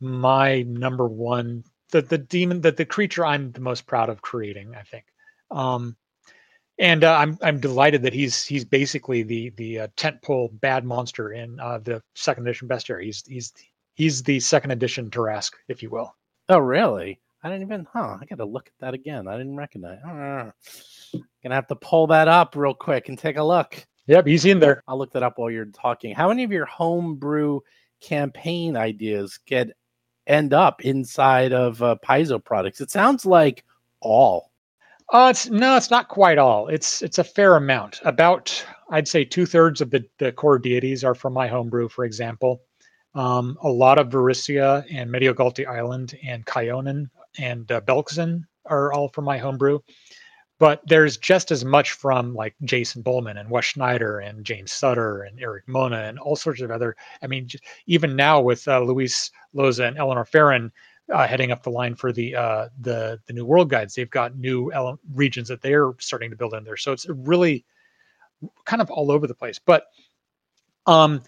my 0.00 0.62
number 0.62 1.08
one 1.08 1.64
the 1.90 2.02
the 2.02 2.18
demon 2.18 2.60
that 2.62 2.76
the 2.76 2.84
creature 2.86 3.24
I'm 3.26 3.52
the 3.52 3.60
most 3.60 3.86
proud 3.86 4.08
of 4.08 4.22
creating. 4.22 4.74
I 4.76 4.82
think. 4.82 5.04
Um, 5.50 5.96
and 6.82 7.04
uh, 7.04 7.16
I'm 7.16 7.38
I'm 7.42 7.60
delighted 7.60 8.02
that 8.02 8.12
he's 8.12 8.44
he's 8.44 8.64
basically 8.64 9.22
the 9.22 9.50
the 9.50 9.80
uh, 9.80 9.88
tentpole 9.96 10.48
bad 10.60 10.84
monster 10.84 11.32
in 11.32 11.58
uh, 11.60 11.78
the 11.78 12.02
second 12.14 12.46
edition 12.46 12.68
bestiary. 12.68 13.04
He's 13.04 13.24
he's 13.24 13.52
he's 13.94 14.22
the 14.22 14.40
second 14.40 14.72
edition 14.72 15.08
Tarrasque, 15.08 15.54
if 15.68 15.82
you 15.82 15.90
will. 15.90 16.14
Oh, 16.48 16.58
really? 16.58 17.20
I 17.44 17.48
didn't 17.48 17.62
even. 17.62 17.86
Huh? 17.92 18.18
I 18.20 18.24
got 18.24 18.38
to 18.38 18.44
look 18.44 18.66
at 18.66 18.72
that 18.80 18.94
again. 18.94 19.28
I 19.28 19.38
didn't 19.38 19.56
recognize. 19.56 20.02
Uh, 20.02 20.50
gonna 21.42 21.54
have 21.54 21.68
to 21.68 21.76
pull 21.76 22.08
that 22.08 22.26
up 22.26 22.56
real 22.56 22.74
quick 22.74 23.08
and 23.08 23.18
take 23.18 23.36
a 23.36 23.42
look. 23.42 23.86
Yep, 24.08 24.26
he's 24.26 24.44
in 24.44 24.58
there. 24.58 24.82
I'll 24.88 24.98
look 24.98 25.12
that 25.12 25.22
up 25.22 25.38
while 25.38 25.50
you're 25.50 25.66
talking. 25.66 26.14
How 26.14 26.28
many 26.28 26.42
of 26.42 26.50
your 26.50 26.66
homebrew 26.66 27.60
campaign 28.00 28.76
ideas 28.76 29.38
get 29.46 29.70
end 30.26 30.52
up 30.52 30.84
inside 30.84 31.52
of 31.52 31.80
uh, 31.80 31.94
Paizo 32.04 32.44
products? 32.44 32.80
It 32.80 32.90
sounds 32.90 33.24
like 33.24 33.64
all. 34.00 34.51
Uh, 35.12 35.28
it's 35.30 35.50
no, 35.50 35.76
it's 35.76 35.90
not 35.90 36.08
quite 36.08 36.38
all. 36.38 36.68
It's 36.68 37.02
it's 37.02 37.18
a 37.18 37.24
fair 37.24 37.56
amount. 37.56 38.00
About 38.04 38.64
I'd 38.90 39.06
say 39.06 39.24
two 39.24 39.44
thirds 39.44 39.82
of 39.82 39.90
the 39.90 40.02
the 40.18 40.32
core 40.32 40.58
deities 40.58 41.04
are 41.04 41.14
from 41.14 41.34
my 41.34 41.46
homebrew, 41.46 41.90
for 41.90 42.06
example. 42.06 42.62
Um, 43.14 43.58
a 43.62 43.68
lot 43.68 43.98
of 43.98 44.08
Varisia 44.08 44.86
and 44.90 45.10
Mediogalti 45.10 45.66
Island 45.66 46.18
and 46.26 46.46
Kyonin 46.46 47.10
and 47.38 47.70
uh, 47.70 47.80
are 48.64 48.92
all 48.94 49.08
from 49.08 49.26
my 49.26 49.36
homebrew. 49.36 49.80
But 50.58 50.80
there's 50.86 51.18
just 51.18 51.50
as 51.50 51.62
much 51.62 51.92
from 51.92 52.34
like 52.34 52.54
Jason 52.64 53.02
Bulmahn 53.02 53.38
and 53.38 53.50
Wes 53.50 53.66
Schneider 53.66 54.20
and 54.20 54.46
James 54.46 54.72
Sutter 54.72 55.24
and 55.24 55.38
Erik 55.40 55.64
Mona 55.66 56.04
and 56.04 56.18
all 56.18 56.36
sorts 56.36 56.62
of 56.62 56.70
other. 56.70 56.96
I 57.22 57.26
mean, 57.26 57.48
even 57.86 58.16
now 58.16 58.40
with 58.40 58.66
uh, 58.66 58.80
Luis 58.80 59.30
Loza 59.54 59.88
and 59.88 59.98
Eleanor 59.98 60.24
Ferron, 60.24 60.72
uh, 61.12 61.26
heading 61.26 61.52
up 61.52 61.62
the 61.62 61.70
line 61.70 61.94
for 61.94 62.12
the 62.12 62.34
uh, 62.34 62.68
the 62.80 63.18
the 63.26 63.32
new 63.32 63.44
world 63.44 63.70
guides. 63.70 63.94
They've 63.94 64.10
got 64.10 64.36
new 64.36 64.72
ele- 64.72 64.98
regions 65.14 65.48
that 65.48 65.62
they're 65.62 65.92
starting 65.98 66.30
to 66.30 66.36
build 66.36 66.54
in 66.54 66.64
there. 66.64 66.76
So 66.76 66.92
it's 66.92 67.06
really 67.08 67.64
kind 68.64 68.82
of 68.82 68.90
all 68.90 69.10
over 69.10 69.26
the 69.26 69.34
place. 69.34 69.58
But 69.58 69.84
um, 70.86 71.22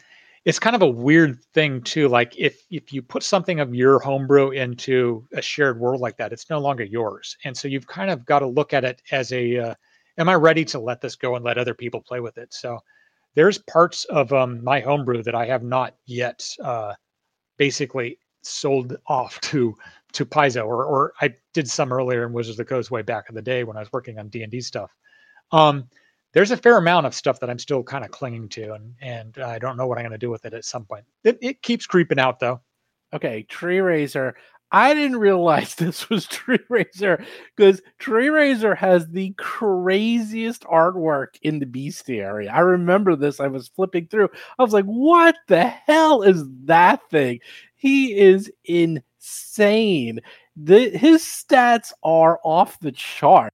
it's 0.45 0.59
kind 0.59 0.76
of 0.76 0.82
a 0.82 0.89
weird 0.89 1.43
thing 1.55 1.82
too. 1.82 2.09
Like 2.09 2.35
if 2.39 2.64
if 2.70 2.93
you 2.93 3.03
put 3.03 3.22
something 3.22 3.61
of 3.61 3.74
your 3.74 3.99
homebrew 3.99 4.51
into 4.51 5.26
a 5.32 5.43
shared 5.43 5.78
world 5.78 6.01
like 6.01 6.16
that, 6.18 6.32
it's 6.32 6.51
no 6.51 6.59
longer 6.59 6.85
yours, 6.85 7.37
and 7.45 7.57
so 7.57 7.68
you've 7.68 7.87
kind 7.87 8.11
of 8.11 8.24
got 8.26 8.41
to 8.41 8.47
look 8.47 8.72
at 8.72 8.85
it 8.85 9.03
as 9.11 9.32
a 9.32 9.59
uh, 9.59 9.74
am 10.18 10.28
I 10.28 10.35
ready 10.35 10.64
to 10.66 10.78
let 10.78 11.01
this 11.01 11.16
go 11.16 11.37
and 11.37 11.45
let 11.45 11.59
other 11.59 11.74
people 11.74 12.01
play 12.01 12.20
with 12.20 12.39
it? 12.39 12.53
So 12.53 12.78
there's 13.35 13.59
parts 13.59 14.05
of 14.07 14.32
um, 14.32 14.62
my 14.62 14.80
homebrew 14.80 15.22
that 15.24 15.35
I 15.35 15.47
have 15.47 15.62
not 15.62 15.95
yet 16.07 16.47
uh, 16.62 16.95
basically 17.57 18.18
sold 18.47 18.97
off 19.07 19.40
to 19.42 19.74
to 20.12 20.24
Paizo, 20.26 20.66
or 20.66 20.84
or 20.84 21.12
I 21.20 21.34
did 21.55 21.68
some 21.70 21.92
earlier 21.92 22.26
in 22.26 22.32
Wizards 22.32 22.59
of 22.59 22.66
the 22.66 22.74
Coast 22.74 22.90
way 22.90 23.03
back 23.03 23.26
in 23.28 23.34
the 23.34 23.42
day 23.42 23.64
when 23.64 23.76
I 23.76 23.80
was 23.80 23.92
working 23.92 24.18
on 24.18 24.28
D 24.28 24.42
and 24.42 24.53
D 24.53 24.61
stuff. 24.61 24.95
Um, 25.53 25.88
there's 26.34 26.51
a 26.51 26.57
fair 26.57 26.76
amount 26.78 27.07
of 27.07 27.14
stuff 27.14 27.40
that 27.40 27.51
I'm 27.51 27.59
still 27.59 27.82
kind 27.84 28.05
of 28.05 28.11
clinging 28.11 28.49
to, 28.51 28.74
and 28.74 28.95
and 29.01 29.38
I 29.38 29.59
don't 29.59 29.76
know 29.76 29.86
what 29.86 29.99
I'm 29.99 30.05
going 30.05 30.12
to 30.12 30.18
do 30.18 30.30
with 30.30 30.45
it 30.47 30.55
at 30.55 30.64
some 30.64 30.84
point. 30.84 31.05
It, 31.24 31.38
it 31.42 31.62
keeps 31.62 31.86
creeping 31.86 32.18
out 32.18 32.40
though. 32.40 32.61
okay, 33.14 33.47
Treerazor. 33.49 34.34
I 34.75 34.93
didn't 34.93 35.18
realize 35.18 35.75
this 35.77 36.11
was 36.11 36.27
Tree 36.27 36.59
Razor 36.68 37.25
because 37.57 37.81
Treerazor 38.01 38.77
has 38.77 39.07
the 39.07 39.33
craziest 39.39 40.64
artwork 40.64 41.39
in 41.43 41.61
the 41.61 41.66
bestiary. 41.66 42.53
I 42.53 42.59
remember 42.59 43.14
this. 43.14 43.39
I 43.39 43.47
was 43.47 43.68
flipping 43.68 44.09
through. 44.09 44.31
I 44.59 44.62
was 44.62 44.72
like, 44.72 44.85
what 44.87 45.37
the 45.47 45.62
hell 45.62 46.22
is 46.22 46.43
that 46.64 47.09
thing? 47.09 47.39
He 47.77 48.18
is 48.18 48.51
insane. 48.64 50.18
The, 50.57 50.91
his 50.91 51.22
stats 51.22 51.93
are 52.03 52.41
off 52.43 52.81
the 52.81 52.93
chart. 52.93 53.53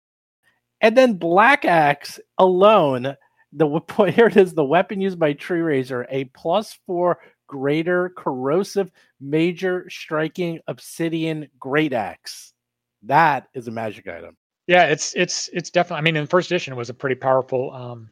And 0.80 0.96
then 0.96 1.18
Black 1.18 1.66
Axe 1.66 2.18
alone, 2.38 3.14
the 3.52 3.80
here 4.14 4.28
it 4.28 4.38
is, 4.38 4.54
the 4.54 4.64
weapon 4.64 5.02
used 5.02 5.18
by 5.18 5.34
Treerazor, 5.34 6.06
a 6.08 6.24
plus 6.24 6.78
four 6.86 7.18
greater 7.50 8.12
corrosive 8.16 8.92
major 9.20 9.90
striking 9.90 10.60
obsidian 10.68 11.48
great 11.58 11.92
axe. 11.92 12.54
That 13.02 13.48
is 13.54 13.66
a 13.66 13.72
magic 13.72 14.06
item. 14.06 14.36
Yeah, 14.68 14.84
it's 14.84 15.12
it's 15.16 15.50
it's 15.52 15.68
definitely. 15.68 15.98
I 15.98 16.02
mean, 16.02 16.16
in 16.16 16.22
the 16.22 16.30
first 16.30 16.48
edition, 16.48 16.72
it 16.72 16.76
was 16.76 16.90
a 16.90 16.94
pretty 16.94 17.16
powerful 17.16 17.72
um, 17.72 18.10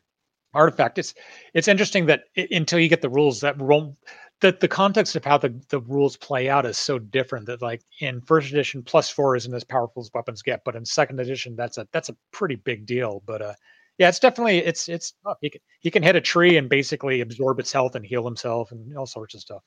artifact. 0.54 0.98
It's 0.98 1.14
it's 1.54 1.68
interesting 1.68 2.06
that 2.06 2.24
it, 2.34 2.50
until 2.50 2.80
you 2.80 2.88
get 2.88 3.00
the 3.00 3.08
rules, 3.08 3.40
that 3.42 3.60
role, 3.60 3.96
that 4.40 4.58
the 4.58 4.66
context 4.66 5.14
of 5.14 5.24
how 5.24 5.38
the, 5.38 5.54
the 5.68 5.80
rules 5.82 6.16
play 6.16 6.48
out 6.48 6.66
is 6.66 6.76
so 6.76 6.98
different. 6.98 7.46
That 7.46 7.62
like 7.62 7.82
in 8.00 8.20
first 8.22 8.50
edition, 8.50 8.82
plus 8.82 9.08
four 9.08 9.36
isn't 9.36 9.54
as 9.54 9.62
powerful 9.62 10.02
as 10.02 10.10
weapons 10.12 10.42
get, 10.42 10.64
but 10.64 10.74
in 10.74 10.84
second 10.84 11.20
edition, 11.20 11.54
that's 11.54 11.78
a 11.78 11.86
that's 11.92 12.08
a 12.08 12.16
pretty 12.32 12.56
big 12.56 12.86
deal. 12.86 13.22
But 13.24 13.40
uh, 13.40 13.54
yeah, 13.98 14.08
it's 14.08 14.20
definitely 14.20 14.58
it's 14.58 14.88
it's 14.88 15.14
tough. 15.24 15.38
He 15.40 15.50
can 15.50 15.60
he 15.80 15.90
can 15.90 16.02
hit 16.02 16.16
a 16.16 16.20
tree 16.20 16.56
and 16.56 16.68
basically 16.68 17.20
absorb 17.20 17.58
its 17.58 17.72
health 17.72 17.96
and 17.96 18.06
heal 18.06 18.24
himself 18.24 18.70
and 18.70 18.96
all 18.96 19.06
sorts 19.06 19.34
of 19.34 19.40
stuff. 19.40 19.62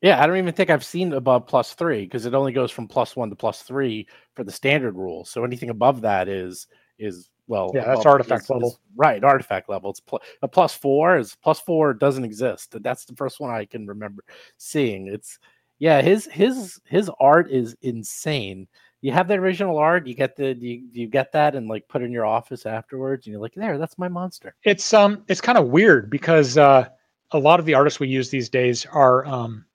Yeah, 0.00 0.22
I 0.22 0.26
don't 0.26 0.36
even 0.36 0.54
think 0.54 0.70
I've 0.70 0.84
seen 0.84 1.12
above 1.12 1.46
plus 1.46 1.74
three 1.74 2.02
because 2.02 2.26
it 2.26 2.34
only 2.34 2.52
goes 2.52 2.70
from 2.70 2.86
plus 2.86 3.16
one 3.16 3.30
to 3.30 3.36
plus 3.36 3.62
three 3.62 4.06
for 4.34 4.44
the 4.44 4.52
standard 4.52 4.96
rule. 4.96 5.24
So 5.24 5.44
anything 5.44 5.70
above 5.70 6.02
that 6.02 6.28
is 6.28 6.66
is 6.98 7.30
well, 7.46 7.72
yeah, 7.74 7.84
that's 7.84 8.06
artifact 8.06 8.44
is, 8.44 8.50
level, 8.50 8.68
is, 8.68 8.78
right? 8.96 9.22
Artifact 9.22 9.68
level. 9.68 9.90
It's 9.90 10.00
pl- 10.00 10.22
a 10.42 10.48
plus 10.48 10.74
four 10.74 11.18
is 11.18 11.36
plus 11.42 11.60
four 11.60 11.94
doesn't 11.94 12.24
exist. 12.24 12.76
That's 12.80 13.04
the 13.04 13.16
first 13.16 13.40
one 13.40 13.50
I 13.50 13.64
can 13.64 13.86
remember 13.86 14.24
seeing. 14.56 15.08
It's 15.08 15.38
yeah, 15.78 16.00
his 16.00 16.26
his 16.26 16.80
his 16.84 17.10
art 17.18 17.50
is 17.50 17.76
insane 17.82 18.68
you 19.04 19.12
have 19.12 19.28
the 19.28 19.34
original 19.34 19.76
art 19.76 20.06
you 20.06 20.14
get 20.14 20.34
the 20.34 20.54
you, 20.54 20.82
you 20.92 21.06
get 21.06 21.30
that 21.30 21.54
and 21.54 21.68
like 21.68 21.86
put 21.88 22.00
in 22.00 22.10
your 22.10 22.24
office 22.24 22.64
afterwards 22.64 23.26
and 23.26 23.32
you're 23.32 23.40
like 23.40 23.52
there 23.54 23.76
that's 23.76 23.98
my 23.98 24.08
monster. 24.08 24.54
It's 24.62 24.94
um 24.94 25.22
it's 25.28 25.42
kind 25.42 25.58
of 25.58 25.66
weird 25.68 26.08
because 26.08 26.56
uh 26.56 26.88
a 27.32 27.38
lot 27.38 27.60
of 27.60 27.66
the 27.66 27.74
artists 27.74 28.00
we 28.00 28.08
use 28.08 28.30
these 28.30 28.48
days 28.48 28.86
are 28.86 29.26
um 29.26 29.66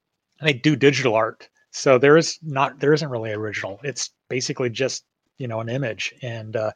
they 0.42 0.54
do 0.54 0.76
digital 0.76 1.14
art. 1.14 1.48
So 1.70 2.00
there 2.00 2.18
is 2.18 2.40
not 2.42 2.80
there 2.80 2.92
isn't 2.92 3.08
really 3.08 3.32
original. 3.32 3.80
It's 3.84 4.10
basically 4.30 4.72
just 4.72 5.04
you 5.38 5.48
know 5.48 5.60
an 5.60 5.70
image. 5.70 6.12
And 6.24 6.56
uh 6.56 6.72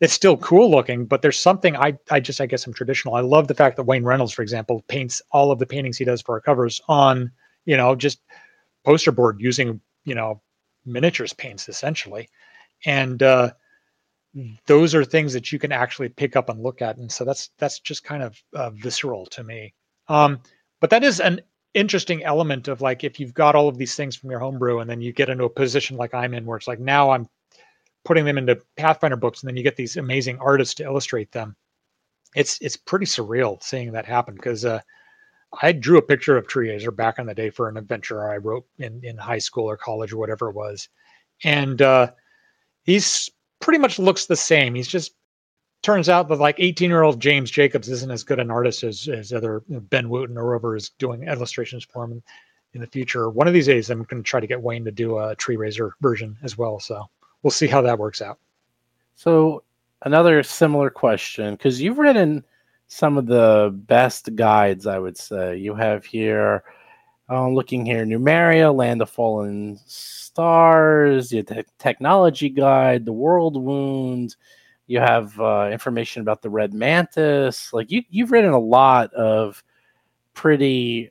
it's 0.00 0.12
still 0.12 0.36
cool 0.36 0.70
looking 0.70 1.06
but 1.06 1.22
there's 1.22 1.38
something 1.38 1.74
i 1.76 1.96
i 2.10 2.20
just 2.20 2.38
i 2.38 2.44
guess 2.44 2.66
i'm 2.66 2.74
traditional. 2.74 3.14
I 3.14 3.22
love 3.22 3.48
the 3.48 3.54
fact 3.54 3.76
that 3.76 3.84
wayne 3.84 4.04
reynolds 4.04 4.34
for 4.34 4.42
example 4.42 4.84
paints 4.88 5.22
all 5.30 5.50
of 5.50 5.58
the 5.58 5.66
paintings 5.66 5.96
he 5.96 6.04
does 6.04 6.20
for 6.20 6.34
our 6.34 6.42
covers 6.42 6.82
on 6.86 7.32
you 7.64 7.78
know 7.78 7.94
just 7.94 8.20
poster 8.84 9.10
board 9.10 9.38
using 9.40 9.80
you 10.04 10.14
know 10.14 10.42
miniatures 10.84 11.32
paints 11.32 11.68
essentially, 11.68 12.28
and 12.84 13.22
uh, 13.22 13.52
those 14.66 14.94
are 14.94 15.04
things 15.04 15.32
that 15.32 15.52
you 15.52 15.58
can 15.58 15.72
actually 15.72 16.08
pick 16.08 16.36
up 16.36 16.48
and 16.48 16.62
look 16.62 16.82
at, 16.82 16.96
and 16.96 17.10
so 17.10 17.24
that's 17.24 17.50
that's 17.58 17.80
just 17.80 18.04
kind 18.04 18.22
of 18.22 18.42
uh, 18.54 18.70
visceral 18.70 19.26
to 19.26 19.44
me. 19.44 19.72
Um, 20.08 20.40
but 20.80 20.90
that 20.90 21.04
is 21.04 21.20
an 21.20 21.40
interesting 21.74 22.22
element 22.24 22.68
of 22.68 22.80
like 22.80 23.04
if 23.04 23.18
you've 23.18 23.34
got 23.34 23.54
all 23.54 23.68
of 23.68 23.78
these 23.78 23.94
things 23.94 24.16
from 24.16 24.30
your 24.30 24.40
homebrew, 24.40 24.80
and 24.80 24.90
then 24.90 25.00
you 25.00 25.12
get 25.12 25.28
into 25.28 25.44
a 25.44 25.50
position 25.50 25.96
like 25.96 26.14
I'm 26.14 26.34
in, 26.34 26.46
where 26.46 26.56
it's 26.56 26.68
like 26.68 26.80
now 26.80 27.10
I'm 27.10 27.28
putting 28.04 28.24
them 28.24 28.38
into 28.38 28.60
Pathfinder 28.76 29.16
books, 29.16 29.42
and 29.42 29.48
then 29.48 29.56
you 29.56 29.62
get 29.62 29.76
these 29.76 29.96
amazing 29.96 30.38
artists 30.38 30.74
to 30.74 30.84
illustrate 30.84 31.32
them. 31.32 31.56
It's 32.34 32.58
it's 32.60 32.76
pretty 32.76 33.06
surreal 33.06 33.62
seeing 33.62 33.92
that 33.92 34.06
happen 34.06 34.34
because 34.34 34.64
uh, 34.64 34.80
I 35.62 35.72
drew 35.72 35.98
a 35.98 36.02
picture 36.02 36.36
of 36.36 36.46
Treerazor 36.46 36.94
back 36.94 37.18
in 37.18 37.26
the 37.26 37.34
day 37.34 37.50
for 37.50 37.68
an 37.68 37.76
adventure 37.76 38.30
I 38.30 38.36
wrote 38.36 38.66
in, 38.78 39.00
in 39.04 39.16
high 39.16 39.38
school 39.38 39.68
or 39.68 39.76
college 39.76 40.12
or 40.12 40.18
whatever 40.18 40.50
it 40.50 40.54
was. 40.54 40.88
And 41.42 41.80
uh, 41.82 42.12
he's 42.84 43.30
pretty 43.60 43.78
much 43.78 43.98
looks 43.98 44.26
the 44.26 44.36
same. 44.36 44.74
He's 44.74 44.88
just 44.88 45.14
turns 45.82 46.08
out 46.08 46.28
that 46.28 46.36
like 46.36 46.56
18 46.58 46.88
year 46.90 47.02
old 47.02 47.20
James 47.20 47.50
Jacobs 47.50 47.88
isn't 47.88 48.10
as 48.10 48.22
good 48.22 48.40
an 48.40 48.50
artist 48.50 48.82
as, 48.82 49.08
as 49.08 49.32
other 49.32 49.62
Ben 49.68 50.08
Wootten 50.08 50.36
or 50.36 50.50
whoever 50.50 50.76
is 50.76 50.90
doing 50.98 51.24
illustrations 51.24 51.84
for 51.84 52.04
him 52.04 52.12
in, 52.12 52.22
in 52.74 52.80
the 52.80 52.86
future. 52.86 53.28
One 53.28 53.46
of 53.46 53.54
these 53.54 53.66
days, 53.66 53.90
I'm 53.90 54.02
going 54.04 54.22
to 54.22 54.26
try 54.26 54.40
to 54.40 54.46
get 54.46 54.62
Wayne 54.62 54.84
to 54.84 54.90
do 54.90 55.18
a 55.18 55.36
Treerazor 55.36 55.92
version 56.00 56.36
as 56.42 56.56
well. 56.56 56.80
So 56.80 57.04
we'll 57.42 57.50
see 57.50 57.66
how 57.66 57.82
that 57.82 57.98
works 57.98 58.22
out. 58.22 58.38
So 59.14 59.62
another 60.02 60.42
similar 60.42 60.90
question 60.90 61.54
because 61.54 61.80
you've 61.80 61.98
written 61.98 62.44
some 62.86 63.18
of 63.18 63.26
the 63.26 63.70
best 63.86 64.34
guides, 64.34 64.86
I 64.86 64.98
would 64.98 65.16
say. 65.16 65.56
You 65.56 65.74
have 65.74 66.04
here, 66.04 66.64
uh, 67.30 67.48
looking 67.48 67.84
here, 67.86 68.04
Numeria, 68.04 68.74
Land 68.74 69.02
of 69.02 69.10
Fallen 69.10 69.78
Stars, 69.86 71.30
the 71.30 71.42
te- 71.42 71.64
Technology 71.78 72.50
Guide, 72.50 73.04
the 73.04 73.14
Worldwound. 73.14 74.36
You 74.86 75.00
have 75.00 75.38
uh, 75.40 75.70
information 75.72 76.22
about 76.22 76.42
the 76.42 76.50
Red 76.50 76.74
Mantis. 76.74 77.72
Like 77.72 77.90
you, 77.90 78.02
you've 78.10 78.32
written 78.32 78.52
a 78.52 78.58
lot 78.58 79.12
of 79.14 79.62
pretty, 80.34 81.10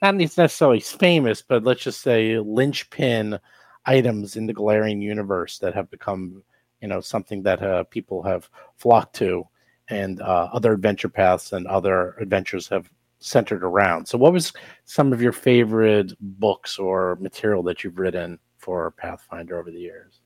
not 0.00 0.14
necessarily 0.14 0.80
famous, 0.80 1.42
but 1.42 1.64
let's 1.64 1.82
just 1.82 2.02
say 2.02 2.38
linchpin 2.38 3.38
items 3.84 4.36
in 4.36 4.46
the 4.46 4.54
Golarion 4.54 5.02
universe 5.02 5.58
that 5.58 5.74
have 5.74 5.90
become, 5.90 6.42
you 6.80 6.86
know, 6.86 7.00
something 7.00 7.42
that 7.42 7.62
uh, 7.62 7.82
people 7.84 8.22
have 8.22 8.48
flocked 8.76 9.16
to 9.16 9.48
and 9.90 10.20
uh, 10.20 10.48
other 10.52 10.72
adventure 10.72 11.08
paths 11.08 11.52
and 11.52 11.66
other 11.66 12.14
adventures 12.20 12.68
have 12.68 12.90
centered 13.20 13.64
around. 13.64 14.06
So, 14.06 14.18
what 14.18 14.32
was 14.32 14.52
some 14.84 15.12
of 15.12 15.22
your 15.22 15.32
favorite 15.32 16.12
books 16.20 16.78
or 16.78 17.16
material 17.20 17.62
that 17.64 17.82
you've 17.82 17.98
written 17.98 18.38
for 18.58 18.90
Pathfinder 18.92 19.58
over 19.58 19.70
the 19.70 19.80
years? 19.80 20.20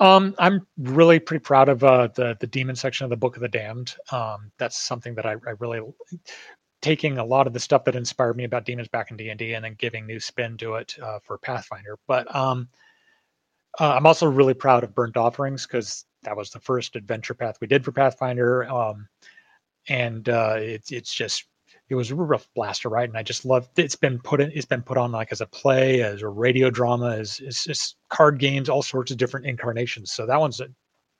Um, 0.00 0.34
I'm 0.38 0.64
really 0.78 1.18
pretty 1.18 1.42
proud 1.42 1.68
of 1.68 1.82
uh, 1.82 2.08
the 2.14 2.36
the 2.40 2.46
demon 2.46 2.76
section 2.76 3.04
of 3.04 3.10
the 3.10 3.16
Book 3.16 3.36
of 3.36 3.42
the 3.42 3.48
Damned. 3.48 3.96
Um, 4.12 4.52
that's 4.58 4.78
something 4.78 5.14
that 5.16 5.26
I, 5.26 5.32
I, 5.32 5.54
really 5.58 5.80
taking 6.80 7.18
a 7.18 7.24
lot 7.24 7.48
of 7.48 7.52
the 7.52 7.58
stuff 7.58 7.84
that 7.84 7.96
inspired 7.96 8.36
me 8.36 8.44
about 8.44 8.64
demons 8.64 8.86
back 8.88 9.10
in 9.10 9.16
D 9.16 9.30
and 9.30 9.38
D, 9.38 9.54
and 9.54 9.64
then 9.64 9.74
giving 9.76 10.06
new 10.06 10.20
spin 10.20 10.56
to 10.58 10.74
it 10.76 10.94
uh, 11.02 11.18
for 11.24 11.38
Pathfinder. 11.38 11.98
But 12.06 12.32
um, 12.34 12.68
uh, 13.80 13.94
I'm 13.94 14.06
also 14.06 14.28
really 14.28 14.54
proud 14.54 14.84
of 14.84 14.94
Burnt 14.94 15.16
Offerings 15.16 15.66
because 15.66 16.04
that 16.22 16.36
was 16.36 16.50
the 16.50 16.60
first 16.60 16.96
adventure 16.96 17.34
path 17.34 17.58
we 17.60 17.66
did 17.66 17.84
for 17.84 17.92
Pathfinder. 17.92 18.68
Um, 18.70 19.08
and 19.88 20.28
uh, 20.28 20.56
it's 20.58 20.92
it's 20.92 21.14
just 21.14 21.44
it 21.88 21.94
was 21.94 22.10
a 22.10 22.14
rough 22.14 22.48
blaster, 22.54 22.88
right? 22.88 23.08
and 23.08 23.16
I 23.16 23.22
just 23.22 23.44
love 23.44 23.68
it's 23.76 23.96
been 23.96 24.18
put 24.18 24.40
in, 24.40 24.50
it's 24.54 24.66
been 24.66 24.82
put 24.82 24.98
on 24.98 25.12
like 25.12 25.32
as 25.32 25.40
a 25.40 25.46
play, 25.46 26.02
as 26.02 26.22
a 26.22 26.28
radio 26.28 26.70
drama, 26.70 27.16
as, 27.16 27.40
as, 27.46 27.66
as 27.68 27.94
card 28.10 28.38
games, 28.38 28.68
all 28.68 28.82
sorts 28.82 29.10
of 29.10 29.16
different 29.16 29.46
incarnations. 29.46 30.12
So 30.12 30.26
that 30.26 30.38
one's 30.38 30.60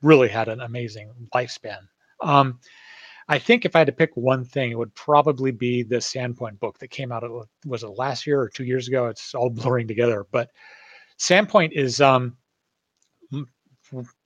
really 0.03 0.29
had 0.29 0.49
an 0.49 0.61
amazing 0.61 1.11
lifespan. 1.35 1.79
Um, 2.23 2.61
I 3.31 3.39
think 3.39 3.65
if 3.65 3.77
I 3.77 3.81
had 3.81 3.87
to 3.87 3.93
pick 3.93 4.11
one 4.15 4.45
thing, 4.45 4.71
it 4.71 4.79
would 4.79 4.95
probably 4.95 5.53
be 5.53 5.83
the 5.83 5.97
Sandpoint 5.97 6.59
book 6.61 6.79
that 6.79 6.89
came 6.89 7.13
out. 7.13 7.25
It 7.25 7.31
Was 7.67 7.83
it 7.83 7.89
last 7.89 8.27
year 8.27 8.41
or 8.41 8.49
two 8.49 8.65
years 8.65 8.89
ago? 8.89 9.07
It's 9.07 9.35
all 9.35 9.51
blurring 9.51 9.89
together, 9.89 10.27
but 10.31 10.51
Sandpoint 11.19 11.73
is 11.73 12.01
um, 12.01 12.37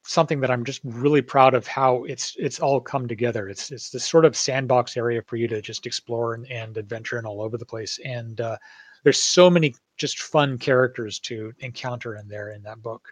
something 0.04 0.40
that 0.40 0.50
I'm 0.50 0.64
just 0.64 0.80
really 0.84 1.22
proud 1.22 1.54
of 1.54 1.66
how 1.66 2.04
it's 2.04 2.34
it's 2.38 2.60
all 2.60 2.80
come 2.80 3.06
together. 3.06 3.48
It's 3.48 3.70
it's 3.70 3.90
this 3.90 4.04
sort 4.08 4.24
of 4.24 4.36
sandbox 4.36 4.96
area 4.96 5.22
for 5.22 5.36
you 5.36 5.46
to 5.48 5.62
just 5.62 5.86
explore 5.86 6.34
and, 6.34 6.50
and 6.50 6.76
adventure 6.76 7.18
and 7.18 7.26
all 7.26 7.40
over 7.40 7.56
the 7.56 7.66
place. 7.66 7.98
And 8.04 8.40
uh, 8.40 8.56
there's 9.04 9.22
so 9.22 9.48
many 9.48 9.74
just 9.96 10.20
fun 10.20 10.58
characters 10.58 11.18
to 11.20 11.52
encounter 11.60 12.16
in 12.16 12.28
there 12.28 12.50
in 12.50 12.62
that 12.62 12.82
book. 12.82 13.08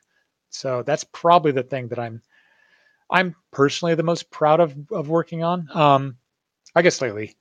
So 0.50 0.82
that's 0.82 1.04
probably 1.04 1.52
the 1.52 1.62
thing 1.62 1.88
that 1.88 1.98
I'm 1.98 2.20
I'm 3.10 3.34
personally 3.50 3.94
the 3.94 4.02
most 4.02 4.30
proud 4.30 4.60
of 4.60 4.74
of 4.90 5.08
working 5.08 5.44
on. 5.44 5.68
Um, 5.74 6.16
I 6.74 6.82
guess 6.82 7.00
lately. 7.00 7.36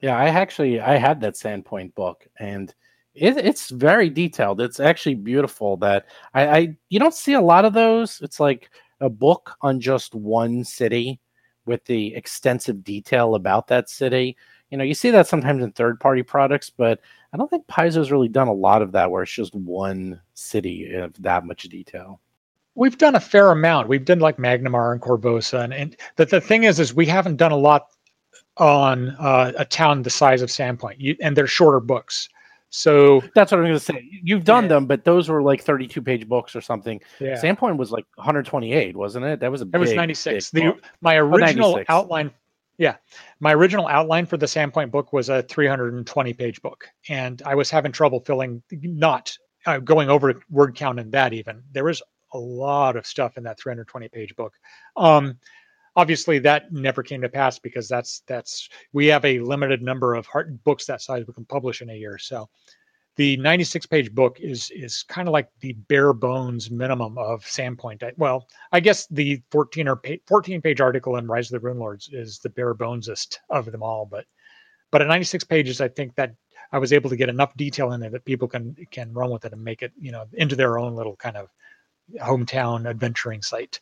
Yeah, 0.00 0.16
I 0.16 0.26
actually 0.26 0.80
I 0.80 0.96
had 0.96 1.20
that 1.20 1.34
Sandpoint 1.34 1.94
book 1.94 2.26
and 2.38 2.74
it, 3.16 3.36
it's 3.38 3.70
very 3.70 4.10
detailed. 4.10 4.60
It's 4.60 4.80
actually 4.80 5.14
beautiful. 5.14 5.76
That 5.78 6.06
I, 6.34 6.46
I 6.46 6.76
you 6.88 6.98
don't 6.98 7.14
see 7.14 7.34
a 7.34 7.40
lot 7.40 7.64
of 7.64 7.72
those. 7.72 8.20
It's 8.20 8.40
like 8.40 8.70
a 9.00 9.08
book 9.08 9.56
on 9.62 9.80
just 9.80 10.14
one 10.14 10.64
city 10.64 11.20
with 11.64 11.84
the 11.84 12.14
extensive 12.14 12.84
detail 12.84 13.34
about 13.34 13.66
that 13.68 13.90
city. 13.90 14.36
You 14.70 14.78
know, 14.78 14.84
you 14.84 14.94
see 14.94 15.10
that 15.10 15.26
sometimes 15.26 15.62
in 15.62 15.72
third 15.72 16.00
party 16.00 16.22
products, 16.22 16.70
but 16.70 17.00
I 17.32 17.36
don't 17.36 17.48
think 17.48 17.66
Paizo's 17.66 18.10
really 18.10 18.28
done 18.28 18.48
a 18.48 18.52
lot 18.52 18.82
of 18.82 18.92
that 18.92 19.10
where 19.10 19.22
it's 19.22 19.32
just 19.32 19.54
one 19.54 20.20
city 20.34 20.94
of 20.94 21.20
that 21.22 21.44
much 21.44 21.64
detail. 21.64 22.20
We've 22.74 22.98
done 22.98 23.14
a 23.14 23.20
fair 23.20 23.50
amount. 23.50 23.88
We've 23.88 24.04
done 24.04 24.18
like 24.18 24.36
Magnimar 24.36 24.92
and 24.92 25.00
Korvosa, 25.00 25.64
and, 25.64 25.72
and 25.72 25.96
the, 26.16 26.26
the 26.26 26.40
thing 26.40 26.64
is, 26.64 26.78
is 26.78 26.94
we 26.94 27.06
haven't 27.06 27.36
done 27.36 27.52
a 27.52 27.56
lot 27.56 27.88
on 28.58 29.10
uh, 29.18 29.52
a 29.56 29.64
town 29.64 30.02
the 30.02 30.10
size 30.10 30.42
of 30.42 30.50
Sandpoint, 30.50 30.96
you, 30.98 31.16
and 31.20 31.36
they're 31.36 31.46
shorter 31.46 31.80
books. 31.80 32.28
So 32.70 33.22
that's 33.34 33.52
what 33.52 33.58
I'm 33.58 33.64
going 33.64 33.74
to 33.74 33.80
say. 33.80 34.08
You've 34.10 34.44
done 34.44 34.64
yeah. 34.64 34.68
them, 34.68 34.86
but 34.86 35.04
those 35.04 35.28
were 35.28 35.42
like 35.42 35.62
32 35.62 36.02
page 36.02 36.28
books 36.28 36.56
or 36.56 36.60
something. 36.60 37.00
Yeah. 37.20 37.40
Sandpoint 37.40 37.76
was 37.76 37.90
like 37.90 38.06
128, 38.16 38.96
wasn't 38.96 39.24
it? 39.24 39.40
That 39.40 39.50
was 39.50 39.62
a. 39.62 39.66
That 39.66 39.80
was 39.80 39.92
96. 39.92 40.50
The 40.50 40.74
my 41.00 41.18
oh, 41.18 41.26
original 41.26 41.78
oh, 41.78 41.84
outline. 41.88 42.30
Yeah, 42.78 42.96
my 43.40 43.54
original 43.54 43.88
outline 43.88 44.26
for 44.26 44.36
the 44.36 44.46
Sandpoint 44.46 44.90
book 44.90 45.12
was 45.12 45.30
a 45.30 45.42
320 45.44 46.32
page 46.34 46.60
book, 46.60 46.86
and 47.08 47.40
I 47.46 47.54
was 47.54 47.70
having 47.70 47.92
trouble 47.92 48.20
filling, 48.20 48.62
not 48.70 49.34
uh, 49.64 49.78
going 49.78 50.10
over 50.10 50.34
word 50.50 50.74
count 50.74 51.00
in 51.00 51.10
that 51.12 51.32
even. 51.32 51.62
There 51.72 51.84
was 51.84 52.02
a 52.34 52.38
lot 52.38 52.96
of 52.96 53.06
stuff 53.06 53.38
in 53.38 53.44
that 53.44 53.58
320 53.58 54.08
page 54.08 54.36
book. 54.36 54.54
Um, 54.96 55.38
obviously 55.96 56.38
that 56.38 56.72
never 56.72 57.02
came 57.02 57.22
to 57.22 57.28
pass 57.28 57.58
because 57.58 57.88
that's 57.88 58.22
that's 58.26 58.68
we 58.92 59.06
have 59.06 59.24
a 59.24 59.40
limited 59.40 59.82
number 59.82 60.14
of 60.14 60.26
hard 60.26 60.62
books 60.62 60.86
that 60.86 61.02
size 61.02 61.24
we 61.26 61.34
can 61.34 61.46
publish 61.46 61.82
in 61.82 61.90
a 61.90 61.94
year. 61.94 62.18
So 62.18 62.48
the 63.16 63.38
96 63.38 63.86
page 63.86 64.14
book 64.14 64.38
is 64.40 64.70
is 64.70 65.02
kind 65.02 65.26
of 65.26 65.32
like 65.32 65.48
the 65.60 65.72
bare 65.72 66.12
bones 66.12 66.70
minimum 66.70 67.16
of 67.18 67.42
sandpoint 67.44 68.02
well 68.18 68.46
i 68.72 68.80
guess 68.80 69.06
the 69.08 69.40
14 69.50 69.88
or 69.88 70.00
14 70.26 70.60
page 70.60 70.80
article 70.80 71.16
in 71.16 71.26
rise 71.26 71.50
of 71.50 71.60
the 71.60 71.66
runelords 71.66 72.12
is 72.12 72.38
the 72.38 72.50
bare 72.50 72.74
bonesest 72.74 73.38
of 73.48 73.72
them 73.72 73.82
all 73.82 74.06
but 74.06 74.26
but 74.90 75.00
at 75.00 75.08
96 75.08 75.44
pages 75.44 75.80
i 75.80 75.88
think 75.88 76.14
that 76.14 76.34
i 76.72 76.78
was 76.78 76.92
able 76.92 77.08
to 77.08 77.16
get 77.16 77.30
enough 77.30 77.56
detail 77.56 77.92
in 77.92 78.00
there 78.00 78.10
that 78.10 78.24
people 78.24 78.46
can 78.48 78.76
can 78.90 79.12
run 79.14 79.30
with 79.30 79.46
it 79.46 79.52
and 79.52 79.64
make 79.64 79.82
it 79.82 79.92
you 79.98 80.12
know 80.12 80.26
into 80.34 80.54
their 80.54 80.78
own 80.78 80.94
little 80.94 81.16
kind 81.16 81.38
of 81.38 81.48
hometown 82.20 82.86
adventuring 82.88 83.40
site 83.40 83.80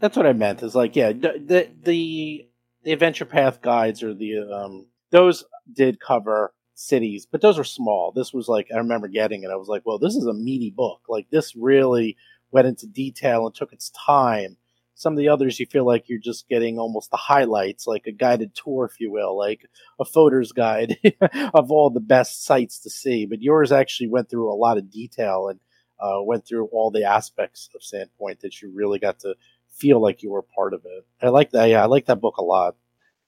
that's 0.00 0.16
what 0.16 0.26
I 0.26 0.32
meant. 0.32 0.62
Is 0.62 0.74
like, 0.74 0.96
yeah, 0.96 1.12
the 1.12 1.70
the 1.82 2.48
the 2.82 2.92
adventure 2.92 3.24
path 3.26 3.60
guides 3.60 4.02
or 4.02 4.14
the 4.14 4.40
um 4.40 4.86
those 5.10 5.44
did 5.72 6.00
cover 6.00 6.52
cities, 6.74 7.26
but 7.30 7.40
those 7.40 7.58
were 7.58 7.64
small. 7.64 8.12
This 8.12 8.32
was 8.32 8.48
like 8.48 8.68
I 8.74 8.78
remember 8.78 9.08
getting 9.08 9.44
it. 9.44 9.50
I 9.50 9.56
was 9.56 9.68
like, 9.68 9.82
well, 9.84 9.98
this 9.98 10.14
is 10.14 10.26
a 10.26 10.34
meaty 10.34 10.70
book. 10.70 11.02
Like 11.08 11.28
this 11.30 11.54
really 11.54 12.16
went 12.50 12.66
into 12.66 12.86
detail 12.86 13.46
and 13.46 13.54
took 13.54 13.72
its 13.72 13.90
time. 13.90 14.56
Some 14.94 15.14
of 15.14 15.18
the 15.18 15.28
others 15.28 15.58
you 15.58 15.64
feel 15.64 15.86
like 15.86 16.08
you're 16.08 16.18
just 16.18 16.48
getting 16.48 16.78
almost 16.78 17.10
the 17.10 17.16
highlights, 17.16 17.86
like 17.86 18.06
a 18.06 18.12
guided 18.12 18.54
tour, 18.54 18.84
if 18.84 19.00
you 19.00 19.10
will, 19.10 19.36
like 19.36 19.62
a 19.98 20.04
photo's 20.04 20.52
guide 20.52 20.98
of 21.54 21.70
all 21.70 21.88
the 21.88 22.00
best 22.00 22.44
sites 22.44 22.80
to 22.80 22.90
see. 22.90 23.24
But 23.24 23.40
yours 23.40 23.72
actually 23.72 24.08
went 24.08 24.28
through 24.28 24.52
a 24.52 24.56
lot 24.56 24.76
of 24.76 24.90
detail 24.90 25.48
and 25.48 25.60
uh, 26.00 26.22
went 26.22 26.46
through 26.46 26.66
all 26.66 26.90
the 26.90 27.04
aspects 27.04 27.68
of 27.74 27.80
Sandpoint 27.80 28.40
that 28.40 28.60
you 28.60 28.72
really 28.74 28.98
got 28.98 29.20
to 29.20 29.34
feel 29.72 30.00
like 30.00 30.22
you 30.22 30.30
were 30.30 30.42
part 30.42 30.74
of 30.74 30.82
it. 30.84 31.06
I 31.22 31.28
like 31.28 31.50
that. 31.50 31.66
Yeah, 31.66 31.82
I 31.82 31.86
like 31.86 32.06
that 32.06 32.20
book 32.20 32.36
a 32.38 32.44
lot. 32.44 32.76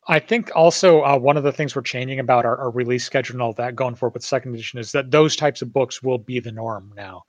I 0.09 0.19
think 0.19 0.51
also 0.55 1.03
uh, 1.03 1.17
one 1.17 1.37
of 1.37 1.45
the 1.45 1.53
things 1.53 1.77
we're 1.77 1.83
changing 1.83 2.19
about 2.19 2.45
our, 2.45 2.57
our, 2.57 2.71
release 2.71 3.05
schedule 3.05 3.37
and 3.37 3.43
all 3.43 3.53
that 3.53 3.77
going 3.77 3.95
forward 3.95 4.15
with 4.15 4.25
second 4.25 4.53
edition 4.53 4.81
is 4.81 4.91
that 4.93 5.13
those 5.13 5.37
types 5.37 5.63
of 5.63 5.73
books 5.73 6.03
will 6.03 6.19
be 6.19 6.41
the 6.41 6.51
norm 6.51 6.93
now. 6.97 7.23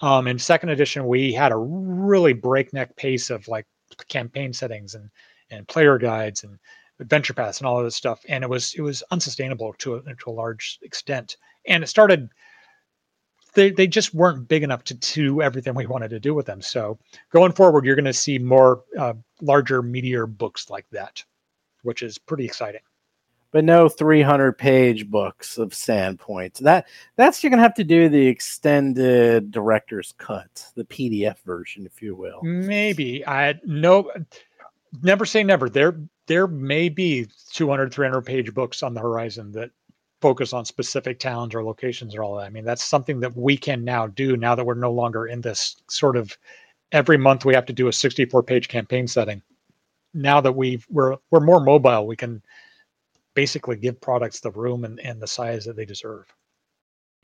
Um, 0.00 0.28
in 0.28 0.38
second 0.38 0.68
edition, 0.68 1.08
we 1.08 1.32
had 1.32 1.50
a 1.50 1.56
really 1.56 2.32
breakneck 2.32 2.96
pace 2.96 3.30
of 3.30 3.48
like 3.48 3.66
campaign 4.08 4.52
settings 4.52 4.94
and 4.94 5.10
and 5.50 5.66
player 5.66 5.98
guides 5.98 6.44
and 6.44 6.56
adventure 7.00 7.34
paths 7.34 7.58
and 7.58 7.66
all 7.66 7.78
of 7.78 7.84
this 7.84 7.96
stuff, 7.96 8.20
and 8.28 8.44
it 8.44 8.50
was 8.50 8.74
it 8.74 8.82
was 8.82 9.02
unsustainable 9.10 9.74
to 9.78 9.96
a, 9.96 10.02
to 10.02 10.30
a 10.30 10.32
large 10.32 10.78
extent. 10.82 11.36
And 11.66 11.82
it 11.82 11.88
started 11.88 12.28
they, 13.54 13.70
they 13.70 13.86
just 13.86 14.14
weren't 14.14 14.48
big 14.48 14.62
enough 14.62 14.84
to 14.84 14.94
do 14.94 15.42
everything 15.42 15.74
we 15.74 15.86
wanted 15.86 16.10
to 16.10 16.20
do 16.20 16.34
with 16.34 16.46
them. 16.46 16.62
So 16.62 16.98
going 17.30 17.52
forward, 17.52 17.84
you're 17.84 17.96
going 17.96 18.04
to 18.04 18.12
see 18.12 18.38
more 18.38 18.82
uh, 18.98 19.14
larger, 19.40 19.82
meteor 19.82 20.26
books 20.26 20.70
like 20.70 20.86
that, 20.92 21.24
which 21.82 22.02
is 22.02 22.18
pretty 22.18 22.44
exciting. 22.44 22.80
But 23.52 23.64
no 23.64 23.88
300 23.88 24.56
page 24.56 25.10
books 25.10 25.58
of 25.58 25.70
Sandpoint. 25.70 26.58
That 26.58 26.86
that's 27.16 27.42
you're 27.42 27.50
gonna 27.50 27.62
have 27.62 27.74
to 27.74 27.84
do 27.84 28.08
the 28.08 28.28
extended 28.28 29.50
director's 29.50 30.14
cut, 30.18 30.70
the 30.76 30.84
PDF 30.84 31.36
version, 31.40 31.84
if 31.84 32.00
you 32.00 32.14
will. 32.14 32.40
Maybe 32.44 33.26
I 33.26 33.58
no, 33.64 34.08
never 35.02 35.24
say 35.24 35.42
never. 35.42 35.68
There 35.68 35.98
there 36.28 36.46
may 36.46 36.88
be 36.88 37.26
200 37.52 37.92
300 37.92 38.20
page 38.20 38.54
books 38.54 38.84
on 38.84 38.94
the 38.94 39.00
horizon 39.00 39.50
that 39.50 39.72
focus 40.20 40.52
on 40.52 40.64
specific 40.64 41.18
towns 41.18 41.54
or 41.54 41.64
locations 41.64 42.14
or 42.14 42.22
all 42.22 42.36
that. 42.36 42.46
I 42.46 42.50
mean, 42.50 42.64
that's 42.64 42.82
something 42.82 43.20
that 43.20 43.36
we 43.36 43.56
can 43.56 43.84
now 43.84 44.06
do 44.06 44.36
now 44.36 44.54
that 44.54 44.64
we're 44.64 44.74
no 44.74 44.92
longer 44.92 45.26
in 45.26 45.40
this 45.40 45.76
sort 45.88 46.16
of 46.16 46.36
every 46.92 47.16
month 47.16 47.44
we 47.44 47.54
have 47.54 47.66
to 47.66 47.72
do 47.72 47.88
a 47.88 47.92
64 47.92 48.42
page 48.42 48.68
campaign 48.68 49.06
setting. 49.06 49.42
Now 50.12 50.40
that 50.40 50.52
we've 50.52 50.86
we're 50.90 51.16
we're 51.30 51.40
more 51.40 51.60
mobile, 51.60 52.06
we 52.06 52.16
can 52.16 52.42
basically 53.34 53.76
give 53.76 54.00
products 54.00 54.40
the 54.40 54.50
room 54.50 54.84
and, 54.84 54.98
and 55.00 55.20
the 55.20 55.26
size 55.26 55.64
that 55.64 55.76
they 55.76 55.84
deserve. 55.84 56.26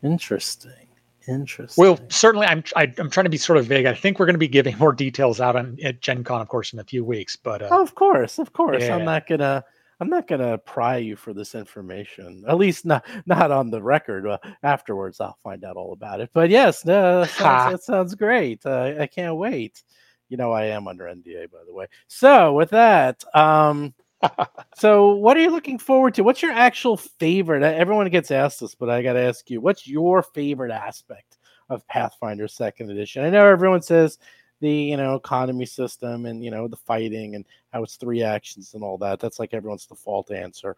Interesting. 0.03 0.89
Interesting. 1.29 1.83
Well, 1.83 1.99
certainly, 2.09 2.47
I'm 2.47 2.63
I, 2.77 2.85
am 2.85 2.95
i 2.99 3.01
am 3.01 3.11
trying 3.11 3.25
to 3.25 3.31
be 3.31 3.37
sort 3.37 3.59
of 3.59 3.67
vague. 3.67 3.87
I 3.87 3.95
think 3.95 4.19
we're 4.19 4.27
going 4.27 4.35
to 4.35 4.39
be 4.39 4.47
giving 4.47 4.79
more 4.79 4.93
details 4.93 5.41
out 5.41 5.57
on 5.57 5.77
at 5.83 6.01
Gen 6.01 6.23
Con, 6.23 6.41
of 6.41 6.49
course, 6.49 6.73
in 6.73 6.79
a 6.79 6.85
few 6.85 7.05
weeks. 7.05 7.35
But 7.35 7.63
uh, 7.63 7.69
oh, 7.73 7.83
of 7.83 7.97
course, 7.97 8.39
of 8.39 8.53
course, 8.53 8.85
yeah. 8.85 8.95
I'm 8.95 9.05
not 9.05 9.27
gonna 9.27 9.65
I'm 10.01 10.09
not 10.09 10.29
gonna 10.29 10.59
pry 10.59 10.99
you 10.99 11.17
for 11.17 11.33
this 11.33 11.55
information. 11.55 12.45
At 12.47 12.59
least 12.59 12.85
not 12.85 13.07
not 13.27 13.51
on 13.51 13.71
the 13.71 13.83
record. 13.83 14.27
Uh, 14.27 14.39
afterwards, 14.63 15.21
I'll 15.21 15.39
find 15.43 15.65
out 15.65 15.77
all 15.77 15.93
about 15.93 16.21
it. 16.21 16.31
But 16.35 16.51
yes, 16.51 16.85
no, 16.85 17.21
that 17.21 17.31
sounds, 17.31 17.73
that 17.73 17.83
sounds 17.83 18.15
great. 18.15 18.65
Uh, 18.65 18.95
I 19.01 19.07
can't 19.07 19.37
wait. 19.37 19.83
You 20.29 20.37
know, 20.37 20.53
I 20.53 20.67
am 20.67 20.89
under 20.89 21.05
NDA, 21.05 21.51
by 21.51 21.59
the 21.67 21.73
way. 21.73 21.87
So 22.09 22.53
with 22.53 22.71
that, 22.71 23.23
um, 23.35 23.95
so 24.77 25.15
what 25.15 25.37
are 25.37 25.41
you 25.41 25.51
looking 25.51 25.79
forward 25.79 26.15
to? 26.15 26.25
What's 26.25 26.43
your 26.43 26.53
actual 26.53 26.97
favorite? 26.97 27.63
Everyone 27.63 28.09
gets 28.11 28.31
asked 28.31 28.61
this, 28.61 28.75
but 28.75 28.91
I 28.91 29.03
got 29.03 29.15
to 29.15 29.21
ask 29.21 29.49
you, 29.51 29.61
what's 29.61 29.87
your 29.87 30.23
favorite 30.23 30.73
aspect 30.73 31.39
of 31.69 31.87
Pathfinder 31.87 32.49
Second 32.49 32.91
Edition? 32.91 33.25
I 33.25 33.31
know 33.31 33.47
everyone 33.47 33.83
says 33.83 34.19
the 34.61 34.71
you 34.71 34.97
know 34.97 35.15
economy 35.15 35.67
system 35.67 36.27
and 36.27 36.45
you 36.45 36.51
know 36.51 36.69
the 36.69 36.77
fighting 36.77 37.35
and 37.35 37.45
how 37.73 37.83
it's 37.83 37.97
three 37.97 38.23
actions 38.23 38.75
and 38.75 38.83
all 38.83 38.99
that. 38.99 39.21
That's 39.21 39.39
like 39.39 39.55
everyone's 39.55 39.87
default 39.87 40.31
answer. 40.31 40.77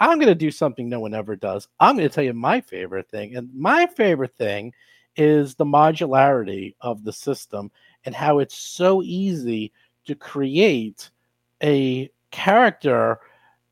I'm 0.00 0.18
going 0.18 0.28
to 0.28 0.34
do 0.34 0.50
something 0.50 0.88
no 0.88 1.00
one 1.00 1.14
ever 1.14 1.34
does. 1.34 1.66
I'm 1.80 1.96
going 1.96 2.08
to 2.08 2.14
tell 2.14 2.24
you 2.24 2.32
my 2.32 2.60
favorite 2.60 3.10
thing, 3.10 3.36
and 3.36 3.50
my 3.54 3.86
favorite 3.86 4.36
thing 4.36 4.72
is 5.16 5.56
the 5.56 5.64
modularity 5.64 6.74
of 6.80 7.02
the 7.02 7.12
system 7.12 7.70
and 8.04 8.14
how 8.14 8.38
it's 8.38 8.56
so 8.56 9.02
easy 9.02 9.72
to 10.06 10.14
create 10.14 11.10
a 11.62 12.08
character 12.30 13.18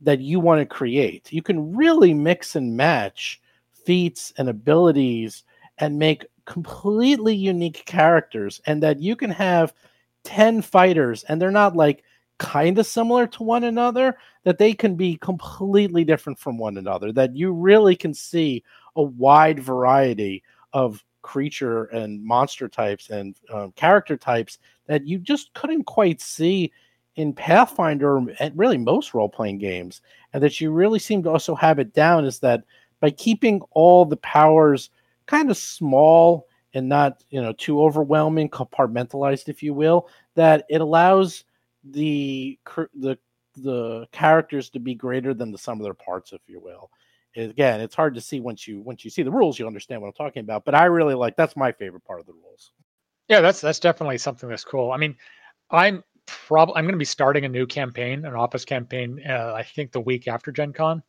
that 0.00 0.20
you 0.20 0.40
want 0.40 0.60
to 0.60 0.66
create. 0.66 1.32
You 1.32 1.42
can 1.42 1.74
really 1.74 2.12
mix 2.12 2.56
and 2.56 2.76
match 2.76 3.40
feats 3.84 4.32
and 4.36 4.48
abilities 4.48 5.44
and 5.78 5.98
make 5.98 6.26
completely 6.46 7.34
unique 7.34 7.84
characters 7.86 8.60
and 8.66 8.82
that 8.82 9.00
you 9.00 9.16
can 9.16 9.30
have 9.30 9.74
10 10.24 10.62
fighters 10.62 11.24
and 11.24 11.40
they're 11.40 11.50
not 11.50 11.76
like 11.76 12.02
kind 12.38 12.78
of 12.78 12.86
similar 12.86 13.26
to 13.26 13.42
one 13.42 13.64
another 13.64 14.16
that 14.44 14.58
they 14.58 14.72
can 14.72 14.94
be 14.94 15.16
completely 15.16 16.04
different 16.04 16.38
from 16.38 16.58
one 16.58 16.76
another 16.76 17.12
that 17.12 17.34
you 17.34 17.52
really 17.52 17.96
can 17.96 18.12
see 18.12 18.62
a 18.96 19.02
wide 19.02 19.58
variety 19.58 20.42
of 20.72 21.02
creature 21.22 21.84
and 21.86 22.22
monster 22.22 22.68
types 22.68 23.10
and 23.10 23.36
um, 23.52 23.72
character 23.72 24.16
types 24.16 24.58
that 24.86 25.06
you 25.06 25.18
just 25.18 25.52
couldn't 25.54 25.84
quite 25.84 26.20
see 26.20 26.70
in 27.16 27.32
Pathfinder 27.32 28.18
and 28.38 28.56
really 28.56 28.78
most 28.78 29.14
role 29.14 29.28
playing 29.28 29.58
games, 29.58 30.02
and 30.32 30.42
that 30.42 30.60
you 30.60 30.70
really 30.70 30.98
seem 30.98 31.22
to 31.22 31.30
also 31.30 31.54
have 31.54 31.78
it 31.78 31.92
down 31.94 32.24
is 32.24 32.38
that 32.40 32.62
by 33.00 33.10
keeping 33.10 33.60
all 33.72 34.04
the 34.04 34.18
powers 34.18 34.90
kind 35.26 35.50
of 35.50 35.56
small 35.56 36.46
and 36.74 36.88
not 36.88 37.22
you 37.30 37.40
know 37.40 37.52
too 37.52 37.80
overwhelming 37.80 38.48
compartmentalized 38.48 39.48
if 39.48 39.62
you 39.62 39.74
will 39.74 40.08
that 40.34 40.64
it 40.68 40.80
allows 40.80 41.44
the 41.84 42.58
the 42.94 43.18
the 43.56 44.06
characters 44.12 44.68
to 44.68 44.78
be 44.78 44.94
greater 44.94 45.32
than 45.32 45.50
the 45.50 45.58
sum 45.58 45.80
of 45.80 45.84
their 45.84 45.94
parts 45.94 46.32
if 46.32 46.42
you 46.46 46.60
will. 46.60 46.90
Again 47.36 47.80
it's 47.80 47.94
hard 47.94 48.14
to 48.14 48.20
see 48.20 48.40
once 48.40 48.66
you 48.66 48.80
once 48.80 49.04
you 49.04 49.10
see 49.10 49.22
the 49.22 49.30
rules 49.30 49.58
you 49.58 49.66
understand 49.66 50.00
what 50.00 50.08
i'm 50.08 50.14
talking 50.14 50.40
about 50.40 50.64
but 50.64 50.74
i 50.74 50.86
really 50.86 51.14
like 51.14 51.36
that's 51.36 51.54
my 51.54 51.70
favorite 51.70 52.04
part 52.04 52.20
of 52.20 52.26
the 52.26 52.32
rules. 52.32 52.72
Yeah 53.28 53.40
that's 53.40 53.60
that's 53.60 53.80
definitely 53.80 54.18
something 54.18 54.48
that's 54.48 54.64
cool. 54.64 54.90
I 54.90 54.96
mean 54.96 55.16
i'm 55.70 56.02
probably 56.26 56.74
i'm 56.76 56.84
going 56.84 56.94
to 56.94 56.98
be 56.98 57.04
starting 57.04 57.44
a 57.44 57.48
new 57.48 57.66
campaign 57.66 58.24
an 58.24 58.34
office 58.34 58.64
campaign 58.64 59.20
uh, 59.28 59.52
i 59.54 59.62
think 59.62 59.92
the 59.92 60.00
week 60.00 60.28
after 60.28 60.50
gen 60.50 60.72
con 60.72 61.02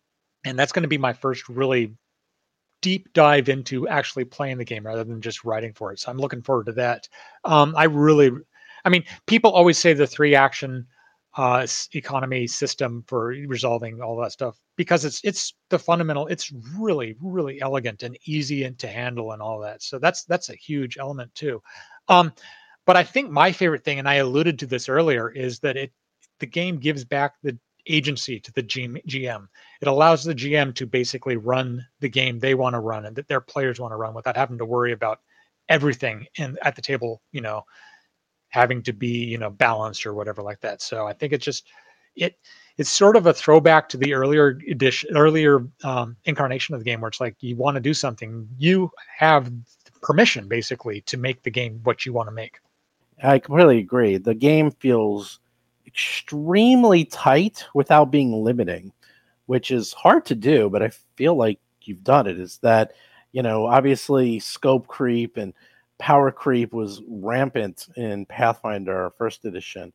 and 0.46 0.58
that's 0.58 0.72
going 0.72 0.84
to 0.84 0.90
be 0.90 0.98
my 0.98 1.14
first 1.14 1.48
really 1.50 1.96
deep 2.82 3.12
dive 3.14 3.50
into 3.50 3.88
actually 3.88 4.26
playing 4.26 4.58
the 4.58 4.66
game 4.66 4.86
rather 4.86 5.04
than 5.04 5.22
just 5.22 5.44
writing 5.44 5.74
for 5.74 5.92
it. 5.92 6.00
So 6.00 6.12
I'm 6.12 6.18
looking 6.18 6.42
forward 6.42 6.68
to 6.68 6.72
that. 6.74 7.08
Um, 7.44 7.74
I 7.76 7.86
really, 7.86 8.32
I 8.86 8.90
mean, 8.90 9.04
people 9.26 9.52
always 9.52 9.78
say 9.78 9.94
the 9.94 10.08
three 10.08 10.36
action 10.36 10.86
uh, 11.38 11.68
economy 11.94 12.48
system 12.48 13.04
for 13.08 13.28
resolving 13.48 14.02
all 14.02 14.18
that 14.18 14.32
stuff 14.32 14.60
because 14.76 15.06
it's 15.06 15.22
it's 15.24 15.54
the 15.70 15.78
fundamental. 15.78 16.26
It's 16.28 16.52
really 16.78 17.16
really 17.22 17.62
elegant 17.62 18.02
and 18.02 18.18
easy 18.26 18.64
and 18.64 18.78
to 18.80 18.88
handle 18.88 19.32
and 19.32 19.42
all 19.42 19.60
that. 19.60 19.84
So 19.84 20.00
that's 20.00 20.24
that's 20.26 20.50
a 20.50 20.56
huge 20.56 20.98
element 20.98 21.34
too. 21.36 21.62
Um, 22.08 22.34
but 22.88 22.96
I 22.98 23.04
think 23.04 23.30
my 23.30 23.52
favorite 23.52 23.84
thing, 23.84 24.00
and 24.00 24.10
I 24.10 24.16
alluded 24.16 24.58
to 24.60 24.66
this 24.66 24.90
earlier, 24.90 25.30
is 25.30 25.60
that 25.60 25.78
it 25.78 25.92
the 26.40 26.48
game 26.48 26.78
gives 26.78 27.06
back 27.06 27.34
the 27.44 27.58
agency 27.88 28.40
to 28.40 28.52
the 28.54 28.64
GM. 28.64 29.48
It 29.82 29.88
allows 29.88 30.24
the 30.24 30.36
GM 30.36 30.74
to 30.76 30.86
basically 30.86 31.38
run 31.38 31.86
the 32.00 32.10
game 32.10 32.40
they 32.40 32.56
want 32.56 32.74
to 32.74 32.80
run 32.80 33.06
and 33.06 33.16
that 33.16 33.28
their 33.28 33.42
players 33.42 33.80
want 33.80 33.92
to 33.92 33.98
run 33.98 34.14
without 34.14 34.38
having 34.38 34.58
to 34.58 34.66
worry 34.66 34.92
about 34.92 35.22
everything 35.70 36.26
in 36.36 36.58
at 36.62 36.76
the 36.76 36.82
table, 36.82 37.22
you 37.32 37.42
know, 37.42 37.64
having 38.50 38.82
to 38.84 38.94
be, 38.94 39.26
you 39.26 39.38
know, 39.38 39.50
balanced 39.50 40.06
or 40.06 40.14
whatever 40.14 40.42
like 40.42 40.60
that. 40.62 40.82
So 40.82 41.06
I 41.06 41.14
think 41.14 41.34
it's 41.34 41.46
just 41.46 41.68
it 42.16 42.38
it's 42.78 42.90
sort 42.90 43.16
of 43.16 43.26
a 43.26 43.34
throwback 43.34 43.90
to 43.90 43.98
the 43.98 44.14
earlier 44.14 44.60
edition, 44.70 45.16
earlier 45.18 45.68
um, 45.84 46.16
incarnation 46.26 46.76
of 46.76 46.82
the 46.82 46.86
game, 46.86 47.02
where 47.02 47.10
it's 47.10 47.20
like 47.20 47.36
you 47.40 47.56
want 47.56 47.76
to 47.76 47.82
do 47.82 47.94
something, 47.94 48.48
you 48.58 48.92
have 49.18 49.52
permission 50.02 50.48
basically 50.48 51.02
to 51.02 51.18
make 51.18 51.42
the 51.42 51.50
game 51.50 51.80
what 51.84 52.06
you 52.06 52.14
want 52.14 52.28
to 52.28 52.32
make. 52.32 52.60
I 53.24 53.40
completely 53.40 53.80
agree. 53.80 54.18
The 54.18 54.36
game 54.36 54.70
feels 54.72 55.40
extremely 55.98 57.06
tight 57.06 57.66
without 57.74 58.12
being 58.12 58.44
limiting, 58.44 58.92
which 59.48 59.72
is 59.72 59.94
hard 59.94 60.26
to 60.28 60.36
do, 60.36 60.70
but 60.70 60.84
I 60.84 60.92
feel 61.16 61.36
like 61.36 61.60
you've 61.82 62.04
done 62.04 62.28
it. 62.28 62.40
Is 62.40 62.60
that, 62.62 62.92
you 63.32 63.42
know, 63.42 63.66
obviously 63.66 64.38
scope 64.38 64.86
creep 64.86 65.38
and 65.38 65.56
power 65.98 66.32
creep 66.32 66.72
was 66.72 67.02
rampant 67.08 67.88
in 67.96 68.28
Pathfinder 68.28 69.12
first 69.18 69.44
edition. 69.46 69.92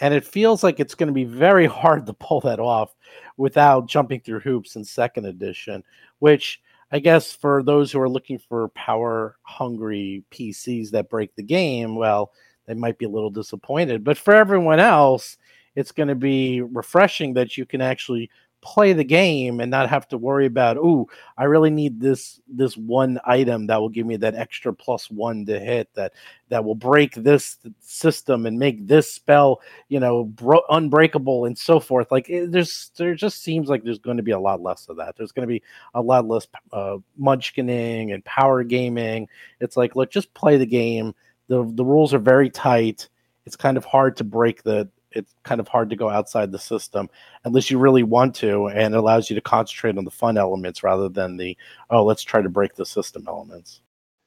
And 0.00 0.12
it 0.12 0.26
feels 0.26 0.62
like 0.62 0.80
it's 0.80 0.94
going 0.94 1.06
to 1.06 1.14
be 1.14 1.24
very 1.24 1.66
hard 1.80 2.04
to 2.06 2.12
pull 2.12 2.42
that 2.42 2.60
off 2.60 2.94
without 3.38 3.86
jumping 3.86 4.20
through 4.20 4.40
hoops 4.40 4.76
in 4.76 4.84
second 4.84 5.24
edition, 5.24 5.82
which 6.18 6.60
I 6.92 6.98
guess 6.98 7.32
for 7.32 7.62
those 7.62 7.90
who 7.90 8.00
are 8.00 8.08
looking 8.08 8.38
for 8.38 8.68
power 8.70 9.36
hungry 9.42 10.24
PCs 10.30 10.90
that 10.90 11.08
break 11.08 11.34
the 11.36 11.42
game, 11.42 11.96
well, 11.96 12.32
they 12.68 12.74
might 12.74 12.98
be 12.98 13.06
a 13.06 13.10
little 13.10 13.30
disappointed. 13.30 14.04
But 14.04 14.18
for 14.18 14.34
everyone 14.34 14.78
else, 14.78 15.38
it's 15.74 15.92
going 15.92 16.08
to 16.08 16.14
be 16.14 16.60
refreshing 16.60 17.34
that 17.34 17.56
you 17.56 17.64
can 17.64 17.80
actually 17.80 18.30
play 18.60 18.92
the 18.92 19.04
game 19.04 19.60
and 19.60 19.70
not 19.70 19.88
have 19.88 20.08
to 20.08 20.18
worry 20.18 20.46
about 20.46 20.76
oh 20.76 21.08
i 21.36 21.44
really 21.44 21.70
need 21.70 22.00
this 22.00 22.40
this 22.48 22.76
one 22.76 23.18
item 23.24 23.68
that 23.68 23.80
will 23.80 23.88
give 23.88 24.04
me 24.04 24.16
that 24.16 24.34
extra 24.34 24.72
plus 24.72 25.08
one 25.10 25.46
to 25.46 25.60
hit 25.60 25.88
that 25.94 26.12
that 26.48 26.64
will 26.64 26.74
break 26.74 27.14
this 27.14 27.56
system 27.78 28.46
and 28.46 28.58
make 28.58 28.84
this 28.84 29.12
spell 29.12 29.60
you 29.88 30.00
know 30.00 30.24
bro- 30.24 30.64
unbreakable 30.70 31.44
and 31.44 31.56
so 31.56 31.78
forth 31.78 32.10
like 32.10 32.28
it, 32.28 32.50
there's 32.50 32.90
there 32.96 33.14
just 33.14 33.42
seems 33.42 33.68
like 33.68 33.84
there's 33.84 34.00
going 34.00 34.16
to 34.16 34.24
be 34.24 34.32
a 34.32 34.40
lot 34.40 34.60
less 34.60 34.88
of 34.88 34.96
that 34.96 35.16
there's 35.16 35.32
going 35.32 35.46
to 35.46 35.52
be 35.52 35.62
a 35.94 36.02
lot 36.02 36.26
less 36.26 36.48
uh, 36.72 36.96
munchkining 37.20 38.12
and 38.12 38.24
power 38.24 38.64
gaming 38.64 39.28
it's 39.60 39.76
like 39.76 39.94
look 39.94 40.10
just 40.10 40.34
play 40.34 40.56
the 40.56 40.66
game 40.66 41.14
the 41.48 41.70
the 41.74 41.84
rules 41.84 42.14
are 42.14 42.18
very 42.18 42.50
tight. 42.50 43.08
It's 43.44 43.56
kind 43.56 43.76
of 43.76 43.84
hard 43.84 44.16
to 44.18 44.24
break 44.24 44.62
the. 44.62 44.88
It's 45.10 45.34
kind 45.42 45.58
of 45.58 45.66
hard 45.66 45.88
to 45.90 45.96
go 45.96 46.10
outside 46.10 46.52
the 46.52 46.58
system 46.58 47.08
unless 47.44 47.70
you 47.70 47.78
really 47.78 48.02
want 48.02 48.34
to, 48.36 48.66
and 48.68 48.94
it 48.94 48.98
allows 48.98 49.30
you 49.30 49.34
to 49.36 49.40
concentrate 49.40 49.96
on 49.96 50.04
the 50.04 50.10
fun 50.10 50.36
elements 50.36 50.82
rather 50.82 51.08
than 51.08 51.38
the 51.38 51.56
oh 51.90 52.04
let's 52.04 52.22
try 52.22 52.42
to 52.42 52.48
break 52.48 52.74
the 52.74 52.84
system 52.84 53.24
elements. 53.26 53.80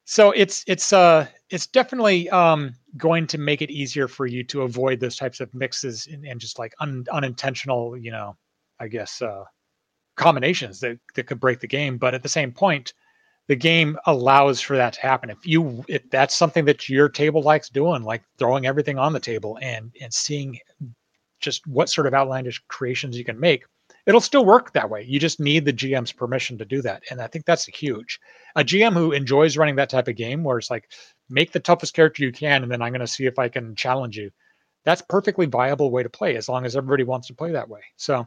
So 0.04 0.32
it's 0.32 0.64
it's 0.66 0.92
uh 0.92 1.26
it's 1.50 1.68
definitely 1.68 2.28
um 2.30 2.74
going 2.96 3.28
to 3.28 3.38
make 3.38 3.62
it 3.62 3.70
easier 3.70 4.08
for 4.08 4.26
you 4.26 4.42
to 4.44 4.62
avoid 4.62 4.98
those 4.98 5.16
types 5.16 5.40
of 5.40 5.54
mixes 5.54 6.08
and, 6.08 6.26
and 6.26 6.40
just 6.40 6.58
like 6.58 6.74
un, 6.80 7.04
unintentional, 7.12 7.96
you 7.96 8.10
know, 8.10 8.36
I 8.80 8.88
guess 8.88 9.22
uh 9.22 9.44
combinations 10.16 10.80
that 10.80 10.98
that 11.14 11.28
could 11.28 11.38
break 11.38 11.60
the 11.60 11.68
game. 11.68 11.96
But 11.96 12.14
at 12.14 12.24
the 12.24 12.28
same 12.28 12.52
point, 12.52 12.92
the 13.48 13.56
game 13.56 13.98
allows 14.06 14.60
for 14.60 14.76
that 14.76 14.94
to 14.94 15.00
happen. 15.00 15.30
If 15.30 15.46
you 15.46 15.84
if 15.88 16.08
that's 16.10 16.34
something 16.34 16.64
that 16.66 16.88
your 16.88 17.08
table 17.08 17.42
likes 17.42 17.68
doing, 17.68 18.02
like 18.02 18.22
throwing 18.38 18.66
everything 18.66 18.98
on 18.98 19.12
the 19.12 19.20
table 19.20 19.58
and 19.60 19.94
and 20.00 20.12
seeing 20.12 20.58
just 21.40 21.66
what 21.66 21.90
sort 21.90 22.06
of 22.06 22.14
outlandish 22.14 22.62
creations 22.68 23.18
you 23.18 23.24
can 23.24 23.38
make, 23.38 23.64
it'll 24.06 24.20
still 24.20 24.44
work 24.44 24.72
that 24.72 24.88
way. 24.88 25.02
You 25.02 25.18
just 25.18 25.40
need 25.40 25.64
the 25.64 25.72
GM's 25.72 26.12
permission 26.12 26.56
to 26.58 26.64
do 26.64 26.82
that. 26.82 27.02
And 27.10 27.20
I 27.20 27.26
think 27.26 27.44
that's 27.44 27.66
huge. 27.66 28.20
A 28.56 28.64
GM 28.64 28.94
who 28.94 29.12
enjoys 29.12 29.56
running 29.56 29.76
that 29.76 29.90
type 29.90 30.08
of 30.08 30.16
game 30.16 30.44
where 30.44 30.58
it's 30.58 30.70
like 30.70 30.90
make 31.28 31.52
the 31.52 31.60
toughest 31.60 31.94
character 31.94 32.22
you 32.22 32.32
can 32.32 32.62
and 32.62 32.70
then 32.70 32.82
I'm 32.82 32.92
going 32.92 33.00
to 33.00 33.06
see 33.06 33.26
if 33.26 33.38
I 33.38 33.48
can 33.48 33.74
challenge 33.74 34.16
you. 34.16 34.30
That's 34.84 35.02
perfectly 35.02 35.46
viable 35.46 35.90
way 35.90 36.02
to 36.02 36.10
play 36.10 36.36
as 36.36 36.48
long 36.48 36.64
as 36.64 36.76
everybody 36.76 37.04
wants 37.04 37.28
to 37.28 37.34
play 37.34 37.52
that 37.52 37.68
way. 37.68 37.82
So 37.96 38.26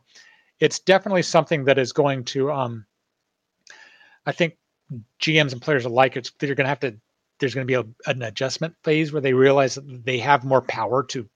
it's 0.60 0.80
definitely 0.80 1.22
something 1.22 1.66
that 1.66 1.78
is 1.78 1.92
going 1.92 2.24
to 2.26 2.52
um 2.52 2.86
I 4.26 4.32
think 4.32 4.58
GMs 5.22 5.52
and 5.52 5.62
players 5.62 5.86
alike, 5.86 6.18
it's 6.18 6.32
they're 6.40 6.56
going 6.56 6.66
to 6.66 6.70
have 6.70 6.80
to. 6.82 6.96
There's 7.40 7.54
going 7.54 7.68
to 7.68 7.72
be 7.72 7.90
a, 7.90 8.10
an 8.10 8.22
adjustment 8.22 8.76
phase 8.84 9.12
where 9.12 9.22
they 9.22 9.34
realize 9.34 9.76
that 9.76 10.06
they 10.06 10.20
have 10.20 10.46
more 10.46 10.62
power 10.62 11.04
to 11.08 11.28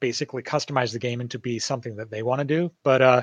basically 0.00 0.42
customize 0.42 0.92
the 0.92 0.98
game 0.98 1.20
and 1.20 1.30
to 1.30 1.38
be 1.38 1.58
something 1.58 1.96
that 1.96 2.10
they 2.10 2.22
want 2.22 2.38
to 2.40 2.44
do. 2.44 2.72
But 2.82 3.02
uh, 3.02 3.22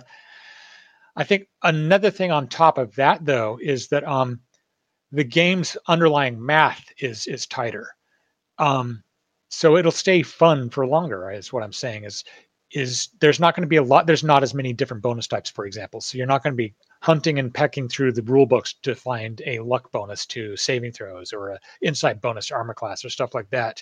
I 1.15 1.23
think 1.23 1.47
another 1.63 2.11
thing 2.11 2.31
on 2.31 2.47
top 2.47 2.77
of 2.77 2.95
that, 2.95 3.25
though, 3.25 3.59
is 3.61 3.87
that 3.87 4.07
um, 4.07 4.39
the 5.11 5.23
game's 5.23 5.75
underlying 5.87 6.43
math 6.43 6.85
is 6.99 7.27
is 7.27 7.47
tighter. 7.47 7.87
Um, 8.57 9.03
so 9.49 9.77
it'll 9.77 9.91
stay 9.91 10.21
fun 10.21 10.69
for 10.69 10.85
longer. 10.85 11.31
Is 11.31 11.51
what 11.51 11.63
I'm 11.63 11.73
saying. 11.73 12.03
Is 12.03 12.23
is 12.71 13.09
there's 13.19 13.39
not 13.39 13.55
going 13.55 13.63
to 13.63 13.69
be 13.69 13.77
a 13.77 13.83
lot. 13.83 14.05
There's 14.05 14.23
not 14.23 14.43
as 14.43 14.53
many 14.53 14.73
different 14.73 15.03
bonus 15.03 15.27
types, 15.27 15.49
for 15.49 15.65
example. 15.65 16.01
So 16.01 16.17
you're 16.17 16.27
not 16.27 16.43
going 16.43 16.53
to 16.53 16.57
be 16.57 16.75
hunting 17.01 17.39
and 17.39 17.53
pecking 17.53 17.87
through 17.87 18.11
the 18.11 18.21
rule 18.23 18.45
books 18.45 18.73
to 18.73 18.93
find 18.93 19.41
a 19.45 19.59
luck 19.59 19.91
bonus 19.91 20.25
to 20.25 20.55
saving 20.57 20.91
throws 20.91 21.31
or 21.31 21.49
a 21.49 21.59
insight 21.81 22.21
bonus 22.21 22.47
to 22.47 22.55
armor 22.55 22.73
class 22.73 23.05
or 23.05 23.09
stuff 23.09 23.33
like 23.33 23.49
that. 23.49 23.81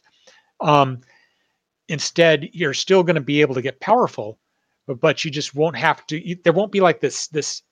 Um, 0.61 1.01
instead, 1.87 2.49
you're 2.53 2.73
still 2.73 3.03
going 3.03 3.15
to 3.15 3.21
be 3.21 3.41
able 3.41 3.55
to 3.55 3.61
get 3.61 3.79
powerful, 3.79 4.37
but, 4.85 4.99
but 4.99 5.25
you 5.25 5.31
just 5.31 5.55
won't 5.55 5.75
have 5.75 6.05
to. 6.07 6.27
You, 6.27 6.37
there 6.43 6.53
won't 6.53 6.71
be 6.71 6.81
like 6.81 6.99
this 6.99 7.27
this, 7.27 7.63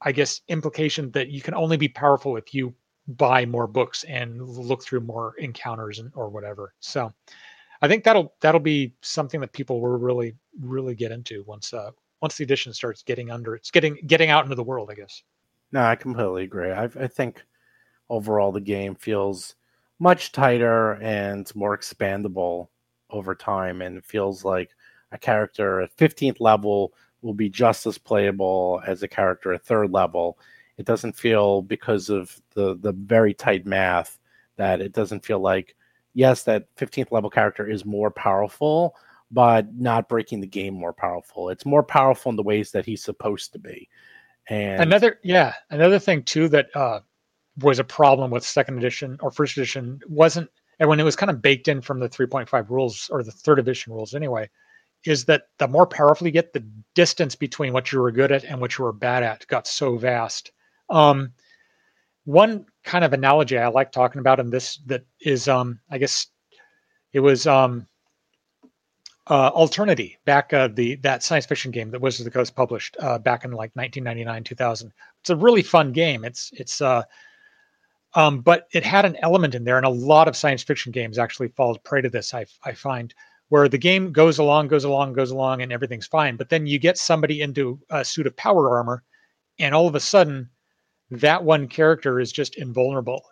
I 0.00 0.12
guess, 0.12 0.40
implication 0.48 1.10
that 1.12 1.28
you 1.28 1.40
can 1.40 1.54
only 1.54 1.76
be 1.76 1.88
powerful 1.88 2.36
if 2.36 2.54
you 2.54 2.74
buy 3.08 3.44
more 3.44 3.66
books 3.66 4.04
and 4.04 4.40
look 4.40 4.82
through 4.82 5.00
more 5.00 5.34
encounters 5.38 5.98
and, 5.98 6.12
or 6.14 6.28
whatever. 6.28 6.74
So. 6.80 7.12
I 7.84 7.88
think 7.88 8.04
that'll 8.04 8.32
that'll 8.40 8.60
be 8.60 8.94
something 9.00 9.40
that 9.40 9.52
people 9.52 9.80
will 9.80 9.98
really 9.98 10.36
really 10.60 10.94
get 10.94 11.10
into 11.10 11.42
once 11.48 11.74
uh, 11.74 11.90
once 12.22 12.36
the 12.36 12.44
edition 12.44 12.72
starts 12.72 13.02
getting 13.02 13.30
under 13.30 13.54
it's 13.54 13.70
getting 13.70 13.98
getting 14.06 14.30
out 14.30 14.44
into 14.44 14.54
the 14.54 14.64
world 14.64 14.88
i 14.90 14.94
guess. 14.94 15.22
No 15.72 15.82
i 15.82 15.96
completely 15.96 16.44
agree. 16.44 16.70
I, 16.70 16.84
I 16.84 17.08
think 17.08 17.42
overall 18.08 18.52
the 18.52 18.60
game 18.60 18.94
feels 18.94 19.56
much 19.98 20.32
tighter 20.32 20.94
and 21.02 21.54
more 21.54 21.76
expandable 21.76 22.68
over 23.10 23.34
time 23.34 23.82
and 23.82 23.98
it 23.98 24.04
feels 24.04 24.44
like 24.44 24.70
a 25.12 25.18
character 25.18 25.80
at 25.82 25.96
15th 25.96 26.40
level 26.40 26.94
will 27.20 27.34
be 27.34 27.48
just 27.48 27.86
as 27.86 27.98
playable 27.98 28.82
as 28.86 29.02
a 29.02 29.08
character 29.08 29.52
at 29.52 29.64
third 29.64 29.92
level. 29.92 30.38
It 30.76 30.86
doesn't 30.86 31.14
feel 31.16 31.62
because 31.62 32.08
of 32.08 32.40
the 32.54 32.76
the 32.80 32.92
very 32.92 33.34
tight 33.34 33.66
math 33.66 34.18
that 34.56 34.80
it 34.80 34.92
doesn't 34.92 35.24
feel 35.24 35.38
like 35.38 35.76
yes 36.14 36.42
that 36.44 36.74
15th 36.76 37.12
level 37.12 37.30
character 37.30 37.68
is 37.68 37.84
more 37.84 38.10
powerful 38.10 38.96
but 39.32 39.74
not 39.74 40.08
breaking 40.08 40.40
the 40.40 40.46
game 40.46 40.74
more 40.74 40.92
powerful. 40.92 41.48
It's 41.48 41.66
more 41.66 41.82
powerful 41.82 42.30
in 42.30 42.36
the 42.36 42.42
ways 42.42 42.70
that 42.72 42.84
he's 42.84 43.02
supposed 43.02 43.52
to 43.52 43.58
be. 43.58 43.88
And 44.48 44.82
another, 44.82 45.18
yeah, 45.24 45.54
another 45.70 45.98
thing 45.98 46.22
too 46.22 46.48
that 46.50 46.74
uh, 46.76 47.00
was 47.58 47.78
a 47.78 47.84
problem 47.84 48.30
with 48.30 48.44
second 48.44 48.78
edition 48.78 49.16
or 49.20 49.30
first 49.30 49.56
edition 49.56 50.00
wasn't, 50.06 50.50
and 50.78 50.88
when 50.88 51.00
it 51.00 51.04
was 51.04 51.16
kind 51.16 51.30
of 51.30 51.40
baked 51.40 51.68
in 51.68 51.80
from 51.80 52.00
the 52.00 52.08
3.5 52.08 52.68
rules 52.68 53.08
or 53.10 53.22
the 53.22 53.32
third 53.32 53.58
edition 53.58 53.92
rules 53.92 54.14
anyway, 54.14 54.48
is 55.04 55.24
that 55.24 55.44
the 55.58 55.68
more 55.68 55.86
powerful 55.86 56.26
you 56.26 56.32
get, 56.32 56.52
the 56.52 56.64
distance 56.94 57.34
between 57.34 57.72
what 57.72 57.90
you 57.90 58.00
were 58.00 58.12
good 58.12 58.32
at 58.32 58.44
and 58.44 58.60
what 58.60 58.76
you 58.76 58.84
were 58.84 58.92
bad 58.92 59.22
at 59.22 59.46
got 59.46 59.66
so 59.66 59.96
vast. 59.96 60.52
Um, 60.90 61.32
one 62.24 62.66
kind 62.84 63.04
of 63.04 63.12
analogy 63.12 63.58
I 63.58 63.68
like 63.68 63.90
talking 63.90 64.20
about 64.20 64.40
in 64.40 64.50
this 64.50 64.76
that 64.86 65.04
is, 65.20 65.48
um, 65.48 65.80
I 65.90 65.98
guess, 65.98 66.26
it 67.12 67.20
was 67.20 67.46
um, 67.46 67.86
uh, 69.28 69.50
Alternity, 69.50 70.18
back 70.24 70.52
uh, 70.52 70.68
the 70.68 70.96
that 70.96 71.22
science 71.22 71.46
fiction 71.46 71.70
game 71.70 71.90
that 71.90 72.00
Wizards 72.00 72.26
of 72.26 72.32
the 72.32 72.38
Coast 72.38 72.56
published 72.56 72.96
uh, 73.00 73.18
back 73.18 73.44
in 73.44 73.52
like 73.52 73.70
1999, 73.74 74.44
2000. 74.44 74.92
It's 75.20 75.30
a 75.30 75.36
really 75.36 75.62
fun 75.62 75.92
game. 75.92 76.24
It's 76.24 76.50
it's 76.54 76.80
uh, 76.80 77.04
um, 78.14 78.40
but 78.40 78.66
it 78.72 78.84
had 78.84 79.04
an 79.04 79.16
element 79.22 79.54
in 79.54 79.64
there, 79.64 79.76
and 79.76 79.86
a 79.86 79.90
lot 79.90 80.28
of 80.28 80.36
science 80.36 80.62
fiction 80.62 80.92
games 80.92 81.18
actually 81.18 81.48
fall 81.48 81.78
prey 81.78 82.02
to 82.02 82.10
this. 82.10 82.34
I 82.34 82.46
I 82.64 82.72
find 82.72 83.14
where 83.48 83.68
the 83.68 83.78
game 83.78 84.12
goes 84.12 84.38
along, 84.38 84.68
goes 84.68 84.84
along, 84.84 85.12
goes 85.12 85.30
along, 85.30 85.62
and 85.62 85.72
everything's 85.72 86.06
fine, 86.06 86.36
but 86.36 86.48
then 86.48 86.66
you 86.66 86.78
get 86.78 86.96
somebody 86.96 87.42
into 87.42 87.78
a 87.90 88.04
suit 88.04 88.26
of 88.26 88.36
power 88.36 88.76
armor, 88.76 89.04
and 89.58 89.74
all 89.74 89.86
of 89.86 89.94
a 89.94 90.00
sudden, 90.00 90.48
that 91.10 91.44
one 91.44 91.68
character 91.68 92.18
is 92.18 92.32
just 92.32 92.56
invulnerable. 92.56 93.22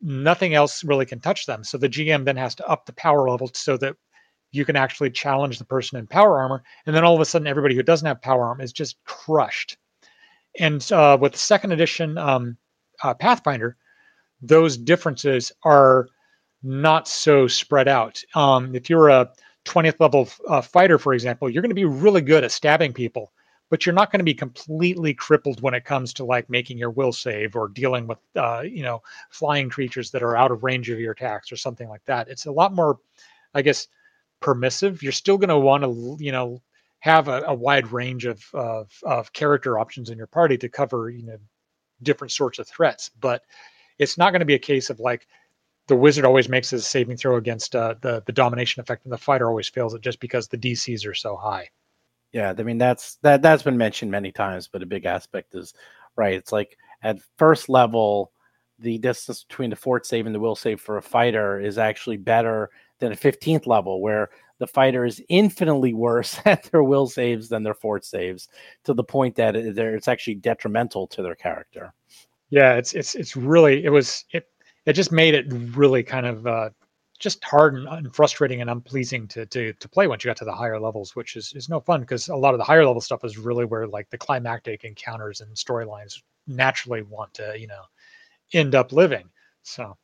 Nothing 0.00 0.54
else 0.54 0.84
really 0.84 1.04
can 1.04 1.20
touch 1.20 1.46
them. 1.46 1.64
So 1.64 1.76
the 1.76 1.88
GM 1.88 2.24
then 2.24 2.36
has 2.36 2.54
to 2.56 2.66
up 2.68 2.86
the 2.86 2.92
power 2.92 3.28
level 3.28 3.50
so 3.54 3.76
that 3.78 3.96
you 4.54 4.64
can 4.64 4.76
actually 4.76 5.10
challenge 5.10 5.58
the 5.58 5.64
person 5.64 5.98
in 5.98 6.06
power 6.06 6.40
armor, 6.40 6.62
and 6.86 6.94
then 6.94 7.04
all 7.04 7.14
of 7.14 7.20
a 7.20 7.24
sudden, 7.24 7.46
everybody 7.46 7.74
who 7.74 7.82
doesn't 7.82 8.06
have 8.06 8.22
power 8.22 8.44
armor 8.44 8.62
is 8.62 8.72
just 8.72 9.02
crushed. 9.04 9.76
And 10.58 10.90
uh, 10.92 11.18
with 11.20 11.32
the 11.32 11.38
second 11.38 11.72
edition 11.72 12.16
um, 12.16 12.56
uh, 13.02 13.14
Pathfinder, 13.14 13.76
those 14.40 14.76
differences 14.76 15.50
are 15.64 16.08
not 16.62 17.08
so 17.08 17.46
spread 17.46 17.88
out. 17.88 18.22
Um, 18.34 18.74
if 18.74 18.88
you're 18.88 19.08
a 19.08 19.30
20th 19.64 20.00
level 20.00 20.28
uh, 20.48 20.60
fighter, 20.60 20.98
for 20.98 21.14
example, 21.14 21.48
you're 21.48 21.62
going 21.62 21.70
to 21.70 21.74
be 21.74 21.84
really 21.84 22.20
good 22.20 22.44
at 22.44 22.52
stabbing 22.52 22.92
people, 22.92 23.32
but 23.70 23.84
you're 23.84 23.94
not 23.94 24.12
going 24.12 24.20
to 24.20 24.24
be 24.24 24.34
completely 24.34 25.14
crippled 25.14 25.60
when 25.62 25.74
it 25.74 25.84
comes 25.84 26.12
to 26.14 26.24
like 26.24 26.48
making 26.48 26.78
your 26.78 26.90
will 26.90 27.12
save 27.12 27.56
or 27.56 27.68
dealing 27.68 28.06
with, 28.06 28.18
uh, 28.36 28.62
you 28.64 28.82
know, 28.82 29.02
flying 29.30 29.68
creatures 29.68 30.10
that 30.10 30.22
are 30.22 30.36
out 30.36 30.50
of 30.50 30.62
range 30.62 30.90
of 30.90 31.00
your 31.00 31.12
attacks 31.12 31.50
or 31.50 31.56
something 31.56 31.88
like 31.88 32.04
that. 32.04 32.28
It's 32.28 32.46
a 32.46 32.52
lot 32.52 32.74
more, 32.74 32.98
I 33.54 33.62
guess, 33.62 33.88
permissive. 34.44 35.02
You're 35.02 35.12
still 35.12 35.38
going 35.38 35.48
to 35.48 35.58
want 35.58 35.84
to, 35.84 36.16
you 36.20 36.30
know, 36.30 36.60
have 37.00 37.28
a, 37.28 37.42
a 37.46 37.54
wide 37.54 37.90
range 37.90 38.26
of, 38.26 38.44
of, 38.52 38.92
of 39.02 39.32
character 39.32 39.78
options 39.78 40.10
in 40.10 40.18
your 40.18 40.26
party 40.26 40.58
to 40.58 40.68
cover, 40.68 41.08
you 41.08 41.24
know, 41.24 41.38
different 42.02 42.30
sorts 42.30 42.58
of 42.58 42.68
threats, 42.68 43.10
but 43.20 43.40
it's 43.98 44.18
not 44.18 44.32
going 44.32 44.40
to 44.40 44.46
be 44.46 44.54
a 44.54 44.58
case 44.58 44.90
of 44.90 45.00
like 45.00 45.26
the 45.88 45.96
wizard 45.96 46.26
always 46.26 46.48
makes 46.50 46.68
his 46.68 46.86
saving 46.86 47.16
throw 47.16 47.36
against 47.36 47.74
uh, 47.74 47.94
the 48.02 48.22
the 48.26 48.32
domination 48.32 48.80
effect, 48.80 49.04
and 49.04 49.12
the 49.12 49.18
fighter 49.18 49.48
always 49.48 49.68
fails 49.68 49.94
it 49.94 50.02
just 50.02 50.20
because 50.20 50.48
the 50.48 50.58
DCs 50.58 51.06
are 51.06 51.14
so 51.14 51.36
high. 51.36 51.68
Yeah, 52.32 52.52
I 52.56 52.62
mean 52.62 52.78
that's 52.78 53.16
that 53.22 53.42
that's 53.42 53.62
been 53.62 53.78
mentioned 53.78 54.10
many 54.10 54.32
times, 54.32 54.68
but 54.68 54.82
a 54.82 54.86
big 54.86 55.06
aspect 55.06 55.54
is 55.54 55.72
right. 56.16 56.34
It's 56.34 56.52
like 56.52 56.76
at 57.02 57.20
first 57.38 57.68
level, 57.68 58.32
the 58.78 58.98
distance 58.98 59.44
between 59.44 59.70
the 59.70 59.76
fort 59.76 60.04
save 60.04 60.26
and 60.26 60.34
the 60.34 60.40
will 60.40 60.56
save 60.56 60.80
for 60.80 60.96
a 60.96 61.02
fighter 61.02 61.60
is 61.60 61.78
actually 61.78 62.16
better 62.16 62.70
than 63.00 63.12
a 63.12 63.16
15th 63.16 63.66
level, 63.66 64.00
where 64.00 64.30
the 64.58 64.66
fighter 64.66 65.04
is 65.04 65.22
infinitely 65.28 65.94
worse 65.94 66.38
at 66.44 66.64
their 66.64 66.82
will 66.82 67.06
saves 67.06 67.48
than 67.48 67.62
their 67.62 67.74
fort 67.74 68.04
saves, 68.04 68.48
to 68.84 68.94
the 68.94 69.04
point 69.04 69.36
that 69.36 69.56
it's 69.56 70.08
actually 70.08 70.36
detrimental 70.36 71.06
to 71.08 71.22
their 71.22 71.34
character. 71.34 71.92
Yeah, 72.50 72.74
it's 72.74 72.92
it's 72.92 73.14
it's 73.14 73.36
really 73.36 73.84
it 73.84 73.90
was 73.90 74.24
it 74.32 74.46
it 74.86 74.92
just 74.92 75.10
made 75.10 75.34
it 75.34 75.46
really 75.76 76.02
kind 76.02 76.26
of 76.26 76.46
uh, 76.46 76.70
just 77.18 77.42
hard 77.42 77.74
and, 77.74 77.88
and, 77.88 78.14
frustrating 78.14 78.60
and 78.60 78.70
unpleasing 78.70 79.26
to, 79.28 79.46
to 79.46 79.72
to 79.72 79.88
play 79.88 80.06
once 80.06 80.24
you 80.24 80.28
got 80.28 80.36
to 80.36 80.44
the 80.44 80.54
higher 80.54 80.78
levels, 80.78 81.16
which 81.16 81.36
is 81.36 81.52
is 81.54 81.68
no 81.68 81.80
fun 81.80 82.00
because 82.00 82.28
a 82.28 82.36
lot 82.36 82.54
of 82.54 82.58
the 82.58 82.64
higher 82.64 82.86
level 82.86 83.00
stuff 83.00 83.24
is 83.24 83.38
really 83.38 83.64
where 83.64 83.86
like 83.86 84.08
the 84.10 84.18
climactic 84.18 84.84
encounters 84.84 85.40
and 85.40 85.54
storylines 85.56 86.22
naturally 86.46 87.02
want 87.02 87.32
to 87.34 87.54
you 87.58 87.66
know 87.66 87.82
end 88.52 88.74
up 88.74 88.92
living. 88.92 89.28
So 89.62 89.96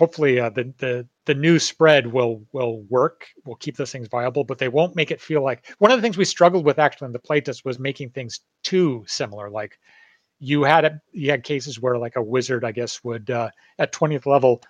hopefully 0.00 0.40
uh, 0.40 0.50
the 0.50 0.72
the 0.78 1.06
the 1.26 1.34
new 1.34 1.58
spread 1.58 2.06
will 2.06 2.42
will 2.52 2.82
work 2.88 3.28
will 3.44 3.56
keep 3.56 3.76
those 3.76 3.92
things 3.92 4.08
viable 4.08 4.42
but 4.42 4.58
they 4.58 4.68
won't 4.68 4.96
make 4.96 5.12
it 5.12 5.20
feel 5.20 5.42
like 5.42 5.72
one 5.78 5.92
of 5.92 5.98
the 5.98 6.02
things 6.02 6.16
we 6.18 6.24
struggled 6.24 6.64
with 6.64 6.78
actually 6.80 7.06
in 7.06 7.12
the 7.12 7.18
playtest 7.18 7.64
was 7.64 7.78
making 7.78 8.10
things 8.10 8.40
too 8.64 9.04
similar 9.06 9.48
like 9.48 9.78
you 10.40 10.64
had 10.64 10.84
a, 10.84 11.00
you 11.12 11.30
had 11.30 11.44
cases 11.44 11.80
where 11.80 11.98
like 11.98 12.16
a 12.16 12.22
wizard, 12.22 12.64
I 12.64 12.72
guess, 12.72 13.04
would 13.04 13.30
uh, 13.30 13.50
at 13.78 13.92
20th 13.92 14.26
level 14.26 14.62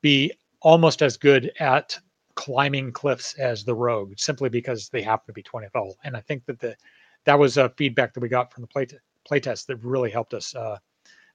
be 0.00 0.32
almost 0.62 1.02
as 1.02 1.16
good 1.16 1.52
at 1.58 1.98
climbing 2.36 2.92
cliffs 2.92 3.34
as 3.38 3.64
the 3.64 3.74
rogue, 3.74 4.14
simply 4.16 4.48
because 4.48 4.88
they 4.88 5.02
happen 5.02 5.26
to 5.26 5.32
be 5.32 5.42
20th 5.42 5.74
level. 5.74 5.96
And 6.04 6.16
I 6.16 6.20
think 6.20 6.46
that 6.46 6.60
the 6.60 6.76
that 7.24 7.38
was 7.38 7.56
a 7.56 7.70
feedback 7.70 8.14
that 8.14 8.20
we 8.20 8.28
got 8.28 8.52
from 8.52 8.62
the 8.62 8.68
play 8.68 8.86
t- 8.86 8.96
playtest 9.28 9.66
that 9.66 9.84
really 9.84 10.10
helped 10.10 10.32
us 10.32 10.54
uh, 10.54 10.78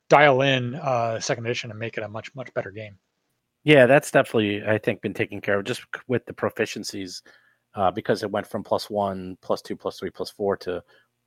dial 0.07 0.41
in 0.41 0.75
uh, 0.75 1.19
second 1.19 1.45
edition 1.45 1.69
and 1.69 1.77
make 1.77 1.97
it 1.97 2.03
a 2.03 2.07
much 2.07 2.33
much 2.33 2.53
better 2.53 2.71
game. 2.71 2.97
Yeah, 3.63 3.85
that's 3.85 4.11
definitely 4.11 4.63
I 4.65 4.77
think 4.77 5.01
been 5.01 5.13
taken 5.13 5.41
care 5.41 5.59
of 5.59 5.65
just 5.65 5.83
with 6.07 6.25
the 6.25 6.33
proficiencies 6.33 7.21
uh, 7.75 7.91
because 7.91 8.23
it 8.23 8.31
went 8.31 8.47
from 8.47 8.63
plus 8.63 8.89
one, 8.89 9.37
plus 9.41 9.61
two, 9.61 9.75
plus 9.75 9.99
three, 9.99 10.09
plus 10.09 10.29
four 10.29 10.57
to 10.57 10.83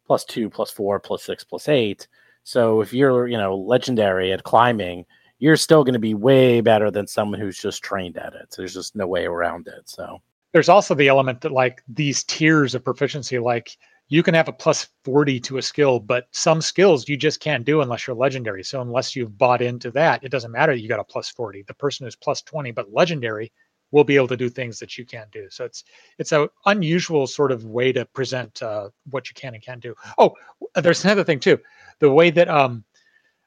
plus 0.06 0.24
two, 0.24 0.50
plus 0.50 0.70
four, 0.70 1.00
plus 1.00 1.22
six, 1.22 1.44
plus 1.44 1.68
eight 1.68 2.08
so 2.44 2.82
if 2.82 2.92
you're, 2.92 3.26
you 3.26 3.38
know, 3.38 3.56
legendary 3.56 4.32
at 4.32 4.44
climbing, 4.44 5.06
you're 5.38 5.56
still 5.56 5.82
going 5.82 5.94
to 5.94 5.98
be 5.98 6.14
way 6.14 6.60
better 6.60 6.90
than 6.90 7.06
someone 7.06 7.40
who's 7.40 7.58
just 7.58 7.82
trained 7.82 8.18
at 8.18 8.34
it. 8.34 8.52
So 8.52 8.62
there's 8.62 8.74
just 8.74 8.94
no 8.94 9.06
way 9.06 9.24
around 9.24 9.66
it. 9.66 9.88
So 9.88 10.20
there's 10.52 10.68
also 10.68 10.94
the 10.94 11.08
element 11.08 11.40
that 11.40 11.52
like 11.52 11.82
these 11.88 12.22
tiers 12.22 12.74
of 12.74 12.84
proficiency, 12.84 13.38
like 13.38 13.76
you 14.08 14.22
can 14.22 14.34
have 14.34 14.48
a 14.48 14.52
plus 14.52 14.88
40 15.04 15.40
to 15.40 15.58
a 15.58 15.62
skill, 15.62 15.98
but 15.98 16.28
some 16.30 16.60
skills 16.60 17.08
you 17.08 17.16
just 17.16 17.40
can't 17.40 17.64
do 17.64 17.80
unless 17.80 18.06
you're 18.06 18.16
legendary. 18.16 18.62
So 18.62 18.80
unless 18.80 19.16
you've 19.16 19.38
bought 19.38 19.62
into 19.62 19.90
that, 19.92 20.22
it 20.22 20.30
doesn't 20.30 20.52
matter 20.52 20.74
you 20.74 20.88
got 20.88 21.00
a 21.00 21.04
plus 21.04 21.30
40. 21.30 21.62
The 21.62 21.74
person 21.74 22.04
who's 22.04 22.16
plus 22.16 22.42
20 22.42 22.70
but 22.72 22.92
legendary 22.92 23.50
will 23.90 24.04
be 24.04 24.16
able 24.16 24.28
to 24.28 24.36
do 24.36 24.48
things 24.48 24.78
that 24.80 24.98
you 24.98 25.06
can't 25.06 25.30
do. 25.30 25.46
So 25.50 25.64
it's 25.64 25.84
it's 26.18 26.32
a 26.32 26.48
unusual 26.66 27.26
sort 27.26 27.52
of 27.52 27.64
way 27.64 27.92
to 27.92 28.04
present 28.06 28.62
uh, 28.62 28.90
what 29.10 29.28
you 29.28 29.34
can 29.34 29.54
and 29.54 29.62
can't 29.62 29.80
do. 29.80 29.94
Oh, 30.18 30.34
there's 30.74 31.04
another 31.04 31.24
thing 31.24 31.40
too 31.40 31.58
the 32.00 32.10
way 32.10 32.30
that 32.30 32.48
um, 32.48 32.84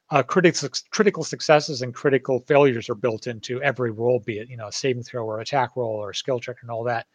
uh, 0.09 0.23
critical 0.23 0.69
critical 0.89 1.23
successes 1.23 1.81
and 1.81 1.93
critical 1.93 2.39
failures 2.39 2.89
are 2.89 2.95
built 2.95 3.27
into 3.27 3.61
every 3.61 3.91
roll, 3.91 4.19
be 4.19 4.39
it 4.39 4.49
you 4.49 4.57
know 4.57 4.67
a 4.67 4.71
saving 4.71 5.03
throw 5.03 5.25
or 5.25 5.41
attack 5.41 5.75
roll 5.75 5.95
or 5.95 6.13
skill 6.13 6.39
check 6.39 6.57
and 6.61 6.71
all 6.71 6.83
that, 6.83 7.07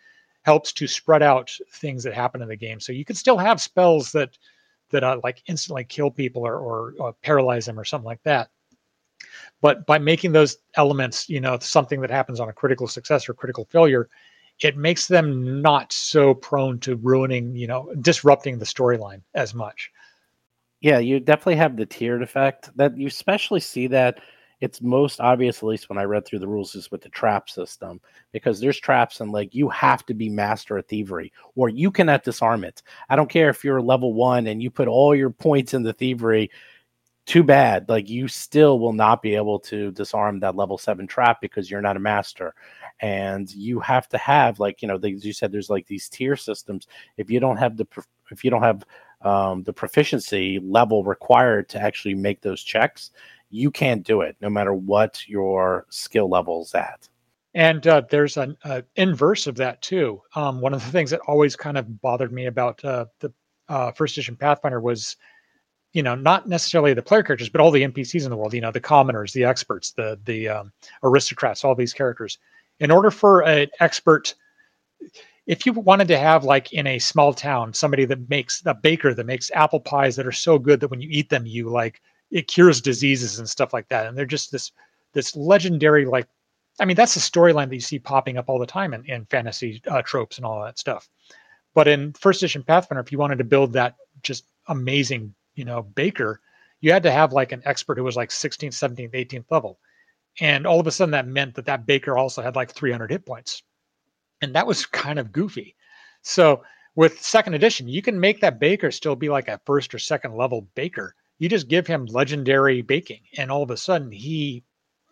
helps 0.43 0.73
to 0.73 0.86
spread 0.86 1.23
out 1.23 1.51
things 1.70 2.02
that 2.05 2.14
happen 2.14 2.43
in 2.43 2.48
the 2.48 2.56
game. 2.56 2.81
So 2.81 2.93
you 2.93 3.05
can 3.05 3.16
still 3.16 3.39
have 3.39 3.60
spells 3.60 4.12
that 4.12 4.36
that 4.90 5.05
uh, 5.05 5.20
like 5.24 5.43
instantly 5.47 5.85
kill 5.85 6.10
people 6.10 6.47
or, 6.47 6.59
or, 6.59 6.94
or 6.98 7.14
paralyze 7.23 7.64
them 7.64 7.81
or 7.81 7.85
something 7.85 8.06
like 8.06 8.23
that. 8.24 8.51
But 9.62 9.86
by 9.86 9.98
making 9.98 10.32
those 10.32 10.59
elements, 10.74 11.31
you 11.31 11.40
know, 11.40 11.59
something 11.60 12.01
that 12.02 12.10
happens 12.10 12.40
on 12.40 12.51
a 12.51 12.52
critical 12.52 12.86
success 12.86 13.27
or 13.27 13.32
critical 13.32 13.64
failure, 13.70 14.10
it 14.60 14.77
makes 14.77 15.09
them 15.09 15.62
not 15.62 15.93
so 15.93 16.35
prone 16.35 16.78
to 16.81 16.97
ruining, 16.97 17.56
you 17.56 17.66
know, 17.66 17.90
disrupting 18.02 18.59
the 18.59 18.66
storyline 18.66 19.23
as 19.35 19.55
much 19.55 19.90
yeah, 20.82 20.98
you 20.98 21.20
definitely 21.20 21.56
have 21.56 21.77
the 21.77 21.86
tiered 21.86 22.23
effect 22.23 22.77
that 22.77 22.98
you 22.98 23.06
especially 23.06 23.60
see 23.60 23.86
that 23.86 24.19
it's 24.62 24.80
most 24.80 25.20
obvious, 25.20 25.56
at 25.56 25.64
least 25.64 25.89
when 25.89 25.98
I 25.98 26.05
read 26.05 26.24
through 26.24 26.39
the 26.39 26.47
rules, 26.47 26.76
is 26.76 26.89
with 26.93 27.02
the 27.02 27.09
trap 27.09 27.51
system 27.51 28.01
because 28.30 28.60
there's 28.60 28.78
traps 28.78 29.20
and 29.20 29.32
like 29.32 29.56
you 29.56 29.68
have 29.70 30.06
to 30.06 30.14
be 30.14 30.28
master 30.28 30.78
at 30.78 30.86
thievery 30.86 31.32
or 31.56 31.68
you 31.68 31.90
cannot 31.90 32.22
disarm 32.22 32.62
it. 32.62 32.80
I 33.09 33.16
don't 33.16 33.28
care 33.28 33.51
if 33.51 33.64
you're 33.64 33.82
level 33.82 34.14
one 34.14 34.47
and 34.47 34.62
you 34.62 34.70
put 34.70 34.86
all 34.86 35.16
your 35.16 35.30
points 35.30 35.74
in 35.74 35.82
the 35.82 35.93
thievery. 35.93 36.48
Too 37.26 37.43
bad. 37.43 37.89
Like 37.89 38.09
you 38.09 38.28
still 38.28 38.78
will 38.78 38.93
not 38.93 39.20
be 39.20 39.34
able 39.34 39.59
to 39.60 39.90
disarm 39.90 40.39
that 40.40 40.55
level 40.55 40.78
seven 40.78 41.09
trap 41.09 41.40
because 41.40 41.68
you're 41.68 41.80
not 41.80 41.97
a 41.97 42.01
master. 42.01 42.55
And 43.01 43.52
you 43.52 43.80
have 43.80 44.09
to 44.10 44.18
have 44.18 44.60
like, 44.60 44.80
you 44.80 44.86
know, 44.86 44.94
as 44.97 45.24
you 45.24 45.32
said, 45.32 45.51
there's 45.51 45.70
like 45.70 45.89
these 45.89 46.09
tier 46.09 46.36
systems. 46.36 46.86
If 47.16 47.30
you 47.30 47.40
don't 47.40 47.56
have 47.56 47.76
the, 47.76 47.86
if 48.30 48.44
you 48.44 48.51
don't 48.51 48.62
have 48.62 48.84
um, 49.22 49.64
the 49.64 49.72
proficiency 49.72 50.60
level 50.62 51.02
required 51.02 51.68
to 51.70 51.80
actually 51.80 52.14
make 52.14 52.43
those 52.43 52.62
checks, 52.62 53.10
you 53.52 53.70
can't 53.70 54.02
do 54.02 54.22
it 54.22 54.34
no 54.40 54.50
matter 54.50 54.72
what 54.74 55.28
your 55.28 55.86
skill 55.90 56.28
level's 56.28 56.74
at. 56.74 57.08
And 57.54 57.86
uh, 57.86 58.02
there's 58.08 58.38
an 58.38 58.56
uh, 58.64 58.80
inverse 58.96 59.46
of 59.46 59.56
that 59.56 59.82
too. 59.82 60.22
Um, 60.34 60.60
one 60.60 60.72
of 60.72 60.82
the 60.82 60.90
things 60.90 61.10
that 61.10 61.20
always 61.28 61.54
kind 61.54 61.76
of 61.76 62.00
bothered 62.00 62.32
me 62.32 62.46
about 62.46 62.82
uh, 62.84 63.04
the 63.20 63.30
uh, 63.68 63.92
first 63.92 64.16
edition 64.16 64.36
Pathfinder 64.36 64.80
was, 64.80 65.16
you 65.92 66.02
know, 66.02 66.14
not 66.14 66.48
necessarily 66.48 66.94
the 66.94 67.02
player 67.02 67.22
characters, 67.22 67.50
but 67.50 67.60
all 67.60 67.70
the 67.70 67.82
NPCs 67.82 68.24
in 68.24 68.30
the 68.30 68.36
world. 68.36 68.54
You 68.54 68.62
know, 68.62 68.72
the 68.72 68.80
commoners, 68.80 69.34
the 69.34 69.44
experts, 69.44 69.92
the 69.92 70.18
the 70.24 70.48
um, 70.48 70.72
aristocrats, 71.02 71.62
all 71.62 71.74
these 71.74 71.92
characters. 71.92 72.38
In 72.80 72.90
order 72.90 73.10
for 73.10 73.42
an 73.42 73.68
expert, 73.80 74.34
if 75.46 75.66
you 75.66 75.74
wanted 75.74 76.08
to 76.08 76.18
have 76.18 76.44
like 76.44 76.72
in 76.72 76.86
a 76.86 76.98
small 76.98 77.34
town 77.34 77.74
somebody 77.74 78.04
that 78.04 78.30
makes 78.30 78.62
a 78.64 78.74
baker 78.74 79.12
that 79.12 79.26
makes 79.26 79.50
apple 79.50 79.80
pies 79.80 80.16
that 80.16 80.26
are 80.26 80.32
so 80.32 80.58
good 80.58 80.80
that 80.80 80.88
when 80.88 81.00
you 81.00 81.08
eat 81.10 81.28
them 81.28 81.46
you 81.46 81.68
like 81.68 82.00
it 82.32 82.48
cures 82.48 82.80
diseases 82.80 83.38
and 83.38 83.48
stuff 83.48 83.72
like 83.72 83.88
that 83.88 84.06
and 84.06 84.16
they're 84.16 84.26
just 84.26 84.50
this 84.50 84.72
this 85.12 85.36
legendary 85.36 86.04
like 86.04 86.26
i 86.80 86.84
mean 86.84 86.96
that's 86.96 87.14
the 87.14 87.20
storyline 87.20 87.68
that 87.68 87.74
you 87.74 87.80
see 87.80 87.98
popping 87.98 88.36
up 88.36 88.48
all 88.48 88.59
the 88.59 88.66
time 88.66 88.94
in, 88.94 89.04
in 89.06 89.24
fantasy 89.26 89.80
uh, 89.88 90.02
tropes 90.02 90.36
and 90.36 90.44
all 90.44 90.62
that 90.62 90.78
stuff 90.78 91.09
but 91.74 91.86
in 91.86 92.12
first 92.14 92.42
edition 92.42 92.62
pathfinder 92.62 93.00
if 93.00 93.12
you 93.12 93.18
wanted 93.18 93.38
to 93.38 93.44
build 93.44 93.72
that 93.72 93.96
just 94.22 94.46
amazing 94.68 95.34
you 95.54 95.64
know 95.64 95.82
baker 95.82 96.40
you 96.80 96.90
had 96.90 97.02
to 97.02 97.12
have 97.12 97.32
like 97.32 97.52
an 97.52 97.62
expert 97.64 97.96
who 97.96 98.04
was 98.04 98.16
like 98.16 98.30
16th 98.30 98.70
17th 98.70 99.12
18th 99.12 99.50
level 99.50 99.78
and 100.40 100.66
all 100.66 100.80
of 100.80 100.86
a 100.86 100.90
sudden 100.90 101.12
that 101.12 101.26
meant 101.26 101.54
that 101.54 101.66
that 101.66 101.86
baker 101.86 102.16
also 102.16 102.42
had 102.42 102.56
like 102.56 102.72
300 102.72 103.10
hit 103.10 103.26
points 103.26 103.62
and 104.42 104.54
that 104.54 104.66
was 104.66 104.84
kind 104.84 105.18
of 105.18 105.32
goofy. 105.32 105.76
So 106.22 106.62
with 106.96 107.22
second 107.22 107.54
edition, 107.54 107.88
you 107.88 108.02
can 108.02 108.20
make 108.20 108.40
that 108.40 108.60
baker 108.60 108.90
still 108.90 109.16
be 109.16 109.30
like 109.30 109.48
a 109.48 109.60
first 109.64 109.94
or 109.94 109.98
second 109.98 110.36
level 110.36 110.68
baker. 110.74 111.14
You 111.38 111.48
just 111.48 111.68
give 111.68 111.86
him 111.86 112.06
legendary 112.06 112.82
baking, 112.82 113.22
and 113.36 113.50
all 113.50 113.62
of 113.62 113.70
a 113.70 113.76
sudden 113.76 114.12
he 114.12 114.64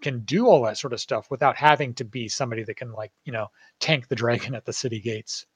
can 0.02 0.20
do 0.20 0.46
all 0.46 0.62
that 0.62 0.78
sort 0.78 0.92
of 0.92 1.00
stuff 1.00 1.30
without 1.30 1.56
having 1.56 1.94
to 1.94 2.04
be 2.04 2.28
somebody 2.28 2.64
that 2.64 2.76
can 2.76 2.92
like 2.92 3.12
you 3.24 3.32
know 3.32 3.48
tank 3.78 4.08
the 4.08 4.14
dragon 4.16 4.54
at 4.54 4.64
the 4.64 4.72
city 4.72 5.00
gates. 5.00 5.46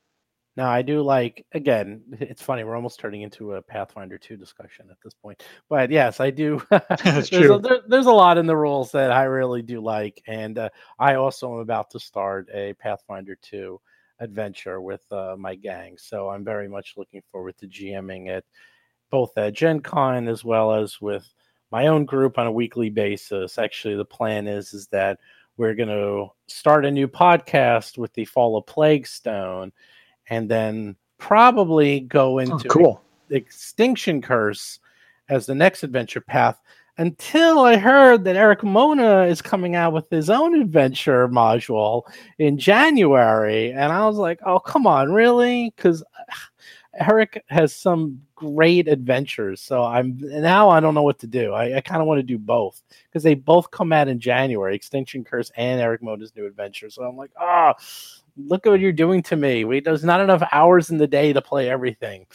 Now 0.56 0.70
I 0.70 0.82
do 0.82 1.02
like 1.02 1.44
again. 1.52 2.02
It's 2.20 2.42
funny 2.42 2.64
we're 2.64 2.76
almost 2.76 3.00
turning 3.00 3.22
into 3.22 3.54
a 3.54 3.62
Pathfinder 3.62 4.18
two 4.18 4.36
discussion 4.36 4.86
at 4.90 4.96
this 5.02 5.14
point, 5.14 5.42
but 5.68 5.90
yes, 5.90 6.20
I 6.20 6.30
do. 6.30 6.62
there's, 7.04 7.32
a, 7.32 7.58
there, 7.58 7.80
there's, 7.88 8.06
a, 8.06 8.12
lot 8.12 8.38
in 8.38 8.46
the 8.46 8.56
rules 8.56 8.92
that 8.92 9.10
I 9.10 9.24
really 9.24 9.62
do 9.62 9.80
like, 9.80 10.22
and 10.26 10.58
uh, 10.58 10.68
I 10.98 11.14
also 11.14 11.54
am 11.54 11.60
about 11.60 11.90
to 11.90 12.00
start 12.00 12.48
a 12.52 12.74
Pathfinder 12.74 13.36
two 13.42 13.80
adventure 14.20 14.80
with 14.80 15.02
uh, 15.10 15.34
my 15.38 15.54
gang, 15.54 15.96
so 15.98 16.28
I'm 16.28 16.44
very 16.44 16.68
much 16.68 16.94
looking 16.96 17.22
forward 17.32 17.56
to 17.58 17.66
GMing 17.66 18.28
it, 18.28 18.44
both 19.14 19.38
at 19.38 19.54
Gen 19.54 19.78
Con 19.78 20.26
as 20.26 20.44
well 20.44 20.74
as 20.74 21.00
with 21.00 21.32
my 21.70 21.86
own 21.86 22.04
group 22.04 22.36
on 22.36 22.48
a 22.48 22.52
weekly 22.52 22.90
basis. 22.90 23.58
Actually, 23.58 23.94
the 23.94 24.04
plan 24.04 24.48
is 24.48 24.74
is 24.74 24.88
that 24.88 25.20
we're 25.56 25.76
going 25.76 25.88
to 25.88 26.32
start 26.48 26.84
a 26.84 26.90
new 26.90 27.06
podcast 27.06 27.96
with 27.96 28.12
the 28.14 28.24
Fall 28.24 28.56
of 28.56 28.66
Plaguestone, 28.66 29.70
and 30.30 30.50
then 30.50 30.96
probably 31.16 32.00
go 32.00 32.34
oh, 32.34 32.38
into 32.38 32.66
oh, 32.66 32.68
cool. 32.68 33.02
Extinction 33.30 34.20
Curse 34.20 34.80
as 35.28 35.46
the 35.46 35.54
next 35.54 35.84
adventure 35.84 36.20
path 36.20 36.60
until 36.98 37.60
I 37.60 37.76
heard 37.76 38.24
that 38.24 38.34
Erik 38.34 38.64
Mona 38.64 39.26
is 39.26 39.40
coming 39.40 39.76
out 39.76 39.92
with 39.92 40.10
his 40.10 40.28
own 40.28 40.60
adventure 40.60 41.28
module 41.28 42.02
in 42.40 42.58
January. 42.58 43.70
And 43.70 43.92
I 43.92 44.06
was 44.06 44.16
like, 44.16 44.40
oh, 44.44 44.58
come 44.58 44.88
on, 44.88 45.12
really? 45.12 45.72
Because 45.76 46.02
Erik 46.98 47.42
has 47.48 47.74
some 47.74 48.20
great 48.34 48.88
adventures. 48.88 49.60
So 49.60 49.82
I'm 49.82 50.18
now 50.20 50.68
I 50.70 50.80
don't 50.80 50.94
know 50.94 51.02
what 51.02 51.18
to 51.20 51.26
do. 51.26 51.52
I, 51.52 51.76
I 51.76 51.80
kind 51.80 52.00
of 52.00 52.06
want 52.06 52.18
to 52.18 52.22
do 52.22 52.38
both 52.38 52.82
because 53.08 53.22
they 53.22 53.34
both 53.34 53.70
come 53.70 53.92
out 53.92 54.08
in 54.08 54.20
January 54.20 54.74
Extinction 54.74 55.24
Curse 55.24 55.50
and 55.56 55.80
Erik 55.80 56.02
Mona's 56.02 56.34
new 56.36 56.46
adventure. 56.46 56.90
So 56.90 57.04
I'm 57.04 57.16
like, 57.16 57.30
oh, 57.40 57.72
look 58.36 58.66
at 58.66 58.70
what 58.70 58.80
you're 58.80 58.92
doing 58.92 59.22
to 59.24 59.36
me. 59.36 59.64
We, 59.64 59.80
there's 59.80 60.04
not 60.04 60.20
enough 60.20 60.42
hours 60.52 60.90
in 60.90 60.98
the 60.98 61.06
day 61.06 61.32
to 61.32 61.40
play 61.40 61.70
everything. 61.70 62.26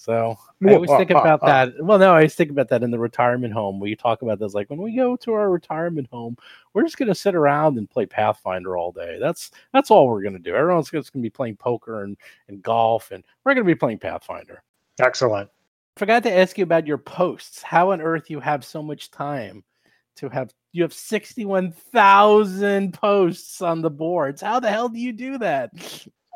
So 0.00 0.38
I 0.66 0.72
always 0.72 0.88
think 0.88 1.10
about 1.10 1.42
that. 1.42 1.74
Well, 1.78 1.98
no, 1.98 2.12
I 2.12 2.16
always 2.16 2.34
think 2.34 2.50
about 2.50 2.70
that 2.70 2.82
in 2.82 2.90
the 2.90 2.98
retirement 2.98 3.52
home 3.52 3.78
where 3.78 3.90
you 3.90 3.96
talk 3.96 4.22
about 4.22 4.38
this. 4.38 4.54
Like 4.54 4.70
when 4.70 4.80
we 4.80 4.96
go 4.96 5.14
to 5.16 5.34
our 5.34 5.50
retirement 5.50 6.08
home, 6.10 6.38
we're 6.72 6.84
just 6.84 6.96
gonna 6.96 7.14
sit 7.14 7.34
around 7.34 7.76
and 7.76 7.90
play 7.90 8.06
Pathfinder 8.06 8.78
all 8.78 8.92
day. 8.92 9.18
That's 9.20 9.50
that's 9.74 9.90
all 9.90 10.08
we're 10.08 10.22
gonna 10.22 10.38
do. 10.38 10.54
Everyone's 10.54 10.90
just 10.90 11.12
gonna 11.12 11.22
be 11.22 11.28
playing 11.28 11.56
poker 11.56 12.02
and, 12.02 12.16
and 12.48 12.62
golf, 12.62 13.10
and 13.10 13.22
we're 13.44 13.52
gonna 13.52 13.66
be 13.66 13.74
playing 13.74 13.98
Pathfinder. 13.98 14.62
Excellent. 14.98 15.50
Forgot 15.98 16.22
to 16.22 16.32
ask 16.32 16.56
you 16.56 16.64
about 16.64 16.86
your 16.86 16.96
posts. 16.96 17.62
How 17.62 17.92
on 17.92 18.00
earth 18.00 18.30
you 18.30 18.40
have 18.40 18.64
so 18.64 18.82
much 18.82 19.10
time 19.10 19.62
to 20.16 20.30
have 20.30 20.54
you 20.72 20.82
have 20.82 20.94
61,000 20.94 22.94
posts 22.94 23.60
on 23.60 23.82
the 23.82 23.90
boards. 23.90 24.40
How 24.40 24.60
the 24.60 24.70
hell 24.70 24.88
do 24.88 24.98
you 24.98 25.12
do 25.12 25.36
that? 25.38 25.72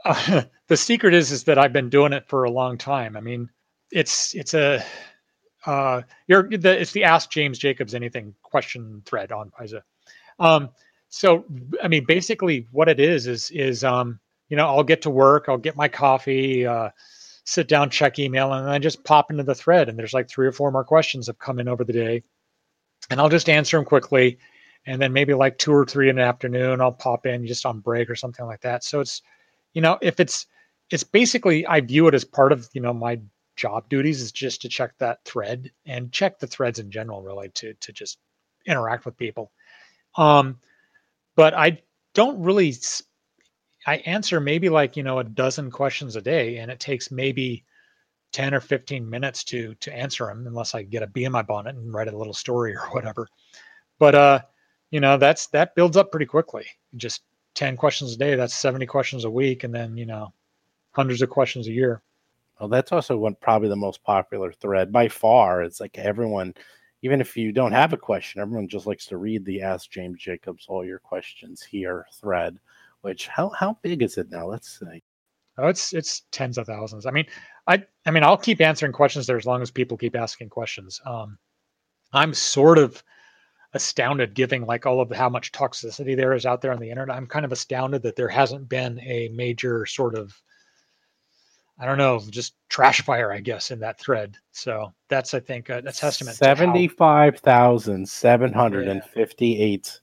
Uh, 0.05 0.43
the 0.69 0.77
secret 0.77 1.15
is 1.15 1.33
is 1.33 1.45
that 1.45 1.59
I've 1.59 1.73
been 1.73 1.89
doing 1.89 2.13
it 2.13 2.29
for 2.29 2.45
a 2.45 2.51
long 2.51 2.77
time. 2.77 3.17
I 3.17 3.21
mean, 3.21 3.49
it's 3.91 4.35
it's 4.35 4.55
a 4.55 4.85
uh, 5.67 6.03
you're 6.27 6.49
the 6.49 6.81
it's 6.81 6.93
the 6.93 7.05
Ask 7.05 7.31
James 7.31 7.59
Jacobs 7.59 7.95
Anything 7.95 8.35
question 8.43 9.03
thread 9.07 9.33
on 9.33 9.51
Paizo. 9.51 9.81
Um, 10.39 10.71
so 11.09 11.45
I 11.83 11.89
mean, 11.89 12.05
basically, 12.07 12.67
what 12.73 12.89
it 12.89 13.01
is 13.01 13.27
is 13.27 13.51
is 13.51 13.85
um, 13.85 14.21
you 14.49 14.57
know 14.57 14.67
I'll 14.67 14.83
get 14.83 15.03
to 15.03 15.11
work, 15.11 15.47
I'll 15.49 15.59
get 15.59 15.77
my 15.77 15.89
coffee, 15.89 16.67
uh, 16.67 16.91
sit 17.45 17.69
down, 17.69 17.91
check 17.91 18.19
email, 18.19 18.53
and 18.53 18.67
then 18.67 18.75
I 18.75 18.79
just 18.79 19.05
pop 19.05 19.31
into 19.31 19.43
the 19.43 19.55
thread, 19.55 19.89
and 19.89 19.99
there's 19.99 20.15
like 20.15 20.29
three 20.29 20.47
or 20.47 20.53
four 20.53 20.71
more 20.71 20.85
questions 20.85 21.27
have 21.29 21.39
come 21.39 21.59
in 21.59 21.69
over 21.69 21.85
the 21.85 21.93
day, 21.93 22.23
and 23.11 23.21
I'll 23.21 23.29
just 23.29 23.49
answer 23.49 23.77
them 23.77 23.87
quickly, 23.87 24.39
and 24.87 25.01
then 25.01 25.13
maybe 25.13 25.35
like 25.35 25.59
two 25.59 25.73
or 25.73 25.87
three 25.87 26.11
in 26.11 26.17
the 26.17 26.23
afternoon, 26.23 26.81
I'll 26.81 26.93
pop 26.93 27.27
in 27.27 27.47
just 27.47 27.65
on 27.65 27.81
break 27.81 28.11
or 28.11 28.17
something 28.17 28.45
like 28.45 28.61
that. 28.63 28.85
So 28.85 29.01
it's 29.01 29.23
you 29.73 29.81
know 29.81 29.99
if 30.03 30.21
it's 30.21 30.47
it's 30.91 31.05
basically 31.05 31.67
I 31.67 31.81
view 31.81 32.07
it 32.09 32.15
as 32.15 32.25
part 32.25 32.53
of 32.53 32.69
you 32.75 32.81
know 32.81 32.93
my 32.93 33.19
job 33.57 33.89
duties 33.89 34.21
is 34.21 34.33
just 34.33 34.63
to 34.63 34.69
check 34.69 34.93
that 34.99 35.25
thread 35.25 35.71
and 35.87 36.13
check 36.13 36.39
the 36.39 36.47
threads 36.47 36.79
in 36.79 36.91
general, 36.91 37.23
really, 37.23 37.49
to 37.51 37.75
to 37.75 37.93
just 37.93 38.19
interact 38.67 39.05
with 39.05 39.17
people. 39.17 39.53
Um, 40.17 40.59
but 41.37 41.55
I 41.55 41.83
don't 42.15 42.41
really. 42.43 42.75
I 43.87 43.97
answer 43.99 44.41
maybe 44.41 44.69
like 44.69 44.97
you 44.97 45.03
know 45.03 45.19
a 45.19 45.25
dozen 45.25 45.71
questions 45.71 46.17
a 46.17 46.23
day, 46.23 46.59
and 46.59 46.71
it 46.71 46.81
takes 46.81 47.11
maybe 47.11 47.65
ten 48.33 48.55
or 48.55 48.61
fifteen 48.61 49.09
minutes 49.09 49.45
to 49.45 49.75
to 49.77 49.95
answer 49.95 50.27
them, 50.27 50.47
unless 50.47 50.75
I 50.75 50.83
get 50.83 51.03
a 51.03 51.07
bee 51.07 51.25
in 51.25 51.33
my 51.33 51.43
bonnet 51.43 51.77
and 51.77 51.93
write 51.93 52.09
a 52.09 52.17
little 52.17 52.35
story 52.35 52.75
or 52.77 52.87
whatever. 52.91 53.29
But 53.99 54.15
uh, 54.15 54.41
you 54.91 55.01
know 55.01 55.17
that's 55.17 55.49
that 55.49 55.75
builds 55.75 55.97
up 55.97 56.11
pretty 56.11 56.27
quickly. 56.27 56.67
Just 56.97 57.23
ten 57.55 57.77
questions 57.77 58.15
a 58.15 58.17
day. 58.17 58.35
That's 58.35 58.55
seventy 58.55 58.87
questions 58.87 59.25
a 59.25 59.31
week, 59.31 59.65
and 59.65 59.75
then 59.75 59.97
you 59.97 60.07
know 60.07 60.33
hundreds 60.93 61.23
of 61.23 61.31
questions 61.31 61.67
a 61.69 61.73
year. 61.73 62.03
Well, 62.59 62.69
that's 62.69 62.93
also 62.93 63.17
one 63.17 63.37
probably 63.41 63.69
the 63.69 63.77
most 63.77 64.03
popular 64.05 64.53
thread 64.53 64.93
by 64.93 65.09
far. 65.09 65.63
It's 65.63 65.81
like 65.81 65.99
everyone, 65.99 66.55
even 67.03 67.21
if 67.21 67.37
you 67.37 67.53
don't 67.53 67.73
have 67.73 67.93
a 67.93 67.99
question, 67.99 68.41
everyone 68.41 68.69
just 68.69 68.87
likes 68.87 69.07
to 69.07 69.19
read 69.19 69.45
the 69.45 69.63
Ask 69.63 69.91
James 69.91 70.21
Jacobs 70.21 70.67
all 70.69 70.85
your 70.85 71.01
questions 71.01 71.63
here 71.63 72.07
thread. 72.13 72.59
Which 73.03 73.29
how 73.29 73.51
how 73.51 73.79
big 73.83 74.03
is 74.03 74.17
it 74.19 74.31
now? 74.31 74.47
Let's 74.47 74.79
see. 74.79 75.03
Oh, 75.59 75.69
it's 75.69 75.93
it's 75.93 76.23
tens 76.31 76.59
of 76.59 76.67
thousands. 76.67 77.07
I 77.07 77.11
mean, 77.11 77.27
I 77.67 77.85
I 78.07 78.11
mean, 78.11 78.23
I'll 78.23 78.37
keep 78.37 78.61
answering 78.61 78.93
questions 78.93 79.27
there 79.27 79.37
as 79.37 79.47
long 79.47 79.63
as 79.63 79.71
people 79.71 79.97
keep 79.97 80.17
asking 80.17 80.49
questions. 80.49 81.01
Um, 81.05 81.39
I'm 82.13 82.33
sort 82.35 82.79
of 82.79 83.03
astounded, 83.75 84.35
giving 84.35 84.65
like 84.65 84.87
all 84.87 85.01
of 85.01 85.11
how 85.11 85.29
much 85.29 85.53
toxicity 85.53 86.17
there 86.17 86.33
is 86.33 86.47
out 86.47 86.63
there 86.63 86.73
on 86.73 86.79
the 86.79 86.91
internet. 86.91 87.17
I'm 87.17 87.27
kind 87.27 87.45
of 87.45 87.53
astounded 87.53 88.03
that 88.03 88.17
there 88.17 88.29
hasn't 88.29 88.69
been 88.69 89.01
a 89.01 89.29
major 89.31 89.85
sort 89.87 90.15
of 90.15 90.41
I 91.79 91.87
don't 91.87 91.99
know, 91.99 92.21
just 92.31 92.55
trash 92.69 93.01
fire, 93.01 93.33
I 93.33 93.41
guess, 93.41 93.73
in 93.73 93.81
that 93.81 93.99
thread. 93.99 94.37
So 94.53 94.93
that's, 95.09 95.35
I 95.35 95.41
think, 95.41 95.71
uh, 95.71 95.81
that's 95.81 95.99
testament. 95.99 96.37
Seventy-five 96.37 97.41
thousand 97.41 98.09
seven 98.09 98.53
hundred 98.53 98.87
and 98.87 99.03
fifty-eight 99.05 99.91
yeah. 99.93 100.01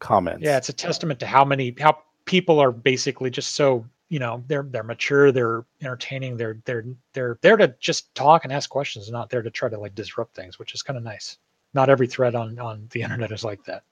comments. 0.00 0.42
Yeah, 0.42 0.56
it's 0.56 0.70
a 0.70 0.72
testament 0.72 1.20
to 1.20 1.26
how 1.26 1.44
many 1.44 1.74
how 1.78 1.98
people 2.24 2.58
are 2.58 2.72
basically 2.72 3.30
just 3.30 3.54
so 3.54 3.86
you 4.08 4.18
know 4.18 4.42
they're 4.48 4.66
they're 4.70 4.82
mature, 4.82 5.30
they're 5.30 5.64
entertaining, 5.80 6.36
they're 6.36 6.58
they're 6.64 6.84
they're 7.12 7.38
there 7.42 7.56
to 7.56 7.74
just 7.78 8.12
talk 8.14 8.44
and 8.44 8.52
ask 8.52 8.68
questions, 8.68 9.08
not 9.10 9.30
there 9.30 9.42
to 9.42 9.50
try 9.50 9.68
to 9.68 9.78
like 9.78 9.94
disrupt 9.94 10.34
things, 10.34 10.58
which 10.58 10.74
is 10.74 10.82
kind 10.82 10.96
of 10.96 11.04
nice. 11.04 11.38
Not 11.74 11.88
every 11.88 12.08
thread 12.08 12.34
on 12.34 12.58
on 12.58 12.88
the 12.90 13.02
internet 13.02 13.30
is 13.30 13.44
like 13.44 13.64
that. 13.64 13.84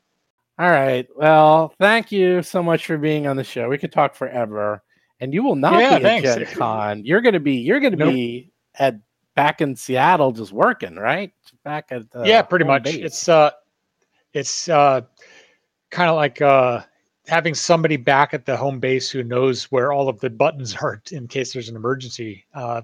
All 0.59 0.71
right. 0.71 1.09
Well, 1.17 1.73
thank 1.79 2.13
you 2.13 2.43
so 2.43 2.63
much 2.63 2.85
for 2.85 2.99
being 2.99 3.27
on 3.27 3.37
the 3.37 3.45
show. 3.45 3.69
We 3.69 3.79
could 3.79 3.93
talk 3.93 4.15
forever 4.15 4.83
and 5.23 5.33
you 5.33 5.45
will 5.45 5.55
not 5.55 5.81
yeah, 5.81 5.99
be 5.99 6.03
thanks. 6.03 6.29
at 6.29 6.39
Gen 6.39 6.59
Con. 6.59 7.05
You're 7.05 7.21
gonna 7.21 7.41
be 7.41 7.55
you're 7.55 7.79
gonna 7.79 7.95
nope. 7.97 8.13
be 8.13 8.51
at 8.75 8.99
back 9.37 9.61
in 9.61 9.77
Seattle 9.77 10.33
just 10.33 10.53
working, 10.53 10.97
right? 10.97 11.33
Back 11.63 11.93
at 11.93 12.03
uh, 12.15 12.25
yeah, 12.25 12.43
pretty 12.43 12.65
much. 12.65 12.83
Base. 12.83 12.97
It's 12.97 13.29
uh, 13.29 13.53
it's 14.33 14.69
uh, 14.69 15.03
kind 15.91 16.11
of 16.11 16.17
like 16.17 16.43
uh, 16.43 16.83
having 17.29 17.55
somebody 17.55 17.97
back 17.97 18.35
at 18.35 18.47
the 18.47 18.57
home 18.57 18.81
base 18.81 19.11
who 19.11 19.23
knows 19.23 19.71
where 19.71 19.93
all 19.93 20.09
of 20.09 20.19
the 20.19 20.29
buttons 20.29 20.75
are 20.75 21.01
in 21.13 21.29
case 21.29 21.53
there's 21.53 21.69
an 21.69 21.77
emergency 21.77 22.45
uh, 22.53 22.83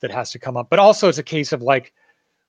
that 0.00 0.10
has 0.10 0.32
to 0.32 0.40
come 0.40 0.56
up. 0.56 0.68
But 0.70 0.80
also, 0.80 1.08
it's 1.08 1.18
a 1.18 1.22
case 1.22 1.52
of 1.52 1.62
like 1.62 1.92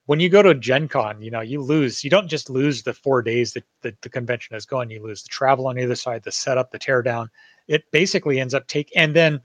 when 0.07 0.19
you 0.19 0.29
go 0.29 0.41
to 0.41 0.55
Gen 0.55 0.87
Con, 0.87 1.21
you 1.21 1.29
know, 1.29 1.41
you 1.41 1.61
lose. 1.61 2.03
You 2.03 2.09
don't 2.09 2.27
just 2.27 2.49
lose 2.49 2.81
the 2.81 2.95
four 2.95 3.21
days 3.21 3.53
that, 3.53 3.65
that 3.83 4.01
the 4.01 4.09
convention 4.09 4.55
is 4.55 4.65
going. 4.65 4.89
You 4.89 5.03
lose 5.03 5.21
the 5.21 5.29
travel 5.29 5.67
on 5.67 5.77
either 5.77 5.93
side, 5.93 6.23
the 6.23 6.31
setup, 6.31 6.71
the 6.71 6.79
teardown 6.79 7.27
it 7.69 7.89
basically 7.91 8.39
ends 8.41 8.53
up 8.53 8.67
take 8.67 8.91
and 8.95 9.15
then 9.15 9.39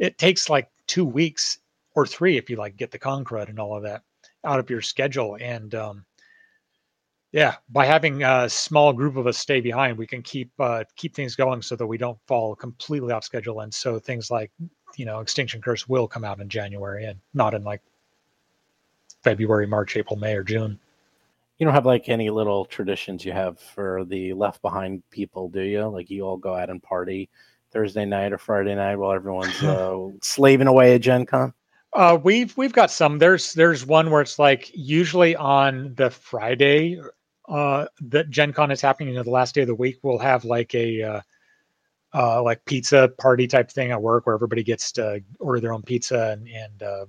it 0.00 0.18
takes 0.18 0.50
like 0.50 0.68
two 0.88 1.04
weeks 1.04 1.58
or 1.94 2.04
three 2.04 2.36
if 2.36 2.50
you 2.50 2.56
like 2.56 2.76
get 2.76 2.90
the 2.90 2.98
concrete 2.98 3.48
and 3.48 3.60
all 3.60 3.76
of 3.76 3.84
that 3.84 4.02
out 4.42 4.58
of 4.58 4.68
your 4.68 4.82
schedule. 4.82 5.38
And 5.40 5.72
um, 5.76 6.04
yeah 7.30 7.54
by 7.68 7.84
having 7.84 8.24
a 8.24 8.48
small 8.48 8.92
group 8.92 9.16
of 9.16 9.26
us 9.26 9.38
stay 9.38 9.60
behind 9.60 9.96
we 9.96 10.06
can 10.06 10.22
keep 10.22 10.50
uh, 10.58 10.82
keep 10.96 11.14
things 11.14 11.36
going 11.36 11.62
so 11.62 11.76
that 11.76 11.86
we 11.86 11.98
don't 11.98 12.18
fall 12.26 12.56
completely 12.56 13.12
off 13.12 13.22
schedule. 13.22 13.60
And 13.60 13.72
so 13.72 14.00
things 14.00 14.30
like 14.30 14.50
you 14.96 15.04
know 15.04 15.20
extinction 15.20 15.60
curse 15.60 15.88
will 15.88 16.08
come 16.08 16.24
out 16.24 16.40
in 16.40 16.48
january 16.48 17.04
and 17.04 17.18
not 17.32 17.54
in 17.54 17.64
like 17.64 17.82
february 19.22 19.66
march 19.66 19.96
april 19.96 20.16
may 20.16 20.34
or 20.34 20.42
june 20.42 20.78
you 21.58 21.64
don't 21.64 21.74
have 21.74 21.86
like 21.86 22.08
any 22.08 22.30
little 22.30 22.64
traditions 22.64 23.24
you 23.24 23.32
have 23.32 23.58
for 23.58 24.04
the 24.04 24.32
left 24.32 24.60
behind 24.62 25.02
people, 25.10 25.48
do 25.48 25.62
you? 25.62 25.86
Like 25.86 26.10
you 26.10 26.22
all 26.22 26.36
go 26.36 26.54
out 26.54 26.70
and 26.70 26.82
party 26.82 27.30
Thursday 27.70 28.04
night 28.04 28.32
or 28.32 28.38
Friday 28.38 28.74
night 28.74 28.96
while 28.96 29.12
everyone's 29.12 29.62
uh, 29.62 30.08
slaving 30.22 30.66
away 30.66 30.94
at 30.94 31.00
Gen 31.00 31.26
Con? 31.26 31.52
Uh, 31.92 32.18
we've 32.20 32.56
we've 32.56 32.72
got 32.72 32.90
some. 32.90 33.18
There's 33.18 33.52
there's 33.52 33.86
one 33.86 34.10
where 34.10 34.20
it's 34.20 34.38
like 34.38 34.70
usually 34.74 35.36
on 35.36 35.94
the 35.94 36.10
Friday 36.10 37.00
uh, 37.48 37.86
that 38.00 38.30
Gen 38.30 38.52
Con 38.52 38.70
is 38.70 38.80
happening, 38.80 39.10
you 39.10 39.14
know, 39.14 39.22
the 39.22 39.30
last 39.30 39.54
day 39.54 39.60
of 39.62 39.66
the 39.66 39.74
week, 39.74 39.98
we'll 40.02 40.18
have 40.18 40.44
like 40.44 40.74
a 40.74 41.02
uh, 41.02 41.20
uh, 42.14 42.42
like 42.42 42.64
pizza 42.64 43.10
party 43.18 43.46
type 43.46 43.70
thing 43.70 43.90
at 43.90 44.00
work 44.00 44.26
where 44.26 44.34
everybody 44.34 44.62
gets 44.62 44.92
to 44.92 45.22
order 45.40 45.60
their 45.60 45.72
own 45.72 45.82
pizza 45.82 46.30
and, 46.30 46.48
and 46.48 46.82
uh, 46.82 47.06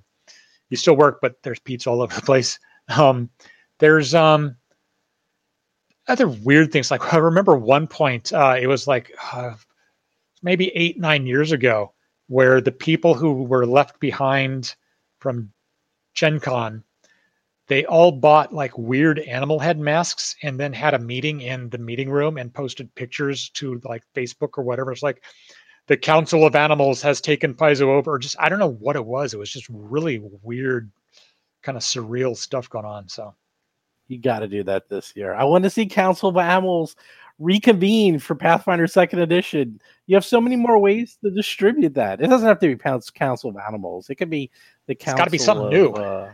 you 0.69 0.77
still 0.77 0.95
work, 0.95 1.19
but 1.21 1.41
there's 1.43 1.59
pizza 1.59 1.89
all 1.89 2.01
over 2.01 2.13
the 2.13 2.21
place. 2.21 2.59
Um, 2.95 3.29
there's 3.79 4.13
um 4.13 4.55
other 6.07 6.27
weird 6.27 6.71
things. 6.71 6.91
Like 6.91 7.13
I 7.13 7.17
remember 7.17 7.57
one 7.57 7.87
point, 7.87 8.33
uh, 8.33 8.57
it 8.59 8.67
was 8.67 8.87
like 8.87 9.11
uh, 9.33 9.55
maybe 10.41 10.69
eight 10.75 10.99
nine 10.99 11.25
years 11.25 11.51
ago, 11.51 11.93
where 12.27 12.61
the 12.61 12.71
people 12.71 13.13
who 13.13 13.43
were 13.43 13.65
left 13.65 13.99
behind 13.99 14.75
from 15.19 15.51
Gen 16.13 16.39
Con, 16.39 16.83
they 17.67 17.85
all 17.85 18.11
bought 18.11 18.53
like 18.53 18.77
weird 18.77 19.19
animal 19.19 19.59
head 19.59 19.79
masks 19.79 20.35
and 20.43 20.59
then 20.59 20.71
had 20.71 20.93
a 20.93 20.99
meeting 20.99 21.41
in 21.41 21.69
the 21.69 21.77
meeting 21.77 22.09
room 22.09 22.37
and 22.37 22.53
posted 22.53 22.93
pictures 22.95 23.49
to 23.49 23.81
like 23.83 24.03
Facebook 24.15 24.57
or 24.57 24.63
whatever. 24.63 24.91
It's 24.91 25.03
like 25.03 25.23
the 25.87 25.97
Council 25.97 26.45
of 26.45 26.55
Animals 26.55 27.01
has 27.01 27.21
taken 27.21 27.53
Paizo 27.53 27.83
over, 27.83 28.13
or 28.13 28.19
just 28.19 28.35
I 28.39 28.49
don't 28.49 28.59
know 28.59 28.71
what 28.71 28.95
it 28.95 29.05
was. 29.05 29.33
It 29.33 29.39
was 29.39 29.51
just 29.51 29.67
really 29.69 30.19
weird, 30.41 30.91
kind 31.63 31.77
of 31.77 31.83
surreal 31.83 32.35
stuff 32.35 32.69
going 32.69 32.85
on. 32.85 33.07
So 33.09 33.35
you 34.07 34.19
got 34.19 34.39
to 34.39 34.47
do 34.47 34.63
that 34.63 34.89
this 34.89 35.13
year. 35.15 35.33
I 35.33 35.43
want 35.43 35.63
to 35.63 35.69
see 35.69 35.85
Council 35.85 36.29
of 36.29 36.37
Animals 36.37 36.95
reconvene 37.39 38.19
for 38.19 38.35
Pathfinder 38.35 38.87
Second 38.87 39.19
Edition. 39.19 39.81
You 40.07 40.15
have 40.15 40.25
so 40.25 40.39
many 40.39 40.55
more 40.55 40.79
ways 40.79 41.17
to 41.23 41.31
distribute 41.31 41.93
that. 41.95 42.21
It 42.21 42.27
doesn't 42.27 42.47
have 42.47 42.59
to 42.59 42.67
be 42.67 42.75
Council 42.77 43.49
of 43.49 43.57
Animals. 43.57 44.09
It 44.09 44.15
could 44.15 44.29
be 44.29 44.49
the 44.87 44.95
council. 44.95 45.13
It's 45.13 45.19
got 45.19 45.25
to 45.25 45.31
be 45.31 45.37
something 45.37 45.65
of, 45.65 45.71
new. 45.71 45.89
Uh, 45.89 46.33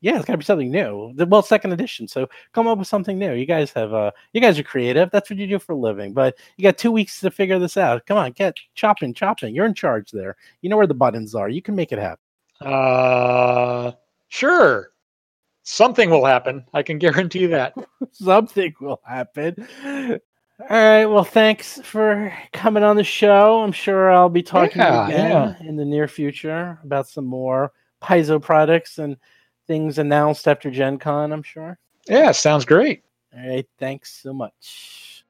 yeah, 0.00 0.16
it's 0.16 0.24
got 0.24 0.34
to 0.34 0.38
be 0.38 0.44
something 0.44 0.70
new. 0.70 1.12
Well, 1.16 1.42
second 1.42 1.72
edition. 1.72 2.06
So 2.06 2.28
come 2.52 2.68
up 2.68 2.78
with 2.78 2.86
something 2.86 3.18
new. 3.18 3.34
You 3.34 3.46
guys 3.46 3.72
have, 3.72 3.92
uh, 3.92 4.12
you 4.32 4.40
guys 4.40 4.58
are 4.58 4.62
creative. 4.62 5.10
That's 5.10 5.28
what 5.28 5.38
you 5.38 5.46
do 5.48 5.58
for 5.58 5.72
a 5.72 5.76
living. 5.76 6.12
But 6.12 6.36
you 6.56 6.62
got 6.62 6.78
two 6.78 6.92
weeks 6.92 7.20
to 7.20 7.30
figure 7.30 7.58
this 7.58 7.76
out. 7.76 8.06
Come 8.06 8.16
on, 8.16 8.32
get 8.32 8.56
chopping, 8.74 9.12
chopping. 9.12 9.54
You're 9.54 9.66
in 9.66 9.74
charge 9.74 10.12
there. 10.12 10.36
You 10.62 10.70
know 10.70 10.76
where 10.76 10.86
the 10.86 10.94
buttons 10.94 11.34
are. 11.34 11.48
You 11.48 11.60
can 11.60 11.74
make 11.74 11.90
it 11.90 11.98
happen. 11.98 12.22
Uh, 12.60 13.92
sure. 14.28 14.92
Something 15.70 16.08
will 16.08 16.24
happen. 16.24 16.64
I 16.72 16.82
can 16.82 16.96
guarantee 16.98 17.44
that. 17.44 17.74
something 18.12 18.74
will 18.80 19.02
happen. 19.04 19.68
All 19.84 20.18
right. 20.70 21.04
Well, 21.04 21.24
thanks 21.24 21.78
for 21.82 22.32
coming 22.54 22.82
on 22.82 22.96
the 22.96 23.04
show. 23.04 23.60
I'm 23.60 23.72
sure 23.72 24.10
I'll 24.10 24.30
be 24.30 24.42
talking 24.42 24.80
yeah, 24.80 25.06
again 25.06 25.30
yeah. 25.60 25.68
in 25.68 25.76
the 25.76 25.84
near 25.84 26.08
future 26.08 26.78
about 26.82 27.06
some 27.06 27.26
more 27.26 27.72
Paizo 28.02 28.40
products 28.40 28.96
and 28.96 29.18
things 29.66 29.98
announced 29.98 30.48
after 30.48 30.70
Gen 30.70 30.96
Con, 30.96 31.32
I'm 31.32 31.42
sure. 31.42 31.78
Yeah, 32.08 32.32
sounds 32.32 32.64
great. 32.64 33.02
All 33.36 33.46
right. 33.46 33.68
Thanks 33.78 34.22
so 34.22 34.32
much. 34.32 35.26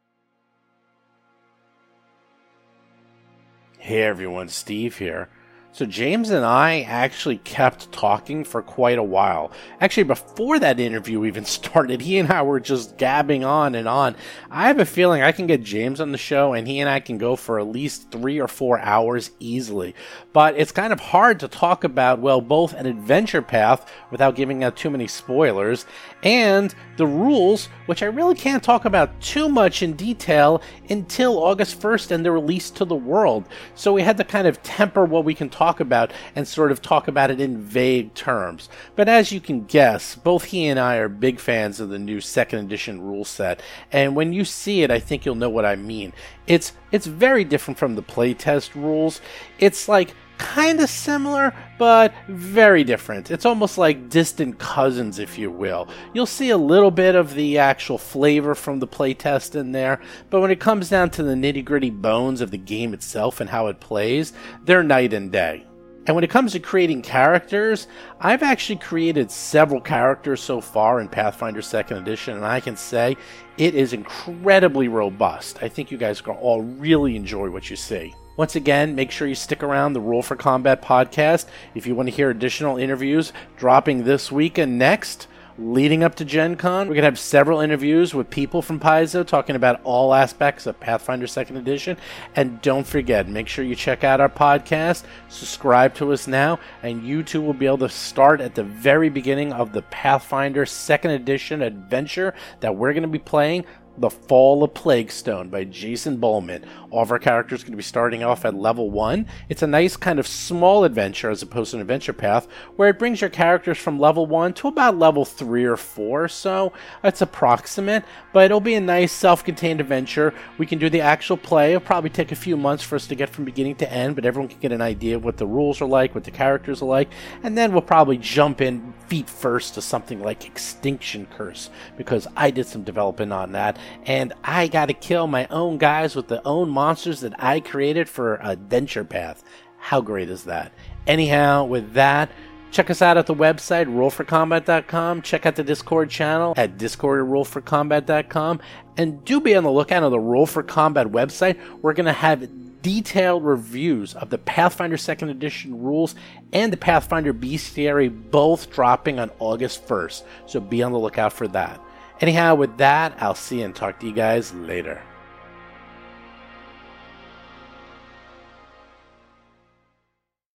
Hey, 3.78 4.02
everyone. 4.02 4.48
Steve 4.50 4.98
here. 4.98 5.30
So 5.78 5.86
James 5.86 6.30
and 6.30 6.44
I 6.44 6.80
actually 6.80 7.36
kept 7.36 7.92
talking 7.92 8.42
for 8.42 8.62
quite 8.62 8.98
a 8.98 9.02
while. 9.04 9.52
Actually, 9.80 10.02
before 10.02 10.58
that 10.58 10.80
interview 10.80 11.24
even 11.24 11.44
started, 11.44 12.00
he 12.00 12.18
and 12.18 12.32
I 12.32 12.42
were 12.42 12.58
just 12.58 12.96
gabbing 12.96 13.44
on 13.44 13.76
and 13.76 13.86
on. 13.86 14.16
I 14.50 14.66
have 14.66 14.80
a 14.80 14.84
feeling 14.84 15.22
I 15.22 15.30
can 15.30 15.46
get 15.46 15.62
James 15.62 16.00
on 16.00 16.10
the 16.10 16.18
show 16.18 16.52
and 16.52 16.66
he 16.66 16.80
and 16.80 16.90
I 16.90 16.98
can 16.98 17.16
go 17.16 17.36
for 17.36 17.60
at 17.60 17.68
least 17.68 18.10
three 18.10 18.40
or 18.40 18.48
four 18.48 18.80
hours 18.80 19.30
easily. 19.38 19.94
But 20.38 20.56
it's 20.56 20.70
kind 20.70 20.92
of 20.92 21.00
hard 21.00 21.40
to 21.40 21.48
talk 21.48 21.82
about, 21.82 22.20
well, 22.20 22.40
both 22.40 22.72
an 22.72 22.86
adventure 22.86 23.42
path 23.42 23.90
without 24.12 24.36
giving 24.36 24.62
out 24.62 24.76
too 24.76 24.88
many 24.88 25.08
spoilers 25.08 25.84
and 26.22 26.72
the 26.96 27.08
rules, 27.08 27.66
which 27.86 28.04
I 28.04 28.06
really 28.06 28.36
can't 28.36 28.62
talk 28.62 28.84
about 28.84 29.20
too 29.20 29.48
much 29.48 29.82
in 29.82 29.94
detail 29.94 30.62
until 30.88 31.42
August 31.42 31.80
1st 31.80 32.12
and 32.12 32.24
the 32.24 32.30
release 32.30 32.70
to 32.70 32.84
the 32.84 32.94
world. 32.94 33.46
So 33.74 33.92
we 33.92 34.02
had 34.02 34.16
to 34.18 34.22
kind 34.22 34.46
of 34.46 34.62
temper 34.62 35.04
what 35.04 35.24
we 35.24 35.34
can 35.34 35.48
talk 35.48 35.80
about 35.80 36.12
and 36.36 36.46
sort 36.46 36.70
of 36.70 36.82
talk 36.82 37.08
about 37.08 37.32
it 37.32 37.40
in 37.40 37.60
vague 37.60 38.14
terms. 38.14 38.68
But 38.94 39.08
as 39.08 39.32
you 39.32 39.40
can 39.40 39.64
guess, 39.64 40.14
both 40.14 40.44
he 40.44 40.68
and 40.68 40.78
I 40.78 40.98
are 40.98 41.08
big 41.08 41.40
fans 41.40 41.80
of 41.80 41.88
the 41.88 41.98
new 41.98 42.20
second 42.20 42.60
edition 42.60 43.00
rule 43.00 43.24
set, 43.24 43.60
and 43.90 44.14
when 44.14 44.32
you 44.32 44.44
see 44.44 44.84
it, 44.84 44.90
I 44.92 45.00
think 45.00 45.26
you'll 45.26 45.34
know 45.34 45.50
what 45.50 45.66
I 45.66 45.74
mean. 45.74 46.12
It's 46.46 46.74
it's 46.92 47.06
very 47.06 47.44
different 47.44 47.76
from 47.76 47.96
the 47.96 48.02
playtest 48.02 48.74
rules. 48.74 49.20
It's 49.58 49.88
like 49.88 50.14
kind 50.38 50.80
of 50.80 50.88
similar, 50.88 51.54
but 51.78 52.12
very 52.28 52.84
different. 52.84 53.30
It's 53.30 53.44
almost 53.44 53.76
like 53.76 54.08
distant 54.08 54.58
cousins, 54.58 55.18
if 55.18 55.38
you 55.38 55.50
will. 55.50 55.88
You'll 56.14 56.26
see 56.26 56.50
a 56.50 56.56
little 56.56 56.90
bit 56.90 57.14
of 57.14 57.34
the 57.34 57.58
actual 57.58 57.98
flavor 57.98 58.54
from 58.54 58.78
the 58.78 58.88
playtest 58.88 59.54
in 59.54 59.72
there, 59.72 60.00
but 60.30 60.40
when 60.40 60.50
it 60.50 60.60
comes 60.60 60.88
down 60.88 61.10
to 61.10 61.22
the 61.22 61.34
nitty 61.34 61.64
gritty 61.64 61.90
bones 61.90 62.40
of 62.40 62.50
the 62.50 62.58
game 62.58 62.94
itself 62.94 63.40
and 63.40 63.50
how 63.50 63.66
it 63.66 63.80
plays, 63.80 64.32
they're 64.64 64.82
night 64.82 65.12
and 65.12 65.30
day. 65.30 65.64
And 66.06 66.14
when 66.14 66.24
it 66.24 66.30
comes 66.30 66.52
to 66.52 66.58
creating 66.58 67.02
characters, 67.02 67.86
I've 68.18 68.42
actually 68.42 68.78
created 68.78 69.30
several 69.30 69.78
characters 69.78 70.40
so 70.40 70.58
far 70.58 71.00
in 71.00 71.08
Pathfinder 71.08 71.60
2nd 71.60 71.98
Edition, 71.98 72.34
and 72.34 72.46
I 72.46 72.60
can 72.60 72.78
say 72.78 73.14
it 73.58 73.74
is 73.74 73.92
incredibly 73.92 74.88
robust. 74.88 75.62
I 75.62 75.68
think 75.68 75.90
you 75.90 75.98
guys 75.98 76.22
are 76.22 76.32
all 76.32 76.62
really 76.62 77.14
enjoy 77.14 77.50
what 77.50 77.68
you 77.68 77.76
see. 77.76 78.14
Once 78.38 78.54
again, 78.54 78.94
make 78.94 79.10
sure 79.10 79.26
you 79.26 79.34
stick 79.34 79.64
around 79.64 79.92
the 79.94 80.00
Roll 80.00 80.22
for 80.22 80.36
Combat 80.36 80.80
podcast 80.80 81.46
if 81.74 81.88
you 81.88 81.96
want 81.96 82.08
to 82.08 82.14
hear 82.14 82.30
additional 82.30 82.76
interviews 82.76 83.32
dropping 83.56 84.04
this 84.04 84.30
week 84.30 84.58
and 84.58 84.78
next. 84.78 85.26
Leading 85.58 86.04
up 86.04 86.14
to 86.14 86.24
Gen 86.24 86.54
Con, 86.54 86.86
we're 86.86 86.94
going 86.94 87.02
to 87.02 87.08
have 87.10 87.18
several 87.18 87.58
interviews 87.58 88.14
with 88.14 88.30
people 88.30 88.62
from 88.62 88.78
Paizo 88.78 89.26
talking 89.26 89.56
about 89.56 89.80
all 89.82 90.14
aspects 90.14 90.66
of 90.66 90.78
Pathfinder 90.78 91.26
2nd 91.26 91.56
Edition. 91.56 91.96
And 92.36 92.62
don't 92.62 92.86
forget, 92.86 93.28
make 93.28 93.48
sure 93.48 93.64
you 93.64 93.74
check 93.74 94.04
out 94.04 94.20
our 94.20 94.28
podcast, 94.28 95.02
subscribe 95.28 95.96
to 95.96 96.12
us 96.12 96.28
now, 96.28 96.60
and 96.84 97.02
you 97.02 97.24
too 97.24 97.42
will 97.42 97.54
be 97.54 97.66
able 97.66 97.78
to 97.78 97.88
start 97.88 98.40
at 98.40 98.54
the 98.54 98.62
very 98.62 99.08
beginning 99.08 99.52
of 99.52 99.72
the 99.72 99.82
Pathfinder 99.82 100.64
2nd 100.64 101.12
Edition 101.12 101.60
adventure 101.60 102.34
that 102.60 102.76
we're 102.76 102.92
going 102.92 103.02
to 103.02 103.08
be 103.08 103.18
playing 103.18 103.64
the 104.00 104.10
Fall 104.10 104.62
of 104.62 104.74
Plaguestone 104.74 105.50
by 105.50 105.64
Jason 105.64 106.18
Bulmahn. 106.18 106.64
All 106.90 107.02
of 107.02 107.10
our 107.10 107.18
characters 107.18 107.62
are 107.62 107.64
going 107.64 107.72
to 107.72 107.76
be 107.78 107.82
starting 107.82 108.22
off 108.22 108.44
at 108.44 108.54
level 108.54 108.90
1. 108.90 109.26
It's 109.48 109.62
a 109.62 109.66
nice 109.66 109.96
kind 109.96 110.18
of 110.18 110.26
small 110.26 110.84
adventure 110.84 111.30
as 111.30 111.42
opposed 111.42 111.72
to 111.72 111.76
an 111.76 111.80
adventure 111.80 112.12
path 112.12 112.46
where 112.76 112.88
it 112.88 112.98
brings 112.98 113.20
your 113.20 113.30
characters 113.30 113.78
from 113.78 113.98
level 113.98 114.26
1 114.26 114.54
to 114.54 114.68
about 114.68 114.98
level 114.98 115.24
3 115.24 115.64
or 115.64 115.76
4, 115.76 116.28
so 116.28 116.72
it's 117.02 117.20
approximate, 117.20 118.04
but 118.32 118.44
it'll 118.44 118.60
be 118.60 118.74
a 118.74 118.80
nice 118.80 119.12
self 119.12 119.44
contained 119.44 119.80
adventure. 119.80 120.32
We 120.58 120.66
can 120.66 120.78
do 120.78 120.88
the 120.88 121.00
actual 121.00 121.36
play. 121.36 121.70
It'll 121.70 121.80
probably 121.80 122.10
take 122.10 122.32
a 122.32 122.36
few 122.36 122.56
months 122.56 122.84
for 122.84 122.96
us 122.96 123.06
to 123.08 123.14
get 123.14 123.30
from 123.30 123.44
beginning 123.44 123.76
to 123.76 123.92
end, 123.92 124.14
but 124.14 124.24
everyone 124.24 124.48
can 124.48 124.60
get 124.60 124.72
an 124.72 124.80
idea 124.80 125.16
of 125.16 125.24
what 125.24 125.36
the 125.36 125.46
rules 125.46 125.80
are 125.80 125.88
like, 125.88 126.14
what 126.14 126.24
the 126.24 126.30
characters 126.30 126.82
are 126.82 126.88
like, 126.88 127.08
and 127.42 127.56
then 127.56 127.72
we'll 127.72 127.82
probably 127.82 128.18
jump 128.18 128.60
in 128.60 128.94
feet 129.06 129.28
first 129.28 129.74
to 129.74 129.82
something 129.82 130.22
like 130.22 130.46
Extinction 130.46 131.26
Curse 131.26 131.70
because 131.96 132.26
I 132.36 132.50
did 132.50 132.66
some 132.66 132.82
development 132.82 133.32
on 133.32 133.52
that 133.52 133.76
and 134.04 134.32
I 134.44 134.68
got 134.68 134.86
to 134.86 134.94
kill 134.94 135.26
my 135.26 135.46
own 135.48 135.78
guys 135.78 136.14
with 136.14 136.28
the 136.28 136.46
own 136.46 136.68
monsters 136.70 137.20
that 137.20 137.42
I 137.42 137.60
created 137.60 138.08
for 138.08 138.36
a 138.36 138.50
Adventure 138.50 139.04
Path. 139.04 139.42
How 139.78 140.00
great 140.00 140.28
is 140.28 140.44
that? 140.44 140.72
Anyhow, 141.06 141.64
with 141.64 141.94
that, 141.94 142.30
check 142.70 142.90
us 142.90 143.00
out 143.00 143.16
at 143.16 143.26
the 143.26 143.34
website 143.34 143.86
rollforcombat.com. 143.86 145.22
Check 145.22 145.46
out 145.46 145.56
the 145.56 145.64
Discord 145.64 146.10
channel 146.10 146.54
at 146.56 146.76
discord@rollforcombat.com, 146.76 148.60
and 148.96 149.24
do 149.24 149.40
be 149.40 149.54
on 149.54 149.64
the 149.64 149.70
lookout 149.70 150.02
on 150.02 150.10
the 150.10 150.20
Roll 150.20 150.44
for 150.44 150.62
Combat 150.62 151.06
website. 151.06 151.56
We're 151.80 151.94
to 152.06 152.12
have 152.12 152.48
detailed 152.82 153.44
reviews 153.44 154.14
of 154.14 154.30
the 154.30 154.38
Pathfinder 154.38 154.96
2nd 154.96 155.30
Edition 155.30 155.82
rules 155.82 156.14
and 156.52 156.72
the 156.72 156.76
Pathfinder 156.76 157.34
Bestiary 157.34 158.08
both 158.30 158.70
dropping 158.70 159.18
on 159.18 159.30
August 159.40 159.86
1st. 159.88 160.22
So 160.46 160.60
be 160.60 160.82
on 160.82 160.92
the 160.92 160.98
lookout 160.98 161.32
for 161.32 161.48
that. 161.48 161.80
Anyhow, 162.20 162.56
with 162.56 162.76
that, 162.78 163.14
I'll 163.20 163.34
see 163.34 163.62
and 163.62 163.74
talk 163.74 164.00
to 164.00 164.06
you 164.06 164.12
guys 164.12 164.52
later. 164.52 165.00